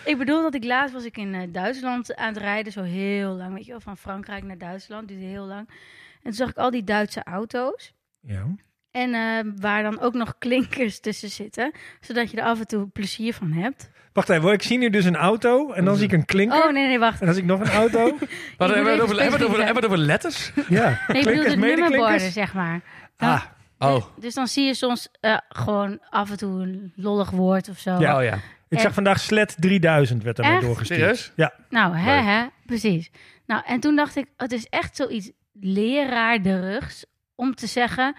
Ik 0.05 0.19
bedoel 0.19 0.43
dat 0.43 0.55
ik 0.55 0.65
laatst 0.65 0.95
was 0.95 1.05
ik 1.05 1.17
in 1.17 1.35
eh, 1.35 1.43
Duitsland 1.49 2.17
aan 2.17 2.29
het 2.35 2.37
rijden, 2.43 2.73
zo 2.73 2.83
heel 2.83 3.31
lang, 3.31 3.55
weet 3.55 3.65
je 3.65 3.71
wel, 3.71 3.81
van 3.81 3.97
Frankrijk 3.97 4.45
naar 4.45 4.59
Duitsland, 4.59 5.09
duurde 5.09 5.25
heel 5.25 5.45
lang. 5.47 5.69
En 5.69 6.23
toen 6.23 6.33
zag 6.33 6.49
ik 6.49 6.57
al 6.57 6.71
die 6.71 6.85
Duitse 6.85 7.23
auto's. 7.25 7.95
Ja. 8.21 8.45
En 8.91 9.15
eh, 9.15 9.53
waar 9.61 9.83
dan 9.83 10.01
ook 10.01 10.15
nog 10.15 10.39
klinkers 10.39 11.01
tussen 11.01 11.29
zitten, 11.29 11.73
zodat 12.01 12.31
je 12.31 12.37
er 12.37 12.45
af 12.45 12.59
en 12.59 12.67
toe 12.67 12.87
plezier 12.89 13.35
van 13.35 13.53
hebt. 13.53 13.91
Wacht 14.13 14.29
even, 14.29 14.53
ik 14.53 14.63
zie 14.63 14.79
nu 14.79 14.91
dus 14.91 15.05
een 15.05 15.17
auto 15.17 15.73
en 15.73 15.85
dan 15.85 15.97
zie 15.97 16.05
ik 16.07 16.13
een 16.13 16.25
klinker. 16.25 16.63
Oh 16.65 16.73
nee, 16.73 16.87
nee, 16.87 16.99
wacht. 16.99 17.21
En 17.21 17.27
dan 17.27 17.35
zie 17.35 17.43
ik 17.43 17.49
nog 17.49 17.61
een 17.61 17.71
auto. 17.71 17.99
Wat, 18.59 18.69
hebben, 18.75 18.85
we 18.85 18.91
het 18.91 19.01
over, 19.01 19.21
hebben, 19.21 19.39
we 19.39 19.45
het 19.45 19.45
over, 19.45 19.55
specifiek 19.55 19.65
hebben 19.65 19.75
we 19.75 19.81
het 19.81 19.85
over 19.85 19.99
letters? 19.99 20.53
Ja, 20.81 20.85
Nee, 20.89 20.97
ik 20.99 21.07
bedoel 21.07 21.23
klinkers, 21.25 21.55
de 21.55 21.57
nummerborden, 21.61 22.31
zeg 22.33 22.55
maar. 22.55 22.81
Dan- 23.17 23.29
Ah, 23.29 23.43
Oh, 23.81 24.05
Dus 24.21 24.35
dan 24.35 24.49
zie 24.49 24.65
je 24.65 24.75
soms 24.75 25.09
eh, 25.21 25.37
gewoon 25.49 25.99
af 26.11 26.31
en 26.31 26.37
toe 26.37 26.63
een 26.63 26.93
lollig 26.97 27.31
woord 27.31 27.69
of 27.69 27.79
zo. 27.79 27.99
Ja. 27.99 28.17
oh 28.19 28.23
ja. 28.25 28.35
ik 28.35 28.41
En- 28.69 28.81
zag 28.81 28.95
vandaag 28.95 29.21
SLED 29.21 29.55
3000 29.59 30.23
werd 30.23 30.39
Echt? 30.39 30.61
doorgestuurd. 30.61 30.99
Serieus? 31.01 31.33
Ja, 31.37 31.53
Nou, 31.71 31.97
hè, 31.97 32.13
hè, 32.21 32.47
precies. 32.67 33.11
Nou, 33.47 33.63
en 33.67 33.81
toen 33.81 33.97
dacht 33.97 34.17
ik, 34.17 34.27
het 34.37 34.53
is 34.53 34.67
echt 34.67 34.97
zoiets 34.97 35.31
leraarderigs 35.61 37.05
om 37.35 37.55
te 37.55 37.67
zeggen, 37.67 38.17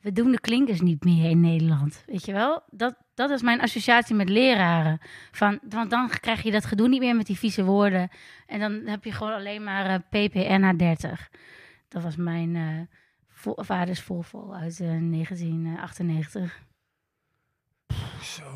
we 0.00 0.12
doen 0.12 0.30
de 0.30 0.40
klinkers 0.40 0.80
niet 0.80 1.04
meer 1.04 1.30
in 1.30 1.40
Nederland. 1.40 2.02
Weet 2.06 2.24
je 2.26 2.32
wel? 2.32 2.62
Dat, 2.70 2.96
dat 3.14 3.30
is 3.30 3.42
mijn 3.42 3.60
associatie 3.60 4.14
met 4.14 4.28
leraren. 4.28 4.98
Van, 5.30 5.58
want 5.68 5.90
dan 5.90 6.08
krijg 6.08 6.42
je 6.42 6.50
dat 6.50 6.64
gedoe 6.66 6.88
niet 6.88 7.00
meer 7.00 7.16
met 7.16 7.26
die 7.26 7.38
vieze 7.38 7.64
woorden. 7.64 8.08
En 8.46 8.60
dan 8.60 8.72
heb 8.86 9.04
je 9.04 9.12
gewoon 9.12 9.32
alleen 9.32 9.64
maar 9.64 9.86
eh, 9.86 9.98
PPNH 10.26 10.76
30. 10.76 11.30
Dat 11.88 12.02
was 12.02 12.16
mijn 12.16 12.56
eh 12.56 12.96
vo- 13.28 13.54
vaders 13.56 14.08
uit 14.52 14.80
eh, 14.80 14.88
1998. 14.88 16.66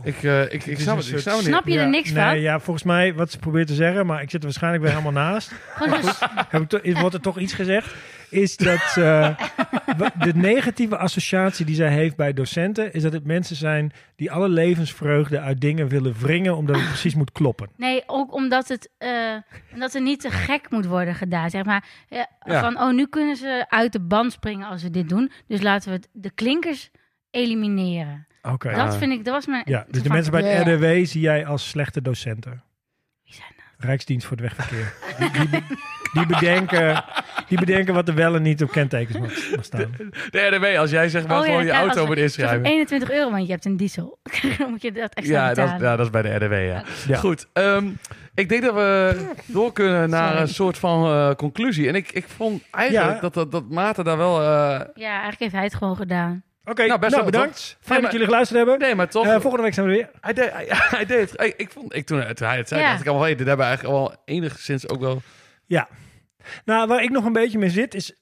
Ik, 0.03 0.23
eh, 0.23 0.43
ik, 0.43 0.67
ik, 0.67 0.79
snap 0.81 0.97
het, 0.97 1.07
ik 1.07 1.19
je 1.65 1.79
er 1.79 1.85
Ja, 1.85 1.85
niks 1.85 2.11
nee, 2.11 2.25
van? 2.25 2.41
Ja, 2.41 2.61
volgens 2.61 2.85
mij 2.85 3.15
wat 3.15 3.31
ze 3.31 3.39
probeert 3.39 3.67
te 3.67 3.75
zeggen, 3.75 4.07
maar 4.07 4.23
ik 4.23 4.31
zit 4.31 4.41
er 4.41 4.47
waarschijnlijk 4.47 4.83
weer 4.83 4.93
helemaal 4.93 5.23
naast. 5.23 5.53
Is- 6.83 7.01
wordt 7.01 7.15
er 7.15 7.21
toch 7.21 7.39
iets 7.39 7.53
gezegd? 7.53 7.95
Is 8.31 8.57
dat 8.57 8.95
eh, 8.97 9.39
de 10.25 10.33
negatieve 10.35 10.97
associatie 10.97 11.65
die 11.67 11.75
zij 11.75 11.93
heeft 11.93 12.17
bij 12.17 12.33
docenten, 12.33 12.93
is 12.93 13.03
dat 13.03 13.13
het 13.13 13.27
mensen 13.27 13.57
zijn 13.57 13.93
die 14.17 14.33
alle 14.33 14.49
levensvreugde 14.49 15.41
uit 15.41 15.61
dingen 15.61 15.89
willen 15.89 16.15
wringen, 16.19 16.57
omdat 16.57 16.77
het 16.77 16.87
precies 16.89 17.15
moet 17.15 17.33
kloppen. 17.33 17.69
Nee, 17.77 18.03
ook 18.07 18.35
omdat 18.35 18.69
het 18.69 18.91
eh, 18.99 19.11
omdat 19.73 19.95
er 19.95 20.03
niet 20.03 20.21
te 20.21 20.31
gek 20.31 20.71
moet 20.71 20.87
worden 20.87 21.15
gedaan. 21.15 21.51
Zeg 21.51 21.65
maar 21.65 21.85
ja, 22.09 22.27
Ja. 22.45 22.61
van 22.61 22.81
oh, 22.81 22.93
nu 22.93 23.07
kunnen 23.07 23.37
ze 23.37 23.65
uit 23.69 23.93
de 23.93 24.01
band 24.01 24.33
springen 24.33 24.69
als 24.69 24.83
we 24.83 24.91
dit 24.91 25.09
doen. 25.09 25.33
Dus 25.47 25.63
laten 25.63 25.89
we 25.89 25.95
het, 25.97 26.09
de 26.13 26.31
klinkers 26.31 26.91
elimineren. 27.31 28.27
Oké. 28.43 28.75
Dat 28.75 28.97
vind 28.97 29.13
ik, 29.13 29.25
dat 29.25 29.35
was 29.35 29.47
mijn. 29.47 29.63
Ja, 29.67 29.85
dus 29.91 30.03
de 30.03 30.09
mensen 30.09 30.33
bij 30.33 30.43
het 30.43 30.63
bleh. 30.65 30.75
RDW 31.01 31.07
zie 31.11 31.21
jij 31.21 31.47
als 31.47 31.69
slechte 31.69 32.03
docenten. 32.03 32.63
Wie 33.25 33.35
zijn 33.35 33.53
dat? 33.57 33.85
Rijksdienst 33.87 34.27
voor 34.27 34.37
het 34.37 34.47
wegverkeer. 34.47 34.95
Die, 35.19 35.31
die, 35.31 35.49
be- 35.49 35.63
die, 36.13 36.27
bedenken, 36.27 37.05
die 37.49 37.59
bedenken 37.59 37.95
wat 37.95 38.09
er 38.09 38.15
wel 38.15 38.35
en 38.35 38.43
niet 38.43 38.63
op 38.63 38.71
kentekens 38.71 39.19
mag, 39.19 39.51
mag 39.57 39.65
staan. 39.65 39.95
De 40.31 40.39
RDW, 40.41 40.79
als 40.79 40.91
jij 40.91 41.09
zeg 41.09 41.27
maar 41.27 41.39
Oh 41.39 41.45
ja, 41.47 41.51
gewoon 41.51 41.65
je 41.67 41.73
auto 41.73 41.99
als- 41.99 42.09
moet 42.09 42.17
inschrijven. 42.17 42.65
21 42.65 43.11
euro, 43.11 43.31
want 43.31 43.47
je 43.47 43.53
hebt 43.53 43.65
een 43.65 43.77
diesel. 43.77 44.19
Dan 44.59 44.71
moet 44.71 44.83
je 44.83 44.93
dat 44.93 45.15
extra 45.15 45.37
Ja 45.49 45.55
dat, 45.55 45.81
ja, 45.81 45.97
dat 45.97 46.07
is 46.07 46.11
bij 46.11 46.23
de 46.23 46.35
RDW, 46.35 46.53
ja. 46.53 46.85
Ja. 47.07 47.17
Goed, 47.19 47.47
ehm, 47.53 47.89
ik 48.35 48.49
denk 48.49 48.63
dat 48.63 48.75
we 48.75 49.17
door 49.47 49.73
kunnen 49.73 50.11
naar 50.11 50.27
Sorry. 50.29 50.43
een 50.43 50.49
soort 50.49 50.79
van 50.79 51.05
eh, 51.05 51.35
conclusie. 51.35 51.89
En 51.89 51.95
ik, 51.95 52.13
ik 52.13 52.25
vond 52.29 52.63
eigenlijk 52.71 53.15
Ja. 53.15 53.21
dat, 53.21 53.35
dat, 53.35 53.51
dat 53.53 53.69
Maarten 53.71 54.05
daar 54.05 54.17
wel... 54.17 54.41
eh, 54.41 54.45
Ja, 54.95 55.11
eigenlijk 55.11 55.39
heeft 55.41 55.53
hij 55.53 55.65
het 55.65 55.75
gewoon 55.75 55.97
gedaan. 55.97 56.43
Oké, 56.65 56.87
Nou, 56.87 56.99
best 57.01 57.13
nou, 57.13 57.23
wel, 57.23 57.31
bedankt. 57.33 57.55
toch? 57.57 57.65
Fijn 57.65 57.79
Nee, 57.81 57.93
dat 57.95 58.03
maar- 58.03 58.11
jullie 58.13 58.27
geluisterd 58.27 58.59
hebben. 58.59 58.79
nee, 58.79 58.95
maar 58.95 59.09
toch... 59.09 59.27
Eh, 59.27 59.33
volgende 59.41 59.63
week 59.63 59.75
zijn 59.75 59.87
we 59.87 59.93
er 59.93 59.99
weer. 59.99 60.11
hij, 60.21 60.33
deed, 60.33 60.53
hij, 60.53 60.67
hij 60.97 61.05
deed 61.07 61.31
het. 61.31 61.41
Ik, 61.47 61.55
ik 61.57 61.71
vond, 61.71 61.95
ik, 61.95 62.07
toen, 62.07 62.35
toen 62.35 62.47
hij 62.47 62.57
het 62.57 62.69
zei, 62.69 62.81
Ja. 62.81 62.89
dacht 62.89 63.01
ik 63.01 63.07
al, 63.07 63.21
hey, 63.21 63.35
dit 63.35 63.47
hebben 63.47 63.67
we 63.67 63.73
eigenlijk 63.73 63.99
al 63.99 64.15
enigszins 64.25 64.89
ook 64.89 65.01
wel... 65.01 65.23
Ja. 65.67 65.89
Nou, 66.65 66.89
waar 66.89 67.03
ik 67.03 67.11
nog 67.11 67.25
een 67.25 67.33
beetje 67.33 67.59
mee 67.59 67.71
zit 67.71 67.95
is... 67.95 68.13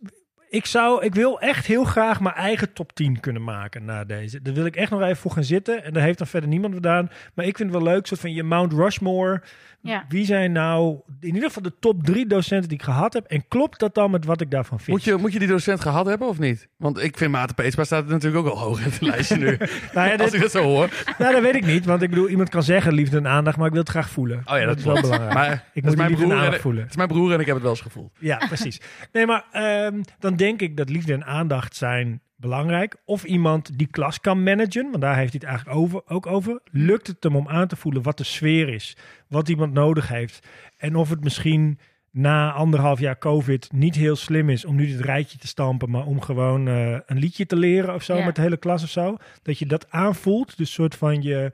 Ik, 0.48 0.66
zou, 0.66 1.04
ik 1.04 1.14
wil 1.14 1.40
echt 1.40 1.66
heel 1.66 1.84
graag 1.84 2.20
mijn 2.20 2.34
eigen 2.34 2.72
top 2.72 2.92
10 2.92 3.20
kunnen 3.20 3.44
maken 3.44 3.84
na 3.84 4.04
deze. 4.04 4.42
Daar 4.42 4.54
wil 4.54 4.64
ik 4.64 4.76
echt 4.76 4.90
nog 4.90 5.02
even 5.02 5.16
voor 5.16 5.30
gaan 5.30 5.44
zitten. 5.44 5.84
En 5.84 5.92
daar 5.92 6.02
heeft 6.02 6.18
dan 6.18 6.26
verder 6.26 6.48
niemand 6.48 6.74
gedaan. 6.74 7.10
Maar 7.34 7.44
ik 7.44 7.56
vind 7.56 7.72
het 7.72 7.82
wel 7.82 7.92
leuk, 7.92 8.06
soort 8.06 8.20
van 8.20 8.32
je 8.32 8.42
Mount 8.42 8.72
Rushmore. 8.72 9.42
Ja. 9.82 10.04
Wie 10.08 10.24
zijn 10.24 10.52
nou 10.52 11.00
in 11.20 11.34
ieder 11.34 11.48
geval 11.48 11.62
de 11.62 11.78
top 11.78 12.04
drie 12.04 12.26
docenten 12.26 12.68
die 12.68 12.78
ik 12.78 12.84
gehad 12.84 13.12
heb? 13.12 13.24
En 13.24 13.48
klopt 13.48 13.80
dat 13.80 13.94
dan 13.94 14.10
met 14.10 14.24
wat 14.24 14.40
ik 14.40 14.50
daarvan 14.50 14.78
vind? 14.78 14.90
Moet 14.96 15.04
je, 15.04 15.16
moet 15.16 15.32
je 15.32 15.38
die 15.38 15.48
docent 15.48 15.80
gehad 15.80 16.06
hebben 16.06 16.28
of 16.28 16.38
niet? 16.38 16.68
Want 16.76 17.02
ik 17.02 17.16
vind 17.16 17.30
Maarten 17.32 17.54
Peetsma 17.54 17.84
staat 17.84 18.06
natuurlijk 18.06 18.46
ook 18.46 18.52
al 18.52 18.58
hoog 18.58 18.78
in 18.78 18.84
het 18.90 19.00
lijstje 19.10 19.36
nu. 19.36 19.56
Nou 19.94 20.08
ja, 20.08 20.12
Als 20.12 20.22
dit, 20.22 20.34
ik 20.34 20.40
dat 20.40 20.50
zo 20.50 20.62
hoor. 20.62 20.88
nou, 21.18 21.32
dat 21.32 21.42
weet 21.42 21.54
ik 21.54 21.66
niet. 21.66 21.84
Want 21.84 22.02
ik 22.02 22.10
bedoel, 22.10 22.28
iemand 22.28 22.48
kan 22.48 22.62
zeggen 22.62 22.92
liefde 22.92 23.16
en 23.16 23.26
aandacht, 23.28 23.56
maar 23.56 23.66
ik 23.66 23.72
wil 23.72 23.80
het 23.80 23.90
graag 23.90 24.10
voelen. 24.10 24.42
Oh 24.44 24.58
ja, 24.58 24.64
dat, 24.64 24.78
is 24.78 24.84
wel 24.84 25.00
belangrijk. 25.00 25.34
Maar 25.34 25.52
ik 25.52 25.60
dat 25.62 25.64
is 25.74 25.82
moet 25.82 25.96
mijn 25.96 26.08
liefde 26.08 26.22
en 26.22 26.28
broer 26.28 26.38
en, 26.38 26.44
aandacht 26.44 26.62
voelen. 26.62 26.82
het 26.82 26.90
is 26.90 26.96
mijn 26.96 27.08
broer 27.08 27.32
en 27.32 27.40
ik 27.40 27.46
heb 27.46 27.54
het 27.54 27.62
wel 27.62 27.72
eens 27.72 27.80
gevoeld. 27.80 28.12
Ja, 28.18 28.36
precies. 28.36 28.80
Nee, 29.12 29.26
maar 29.26 29.44
ehm, 29.52 30.02
dan 30.18 30.36
denk 30.36 30.60
ik 30.60 30.76
dat 30.76 30.88
liefde 30.88 31.12
en 31.12 31.24
aandacht 31.24 31.76
zijn 31.76 32.22
belangrijk. 32.40 32.96
Of 33.04 33.24
iemand 33.24 33.78
die 33.78 33.86
klas 33.86 34.20
kan 34.20 34.42
managen, 34.42 34.90
want 34.90 35.00
daar 35.02 35.16
heeft 35.16 35.32
hij 35.32 35.40
het 35.40 35.48
eigenlijk 35.48 35.78
over, 35.78 36.02
ook 36.06 36.26
over. 36.26 36.60
Lukt 36.70 37.06
het 37.06 37.22
hem 37.22 37.36
om 37.36 37.48
aan 37.48 37.68
te 37.68 37.76
voelen 37.76 38.02
wat 38.02 38.18
de 38.18 38.24
sfeer 38.24 38.68
is, 38.68 38.96
wat 39.28 39.48
iemand 39.48 39.72
nodig 39.72 40.08
heeft. 40.08 40.46
En 40.76 40.96
of 40.96 41.10
het 41.10 41.24
misschien 41.24 41.78
na 42.10 42.52
anderhalf 42.52 42.98
jaar 43.00 43.18
COVID 43.18 43.72
niet 43.72 43.94
heel 43.94 44.16
slim 44.16 44.48
is 44.50 44.64
om 44.64 44.76
nu 44.76 44.86
dit 44.86 45.00
rijtje 45.00 45.38
te 45.38 45.46
stampen, 45.46 45.90
maar 45.90 46.04
om 46.06 46.20
gewoon 46.20 46.68
eh, 46.68 46.98
een 47.06 47.18
liedje 47.18 47.46
te 47.46 47.56
leren 47.56 47.94
of 47.94 48.02
zo 48.02 48.16
Ja. 48.16 48.24
met 48.24 48.34
de 48.36 48.42
hele 48.42 48.56
klas 48.56 48.82
of 48.82 48.88
zo. 48.90 49.16
Dat 49.42 49.58
je 49.58 49.66
dat 49.66 49.90
aanvoelt, 49.90 50.56
dus 50.56 50.72
soort 50.72 50.94
van 50.94 51.22
je... 51.22 51.52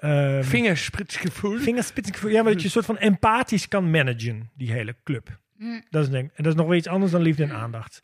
ehm, 0.00 0.42
Vingerspritsgevoel. 0.42 1.58
Vingerspitsengevoel. 1.58 2.30
Ja, 2.30 2.42
maar 2.42 2.50
dat 2.52 2.60
je 2.60 2.64
een 2.66 2.72
soort 2.72 2.84
van 2.84 2.98
empathisch 2.98 3.68
kan 3.68 3.90
managen, 3.90 4.50
die 4.56 4.72
hele 4.72 4.96
club. 5.04 5.38
Hm. 5.58 5.80
Dat 5.90 6.02
is, 6.04 6.10
denk, 6.10 6.30
ik- 6.30 6.36
en 6.36 6.42
dat 6.42 6.52
is 6.52 6.58
nog 6.58 6.68
weer 6.68 6.76
iets 6.78 6.88
anders 6.88 7.12
dan 7.12 7.22
liefde 7.22 7.42
en 7.42 7.52
aandacht. 7.52 8.00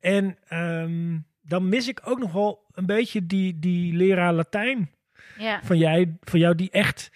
En 0.00 0.36
ehm, 0.48 1.18
dan 1.52 1.68
mis 1.68 1.88
ik 1.88 2.00
ook 2.04 2.18
nog 2.18 2.32
wel 2.32 2.64
een 2.72 2.86
beetje 2.86 3.26
die, 3.26 3.58
die 3.58 3.92
leraar 3.94 4.32
Latijn 4.32 4.90
Ja. 5.38 5.60
van, 5.62 5.78
jij, 5.78 6.16
van 6.20 6.38
jou, 6.40 6.54
die 6.54 6.70
echt 6.70 7.10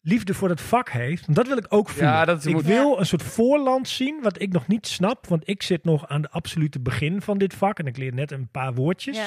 liefde 0.00 0.34
voor 0.34 0.48
het 0.48 0.60
vak 0.60 0.90
heeft. 0.90 1.24
Want 1.24 1.36
dat 1.36 1.46
wil 1.46 1.56
ik 1.56 1.66
ook 1.68 1.88
voelen. 1.88 2.12
Ja, 2.12 2.24
dat 2.24 2.44
ik 2.46 2.52
moet- 2.54 2.64
wil 2.64 2.98
een 2.98 3.06
soort 3.06 3.22
voorland 3.22 3.88
zien, 3.88 4.22
wat 4.22 4.40
ik 4.40 4.52
nog 4.52 4.66
niet 4.66 4.86
snap. 4.86 5.26
Want 5.26 5.48
ik 5.48 5.62
zit 5.62 5.84
nog 5.84 6.08
aan 6.08 6.22
de 6.22 6.30
absolute 6.30 6.80
begin 6.80 7.22
van 7.22 7.38
dit 7.38 7.54
vak. 7.54 7.78
En 7.78 7.86
ik 7.86 7.96
leer 7.96 8.14
net 8.14 8.30
een 8.30 8.48
paar 8.50 8.74
woordjes. 8.74 9.16
Ja. 9.16 9.26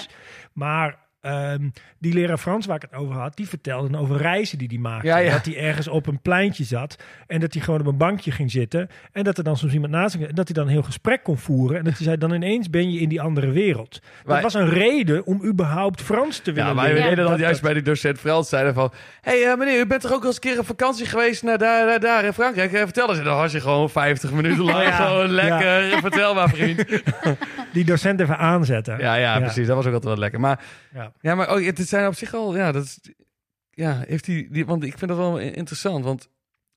Maar 0.53 1.04
ehm, 1.25 1.69
die 1.99 2.13
leraar 2.13 2.37
Frans 2.37 2.65
waar 2.65 2.75
ik 2.75 2.81
het 2.81 2.93
over 2.99 3.15
had, 3.15 3.35
die 3.35 3.47
vertelde 3.47 3.89
dan 3.89 4.01
over 4.01 4.17
reizen 4.17 4.57
die 4.57 4.67
hij 4.67 4.77
maakte. 4.77 5.07
Ja, 5.07 5.17
ja. 5.17 5.31
Dat 5.31 5.45
hij 5.45 5.57
ergens 5.57 5.87
op 5.87 6.07
een 6.07 6.19
pleintje 6.21 6.63
zat 6.63 6.95
en 7.27 7.39
dat 7.39 7.53
hij 7.53 7.61
gewoon 7.63 7.79
op 7.79 7.85
een 7.85 7.97
bankje 7.97 8.31
ging 8.31 8.51
zitten. 8.51 8.89
En 9.11 9.23
dat 9.23 9.37
er 9.37 9.43
dan 9.43 9.57
soms 9.57 9.73
iemand 9.73 9.91
naast 9.91 10.13
hem 10.13 10.23
en 10.23 10.35
dat 10.35 10.45
hij 10.47 10.55
dan 10.55 10.65
een 10.65 10.71
heel 10.71 10.83
gesprek 10.83 11.23
kon 11.23 11.37
voeren. 11.37 11.77
En 11.77 11.83
dat 11.83 11.93
hij 11.93 12.03
zei, 12.05 12.17
dan 12.17 12.33
ineens 12.33 12.69
ben 12.69 12.91
je 12.91 12.99
in 12.99 13.09
die 13.09 13.21
andere 13.21 13.51
wereld. 13.51 13.91
Dat 13.91 14.01
Wij- 14.25 14.41
was 14.41 14.53
een 14.53 14.69
reden 14.69 15.25
om 15.25 15.43
überhaupt 15.45 16.01
Frans 16.01 16.39
te 16.39 16.51
willen 16.51 16.69
Ja, 16.69 16.75
maar 16.75 16.87
we 16.93 17.01
deden 17.01 17.15
dat 17.15 17.27
Dat- 17.27 17.39
juist 17.39 17.61
bij 17.61 17.73
die 17.73 17.81
docent 17.83 18.19
Frans. 18.19 18.49
Zeiden 18.49 18.73
van, 18.73 18.91
hé 19.21 19.31
hey, 19.41 19.51
eh, 19.51 19.57
meneer, 19.57 19.79
u 19.79 19.85
bent 19.87 20.01
toch 20.01 20.13
ook 20.13 20.21
al 20.21 20.25
eens 20.27 20.35
een 20.35 20.41
keer 20.41 20.59
op 20.59 20.65
vakantie 20.65 21.05
geweest 21.05 21.43
naar 21.43 21.57
daar, 21.57 21.85
daar, 21.85 21.99
daar 21.99 22.23
in 22.25 22.33
Frankrijk? 22.33 22.73
Eh, 22.73 22.81
vertel 22.81 23.09
eens. 23.09 23.17
En 23.17 23.23
dan 23.23 23.37
was 23.37 23.51
je 23.51 23.61
gewoon 23.61 23.89
50 23.89 24.31
minuten 24.31 24.63
lang 24.63 24.83
Ja. 24.83 24.91
gewoon 24.91 25.29
lekker. 25.29 25.99
Vertel 26.01 26.33
maar, 26.33 26.49
vriend. 26.49 26.85
Die 27.73 27.85
docent 27.85 28.19
even 28.19 28.37
aanzetten. 28.37 28.97
Ja, 28.99 29.15
ja, 29.15 29.39
precies. 29.39 29.67
Dat 29.67 29.75
was 29.75 29.85
ook 29.85 29.93
altijd 29.93 30.11
wel 30.13 30.21
lekker. 30.21 30.39
Maar, 30.39 30.59
Ja. 31.21 31.35
maar 31.35 31.55
oh, 31.55 31.65
het 31.65 31.79
zijn 31.87 32.07
op 32.07 32.15
zich 32.15 32.33
al, 32.33 32.55
ja, 32.55 32.71
dat 32.71 32.99
ja, 33.71 34.03
heeft 34.07 34.25
hij, 34.25 34.47
die, 34.51 34.65
want 34.65 34.83
ik 34.83 34.97
vind 34.97 35.09
dat 35.11 35.19
wel 35.19 35.39
interessant, 35.39 36.03
want 36.03 36.29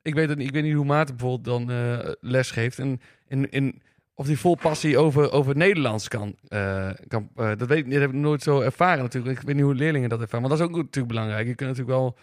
ik 0.03 0.14
weet, 0.14 0.28
niet- 0.28 0.47
ik 0.47 0.53
weet 0.53 0.62
niet 0.62 0.74
hoe 0.74 0.84
Maarten 0.84 1.16
bijvoorbeeld 1.16 1.66
dan 1.66 1.76
eh, 1.76 2.12
les 2.20 2.51
geeft 2.51 2.78
en 2.78 3.01
in, 3.28 3.51
in, 3.51 3.82
of 4.14 4.26
die 4.26 4.39
vol 4.39 4.55
passie 4.57 4.99
over, 4.99 5.32
over 5.32 5.49
het 5.49 5.59
Nederlands 5.59 6.09
kan, 6.09 6.36
eh, 6.49 6.91
kan 7.09 7.28
eh, 7.36 7.53
dat 7.57 7.68
weet 7.68 7.91
dat 7.91 8.01
heb 8.01 8.11
ik 8.11 8.16
nooit 8.16 8.43
zo 8.43 8.61
ervaren 8.61 9.03
natuurlijk. 9.03 9.41
Ik 9.41 9.47
weet 9.47 9.55
niet 9.55 9.64
hoe 9.64 9.74
leerlingen 9.74 10.09
dat 10.09 10.20
ervaren, 10.20 10.41
maar 10.41 10.51
dat 10.51 10.59
is 10.59 10.64
ook 10.66 10.76
natuurlijk 10.76 11.09
belangrijk. 11.14 11.47
Je 11.47 11.55
kunt 11.55 11.68
natuurlijk 11.70 11.99
wel, 11.99 12.16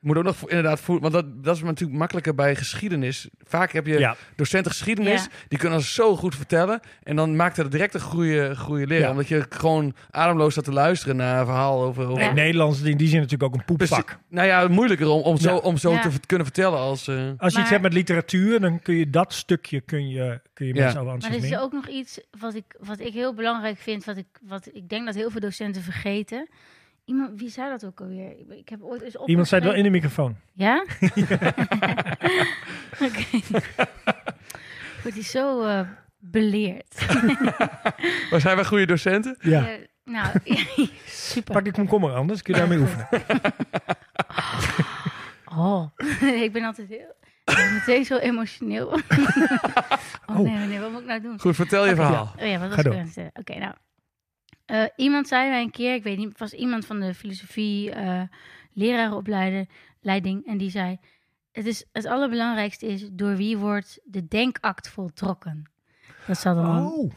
moet 0.00 0.16
ook 0.16 0.24
nog 0.24 0.48
inderdaad 0.48 0.80
voelen, 0.80 1.10
want 1.10 1.14
dat, 1.24 1.44
dat 1.44 1.56
is 1.56 1.62
natuurlijk 1.62 1.98
makkelijker 1.98 2.34
bij 2.34 2.56
geschiedenis. 2.56 3.28
Vaak 3.38 3.72
heb 3.72 3.86
je 3.86 3.98
Ja. 3.98 4.16
docenten 4.36 4.70
geschiedenis, 4.70 5.22
Ja. 5.22 5.28
die 5.48 5.58
kunnen 5.58 5.80
zo 5.80 6.16
goed 6.16 6.34
vertellen. 6.34 6.80
En 7.02 7.16
dan 7.16 7.36
maakt 7.36 7.56
het 7.56 7.70
direct 7.72 7.94
een 7.94 8.00
goede, 8.00 8.56
goede. 8.56 8.94
Ja. 8.94 9.10
Omdat 9.10 9.28
je 9.28 9.46
gewoon 9.48 9.94
ademloos 10.10 10.52
staat 10.52 10.64
te 10.64 10.72
luisteren 10.72 11.16
naar 11.16 11.38
een 11.40 11.46
verhaal 11.46 11.82
over... 11.82 12.06
over 12.08 12.22
Nee, 12.24 12.32
Nederlands 12.32 12.80
is 12.80 12.86
in 12.86 12.96
die 12.96 13.08
zin 13.08 13.20
natuurlijk 13.20 13.52
ook 13.54 13.58
een 13.58 13.64
poepvak. 13.64 14.18
Nou 14.28 14.46
ja, 14.46 14.68
moeilijker 14.68 15.08
om, 15.08 15.22
om 15.22 15.36
zo, 15.36 15.50
Ja. 15.50 15.56
om 15.56 15.76
zo 15.76 15.90
Ja. 15.92 16.00
te 16.00 16.10
kunnen 16.26 16.46
vertellen 16.46 16.78
als... 16.78 17.08
eh, 17.08 17.16
Als 17.16 17.26
je 17.26 17.36
Maar- 17.38 17.60
iets 17.60 17.70
hebt 17.70 17.82
met 17.82 17.92
literatuur, 17.92 18.60
dan 18.60 18.82
kun 18.82 18.94
je 18.94 19.10
dat 19.10 19.32
stukje 19.32 19.80
kun 19.80 20.08
je, 20.08 20.40
kun 20.54 20.66
je 20.66 20.74
Ja. 20.74 20.80
mensen 20.82 21.00
over 21.00 21.18
Maar 21.18 21.30
er 21.30 21.44
is 21.44 21.56
ook 21.56 21.72
nog 21.72 21.88
iets 21.88 22.20
wat 22.40 22.54
ik, 22.54 22.64
wat 22.78 23.00
ik 23.00 23.12
heel 23.12 23.34
belangrijk 23.34 23.78
vind, 23.78 24.04
wat 24.04 24.16
ik, 24.16 24.26
wat 24.42 24.68
ik 24.72 24.88
denk 24.88 25.06
dat 25.06 25.14
heel 25.14 25.30
veel 25.30 25.40
docenten 25.40 25.82
vergeten. 25.82 26.48
Iemand, 27.10 27.40
wie 27.40 27.50
zei 27.50 27.70
dat 27.70 27.84
ook 27.84 28.00
alweer? 28.00 28.30
Ik- 28.48 28.68
heb 28.68 28.82
ooit 28.82 29.02
eens 29.02 29.16
op. 29.16 29.28
Iemand 29.28 29.48
zei 29.48 29.60
het 29.60 29.70
wel 29.70 29.78
in 29.78 29.84
de 29.84 29.90
microfoon. 29.90 30.36
Ja? 30.52 30.84
Oké. 33.06 33.24
Wordt 35.02 35.16
hij 35.16 35.22
zo 35.22 35.64
eh, 35.66 35.80
beleerd. 36.18 37.06
Maar 38.30 38.40
zijn 38.40 38.56
wij 38.56 38.64
goede 38.64 38.86
docenten? 38.86 39.36
Ja. 39.40 39.66
Nou, 40.04 40.32
super. 41.06 41.54
Pak 41.54 41.66
ik 41.66 41.72
komkommer 41.72 42.12
anders, 42.14 42.42
kun 42.42 42.54
je 42.54 42.60
daarmee 42.60 42.78
oefenen. 42.78 43.08
Oh, 45.52 45.86
ik 46.44 46.52
ben 46.52 46.64
altijd 46.64 46.88
heel... 46.88 47.14
Ik 47.44 47.56
ben 47.56 47.72
meteen 47.74 48.04
zo 48.04 48.16
emotioneel. 48.16 48.86
oh, 50.26 50.38
nee, 50.38 50.66
nee, 50.66 50.80
wat 50.80 50.90
moet 50.90 51.00
ik 51.00 51.06
nou 51.06 51.20
doen? 51.20 51.40
Goed, 51.40 51.54
vertel 51.54 51.86
je 51.86 51.94
verhaal. 51.94 52.32
Oh 52.38 52.46
ja, 52.46 52.58
wat 52.58 52.60
Ga 52.60 52.68
was 52.68 52.78
ik 52.78 52.84
door. 52.84 52.94
aan 52.94 53.00
het 53.00 53.12
zeggen? 53.12 53.32
Oké, 53.40 53.58
nou. 53.58 53.74
Eh, 54.70 54.84
iemand 54.96 55.28
zei 55.28 55.48
mij 55.48 55.62
een 55.62 55.70
keer, 55.70 55.94
ik 55.94 56.02
weet 56.02 56.18
niet, 56.18 56.28
het 56.28 56.38
was 56.38 56.52
iemand 56.52 56.86
van 56.86 57.00
de 57.00 57.14
filosofie 57.14 57.90
eh 57.90 58.22
lerarenopleiding, 58.72 59.68
leiding, 60.00 60.46
en 60.46 60.58
die 60.58 60.70
zei: 60.70 60.98
het, 61.52 61.66
is, 61.66 61.84
het 61.92 62.06
allerbelangrijkste 62.06 62.86
is 62.86 63.08
door 63.12 63.36
wie 63.36 63.56
wordt 63.58 63.98
de 64.04 64.28
denkact 64.28 64.88
voltrokken. 64.88 65.70
Dat 66.26 66.38
zal 66.38 66.54
dan. 66.54 66.86
Oh, 66.86 67.12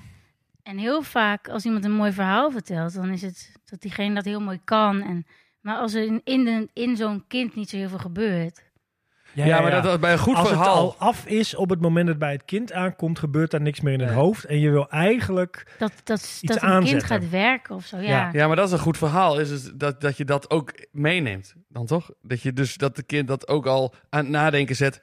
En 0.63 0.77
heel 0.77 1.01
vaak, 1.01 1.47
als 1.49 1.65
iemand 1.65 1.85
een 1.85 1.91
mooi 1.91 2.11
verhaal 2.11 2.51
vertelt, 2.51 2.93
dan 2.93 3.09
is 3.09 3.21
het 3.21 3.51
dat 3.65 3.81
diegene 3.81 4.15
dat 4.15 4.25
heel 4.25 4.41
mooi 4.41 4.59
kan. 4.63 5.01
En, 5.01 5.25
maar 5.61 5.77
als 5.77 5.93
er 5.93 6.03
in, 6.03 6.21
in, 6.23 6.43
de- 6.45 6.69
in 6.73 6.95
zo'n 6.97 7.23
kind 7.27 7.55
niet 7.55 7.69
zo 7.69 7.77
heel 7.77 7.89
veel 7.89 7.97
gebeurt. 7.97 8.71
Ja, 9.33 9.61
maar 9.61 9.71
dat, 9.71 9.83
dat 9.83 9.99
bij 9.99 10.11
een 10.11 10.19
goed 10.19 10.35
Als 10.35 10.47
verhaal... 10.47 10.87
het 10.89 10.99
al 10.99 11.07
af 11.07 11.25
is 11.25 11.55
op 11.55 11.69
het 11.69 11.81
moment 11.81 12.05
dat 12.05 12.15
het 12.15 12.23
bij 12.23 12.31
het 12.31 12.45
kind 12.45 12.71
aankomt, 12.73 13.19
gebeurt 13.19 13.51
daar 13.51 13.61
niks 13.61 13.81
meer 13.81 13.93
in 13.93 13.99
het 13.99 14.09
Nee. 14.09 14.17
hoofd. 14.17 14.43
En 14.45 14.59
je 14.59 14.69
wil 14.69 14.89
eigenlijk... 14.89 15.75
Dat, 15.77 15.91
dat, 16.03 16.39
dat 16.41 16.61
een 16.61 16.83
kind 16.83 17.03
gaat 17.03 17.29
werken 17.29 17.75
of 17.75 17.85
zo. 17.85 17.97
Ja. 17.97 18.03
Ja. 18.03 18.29
Ja, 18.33 18.47
maar 18.47 18.55
dat 18.55 18.67
is 18.67 18.71
een 18.73 18.79
goed 18.79 18.97
verhaal. 18.97 19.39
Is 19.39 19.49
het 19.49 19.71
dat, 19.79 20.01
dat 20.01 20.17
je 20.17 20.25
dat 20.25 20.49
ook 20.49 20.73
meeneemt. 20.91 21.53
Dan 21.67 21.85
toch? 21.85 22.11
Dat 22.21 22.41
je 22.41 22.53
dus 22.53 22.75
dat 22.77 22.95
de 22.95 23.03
kind 23.03 23.27
dat 23.27 23.47
ook 23.47 23.65
al 23.65 23.93
aan 24.09 24.19
het 24.19 24.29
nadenken 24.29 24.75
zet. 24.75 25.01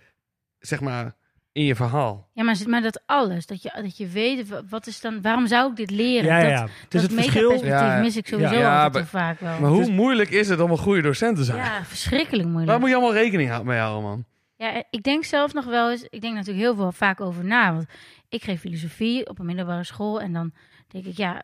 Zeg 0.59 0.81
maar 0.81 1.15
in 1.53 1.65
je 1.65 1.75
verhaal. 1.75 2.29
Ja, 2.33 2.43
maar, 2.43 2.57
maar 2.67 2.83
dat 2.83 3.03
alles, 3.07 3.47
dat 3.47 3.63
je, 3.63 3.71
dat 3.83 3.97
je 3.97 4.07
weet, 4.09 4.49
wa- 4.49 4.63
wat 4.69 4.87
is 4.87 5.01
dan, 5.01 5.23
waarom 5.23 5.47
zou 5.47 5.71
ik 5.71 5.77
dit 5.77 5.91
leren? 5.91 6.25
Ja, 6.25 6.39
ja, 6.39 6.61
dat, 6.61 6.69
is 6.71 6.75
dat 6.89 7.03
het 7.03 7.13
verschil... 7.13 7.65
Ja, 7.65 8.01
mis 8.01 8.17
ik 8.17 8.27
sowieso 8.27 8.55
ja, 8.55 8.83
altijd 8.85 9.13
maar- 9.13 9.23
vaak 9.23 9.41
wel. 9.41 9.61
Maar 9.61 9.71
hoe 9.71 9.91
moeilijk 9.91 10.31
is 10.31 10.49
het 10.49 10.61
om 10.61 10.71
een 10.71 10.79
goede 10.79 11.03
docent 11.03 11.37
te 11.37 11.45
zijn? 11.45 11.59
ja, 11.59 11.85
verschrikkelijk 11.85 12.45
moeilijk. 12.49 12.71
Waar 12.71 12.81
moet 12.81 12.89
je 12.89 12.95
allemaal 12.95 13.15
rekening 13.15 13.49
houden 13.49 13.69
mee 13.69 13.79
houden, 13.81 14.03
man? 14.11 14.25
Ja, 14.57 14.85
ik 14.91 15.03
denk 15.03 15.25
zelf 15.25 15.53
nog 15.53 15.65
wel 15.65 15.91
eens, 15.91 16.03
ik 16.09 16.21
denk 16.21 16.35
natuurlijk 16.35 16.65
heel 16.65 16.75
veel 16.75 16.93
vaak 16.93 17.21
over 17.21 17.45
na. 17.45 17.73
Want 17.73 17.87
ik 18.29 18.43
geef 18.43 18.61
filosofie 18.61 19.29
op 19.29 19.39
een 19.39 19.47
middelbare 19.47 19.85
school 19.85 20.21
en 20.21 20.33
dan 20.33 20.53
denk 20.89 21.05
ik, 21.05 21.17
ja, 21.17 21.43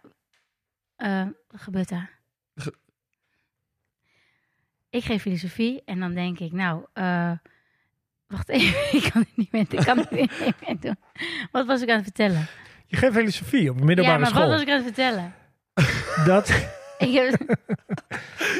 eh, 0.96 1.22
wat 1.50 1.60
gebeurt 1.60 1.88
daar? 1.88 2.10
Ge- 2.54 2.74
Ik 4.90 5.04
geef 5.04 5.22
filosofie 5.22 5.82
en 5.84 6.00
dan 6.00 6.14
denk 6.14 6.38
ik, 6.38 6.52
nou, 6.52 6.84
eh, 6.92 7.30
wacht 8.26 8.48
even, 8.48 8.78
ik 8.98 9.10
kan 9.12 9.20
het 9.22 9.36
niet 9.36 9.52
meer, 9.52 9.66
ik 9.70 9.84
kan 9.84 9.98
het 9.98 10.10
niet 10.10 10.30
meer 10.60 10.76
doen. 10.80 10.96
Wat 11.52 11.66
was 11.66 11.82
ik 11.82 11.88
aan 11.88 11.94
het 11.96 12.04
vertellen? 12.04 12.46
Je 12.86 12.96
geeft 12.96 13.12
filosofie 13.14 13.70
op 13.70 13.74
een 13.74 13.80
Ja, 13.80 13.86
middelbare 13.86 14.18
maar 14.18 14.28
school. 14.28 14.40
wat 14.40 14.50
was 14.50 14.60
ik 14.60 14.68
aan 14.68 14.74
het 14.74 14.84
vertellen? 14.84 15.34
Dat... 16.24 16.68
Ik 16.98 17.12
heb, 17.14 17.40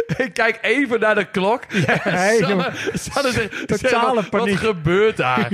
Ik 0.27 0.33
kijk 0.33 0.59
even 0.63 1.01
naar 1.01 1.15
de 1.15 1.25
klok. 1.25 1.63
Hey, 2.07 2.37
Sanne, 2.39 2.49
jongen. 2.55 2.73
Sanne 2.93 3.33
zegt, 3.33 3.67
Totale 3.69 4.15
wat, 4.15 4.31
paniek. 4.31 4.59
Wat 4.59 4.67
gebeurt 4.67 5.17
daar? 5.17 5.49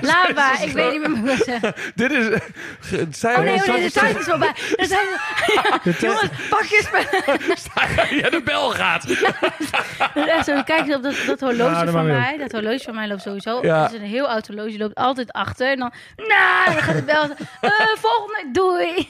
laat 0.00 0.34
maar, 0.34 0.58
ik 0.62 0.72
weet 0.72 0.92
niet 0.92 1.08
meer 1.08 1.24
wat 1.24 1.38
ik 1.38 1.44
zeggen. 1.44 1.74
Dit 1.94 2.10
is... 2.10 2.26
Zij 3.18 3.34
Oh 3.36 3.42
nee, 3.42 3.54
oh 3.54 3.66
nee, 3.66 3.82
de 3.82 3.90
tijd 3.90 4.18
is 4.18 4.24
voorbij. 4.24 4.52
De 4.76 4.86
tijd 4.86 4.90
is- 5.84 6.00
Jongens, 6.00 6.30
pak 6.52 6.62
je. 6.62 8.16
Ja, 8.22 8.30
de 8.30 8.40
bel 8.44 8.70
gaat. 8.70 9.04
Ja, 10.14 10.42
zo, 10.42 10.62
kijk 10.62 10.86
eens 10.86 10.94
op 10.96 11.02
dat, 11.02 11.14
dat 11.26 11.40
horloge 11.40 11.70
Ja, 11.70 11.84
dat 11.84 11.94
van 11.94 12.06
mij. 12.06 12.36
Dat 12.38 12.52
horloge 12.52 12.82
van 12.82 12.94
mij 12.94 13.08
loopt 13.08 13.22
sowieso. 13.22 13.58
Ja. 13.62 13.82
Het 13.82 13.92
is 13.92 13.98
een 14.00 14.06
heel 14.06 14.28
oud 14.28 14.46
horloge. 14.46 14.78
loopt 14.78 14.94
altijd 14.94 15.32
achter. 15.32 15.70
En 15.70 15.78
dan, 15.78 15.92
nou, 16.16 16.64
dan 16.74 16.82
gaat 16.82 16.94
de 16.96 17.02
bel. 17.02 17.22
Eh, 17.60 17.70
volgende, 17.98 18.48
doei. 18.52 19.06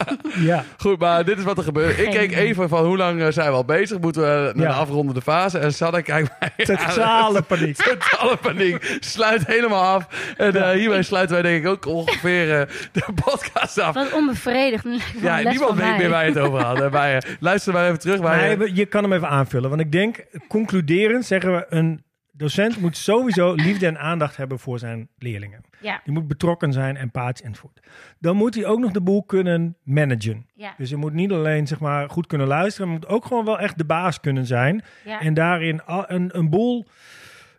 Ja. 0.46 0.64
Goed, 0.78 0.98
maar 0.98 1.24
dit 1.24 1.38
is 1.38 1.44
wat 1.44 1.58
er 1.58 1.64
gebeurt. 1.64 1.98
Ik 1.98 2.10
keek 2.10 2.32
even 2.36 2.68
van 2.68 2.79
hoe 2.84 2.96
lang 2.96 3.20
eh, 3.22 3.26
zijn 3.30 3.48
we 3.48 3.54
al 3.56 3.64
bezig? 3.64 3.98
Moeten 4.00 4.22
we 4.22 4.52
naar 4.54 4.66
Ja. 4.66 4.72
de 4.72 4.78
afrondende 4.80 5.20
fase? 5.20 5.58
En 5.58 5.72
Sanne 5.74 6.02
kijkt 6.02 6.30
mij 6.40 6.66
Totale 6.66 7.42
paniek. 7.42 7.76
Totale 7.98 8.36
paniek. 8.36 8.96
Sluit 9.00 9.46
helemaal 9.46 9.82
af. 9.84 10.06
En 10.36 10.54
eh, 10.56 10.70
hiermee 10.70 11.02
sluiten 11.02 11.42
wij 11.42 11.50
denk 11.52 11.64
ik 11.64 11.70
ook 11.70 11.86
ongeveer 11.86 12.60
eh, 12.60 12.66
de 12.92 13.04
podcast 13.24 13.80
af. 13.80 13.94
Wat 13.94 14.12
onbevredigd. 14.12 14.84
Wel 14.84 14.98
Ja, 15.20 15.50
niemand 15.50 15.78
weet 15.78 15.96
meer 15.96 16.10
waar 16.10 16.24
je 16.24 16.30
het 16.32 16.38
over 16.40 16.60
had. 16.60 16.80
Eh, 16.94 17.16
luister 17.40 17.72
maar 17.72 17.86
even 17.86 17.98
terug. 17.98 18.20
Nee, 18.20 18.56
eh, 18.56 18.76
je 18.76 18.86
kan 18.86 19.02
hem 19.02 19.12
even 19.12 19.28
aanvullen. 19.28 19.68
Want 19.68 19.80
ik 19.82 19.92
denk, 19.92 20.24
concluderend 20.48 21.24
zeggen 21.26 21.56
we... 21.56 21.66
een 21.68 22.04
docent 22.40 22.80
moet 22.80 22.96
sowieso 22.96 23.54
liefde 23.54 23.86
en 23.86 23.98
aandacht 23.98 24.36
hebben 24.36 24.58
voor 24.58 24.78
zijn 24.78 25.08
leerlingen. 25.18 25.60
Ja, 25.80 26.00
Die 26.04 26.12
moet 26.12 26.28
betrokken 26.28 26.72
zijn, 26.72 26.96
empathisch 26.96 27.46
enzovoort. 27.46 27.80
Dan 28.18 28.36
moet 28.36 28.54
hij 28.54 28.66
ook 28.66 28.78
nog 28.78 28.90
de 28.90 29.00
boel 29.02 29.22
kunnen 29.24 29.76
managen. 29.82 30.46
ja, 30.54 30.74
Dus 30.76 30.90
je 30.90 30.96
moet 30.96 31.12
niet 31.12 31.32
alleen 31.32 31.66
zeg 31.66 31.80
maar, 31.80 32.10
goed 32.10 32.26
kunnen 32.26 32.46
luisteren... 32.46 32.88
maar 32.88 32.98
moet 32.98 33.08
ook 33.08 33.24
gewoon 33.24 33.44
wel 33.44 33.58
echt 33.58 33.78
de 33.78 33.84
baas 33.84 34.20
kunnen 34.20 34.46
zijn. 34.46 34.82
ja. 35.04 35.20
En 35.20 35.34
daarin 35.34 35.82
al- 35.84 36.04
een, 36.10 36.38
een 36.38 36.50
boel... 36.50 36.86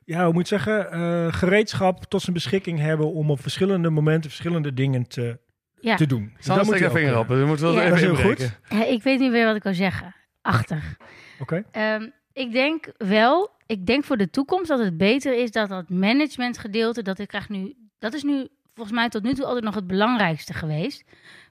Ja, 0.05 0.23
hoe 0.23 0.33
moet 0.33 0.49
je 0.49 0.55
zeggen? 0.55 0.91
eh, 0.91 1.33
gereedschap 1.33 2.03
tot 2.05 2.21
zijn 2.21 2.33
beschikking 2.33 2.79
hebben... 2.79 3.11
om 3.13 3.31
op 3.31 3.41
verschillende 3.41 3.89
momenten 3.89 4.29
verschillende 4.29 4.73
dingen 4.73 5.07
te, 5.07 5.39
ja. 5.79 5.95
te 5.95 6.05
doen. 6.05 6.33
Dus 6.37 6.45
dat 6.45 6.65
moet 6.65 6.75
vinger 6.75 6.89
op. 6.89 6.93
kunnen. 6.95 7.27
Dus 7.27 7.39
we 7.39 7.45
moeten 7.45 7.65
wel 7.65 7.73
Ja. 7.75 7.89
Dat 7.89 7.97
is 7.97 8.03
even 8.03 8.15
heel 8.15 8.29
goed. 8.29 8.59
Ja, 8.69 8.85
Ik 8.85 9.03
weet 9.03 9.19
niet 9.19 9.31
meer 9.31 9.45
wat 9.45 9.55
ik 9.55 9.63
wil 9.63 9.73
zeggen. 9.73 10.15
Achter. 10.41 10.97
Oké. 11.39 11.63
Ehm, 11.71 12.07
ik 12.33 12.51
denk 12.51 12.91
wel, 12.97 13.49
ik 13.65 13.85
denk 13.85 14.03
voor 14.03 14.17
de 14.17 14.29
toekomst 14.29 14.67
dat 14.67 14.79
het 14.79 14.97
beter 14.97 15.33
is 15.33 15.51
dat 15.51 15.69
dat 15.69 15.89
managementgedeelte, 15.89 17.01
dat 17.01 17.19
ik 17.19 17.27
krijg 17.27 17.49
nu, 17.49 17.73
dat 17.99 18.13
is 18.13 18.23
nu 18.23 18.47
volgens 18.73 18.95
mij 18.95 19.09
tot 19.09 19.23
nu 19.23 19.33
toe 19.33 19.45
altijd 19.45 19.63
nog 19.63 19.75
het 19.75 19.87
belangrijkste 19.87 20.53
geweest. 20.53 21.03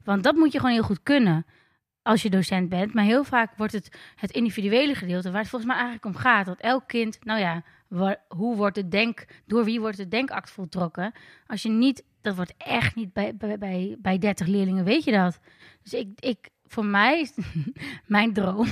Want 0.05 0.23
dat 0.23 0.35
moet 0.35 0.53
je 0.53 0.59
gewoon 0.59 0.75
heel 0.75 0.83
goed 0.83 1.03
kunnen 1.03 1.47
als 2.03 2.23
je 2.23 2.31
docent 2.31 2.69
bent. 2.69 2.95
Maar 2.95 3.05
heel 3.05 3.25
vaak 3.25 3.57
wordt 3.57 3.73
het 3.73 3.99
het 4.17 4.31
individuele 4.31 4.95
gedeelte, 4.95 5.31
waar 5.31 5.41
het 5.41 5.51
volgens 5.51 5.71
mij 5.71 5.81
eigenlijk 5.81 6.17
om 6.17 6.23
gaat. 6.23 6.47
Dat 6.47 6.61
elk 6.61 6.87
kind, 6.87 7.25
nou 7.25 7.41
ja, 7.41 7.63
waar- 7.89 8.23
hoe 8.29 8.57
wordt 8.57 8.77
het 8.77 8.91
denk, 8.91 9.25
door 9.47 9.65
wie 9.65 9.81
wordt 9.81 9.99
het 9.99 10.11
denkact 10.11 10.51
voltrokken? 10.51 11.13
Als 11.47 11.63
je 11.63 11.69
niet, 11.69 12.05
dat 12.21 12.37
wordt 12.37 12.55
echt 12.57 12.95
niet 12.95 13.13
bij, 13.13 13.37
bij, 13.37 13.59
bij, 13.59 13.97
bij 13.99 14.19
30 14.19 14.47
leerlingen, 14.47 14.85
weet 14.85 15.05
je 15.05 15.13
dat. 15.13 15.39
Dus 15.83 15.93
ik, 15.95 16.09
ik 16.21 16.49
voor 16.71 16.85
mij 16.85 17.21
is 17.21 17.33
mijn 18.07 18.33
droom 18.33 18.67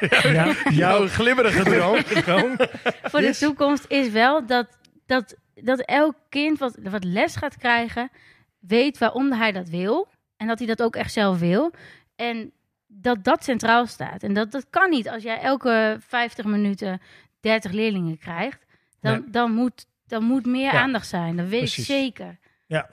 Ja, 0.22 0.54
Jouw 0.70 1.06
glibberige 1.08 1.62
droom. 1.62 2.02
droom. 2.24 2.56
voor 3.02 3.20
Yes. 3.22 3.38
de 3.38 3.46
toekomst 3.46 3.84
is 3.88 4.08
wel 4.10 4.46
dat, 4.46 4.66
dat, 5.06 5.36
dat 5.54 5.80
elk 5.80 6.14
kind 6.28 6.58
wat, 6.58 6.76
wat 6.82 7.04
les 7.04 7.36
gaat 7.36 7.56
krijgen, 7.56 8.10
weet 8.58 8.98
waarom 8.98 9.32
hij 9.32 9.52
dat 9.52 9.68
wil. 9.68 10.08
En 10.36 10.46
dat 10.46 10.58
hij 10.58 10.66
dat 10.66 10.82
ook 10.82 10.96
echt 10.96 11.12
zelf 11.12 11.38
wil. 11.38 11.72
En 12.16 12.52
dat 12.86 13.24
dat 13.24 13.44
centraal 13.44 13.86
staat. 13.86 14.22
En 14.22 14.34
dat, 14.34 14.50
dat 14.52 14.66
kan 14.70 14.90
niet 14.90 15.08
als 15.08 15.22
jij 15.22 15.40
elke 15.40 15.96
50 16.06 16.44
minuten 16.44 17.00
30 17.40 17.72
leerlingen 17.72 18.18
krijgt. 18.18 18.58
Dan, 19.00 19.12
Nee. 19.12 19.30
dan, 19.30 19.52
moet, 19.52 19.86
dan 20.06 20.24
moet 20.24 20.46
meer 20.46 20.72
Ja, 20.72 20.80
aandacht 20.80 21.06
zijn. 21.08 21.36
Dat 21.36 21.48
weet 21.48 21.58
precies. 21.58 21.78
ik 21.88 21.94
zeker. 21.96 22.38
Ja. 22.70 22.88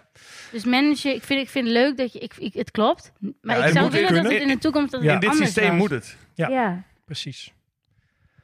Dus 0.51 0.65
managen, 0.65 1.15
ik 1.15 1.23
vind, 1.23 1.41
ik 1.41 1.49
vind 1.49 1.65
het 1.65 1.73
leuk 1.73 1.97
dat 1.97 2.13
je... 2.13 2.19
Ik, 2.19 2.33
ik, 2.37 2.53
het 2.53 2.71
klopt. 2.71 3.11
Maar 3.41 3.57
Ja, 3.57 3.65
ik 3.65 3.73
zou 3.73 3.91
willen 3.91 4.13
dat 4.13 4.23
het 4.31 4.41
in 4.41 4.47
de 4.47 4.57
toekomst 4.57 4.91
dat 4.91 5.01
Ja. 5.01 5.07
In 5.07 5.11
het 5.13 5.21
dit 5.21 5.29
anders 5.29 5.49
systeem 5.51 5.69
was. 5.69 5.77
moet 5.79 5.89
het. 5.89 6.17
Ja. 6.33 6.47
Ja. 6.49 6.83
Precies. 7.05 7.51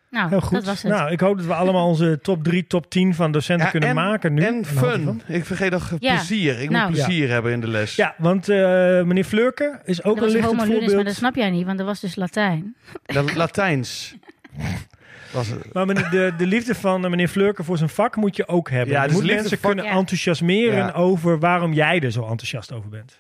Nou, 0.10 0.30
Heel 0.30 0.42
goed. 0.42 0.52
dat 0.52 0.66
was 0.66 0.84
het. 0.84 0.92
Nou, 0.92 1.12
ik 1.12 1.20
hoop 1.20 1.38
dat 1.38 1.46
we 1.46 1.54
allemaal 1.54 1.88
onze 1.88 2.20
top 2.22 2.44
3, 2.44 2.68
top 2.68 2.90
10 2.90 3.16
van 3.16 3.32
docenten 3.32 3.66
Ja, 3.66 3.72
kunnen 3.72 3.90
en- 3.90 3.96
maken 3.96 4.34
nu. 4.34 4.42
En 4.44 4.66
fun. 4.66 5.22
Ik 5.28 5.46
vergeet 5.46 5.72
nog 5.72 5.92
Ja. 6.00 6.16
plezier. 6.16 6.60
Ik 6.60 6.70
Nou. 6.70 6.90
moet 6.90 6.96
plezier 7.04 7.30
hebben 7.30 7.52
in 7.52 7.62
de 7.62 7.68
les. 7.68 7.96
Ja, 7.96 8.16
want 8.18 8.50
eh, 8.50 8.58
meneer 9.04 9.24
Flurke 9.24 9.80
is 9.84 10.04
ook 10.04 10.20
dat 10.20 10.34
een 10.34 10.42
homo 10.44 10.52
ludens, 10.52 10.70
maar 10.70 10.80
voorbeeld. 10.80 11.06
dat 11.06 11.16
snap 11.16 11.36
jij 11.36 11.50
niet, 11.50 11.66
want 11.66 11.78
dat 11.78 11.88
was 11.88 12.00
dus 12.00 12.16
Latijn. 12.16 12.76
Dat 13.06 13.36
Latijns. 13.36 14.16
Was 15.34 15.48
het. 15.48 15.74
Maar 15.74 15.86
meneer- 15.86 16.10
de, 16.10 16.34
de 16.38 16.48
liefde 16.48 16.76
van 16.76 17.04
eh, 17.04 17.10
meneer 17.10 17.28
Flurke 17.28 17.64
voor 17.64 17.78
zijn 17.78 17.90
vak 17.90 18.16
moet 18.16 18.36
je 18.36 18.48
ook 18.48 18.70
hebben. 18.70 18.94
Ja, 18.94 19.02
je 19.02 19.08
dus 19.08 19.18
moet 19.18 19.26
mensen 19.26 19.60
kunnen 19.60 19.86
Ja. 19.86 19.92
enthousiasmeren 19.92 20.78
Ja. 20.78 20.92
over 20.92 21.40
waarom 21.40 21.74
jij 21.74 22.00
er 22.00 22.12
zo 22.12 22.22
enthousiast 22.22 22.72
over 22.74 22.90
bent. 22.90 23.20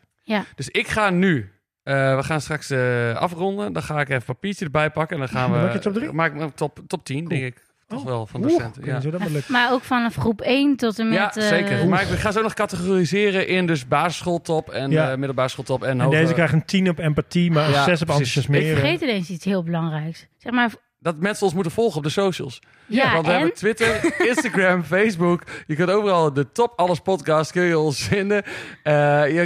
Dus 0.55 0.69
ik 0.69 0.87
ga 0.87 1.09
nu. 1.09 1.51
eh, 1.83 2.15
we 2.15 2.23
gaan 2.23 2.41
straks 2.41 2.69
eh, 2.69 3.15
afronden. 3.15 3.73
Dan 3.73 3.83
ga 3.83 3.99
ik 3.99 4.09
even 4.09 4.23
papiertje 4.25 4.65
erbij 4.65 4.89
pakken. 4.89 5.15
En 5.15 5.21
dan 5.21 5.31
gaan 5.37 5.49
we. 5.51 5.55
Dan 5.55 5.65
maak 5.65 5.73
je 5.73 5.79
top 5.79 5.93
drie? 5.93 6.11
Maak 6.11 6.31
ik 6.31 6.37
mijn 6.37 6.53
top, 6.53 6.79
top 6.87 7.05
10, 7.05 7.25
denk 7.25 7.43
ik. 7.43 7.57
Toch 7.87 7.99
Oh. 7.99 8.05
wel 8.05 8.25
van 8.25 8.41
Oeh, 8.41 8.49
docenten. 8.51 8.81
kunnen 8.81 9.01
Ja. 9.01 9.09
dat 9.11 9.19
maar. 9.19 9.29
Maar 9.47 9.71
ook 9.71 9.81
vanaf 9.83 10.15
groep 10.15 10.41
1 10.41 10.75
tot 10.75 10.99
en 10.99 11.09
met... 11.09 11.17
Ja, 11.17 11.31
zeker. 11.41 11.87
Maar 11.87 12.01
ik 12.01 12.07
ga 12.19 12.31
zo 12.31 12.41
nog 12.41 12.53
categoriseren 12.53 13.47
in 13.47 13.67
dus 13.67 13.87
basisschooltop 13.87 14.69
en 14.69 14.91
Ja. 14.91 15.11
eh 15.11 15.17
middelbare 15.17 15.47
schooltop 15.49 15.83
en, 15.83 15.89
En 15.89 15.99
hoger. 15.99 16.19
deze 16.19 16.33
krijgt 16.33 16.53
een 16.53 16.65
10 16.65 16.89
op 16.89 16.99
empathie, 16.99 17.51
maar 17.51 17.65
een 17.65 17.71
Ja, 17.71 17.83
6 17.83 18.01
op 18.01 18.07
precies. 18.07 18.35
Ik 18.47 18.65
vergeet 18.77 19.01
ineens 19.01 19.29
iets 19.29 19.45
heel 19.45 19.63
belangrijks. 19.63 20.27
Zeg 20.37 20.51
maar, 20.53 20.71
Dat 21.03 21.17
mensen 21.17 21.45
ons 21.45 21.53
moeten 21.53 21.71
volgen 21.71 21.97
op 21.97 22.03
de 22.03 22.09
socials. 22.09 22.59
ja, 22.85 23.13
Want 23.13 23.25
we 23.25 23.31
en... 23.31 23.37
hebben 23.37 23.55
Twitter, 23.57 24.13
Instagram, 24.29 24.83
Facebook. 24.83 25.43
Je 25.67 25.75
kunt 25.75 25.89
overal 25.89 26.33
de 26.33 26.51
Top 26.51 26.73
Alles 26.75 26.99
podcast 26.99 27.51
kun 27.51 27.63
je 27.63 27.79
ons 27.79 28.03
vinden. 28.03 28.43
Eh 28.83 28.93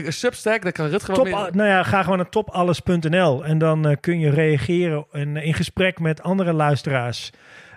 je 0.04 0.12
Substack, 0.12 0.62
daar 0.64 0.72
kan 0.72 0.88
Rutger 0.88 1.14
Top, 1.14 1.24
meer... 1.24 1.34
nou 1.34 1.70
ja, 1.70 1.84
ga 1.84 2.02
gewoon 2.04 2.18
naar 2.18 2.30
topalles.nl 2.30 3.46
en 3.46 3.58
dan 3.58 3.88
eh, 3.88 3.96
kun 4.00 4.20
je 4.20 4.30
reageren 4.30 5.06
en 5.12 5.38
eh, 5.38 5.46
in 5.46 5.54
gesprek 5.54 6.00
met 6.00 6.22
andere 6.22 6.54
luisteraars. 6.54 7.32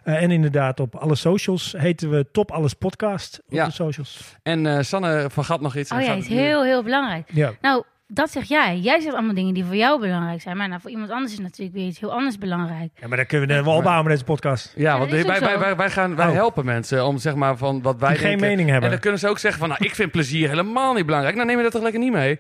Eh, 0.05 0.23
en 0.23 0.31
inderdaad, 0.31 0.81
op 0.81 0.95
alle 0.97 1.15
socials 1.15 1.75
heten 1.79 2.11
we 2.11 2.27
Top 2.33 2.51
Alles 2.51 2.75
Podcast 2.75 3.41
op 3.47 3.53
Ja. 3.53 3.65
de 3.65 3.73
socials. 3.73 4.37
En 4.43 4.67
eh, 4.67 4.83
Sanne 4.83 5.27
van 5.31 5.45
Gat 5.45 5.61
nog 5.61 5.77
iets. 5.77 5.93
Oh 5.93 6.01
ja, 6.01 6.13
is 6.13 6.27
heel, 6.29 6.65
heel 6.65 6.83
belangrijk. 6.83 7.29
Ja. 7.33 7.53
Nou, 7.61 7.83
dat 8.13 8.31
zeg 8.31 8.45
jij. 8.45 8.79
Jij 8.79 9.01
zegt 9.01 9.15
allemaal 9.15 9.35
dingen 9.35 9.55
die 9.55 9.65
voor 9.65 9.75
jou 9.77 10.01
belangrijk 10.01 10.41
zijn. 10.41 10.57
Maar 10.57 10.69
nou, 10.69 10.81
voor 10.81 10.91
iemand 10.91 11.11
anders 11.11 11.33
is 11.33 11.39
natuurlijk 11.39 11.77
weer 11.77 11.87
iets 11.87 12.01
heel 12.01 12.13
anders 12.13 12.39
belangrijk. 12.39 12.91
ja, 13.01 13.09
maar 13.09 13.17
dan 13.17 13.27
kunnen 13.27 13.49
we 13.49 13.63
wel 13.63 13.75
opbouwen 13.77 14.05
met 14.05 14.13
deze 14.13 14.25
podcast. 14.25 14.73
Ja, 14.77 14.99
want 14.99 15.11
wij, 15.11 15.25
wij, 15.25 15.59
wij, 15.59 15.77
wij, 15.77 15.91
gaan, 15.91 16.17
wij 16.17 16.27
Oh. 16.27 16.33
helpen 16.33 16.65
mensen 16.65 17.07
om 17.07 17.19
zeg 17.19 17.35
maar 17.35 17.57
van 17.57 17.83
wat 17.83 18.01
wij 18.01 18.09
Die 18.09 18.19
geen 18.19 18.29
denken. 18.29 18.47
mening 18.49 18.67
En 18.67 18.73
hebben. 18.73 18.91
dan 18.91 18.99
kunnen 18.99 19.21
ze 19.21 19.29
ook 19.29 19.39
zeggen 19.39 19.61
van, 19.61 19.69
nou, 19.69 19.85
ik 19.85 19.95
vind 19.95 20.11
plezier 20.11 20.49
helemaal 20.49 20.95
niet 20.95 21.07
belangrijk. 21.07 21.35
Nou, 21.35 21.47
neem 21.47 21.57
je 21.57 21.63
dat 21.63 21.73
toch 21.73 21.83
lekker 21.83 22.01
niet 22.01 22.13
mee? 22.13 22.39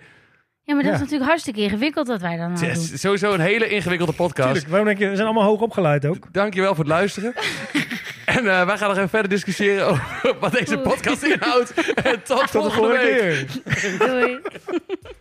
Ja, 0.62 0.74
maar 0.74 0.82
dat 0.84 0.92
Ja. 0.92 0.98
is 0.98 1.02
natuurlijk 1.04 1.28
hartstikke 1.30 1.60
ingewikkeld 1.60 2.06
wat 2.06 2.20
wij 2.20 2.36
dan 2.36 2.50
Het 2.50 2.62
is 2.62 2.88
doen. 2.88 2.98
sowieso 2.98 3.32
een 3.32 3.40
hele 3.40 3.68
ingewikkelde 3.68 4.12
podcast. 4.12 4.46
Tuurlijk, 4.48 4.68
waarom 4.68 4.86
denk 4.86 4.98
je, 4.98 5.08
we 5.08 5.14
zijn 5.14 5.26
allemaal 5.26 5.44
hoog 5.46 5.60
opgeleid 5.60 6.06
ook. 6.06 6.32
Dankjewel 6.32 6.74
voor 6.74 6.84
het 6.84 6.92
luisteren. 6.92 7.32
en 8.24 8.38
eh, 8.48 8.66
wij 8.66 8.76
gaan 8.78 8.88
nog 8.88 8.96
even 8.96 9.08
verder 9.08 9.28
discussiëren 9.30 9.86
over 9.86 10.36
wat 10.40 10.52
deze 10.52 10.78
podcast 10.78 11.22
inhoudt. 11.22 11.74
En 11.94 12.22
tot, 12.22 12.26
Tot 12.26 12.40
de 12.42 12.48
volgende 12.48 12.70
volgende 12.70 13.22
week. 13.22 13.46
keer. 13.98 14.08
Doei. 14.08 14.38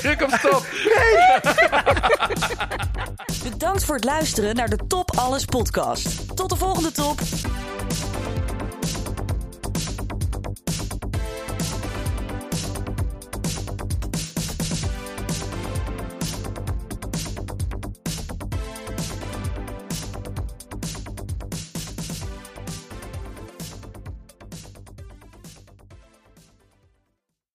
Druk 0.00 0.22
op 0.22 0.30
stop. 0.30 0.66
Bedankt 3.42 3.84
voor 3.84 3.94
het 3.94 4.04
luisteren 4.04 4.54
naar 4.54 4.68
de 4.68 4.78
Top 4.86 5.16
Alles 5.16 5.44
podcast. 5.44 6.36
Tot 6.36 6.50
de 6.50 6.56
volgende 6.56 6.92
top. 6.92 7.20